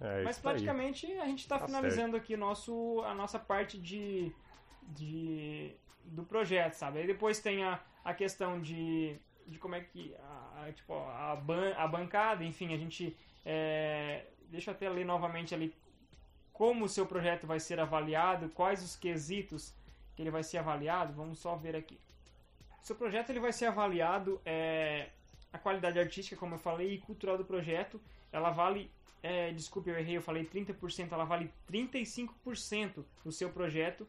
É 0.00 0.22
Mas 0.24 0.36
isso 0.36 0.48
aí. 0.48 0.52
praticamente 0.54 1.06
a 1.18 1.26
gente 1.26 1.40
está 1.40 1.58
Tá 1.58 1.66
finalizando 1.66 2.16
aqui 2.16 2.34
o 2.34 2.38
nosso, 2.38 3.02
a 3.04 3.14
nossa 3.14 3.38
parte 3.38 3.76
de, 3.78 4.32
de 4.82 5.72
do 6.04 6.22
projeto, 6.24 6.72
sabe? 6.74 7.00
Aí 7.00 7.06
depois 7.06 7.38
tem 7.40 7.62
a, 7.64 7.78
a 8.02 8.14
questão 8.14 8.60
de, 8.62 9.18
de 9.46 9.58
como 9.58 9.74
é 9.74 9.80
que 9.80 10.14
a, 10.30 10.64
a- 10.66 10.72
tipo, 10.72 10.94
a, 10.94 11.36
ban, 11.36 11.74
a 11.76 11.86
bancada, 11.86 12.42
enfim, 12.44 12.72
a 12.72 12.78
gente 12.78 13.14
é, 13.44 14.24
deixa 14.48 14.70
eu 14.70 14.74
até 14.74 14.88
ler 14.88 15.04
novamente 15.04 15.54
ali 15.54 15.74
como 16.52 16.86
o 16.86 16.88
seu 16.88 17.04
projeto 17.06 17.46
vai 17.46 17.60
ser 17.60 17.78
avaliado, 17.78 18.48
quais 18.50 18.82
os 18.82 18.96
quesitos 18.96 19.74
que 20.16 20.22
ele 20.22 20.30
vai 20.30 20.42
ser 20.42 20.58
avaliado. 20.58 21.12
Vamos 21.12 21.38
só 21.38 21.54
ver 21.56 21.76
aqui. 21.76 21.98
Seu 22.82 22.96
projeto 22.96 23.30
ele 23.30 23.40
vai 23.40 23.52
ser 23.52 23.66
avaliado 23.66 24.40
é, 24.46 25.10
a 25.52 25.58
qualidade 25.58 25.98
artística, 25.98 26.36
como 26.36 26.54
eu 26.54 26.58
falei, 26.58 26.94
e 26.94 26.98
cultural 26.98 27.36
do 27.38 27.44
projeto. 27.44 28.00
Ela 28.32 28.50
vale 28.50 28.90
é, 29.22 29.50
desculpe, 29.52 29.90
eu 29.90 29.98
errei, 29.98 30.16
eu 30.16 30.22
falei 30.22 30.44
30%, 30.44 31.12
ela 31.12 31.24
vale 31.24 31.50
35% 31.70 33.04
do 33.24 33.32
seu 33.32 33.50
projeto. 33.50 34.06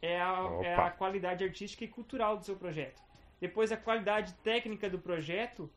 É 0.00 0.20
a, 0.20 0.48
é 0.62 0.74
a 0.74 0.90
qualidade 0.90 1.42
artística 1.42 1.84
e 1.84 1.88
cultural 1.88 2.36
do 2.36 2.44
seu 2.44 2.54
projeto. 2.54 3.02
Depois, 3.40 3.72
a 3.72 3.76
qualidade 3.76 4.32
técnica 4.44 4.88
do 4.88 4.98
projeto 4.98 5.70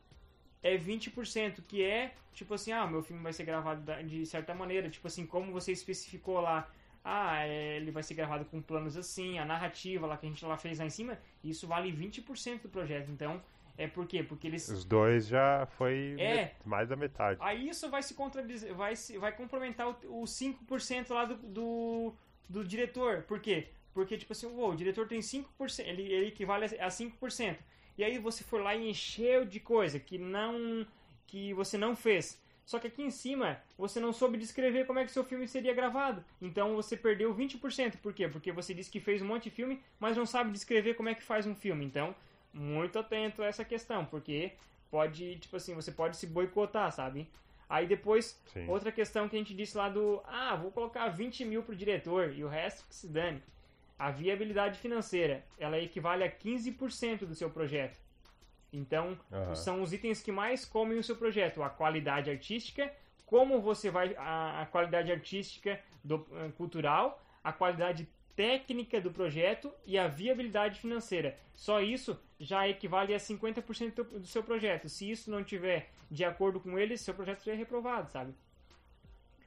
é 0.62 0.76
20%, 0.76 1.62
que 1.66 1.82
é 1.82 2.14
tipo 2.32 2.54
assim: 2.54 2.70
ah, 2.70 2.86
meu 2.86 3.02
filme 3.02 3.20
vai 3.20 3.32
ser 3.32 3.44
gravado 3.44 3.82
de 4.04 4.24
certa 4.24 4.54
maneira, 4.54 4.88
tipo 4.88 5.06
assim, 5.08 5.26
como 5.26 5.52
você 5.52 5.72
especificou 5.72 6.40
lá. 6.40 6.70
Ah, 7.04 7.44
é, 7.44 7.78
ele 7.78 7.90
vai 7.90 8.04
ser 8.04 8.14
gravado 8.14 8.44
com 8.44 8.62
planos 8.62 8.96
assim, 8.96 9.36
a 9.36 9.44
narrativa 9.44 10.06
lá 10.06 10.16
que 10.16 10.24
a 10.24 10.28
gente 10.28 10.44
lá 10.44 10.56
fez 10.56 10.78
lá 10.78 10.84
em 10.84 10.90
cima, 10.90 11.18
isso 11.42 11.66
vale 11.66 11.92
20% 11.92 12.62
do 12.62 12.68
projeto. 12.68 13.10
Então, 13.10 13.42
é 13.76 13.86
por 13.88 14.06
quê? 14.06 14.22
Porque 14.22 14.46
eles 14.46 14.68
Os 14.68 14.84
dois 14.84 15.26
já 15.26 15.66
foi 15.78 16.16
É. 16.18 16.52
mais 16.64 16.88
da 16.88 16.96
metade. 16.96 17.38
Aí 17.42 17.68
isso 17.68 17.88
vai 17.90 18.02
se 18.02 18.14
contradizer, 18.14 18.74
vai, 18.74 18.94
se, 18.96 19.18
vai 19.18 19.32
complementar 19.32 19.88
o, 19.88 20.22
o 20.22 20.24
5% 20.24 21.10
lá 21.12 21.24
do, 21.24 21.36
do, 21.36 22.14
do 22.48 22.64
diretor. 22.64 23.22
Por 23.22 23.40
quê? 23.40 23.68
Porque, 23.94 24.16
tipo 24.16 24.32
assim, 24.32 24.46
uou, 24.46 24.70
o 24.72 24.76
diretor 24.76 25.06
tem 25.06 25.20
5%, 25.20 25.44
ele, 25.86 26.02
ele 26.02 26.28
equivale 26.28 26.64
a 26.64 26.88
5%. 26.88 27.56
E 27.98 28.02
aí 28.04 28.18
você 28.18 28.42
for 28.42 28.62
lá 28.62 28.74
e 28.74 28.88
encheu 28.88 29.44
de 29.44 29.60
coisa 29.60 29.98
que 29.98 30.16
não. 30.18 30.86
que 31.26 31.52
você 31.54 31.76
não 31.76 31.94
fez. 31.94 32.40
Só 32.64 32.78
que 32.78 32.86
aqui 32.86 33.02
em 33.02 33.10
cima 33.10 33.60
você 33.76 33.98
não 34.00 34.12
soube 34.12 34.38
descrever 34.38 34.86
como 34.86 34.98
é 34.98 35.04
que 35.04 35.10
seu 35.12 35.24
filme 35.24 35.46
seria 35.48 35.74
gravado. 35.74 36.24
Então 36.40 36.76
você 36.76 36.96
perdeu 36.96 37.34
20%. 37.34 37.96
Por 37.98 38.14
quê? 38.14 38.28
Porque 38.28 38.52
você 38.52 38.72
disse 38.72 38.90
que 38.90 39.00
fez 39.00 39.20
um 39.20 39.26
monte 39.26 39.44
de 39.44 39.50
filme, 39.50 39.82
mas 39.98 40.16
não 40.16 40.24
sabe 40.24 40.52
descrever 40.52 40.94
como 40.94 41.08
é 41.08 41.14
que 41.14 41.22
faz 41.22 41.46
um 41.46 41.54
filme. 41.54 41.84
Então, 41.84 42.14
muito 42.52 42.98
atento 42.98 43.42
a 43.42 43.46
essa 43.46 43.64
questão, 43.64 44.04
porque 44.04 44.52
pode, 44.90 45.38
tipo 45.38 45.56
assim, 45.56 45.74
você 45.74 45.90
pode 45.90 46.16
se 46.16 46.26
boicotar, 46.26 46.90
sabe? 46.92 47.28
Aí 47.68 47.86
depois, 47.86 48.38
Sim. 48.52 48.68
outra 48.68 48.92
questão 48.92 49.28
que 49.28 49.34
a 49.34 49.38
gente 49.38 49.54
disse 49.54 49.76
lá 49.76 49.88
do, 49.88 50.22
ah, 50.26 50.54
vou 50.54 50.70
colocar 50.70 51.08
20 51.08 51.44
mil 51.46 51.62
pro 51.62 51.74
diretor 51.74 52.30
e 52.32 52.44
o 52.44 52.48
resto 52.48 52.86
que 52.86 52.94
se 52.94 53.08
dane. 53.08 53.42
A 53.98 54.10
viabilidade 54.10 54.78
financeira, 54.78 55.42
ela 55.58 55.78
equivale 55.78 56.22
a 56.22 56.30
15% 56.30 57.24
do 57.24 57.34
seu 57.34 57.48
projeto. 57.48 57.98
Então, 58.70 59.18
Aham. 59.32 59.54
são 59.54 59.82
os 59.82 59.92
itens 59.92 60.20
que 60.20 60.32
mais 60.32 60.64
comem 60.64 60.98
o 60.98 61.02
seu 61.04 61.16
projeto. 61.16 61.62
A 61.62 61.70
qualidade 61.70 62.30
artística, 62.30 62.92
como 63.24 63.60
você 63.60 63.90
vai... 63.90 64.14
A, 64.16 64.62
a 64.62 64.66
qualidade 64.66 65.10
artística 65.10 65.80
do, 66.04 66.26
eh, 66.32 66.50
cultural, 66.56 67.22
a 67.42 67.52
qualidade 67.52 68.08
técnica 68.34 69.00
do 69.00 69.10
projeto 69.10 69.72
e 69.86 69.98
a 69.98 70.08
viabilidade 70.08 70.80
financeira. 70.80 71.38
Só 71.54 71.80
isso 71.80 72.18
já 72.42 72.68
equivale 72.68 73.14
a 73.14 73.18
50% 73.18 73.94
do, 73.94 74.26
seu 74.26 74.42
projeto. 74.42 74.88
Se 74.88 75.08
isso 75.08 75.30
não 75.30 75.44
tiver 75.44 75.90
de 76.10 76.24
acordo 76.24 76.58
com 76.60 76.78
eles, 76.78 77.00
seu 77.00 77.14
projeto 77.14 77.44
já 77.44 77.52
é 77.52 77.54
reprovado, 77.54 78.10
sabe? 78.10 78.34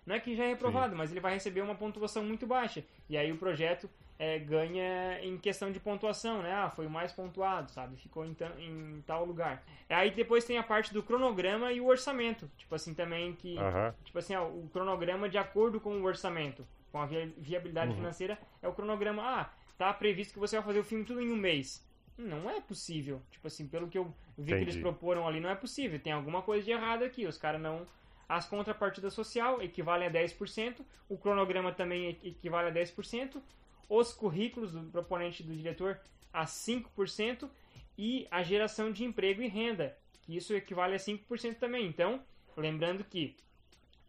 não 0.05 0.15
é 0.15 0.19
que 0.19 0.35
já 0.35 0.43
é 0.45 0.49
reprovado, 0.49 0.95
mas 0.95 1.09
ele 1.09 1.19
vai 1.19 1.33
receber 1.33 1.61
uma 1.61 1.73
pontuação 1.73 2.23
muito 2.23 2.45
baixa. 2.45 2.83
E 3.09 3.17
aí 3.17 3.31
o 3.31 3.37
projeto 3.37 3.89
é, 4.19 4.37
ganha 4.37 5.19
em 5.23 5.35
questão 5.35 5.71
de 5.71 5.79
pontuação, 5.79 6.43
né? 6.43 6.53
Ah, 6.53 6.69
foi 6.69 6.85
o 6.85 6.89
mais 6.89 7.11
pontuado, 7.11 7.71
sabe? 7.71 7.97
Ficou 7.97 8.23
em, 8.23 8.35
em, 8.59 9.03
tal 9.07 9.25
lugar. 9.25 9.63
Aí 9.89 10.11
depois 10.11 10.45
tem 10.45 10.59
a 10.59 10.63
parte 10.63 10.93
do 10.93 11.01
cronograma 11.01 11.71
e 11.71 11.81
o 11.81 11.87
orçamento. 11.87 12.49
Tipo 12.55 12.75
assim, 12.75 12.93
também 12.93 13.33
que. 13.33 13.57
Aham. 13.57 13.95
Tipo 14.03 14.19
assim, 14.19 14.35
ó, 14.35 14.47
o 14.47 14.69
cronograma 14.71 15.27
de 15.27 15.39
acordo 15.39 15.79
com 15.81 15.99
o 15.99 16.03
orçamento, 16.03 16.67
com 16.91 17.01
a 17.01 17.07
via- 17.07 17.33
viabilidade 17.35 17.89
Uhum. 17.89 17.97
financeira, 17.97 18.37
é 18.61 18.67
o 18.67 18.73
cronograma. 18.73 19.23
Ah, 19.23 19.49
tá 19.75 19.91
previsto 19.91 20.33
que 20.33 20.39
você 20.39 20.55
vai 20.57 20.65
fazer 20.65 20.79
o 20.81 20.83
filme 20.83 21.03
tudo 21.03 21.19
em 21.19 21.31
um 21.31 21.35
mês. 21.35 21.83
Não 22.17 22.49
é 22.49 22.61
possível. 22.61 23.21
Tipo 23.31 23.47
assim, 23.47 23.67
pelo 23.67 23.87
que 23.89 23.97
eu 23.97 24.05
vi 24.37 24.47
que 24.47 24.53
eles 24.53 24.75
Entendi. 24.75 24.79
proporam 24.81 25.27
ali, 25.27 25.39
não 25.39 25.49
é 25.49 25.55
possível. 25.55 25.99
Tem 25.99 26.13
alguma 26.13 26.41
coisa 26.41 26.63
de 26.63 26.71
errado 26.71 27.03
aqui. 27.03 27.25
Os 27.25 27.37
caras 27.37 27.61
não. 27.61 27.85
As 28.27 28.47
contrapartidas 28.47 29.13
social 29.13 29.61
equivalem 29.61 30.07
a 30.07 30.11
10%, 30.11 30.83
o 31.09 31.17
cronograma 31.17 31.71
também 31.71 32.09
equi- 32.09 32.29
equivale 32.29 32.69
a 32.69 32.71
10%, 32.71 33.41
os 33.87 34.13
currículos 34.13 34.71
do 34.71 34.81
proponente 34.91 35.43
do 35.43 35.55
diretor 35.55 35.99
a 36.33 36.45
5% 36.45 37.49
e 37.97 38.27
a 38.31 38.41
geração 38.41 38.91
de 38.91 39.03
emprego 39.03 39.41
e 39.43 39.47
renda, 39.47 39.95
que 40.23 40.35
isso 40.35 40.55
equivale 40.55 40.95
a 40.95 40.99
5% 40.99 41.59
também. 41.59 41.85
Então, 41.85 42.19
lembrando 42.57 43.03
que 43.03 43.35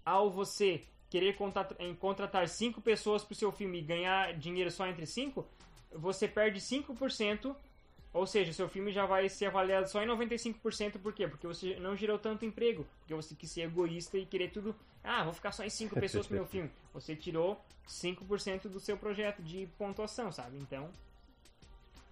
ao 0.05 0.31
você 0.31 0.83
querer 1.11 1.37
contratar 1.99 2.49
5 2.49 2.81
pessoas 2.81 3.23
para 3.23 3.33
o 3.33 3.37
seu 3.37 3.53
filme 3.53 3.79
e 3.79 3.83
ganhar 3.83 4.33
dinheiro 4.35 4.71
só 4.71 4.87
entre 4.87 5.07
5, 5.07 5.47
você 5.93 6.27
perde 6.27 6.59
5%, 6.61 7.55
ou 8.17 8.27
seja, 8.27 8.51
seu 8.51 8.67
filme 8.67 8.91
já 8.93 9.05
vai 9.05 9.29
ser 9.29 9.47
avaliado 9.47 9.89
só 9.91 10.03
em 10.03 10.07
95%, 10.07 10.93
por 10.99 11.13
quê? 11.13 11.29
Porque 11.29 11.47
você 11.47 11.77
não 11.77 11.95
gerou 11.95 12.19
tanto 12.19 12.47
emprego, 12.47 12.87
porque 13.01 13.15
você 13.15 13.35
quis 13.35 13.51
ser 13.51 13.63
egoísta 13.63 14.17
e 14.17 14.25
querer 14.25 14.51
tudo, 14.51 14.75
ah, 15.05 15.23
vou 15.25 15.35
ficar 15.35 15.53
só 15.53 15.63
em 15.63 15.69
5 15.69 15.95
pessoas 16.01 16.27
pro 16.27 16.37
meu 16.37 16.47
filme. 16.47 16.71
Você 16.95 17.15
tirou 17.15 17.63
5% 17.87 18.69
do 18.69 18.81
seu 18.81 18.97
projeto 18.97 19.43
de 19.43 19.69
pontuação, 19.77 20.33
sabe? 20.33 20.57
Então, 20.57 20.89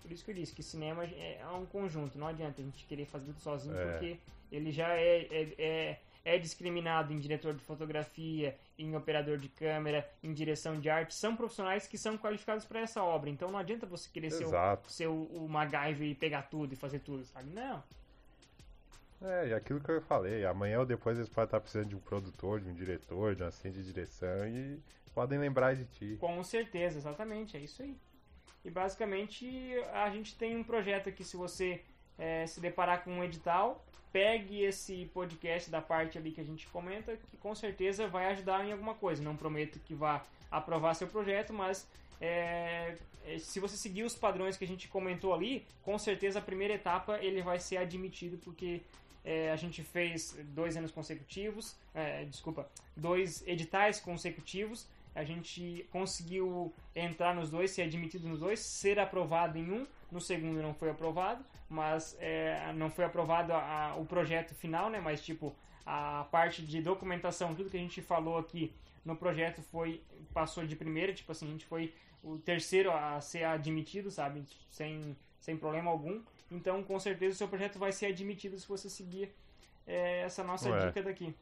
por 0.02 0.12
isso 0.12 0.22
que 0.22 0.30
eu 0.30 0.34
disse 0.34 0.54
que 0.54 0.62
cinema 0.62 1.04
é 1.04 1.40
um 1.58 1.64
conjunto, 1.64 2.18
não 2.18 2.26
adianta 2.26 2.60
a 2.60 2.64
gente 2.64 2.84
querer 2.84 3.06
fazer 3.06 3.24
tudo 3.26 3.40
sozinho, 3.40 3.74
É. 3.74 3.92
porque 3.92 4.18
ele 4.52 4.70
já 4.70 4.94
é, 4.94 5.26
é, 5.30 5.54
é, 5.56 5.98
é 6.24 6.38
discriminado 6.38 7.12
em 7.12 7.18
diretor 7.18 7.52
de 7.52 7.60
fotografia, 7.60 8.56
em 8.78 8.96
operador 8.96 9.38
de 9.38 9.48
câmera, 9.48 10.08
em 10.22 10.32
direção 10.32 10.80
de 10.80 10.88
arte. 10.88 11.14
São 11.14 11.36
profissionais 11.36 11.86
que 11.86 11.98
são 11.98 12.16
qualificados 12.16 12.64
para 12.64 12.80
essa 12.80 13.02
obra, 13.02 13.28
então 13.28 13.50
não 13.50 13.58
adianta 13.58 13.86
você 13.86 14.08
querer 14.10 14.30
ser 14.30 14.44
o, 14.44 14.48
Exato. 14.48 14.90
ser 14.90 15.06
o, 15.06 15.24
o 15.24 15.48
MacGyver 15.48 16.08
e 16.08 16.14
pegar 16.14 16.42
tudo 16.42 16.72
e 16.72 16.76
fazer 16.76 17.00
tudo, 17.00 17.24
sabe? 17.24 17.50
Não. 17.50 17.82
É, 19.22 19.48
e 19.48 19.54
aquilo 19.54 19.80
que 19.80 19.90
eu 19.90 20.02
falei, 20.02 20.44
amanhã 20.44 20.80
ou 20.80 20.86
depois 20.86 21.16
eles 21.16 21.28
podem 21.28 21.44
estar 21.44 21.60
precisando 21.60 21.88
de 21.88 21.96
um 21.96 22.00
produtor, 22.00 22.60
de 22.60 22.68
um 22.68 22.74
diretor, 22.74 23.34
de 23.34 23.42
um 23.42 23.46
assistente 23.46 23.76
de 23.76 23.84
direção 23.84 24.46
e 24.46 24.78
podem 25.14 25.38
lembrar 25.38 25.74
de 25.74 25.84
ti. 25.84 26.16
Com 26.20 26.42
certeza, 26.42 26.98
exatamente, 26.98 27.56
é 27.56 27.60
isso 27.60 27.82
aí. 27.82 27.96
E 28.64 28.70
basicamente 28.70 29.46
a 29.92 30.10
gente 30.10 30.36
tem 30.36 30.56
um 30.56 30.64
projeto 30.64 31.08
aqui, 31.08 31.22
se 31.22 31.36
você 31.36 31.82
eh, 32.18 32.46
se 32.46 32.60
deparar 32.60 33.02
com 33.02 33.10
um 33.10 33.24
edital, 33.24 33.84
pegue 34.12 34.62
esse 34.62 35.10
podcast 35.12 35.70
da 35.70 35.82
parte 35.82 36.16
ali 36.16 36.30
que 36.30 36.40
a 36.40 36.44
gente 36.44 36.66
comenta, 36.68 37.16
que 37.30 37.36
com 37.36 37.54
certeza 37.54 38.06
vai 38.06 38.26
ajudar 38.26 38.64
em 38.64 38.72
alguma 38.72 38.94
coisa. 38.94 39.22
Não 39.22 39.36
prometo 39.36 39.78
que 39.80 39.94
vá 39.94 40.22
aprovar 40.50 40.94
seu 40.94 41.08
projeto, 41.08 41.52
mas 41.52 41.86
eh, 42.20 42.96
eh, 43.26 43.38
se 43.38 43.58
você 43.58 43.76
seguir 43.76 44.04
os 44.04 44.14
padrões 44.14 44.56
que 44.56 44.64
a 44.64 44.68
gente 44.68 44.88
comentou 44.88 45.34
ali, 45.34 45.66
com 45.82 45.98
certeza 45.98 46.38
a 46.38 46.42
primeira 46.42 46.74
etapa 46.74 47.18
ele 47.20 47.42
vai 47.42 47.58
ser 47.58 47.78
admitido, 47.78 48.38
porque 48.38 48.82
eh, 49.24 49.50
a 49.50 49.56
gente 49.56 49.82
fez 49.82 50.36
dois 50.54 50.76
anos 50.76 50.90
consecutivos, 50.90 51.74
eh, 51.94 52.24
desculpa, 52.26 52.68
dois 52.96 53.42
editais 53.46 53.98
consecutivos, 53.98 54.86
a 55.14 55.22
gente 55.24 55.86
conseguiu 55.90 56.72
entrar 56.94 57.34
nos 57.34 57.50
dois, 57.50 57.70
ser 57.70 57.82
admitido 57.82 58.28
nos 58.28 58.40
dois, 58.40 58.60
ser 58.60 58.98
aprovado 58.98 59.56
em 59.58 59.70
um, 59.70 59.86
no 60.10 60.20
segundo 60.20 60.60
não 60.62 60.74
foi 60.74 60.90
aprovado, 60.90 61.44
mas 61.68 62.16
é, 62.20 62.72
não 62.74 62.90
foi 62.90 63.04
aprovado 63.04 63.52
a- 63.52 63.90
a- 63.90 63.96
o 63.96 64.04
projeto 64.04 64.54
final, 64.54 64.90
né? 64.90 65.00
Mas 65.00 65.24
tipo 65.24 65.54
a 65.86 66.24
parte 66.30 66.62
de 66.62 66.80
documentação, 66.80 67.54
tudo 67.54 67.68
que 67.70 67.76
a 67.76 67.80
gente 67.80 68.00
falou 68.00 68.38
aqui 68.38 68.72
no 69.04 69.14
projeto 69.16 69.60
foi 69.62 70.02
passou 70.32 70.66
de 70.66 70.74
primeira, 70.74 71.12
tipo 71.12 71.30
assim 71.32 71.46
a 71.46 71.50
gente 71.50 71.66
foi 71.66 71.92
o 72.22 72.38
terceiro 72.38 72.90
a 72.90 73.20
ser 73.20 73.44
admitido, 73.44 74.10
sabe, 74.10 74.44
sem 74.70 75.16
sem 75.38 75.56
problema 75.56 75.90
algum. 75.90 76.22
Então 76.50 76.82
com 76.82 76.98
certeza 76.98 77.34
o 77.34 77.38
seu 77.38 77.48
projeto 77.48 77.78
vai 77.78 77.92
ser 77.92 78.06
admitido 78.06 78.58
se 78.58 78.66
você 78.66 78.88
seguir 78.88 79.30
é, 79.86 80.20
essa 80.20 80.42
nossa 80.42 80.70
Ué. 80.70 80.86
dica 80.86 81.02
daqui. 81.02 81.34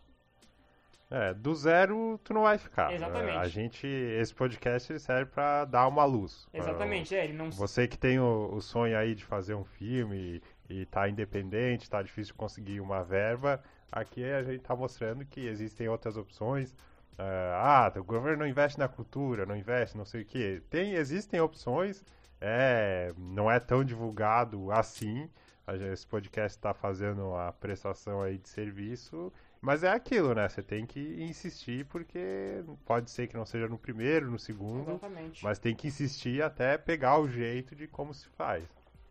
É, 1.15 1.35
do 1.35 1.55
zero 1.55 2.19
tu 2.25 2.33
não 2.33 2.45
vai 2.45 2.57
ficar. 2.57 2.91
Exatamente. 2.91 3.37
É, 3.37 3.41
A 3.41 3.47
gente, 3.47 3.87
esse 3.87 4.35
podcast 4.35 4.99
serve 4.99 5.31
pra 5.31 5.67
dar 5.67 5.87
uma 5.87 6.07
luz. 6.07 6.49
Exatamente, 6.55 7.15
é, 7.15 7.25
ele 7.25 7.35
não 7.35 7.51
Você 7.51 7.87
que 7.87 7.99
tem 7.99 8.19
o, 8.19 8.49
o 8.51 8.63
sonho 8.63 8.97
aí 8.97 9.15
de 9.15 9.23
fazer 9.23 9.55
um 9.55 9.63
filme 9.63 10.41
e, 10.71 10.81
e 10.81 10.87
tá 10.87 11.07
independente, 11.11 11.91
tá 11.91 12.01
difícil 12.01 12.33
de 12.33 12.39
conseguir 12.39 12.81
uma 12.81 13.05
verba, 13.05 13.63
aqui 13.91 14.25
a 14.25 14.43
gente 14.43 14.61
tá 14.61 14.75
mostrando 14.75 15.23
que 15.27 15.47
existem 15.47 15.87
outras 15.87 16.17
opções. 16.17 16.75
É, 17.19 17.53
ah, 17.57 17.93
o 17.95 18.05
governo 18.05 18.39
não 18.39 18.47
investe 18.47 18.79
na 18.79 18.89
cultura, 18.89 19.45
não 19.45 19.55
investe, 19.55 19.99
não 19.99 20.07
sei 20.07 20.23
o 20.23 20.25
que. 20.25 20.63
Tem, 20.71 20.95
existem 20.95 21.39
opções, 21.43 22.03
é, 22.41 23.13
não 23.19 23.51
é 23.51 23.61
tão 23.61 23.85
divulgado 23.85 24.73
assim. 24.73 25.29
A 25.67 25.77
Esse 25.77 26.07
podcast 26.07 26.57
está 26.57 26.73
fazendo 26.73 27.29
uma 27.29 27.53
prestação 27.53 28.23
aí 28.23 28.39
de 28.39 28.49
serviço, 28.49 29.31
mas 29.63 29.83
é 29.85 29.89
aquilo, 29.91 30.35
né? 30.35 30.49
Você 30.49 30.61
tem 30.63 30.85
que 30.85 31.01
insistir 31.23 31.87
porque 31.87 32.63
pode 32.85 33.11
ser 33.11 33.29
que 33.29 33.37
não 33.37 33.47
seja 33.47 33.69
no 33.69 33.79
primeiro, 33.79 34.31
no 34.31 34.39
segundo, 34.39 34.91
Exatamente. 34.91 35.43
mas 35.45 35.59
tem 35.59 35.75
que 35.75 35.87
insistir 35.87 36.43
até 36.43 36.77
pegar 36.77 37.19
o 37.19 37.29
jeito 37.29 37.75
de 37.77 37.87
como 37.87 38.13
se 38.13 38.27
faz. 38.31 38.65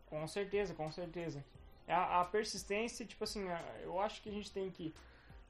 Com 0.06 0.26
certeza, 0.28 0.74
com 0.74 0.90
certeza. 0.92 1.42
A, 1.88 2.20
a 2.20 2.24
persistência, 2.26 3.04
tipo 3.06 3.24
assim, 3.24 3.46
eu 3.82 3.98
acho 3.98 4.22
que 4.22 4.28
a 4.28 4.32
gente 4.32 4.52
tem 4.52 4.70
que. 4.70 4.94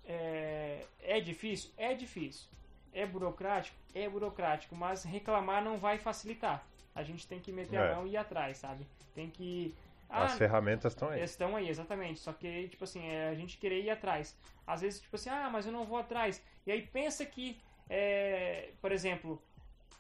É, 0.05 0.85
é 1.03 1.21
difícil? 1.21 1.71
É 1.77 1.93
difícil. 1.95 2.49
É 2.93 3.05
burocrático? 3.05 3.77
É 3.95 4.09
burocrático, 4.09 4.75
mas 4.77 5.03
reclamar 5.03 5.63
não 5.65 5.79
vai 5.79 5.99
facilitar. 5.99 6.65
A 6.95 7.03
gente 7.03 7.27
tem 7.27 7.41
que 7.41 7.51
meter 7.51 7.77
É. 7.77 7.91
a 7.93 7.97
mão 7.97 8.07
e 8.07 8.11
ir 8.11 8.17
atrás, 8.17 8.59
sabe? 8.59 8.87
Tem 9.15 9.29
que. 9.29 9.75
Ah, 10.13 10.25
As 10.25 10.35
ferramentas 10.35 10.93
estão 10.93 11.09
aí. 11.09 11.23
Estão 11.23 11.57
aí, 11.57 11.69
exatamente. 11.69 12.21
Só 12.21 12.33
que, 12.35 12.69
tipo 12.69 12.85
assim, 12.85 13.09
é 13.09 13.31
a 13.31 13.35
gente 13.35 13.57
querer 13.57 13.83
ir 13.83 13.91
atrás. 13.91 14.37
Às 14.67 14.83
vezes, 14.83 15.01
tipo 15.01 15.17
assim, 15.17 15.31
ah, 15.31 15.49
mas 15.51 15.65
eu 15.65 15.73
não 15.73 15.87
vou 15.87 15.99
atrás. 15.99 16.43
E 16.67 16.71
aí 16.71 16.83
pensa 16.83 17.25
que, 17.25 17.59
é, 17.89 18.71
por 18.81 18.93
exemplo, 18.93 19.43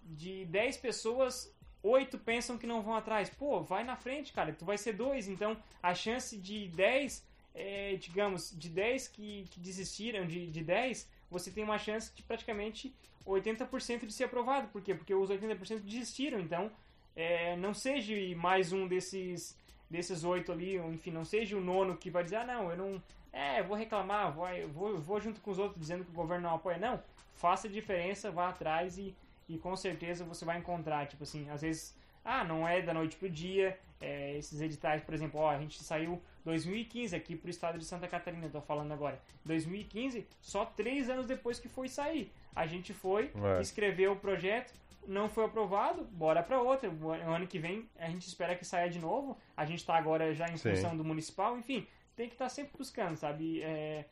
de 0.02 0.44
10 0.44 0.76
pessoas, 0.76 1.50
8 1.82 2.18
pensam 2.18 2.58
que 2.58 2.66
não 2.66 2.82
vão 2.82 2.94
atrás. 2.94 3.30
Pô, 3.30 3.62
vai 3.62 3.84
na 3.84 3.96
frente, 3.96 4.34
cara. 4.34 4.52
Tu 4.52 4.66
vai 4.66 4.76
ser 4.76 4.92
dois. 4.92 5.28
Então, 5.28 5.56
a 5.82 5.94
chance 5.94 6.36
de 6.36 6.68
10, 6.68 7.26
é, 7.54 7.96
digamos, 7.96 8.54
de 8.56 8.68
10 8.68 9.08
que, 9.08 9.46
que 9.50 9.58
desistiram, 9.58 10.26
de, 10.26 10.46
de 10.46 10.62
10, 10.62 11.08
você 11.30 11.50
tem 11.50 11.64
uma 11.64 11.78
chance 11.78 12.14
de 12.14 12.22
praticamente 12.22 12.94
80% 13.26 14.04
de 14.04 14.12
ser 14.12 14.24
aprovado. 14.24 14.68
Por 14.68 14.82
quê? 14.82 14.94
Porque 14.94 15.14
os 15.14 15.30
80% 15.30 15.80
desistiram. 15.80 16.38
Então, 16.38 16.70
é, 17.16 17.56
não 17.56 17.72
seja 17.72 18.14
mais 18.36 18.72
um 18.72 18.86
desses 18.86 19.56
desses 19.92 20.24
oito 20.24 20.50
ali, 20.50 20.76
enfim, 20.78 21.10
não 21.12 21.24
seja 21.24 21.56
o 21.56 21.60
nono 21.60 21.96
que 21.96 22.10
vai 22.10 22.24
dizer, 22.24 22.36
ah, 22.36 22.46
não, 22.46 22.70
eu 22.70 22.76
não. 22.76 23.02
É, 23.32 23.62
vou 23.62 23.76
reclamar, 23.76 24.32
vou, 24.32 24.46
vou, 24.68 24.98
vou 24.98 25.20
junto 25.20 25.40
com 25.40 25.50
os 25.50 25.58
outros 25.58 25.80
dizendo 25.80 26.04
que 26.04 26.10
o 26.10 26.14
governo 26.14 26.48
não 26.48 26.56
apoia. 26.56 26.78
Não, 26.78 27.00
faça 27.34 27.66
a 27.68 27.70
diferença, 27.70 28.30
vá 28.30 28.48
atrás 28.48 28.98
e, 28.98 29.14
e 29.48 29.56
com 29.58 29.74
certeza 29.76 30.24
você 30.24 30.44
vai 30.44 30.58
encontrar. 30.58 31.06
Tipo 31.06 31.22
assim, 31.22 31.48
às 31.50 31.62
vezes, 31.62 31.96
ah, 32.24 32.42
não 32.44 32.66
é 32.66 32.82
da 32.82 32.92
noite 32.92 33.16
pro 33.16 33.30
dia. 33.30 33.78
é, 34.00 34.36
esses 34.36 34.60
editais, 34.60 35.00
por 35.00 35.14
exemplo, 35.14 35.38
ó, 35.40 35.48
a 35.48 35.58
gente 35.58 35.80
saiu 35.82 36.20
2015 36.44 37.14
aqui 37.14 37.36
pro 37.36 37.48
estado 37.48 37.78
de 37.78 37.84
Santa 37.84 38.08
Catarina, 38.08 38.48
tô 38.48 38.60
falando 38.60 38.90
agora. 38.92 39.18
2015, 39.44 40.26
só 40.40 40.64
três 40.64 41.08
anos 41.08 41.24
depois 41.26 41.60
que 41.60 41.68
foi 41.68 41.88
sair. 41.88 42.32
A 42.54 42.66
gente 42.66 42.92
foi, 42.92 43.30
É. 43.56 43.60
escreveu 43.60 44.12
o 44.12 44.16
projeto, 44.16 44.74
não 45.06 45.28
foi 45.28 45.44
aprovado, 45.44 46.04
bora 46.04 46.42
para 46.42 46.60
outra. 46.60 46.90
O 46.90 47.10
ano 47.10 47.46
que 47.46 47.58
vem 47.58 47.88
a 47.98 48.08
gente 48.08 48.26
espera 48.26 48.54
que 48.56 48.64
saia 48.64 48.88
de 48.90 48.98
novo. 48.98 49.36
A 49.56 49.64
gente 49.64 49.84
tá 49.84 49.96
agora 49.96 50.34
já 50.34 50.48
em 50.48 50.56
Sim. 50.56 50.70
função 50.70 50.96
do 50.96 51.04
municipal, 51.04 51.56
enfim, 51.58 51.86
tem 52.16 52.28
que 52.28 52.34
estar 52.34 52.48
sempre 52.48 52.76
buscando, 52.76 53.16
sabe? 53.16 53.62
É, 53.62 54.04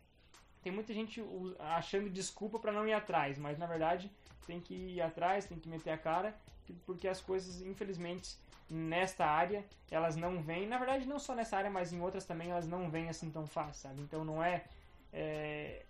tem 0.62 0.72
muita 0.72 0.92
gente 0.92 1.22
achando 1.58 2.08
desculpa 2.10 2.58
para 2.58 2.72
não 2.72 2.86
ir 2.86 2.92
atrás, 2.92 3.38
mas 3.38 3.58
na 3.58 3.66
verdade 3.66 4.10
tem 4.46 4.60
que 4.60 4.74
ir 4.74 5.00
atrás, 5.00 5.44
tem 5.46 5.58
que 5.58 5.68
meter 5.68 5.90
a 5.90 5.98
cara, 5.98 6.34
que- 6.66 6.72
porque 6.86 7.06
as 7.08 7.20
coisas, 7.20 7.62
infelizmente, 7.62 8.36
nesta 8.68 9.24
área, 9.26 9.64
elas 9.90 10.16
não 10.16 10.40
vêm, 10.42 10.66
na 10.66 10.78
verdade 10.78 11.06
não 11.06 11.18
só 11.18 11.34
nessa 11.34 11.56
área, 11.56 11.70
mas 11.70 11.92
em 11.92 12.00
outras 12.00 12.24
também, 12.24 12.50
elas 12.50 12.66
não 12.66 12.90
vêm 12.90 13.08
assim 13.08 13.30
tão 13.30 13.46
fácil, 13.46 13.74
sabe? 13.88 14.00
Então 14.02 14.24
não 14.24 14.42
é, 14.42 14.64
é- 15.12 15.84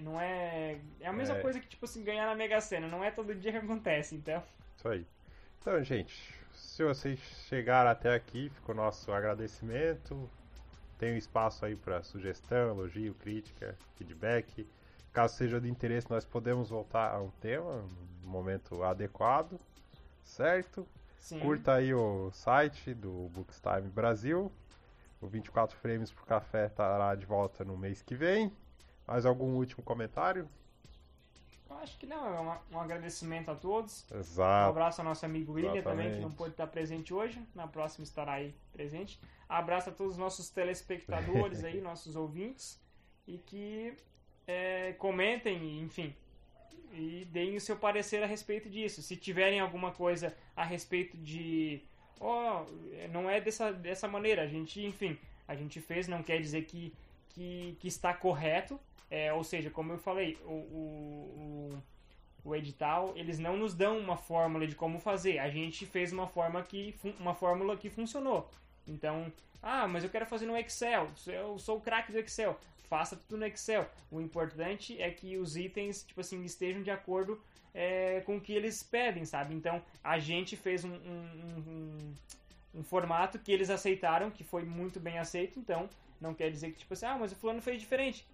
não 0.00 0.20
é, 0.20 0.78
é 1.00 1.06
a 1.06 1.12
mesma 1.12 1.36
É. 1.36 1.40
coisa 1.42 1.58
que, 1.60 1.66
tipo 1.68 1.84
assim, 1.84 2.02
ganhar 2.04 2.26
na 2.26 2.34
Mega 2.34 2.60
Sena, 2.60 2.86
não 2.88 3.02
é 3.02 3.10
todo 3.10 3.34
dia 3.34 3.52
que 3.52 3.58
acontece, 3.58 4.14
então... 4.14 4.42
Isso 4.76 4.88
aí. 4.88 5.06
Então, 5.60 5.82
gente, 5.82 6.34
se 6.52 6.82
vocês 6.84 7.18
chegaram 7.48 7.90
até 7.90 8.14
aqui, 8.14 8.50
fica 8.50 8.72
o 8.72 8.74
nosso 8.74 9.10
agradecimento. 9.12 10.28
Tem 10.98 11.12
um 11.14 11.16
espaço 11.16 11.64
aí 11.64 11.76
para 11.76 12.02
sugestão, 12.02 12.70
elogio, 12.70 13.14
crítica, 13.14 13.76
feedback. 13.96 14.66
caso 15.12 15.34
seja 15.36 15.60
de 15.60 15.68
interesse, 15.68 16.10
nós 16.10 16.24
podemos 16.26 16.68
voltar 16.70 17.10
ao 17.14 17.30
tema 17.40 17.84
no 18.22 18.28
momento 18.30 18.82
adequado, 18.82 19.58
certo? 20.22 20.86
Sim. 21.18 21.40
Curta 21.40 21.74
aí 21.74 21.92
o 21.94 22.30
site 22.32 22.92
do 22.94 23.28
Bookstime 23.30 23.88
Brasil. 23.88 24.52
O 25.20 25.26
24 25.26 25.76
frames 25.78 26.12
por 26.12 26.26
café 26.26 26.66
estará 26.66 27.14
de 27.14 27.24
volta 27.24 27.64
no 27.64 27.76
mês 27.78 28.02
que 28.02 28.14
vem. 28.14 28.52
Mais 29.06 29.24
algum 29.24 29.54
último 29.56 29.82
comentário? 29.84 30.48
Eu 31.68 31.76
acho 31.78 31.98
que 31.98 32.06
não, 32.06 32.26
é 32.34 32.40
uma- 32.40 32.62
um 32.72 32.80
agradecimento 32.80 33.50
a 33.50 33.54
todos. 33.54 34.06
Um 34.10 34.18
Exato. 34.18 34.70
abraço 34.70 35.00
ao 35.00 35.04
nosso 35.04 35.24
amigo 35.26 35.52
William 35.52 35.82
também, 35.82 36.12
que 36.12 36.20
não 36.20 36.30
pôde 36.32 36.52
estar 36.52 36.66
presente 36.66 37.12
hoje. 37.12 37.40
Na 37.54 37.66
próxima 37.66 38.04
estará 38.04 38.32
aí 38.34 38.54
presente. 38.72 39.20
Abraço 39.48 39.90
a 39.90 39.92
todos 39.92 40.12
os 40.14 40.18
nossos 40.18 40.48
telespectadores 40.50 41.62
aí, 41.64 41.80
nossos 41.82 42.16
ouvintes. 42.16 42.80
E 43.26 43.38
que 43.38 43.94
é, 44.46 44.92
comentem, 44.94 45.80
enfim. 45.80 46.14
E 46.92 47.24
deem 47.26 47.56
o 47.56 47.60
seu 47.60 47.76
parecer 47.76 48.22
a 48.22 48.26
respeito 48.26 48.70
disso. 48.70 49.02
Se 49.02 49.16
tiverem 49.16 49.60
alguma 49.60 49.92
coisa 49.92 50.34
a 50.56 50.64
respeito 50.64 51.16
de. 51.16 51.82
Ó, 52.18 52.64
não 53.10 53.28
é 53.28 53.40
dessa, 53.40 53.72
dessa 53.72 54.08
maneira. 54.08 54.42
A 54.42 54.46
gente, 54.46 54.80
enfim, 54.84 55.18
a 55.46 55.54
gente 55.54 55.80
fez, 55.80 56.08
não 56.08 56.22
quer 56.22 56.40
dizer 56.40 56.62
que, 56.64 56.94
que, 57.30 57.76
que 57.80 57.88
está 57.88 58.14
correto. 58.14 58.80
É, 59.10 59.32
ou 59.32 59.44
seja, 59.44 59.70
como 59.70 59.92
eu 59.92 59.98
falei, 59.98 60.36
o, 60.44 60.50
o, 60.50 61.78
o, 62.44 62.50
o 62.50 62.56
edital, 62.56 63.12
eles 63.16 63.38
não 63.38 63.56
nos 63.56 63.74
dão 63.74 63.98
uma 63.98 64.16
fórmula 64.16 64.66
de 64.66 64.74
como 64.74 64.98
fazer. 64.98 65.38
A 65.38 65.48
gente 65.48 65.86
fez 65.86 66.12
uma 66.12 66.26
forma 66.26 66.62
que 66.62 66.94
uma 67.20 67.34
fórmula 67.34 67.76
que 67.76 67.88
funcionou. 67.90 68.50
Então, 68.86 69.32
ah, 69.62 69.86
mas 69.88 70.04
eu 70.04 70.10
quero 70.10 70.26
fazer 70.26 70.46
no 70.46 70.56
Excel. 70.56 71.08
Eu 71.26 71.58
sou 71.58 71.78
o 71.78 71.80
craque 71.80 72.12
do 72.12 72.18
Excel. 72.18 72.58
Faça 72.88 73.16
tudo 73.16 73.38
no 73.38 73.46
Excel. 73.46 73.88
O 74.10 74.20
importante 74.20 75.00
é 75.00 75.10
que 75.10 75.36
os 75.36 75.56
itens, 75.56 76.02
tipo 76.04 76.20
assim, 76.20 76.42
estejam 76.44 76.82
de 76.82 76.90
acordo 76.90 77.40
é, 77.74 78.22
com 78.24 78.36
o 78.36 78.40
que 78.40 78.52
eles 78.52 78.82
pedem, 78.82 79.24
sabe? 79.24 79.54
Então, 79.54 79.82
a 80.02 80.18
gente 80.18 80.56
fez 80.56 80.84
um, 80.84 80.94
um- 80.94 81.62
um- 81.66 82.14
um 82.76 82.82
formato 82.84 83.38
que 83.38 83.50
eles 83.52 83.70
aceitaram, 83.70 84.30
que 84.30 84.44
foi 84.44 84.62
muito 84.64 84.98
bem 85.00 85.18
aceito. 85.18 85.58
Então, 85.58 85.88
não 86.20 86.32
quer 86.32 86.50
dizer 86.50 86.70
que, 86.72 86.78
tipo 86.78 86.94
assim, 86.94 87.06
ah, 87.06 87.16
mas 87.18 87.32
o 87.32 87.36
fulano 87.36 87.60
fez 87.60 87.80
diferente. 87.80 88.26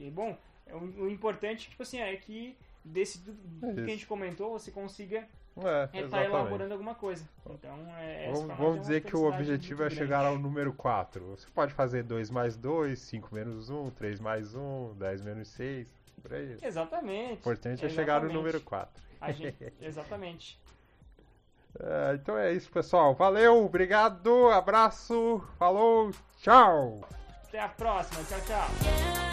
Que 0.00 0.10
bom. 0.10 0.34
É, 0.66 0.74
O, 0.74 0.78
o 1.04 1.10
importante, 1.10 1.68
tipo 1.68 1.82
assim, 1.82 2.00
é 2.00 2.16
que 2.16 2.56
desse 2.82 3.18
tudo 3.18 3.70
É 3.70 3.74
que 3.74 3.80
a 3.80 3.86
gente 3.94 4.06
comentou, 4.06 4.50
você 4.58 4.70
consiga 4.70 5.18
É, 5.18 5.84
estar 5.84 5.98
exatamente. 5.98 6.30
elaborando 6.30 6.72
alguma 6.72 6.94
coisa. 6.94 7.28
Então, 7.50 7.76
é, 7.98 8.30
Vamos, 8.32 8.56
vamos 8.56 8.76
é 8.76 8.80
dizer 8.80 9.00
que 9.02 9.14
o 9.14 9.24
objetivo 9.28 9.82
é 9.84 9.90
chegar 9.90 10.20
grande. 10.20 10.36
ao 10.36 10.38
número 10.38 10.72
4. 10.72 11.22
Você 11.36 11.46
pode 11.54 11.74
fazer 11.74 12.02
2 12.02 12.30
mais 12.30 12.56
2, 12.56 12.98
5 12.98 13.34
menos 13.34 13.68
1, 13.68 13.90
3 13.90 14.18
mais 14.20 14.54
1, 14.54 14.94
10 14.94 15.20
menos 15.20 15.48
6, 15.48 15.92
por 16.22 16.32
aí. 16.32 16.54
O 16.54 16.64
Exatamente. 16.66 17.32
importante 17.34 17.84
é 17.84 17.88
chegar 17.90 18.20
no 18.20 18.26
Exatamente. 18.30 18.34
número 18.36 18.60
4. 18.62 19.02
A 19.20 19.32
gente- 19.32 19.72
exatamente. 19.82 20.58
É, 21.78 22.14
então 22.14 22.36
é 22.36 22.52
isso, 22.52 22.68
pessoal. 22.68 23.14
Valeu, 23.14 23.64
obrigado, 23.64 24.48
abraço, 24.48 25.40
falou, 25.56 26.10
tchau! 26.38 27.00
Até 27.46 27.60
a 27.60 27.68
próxima. 27.68 28.24
Tchau, 28.24 28.40
tchau. 28.40 29.29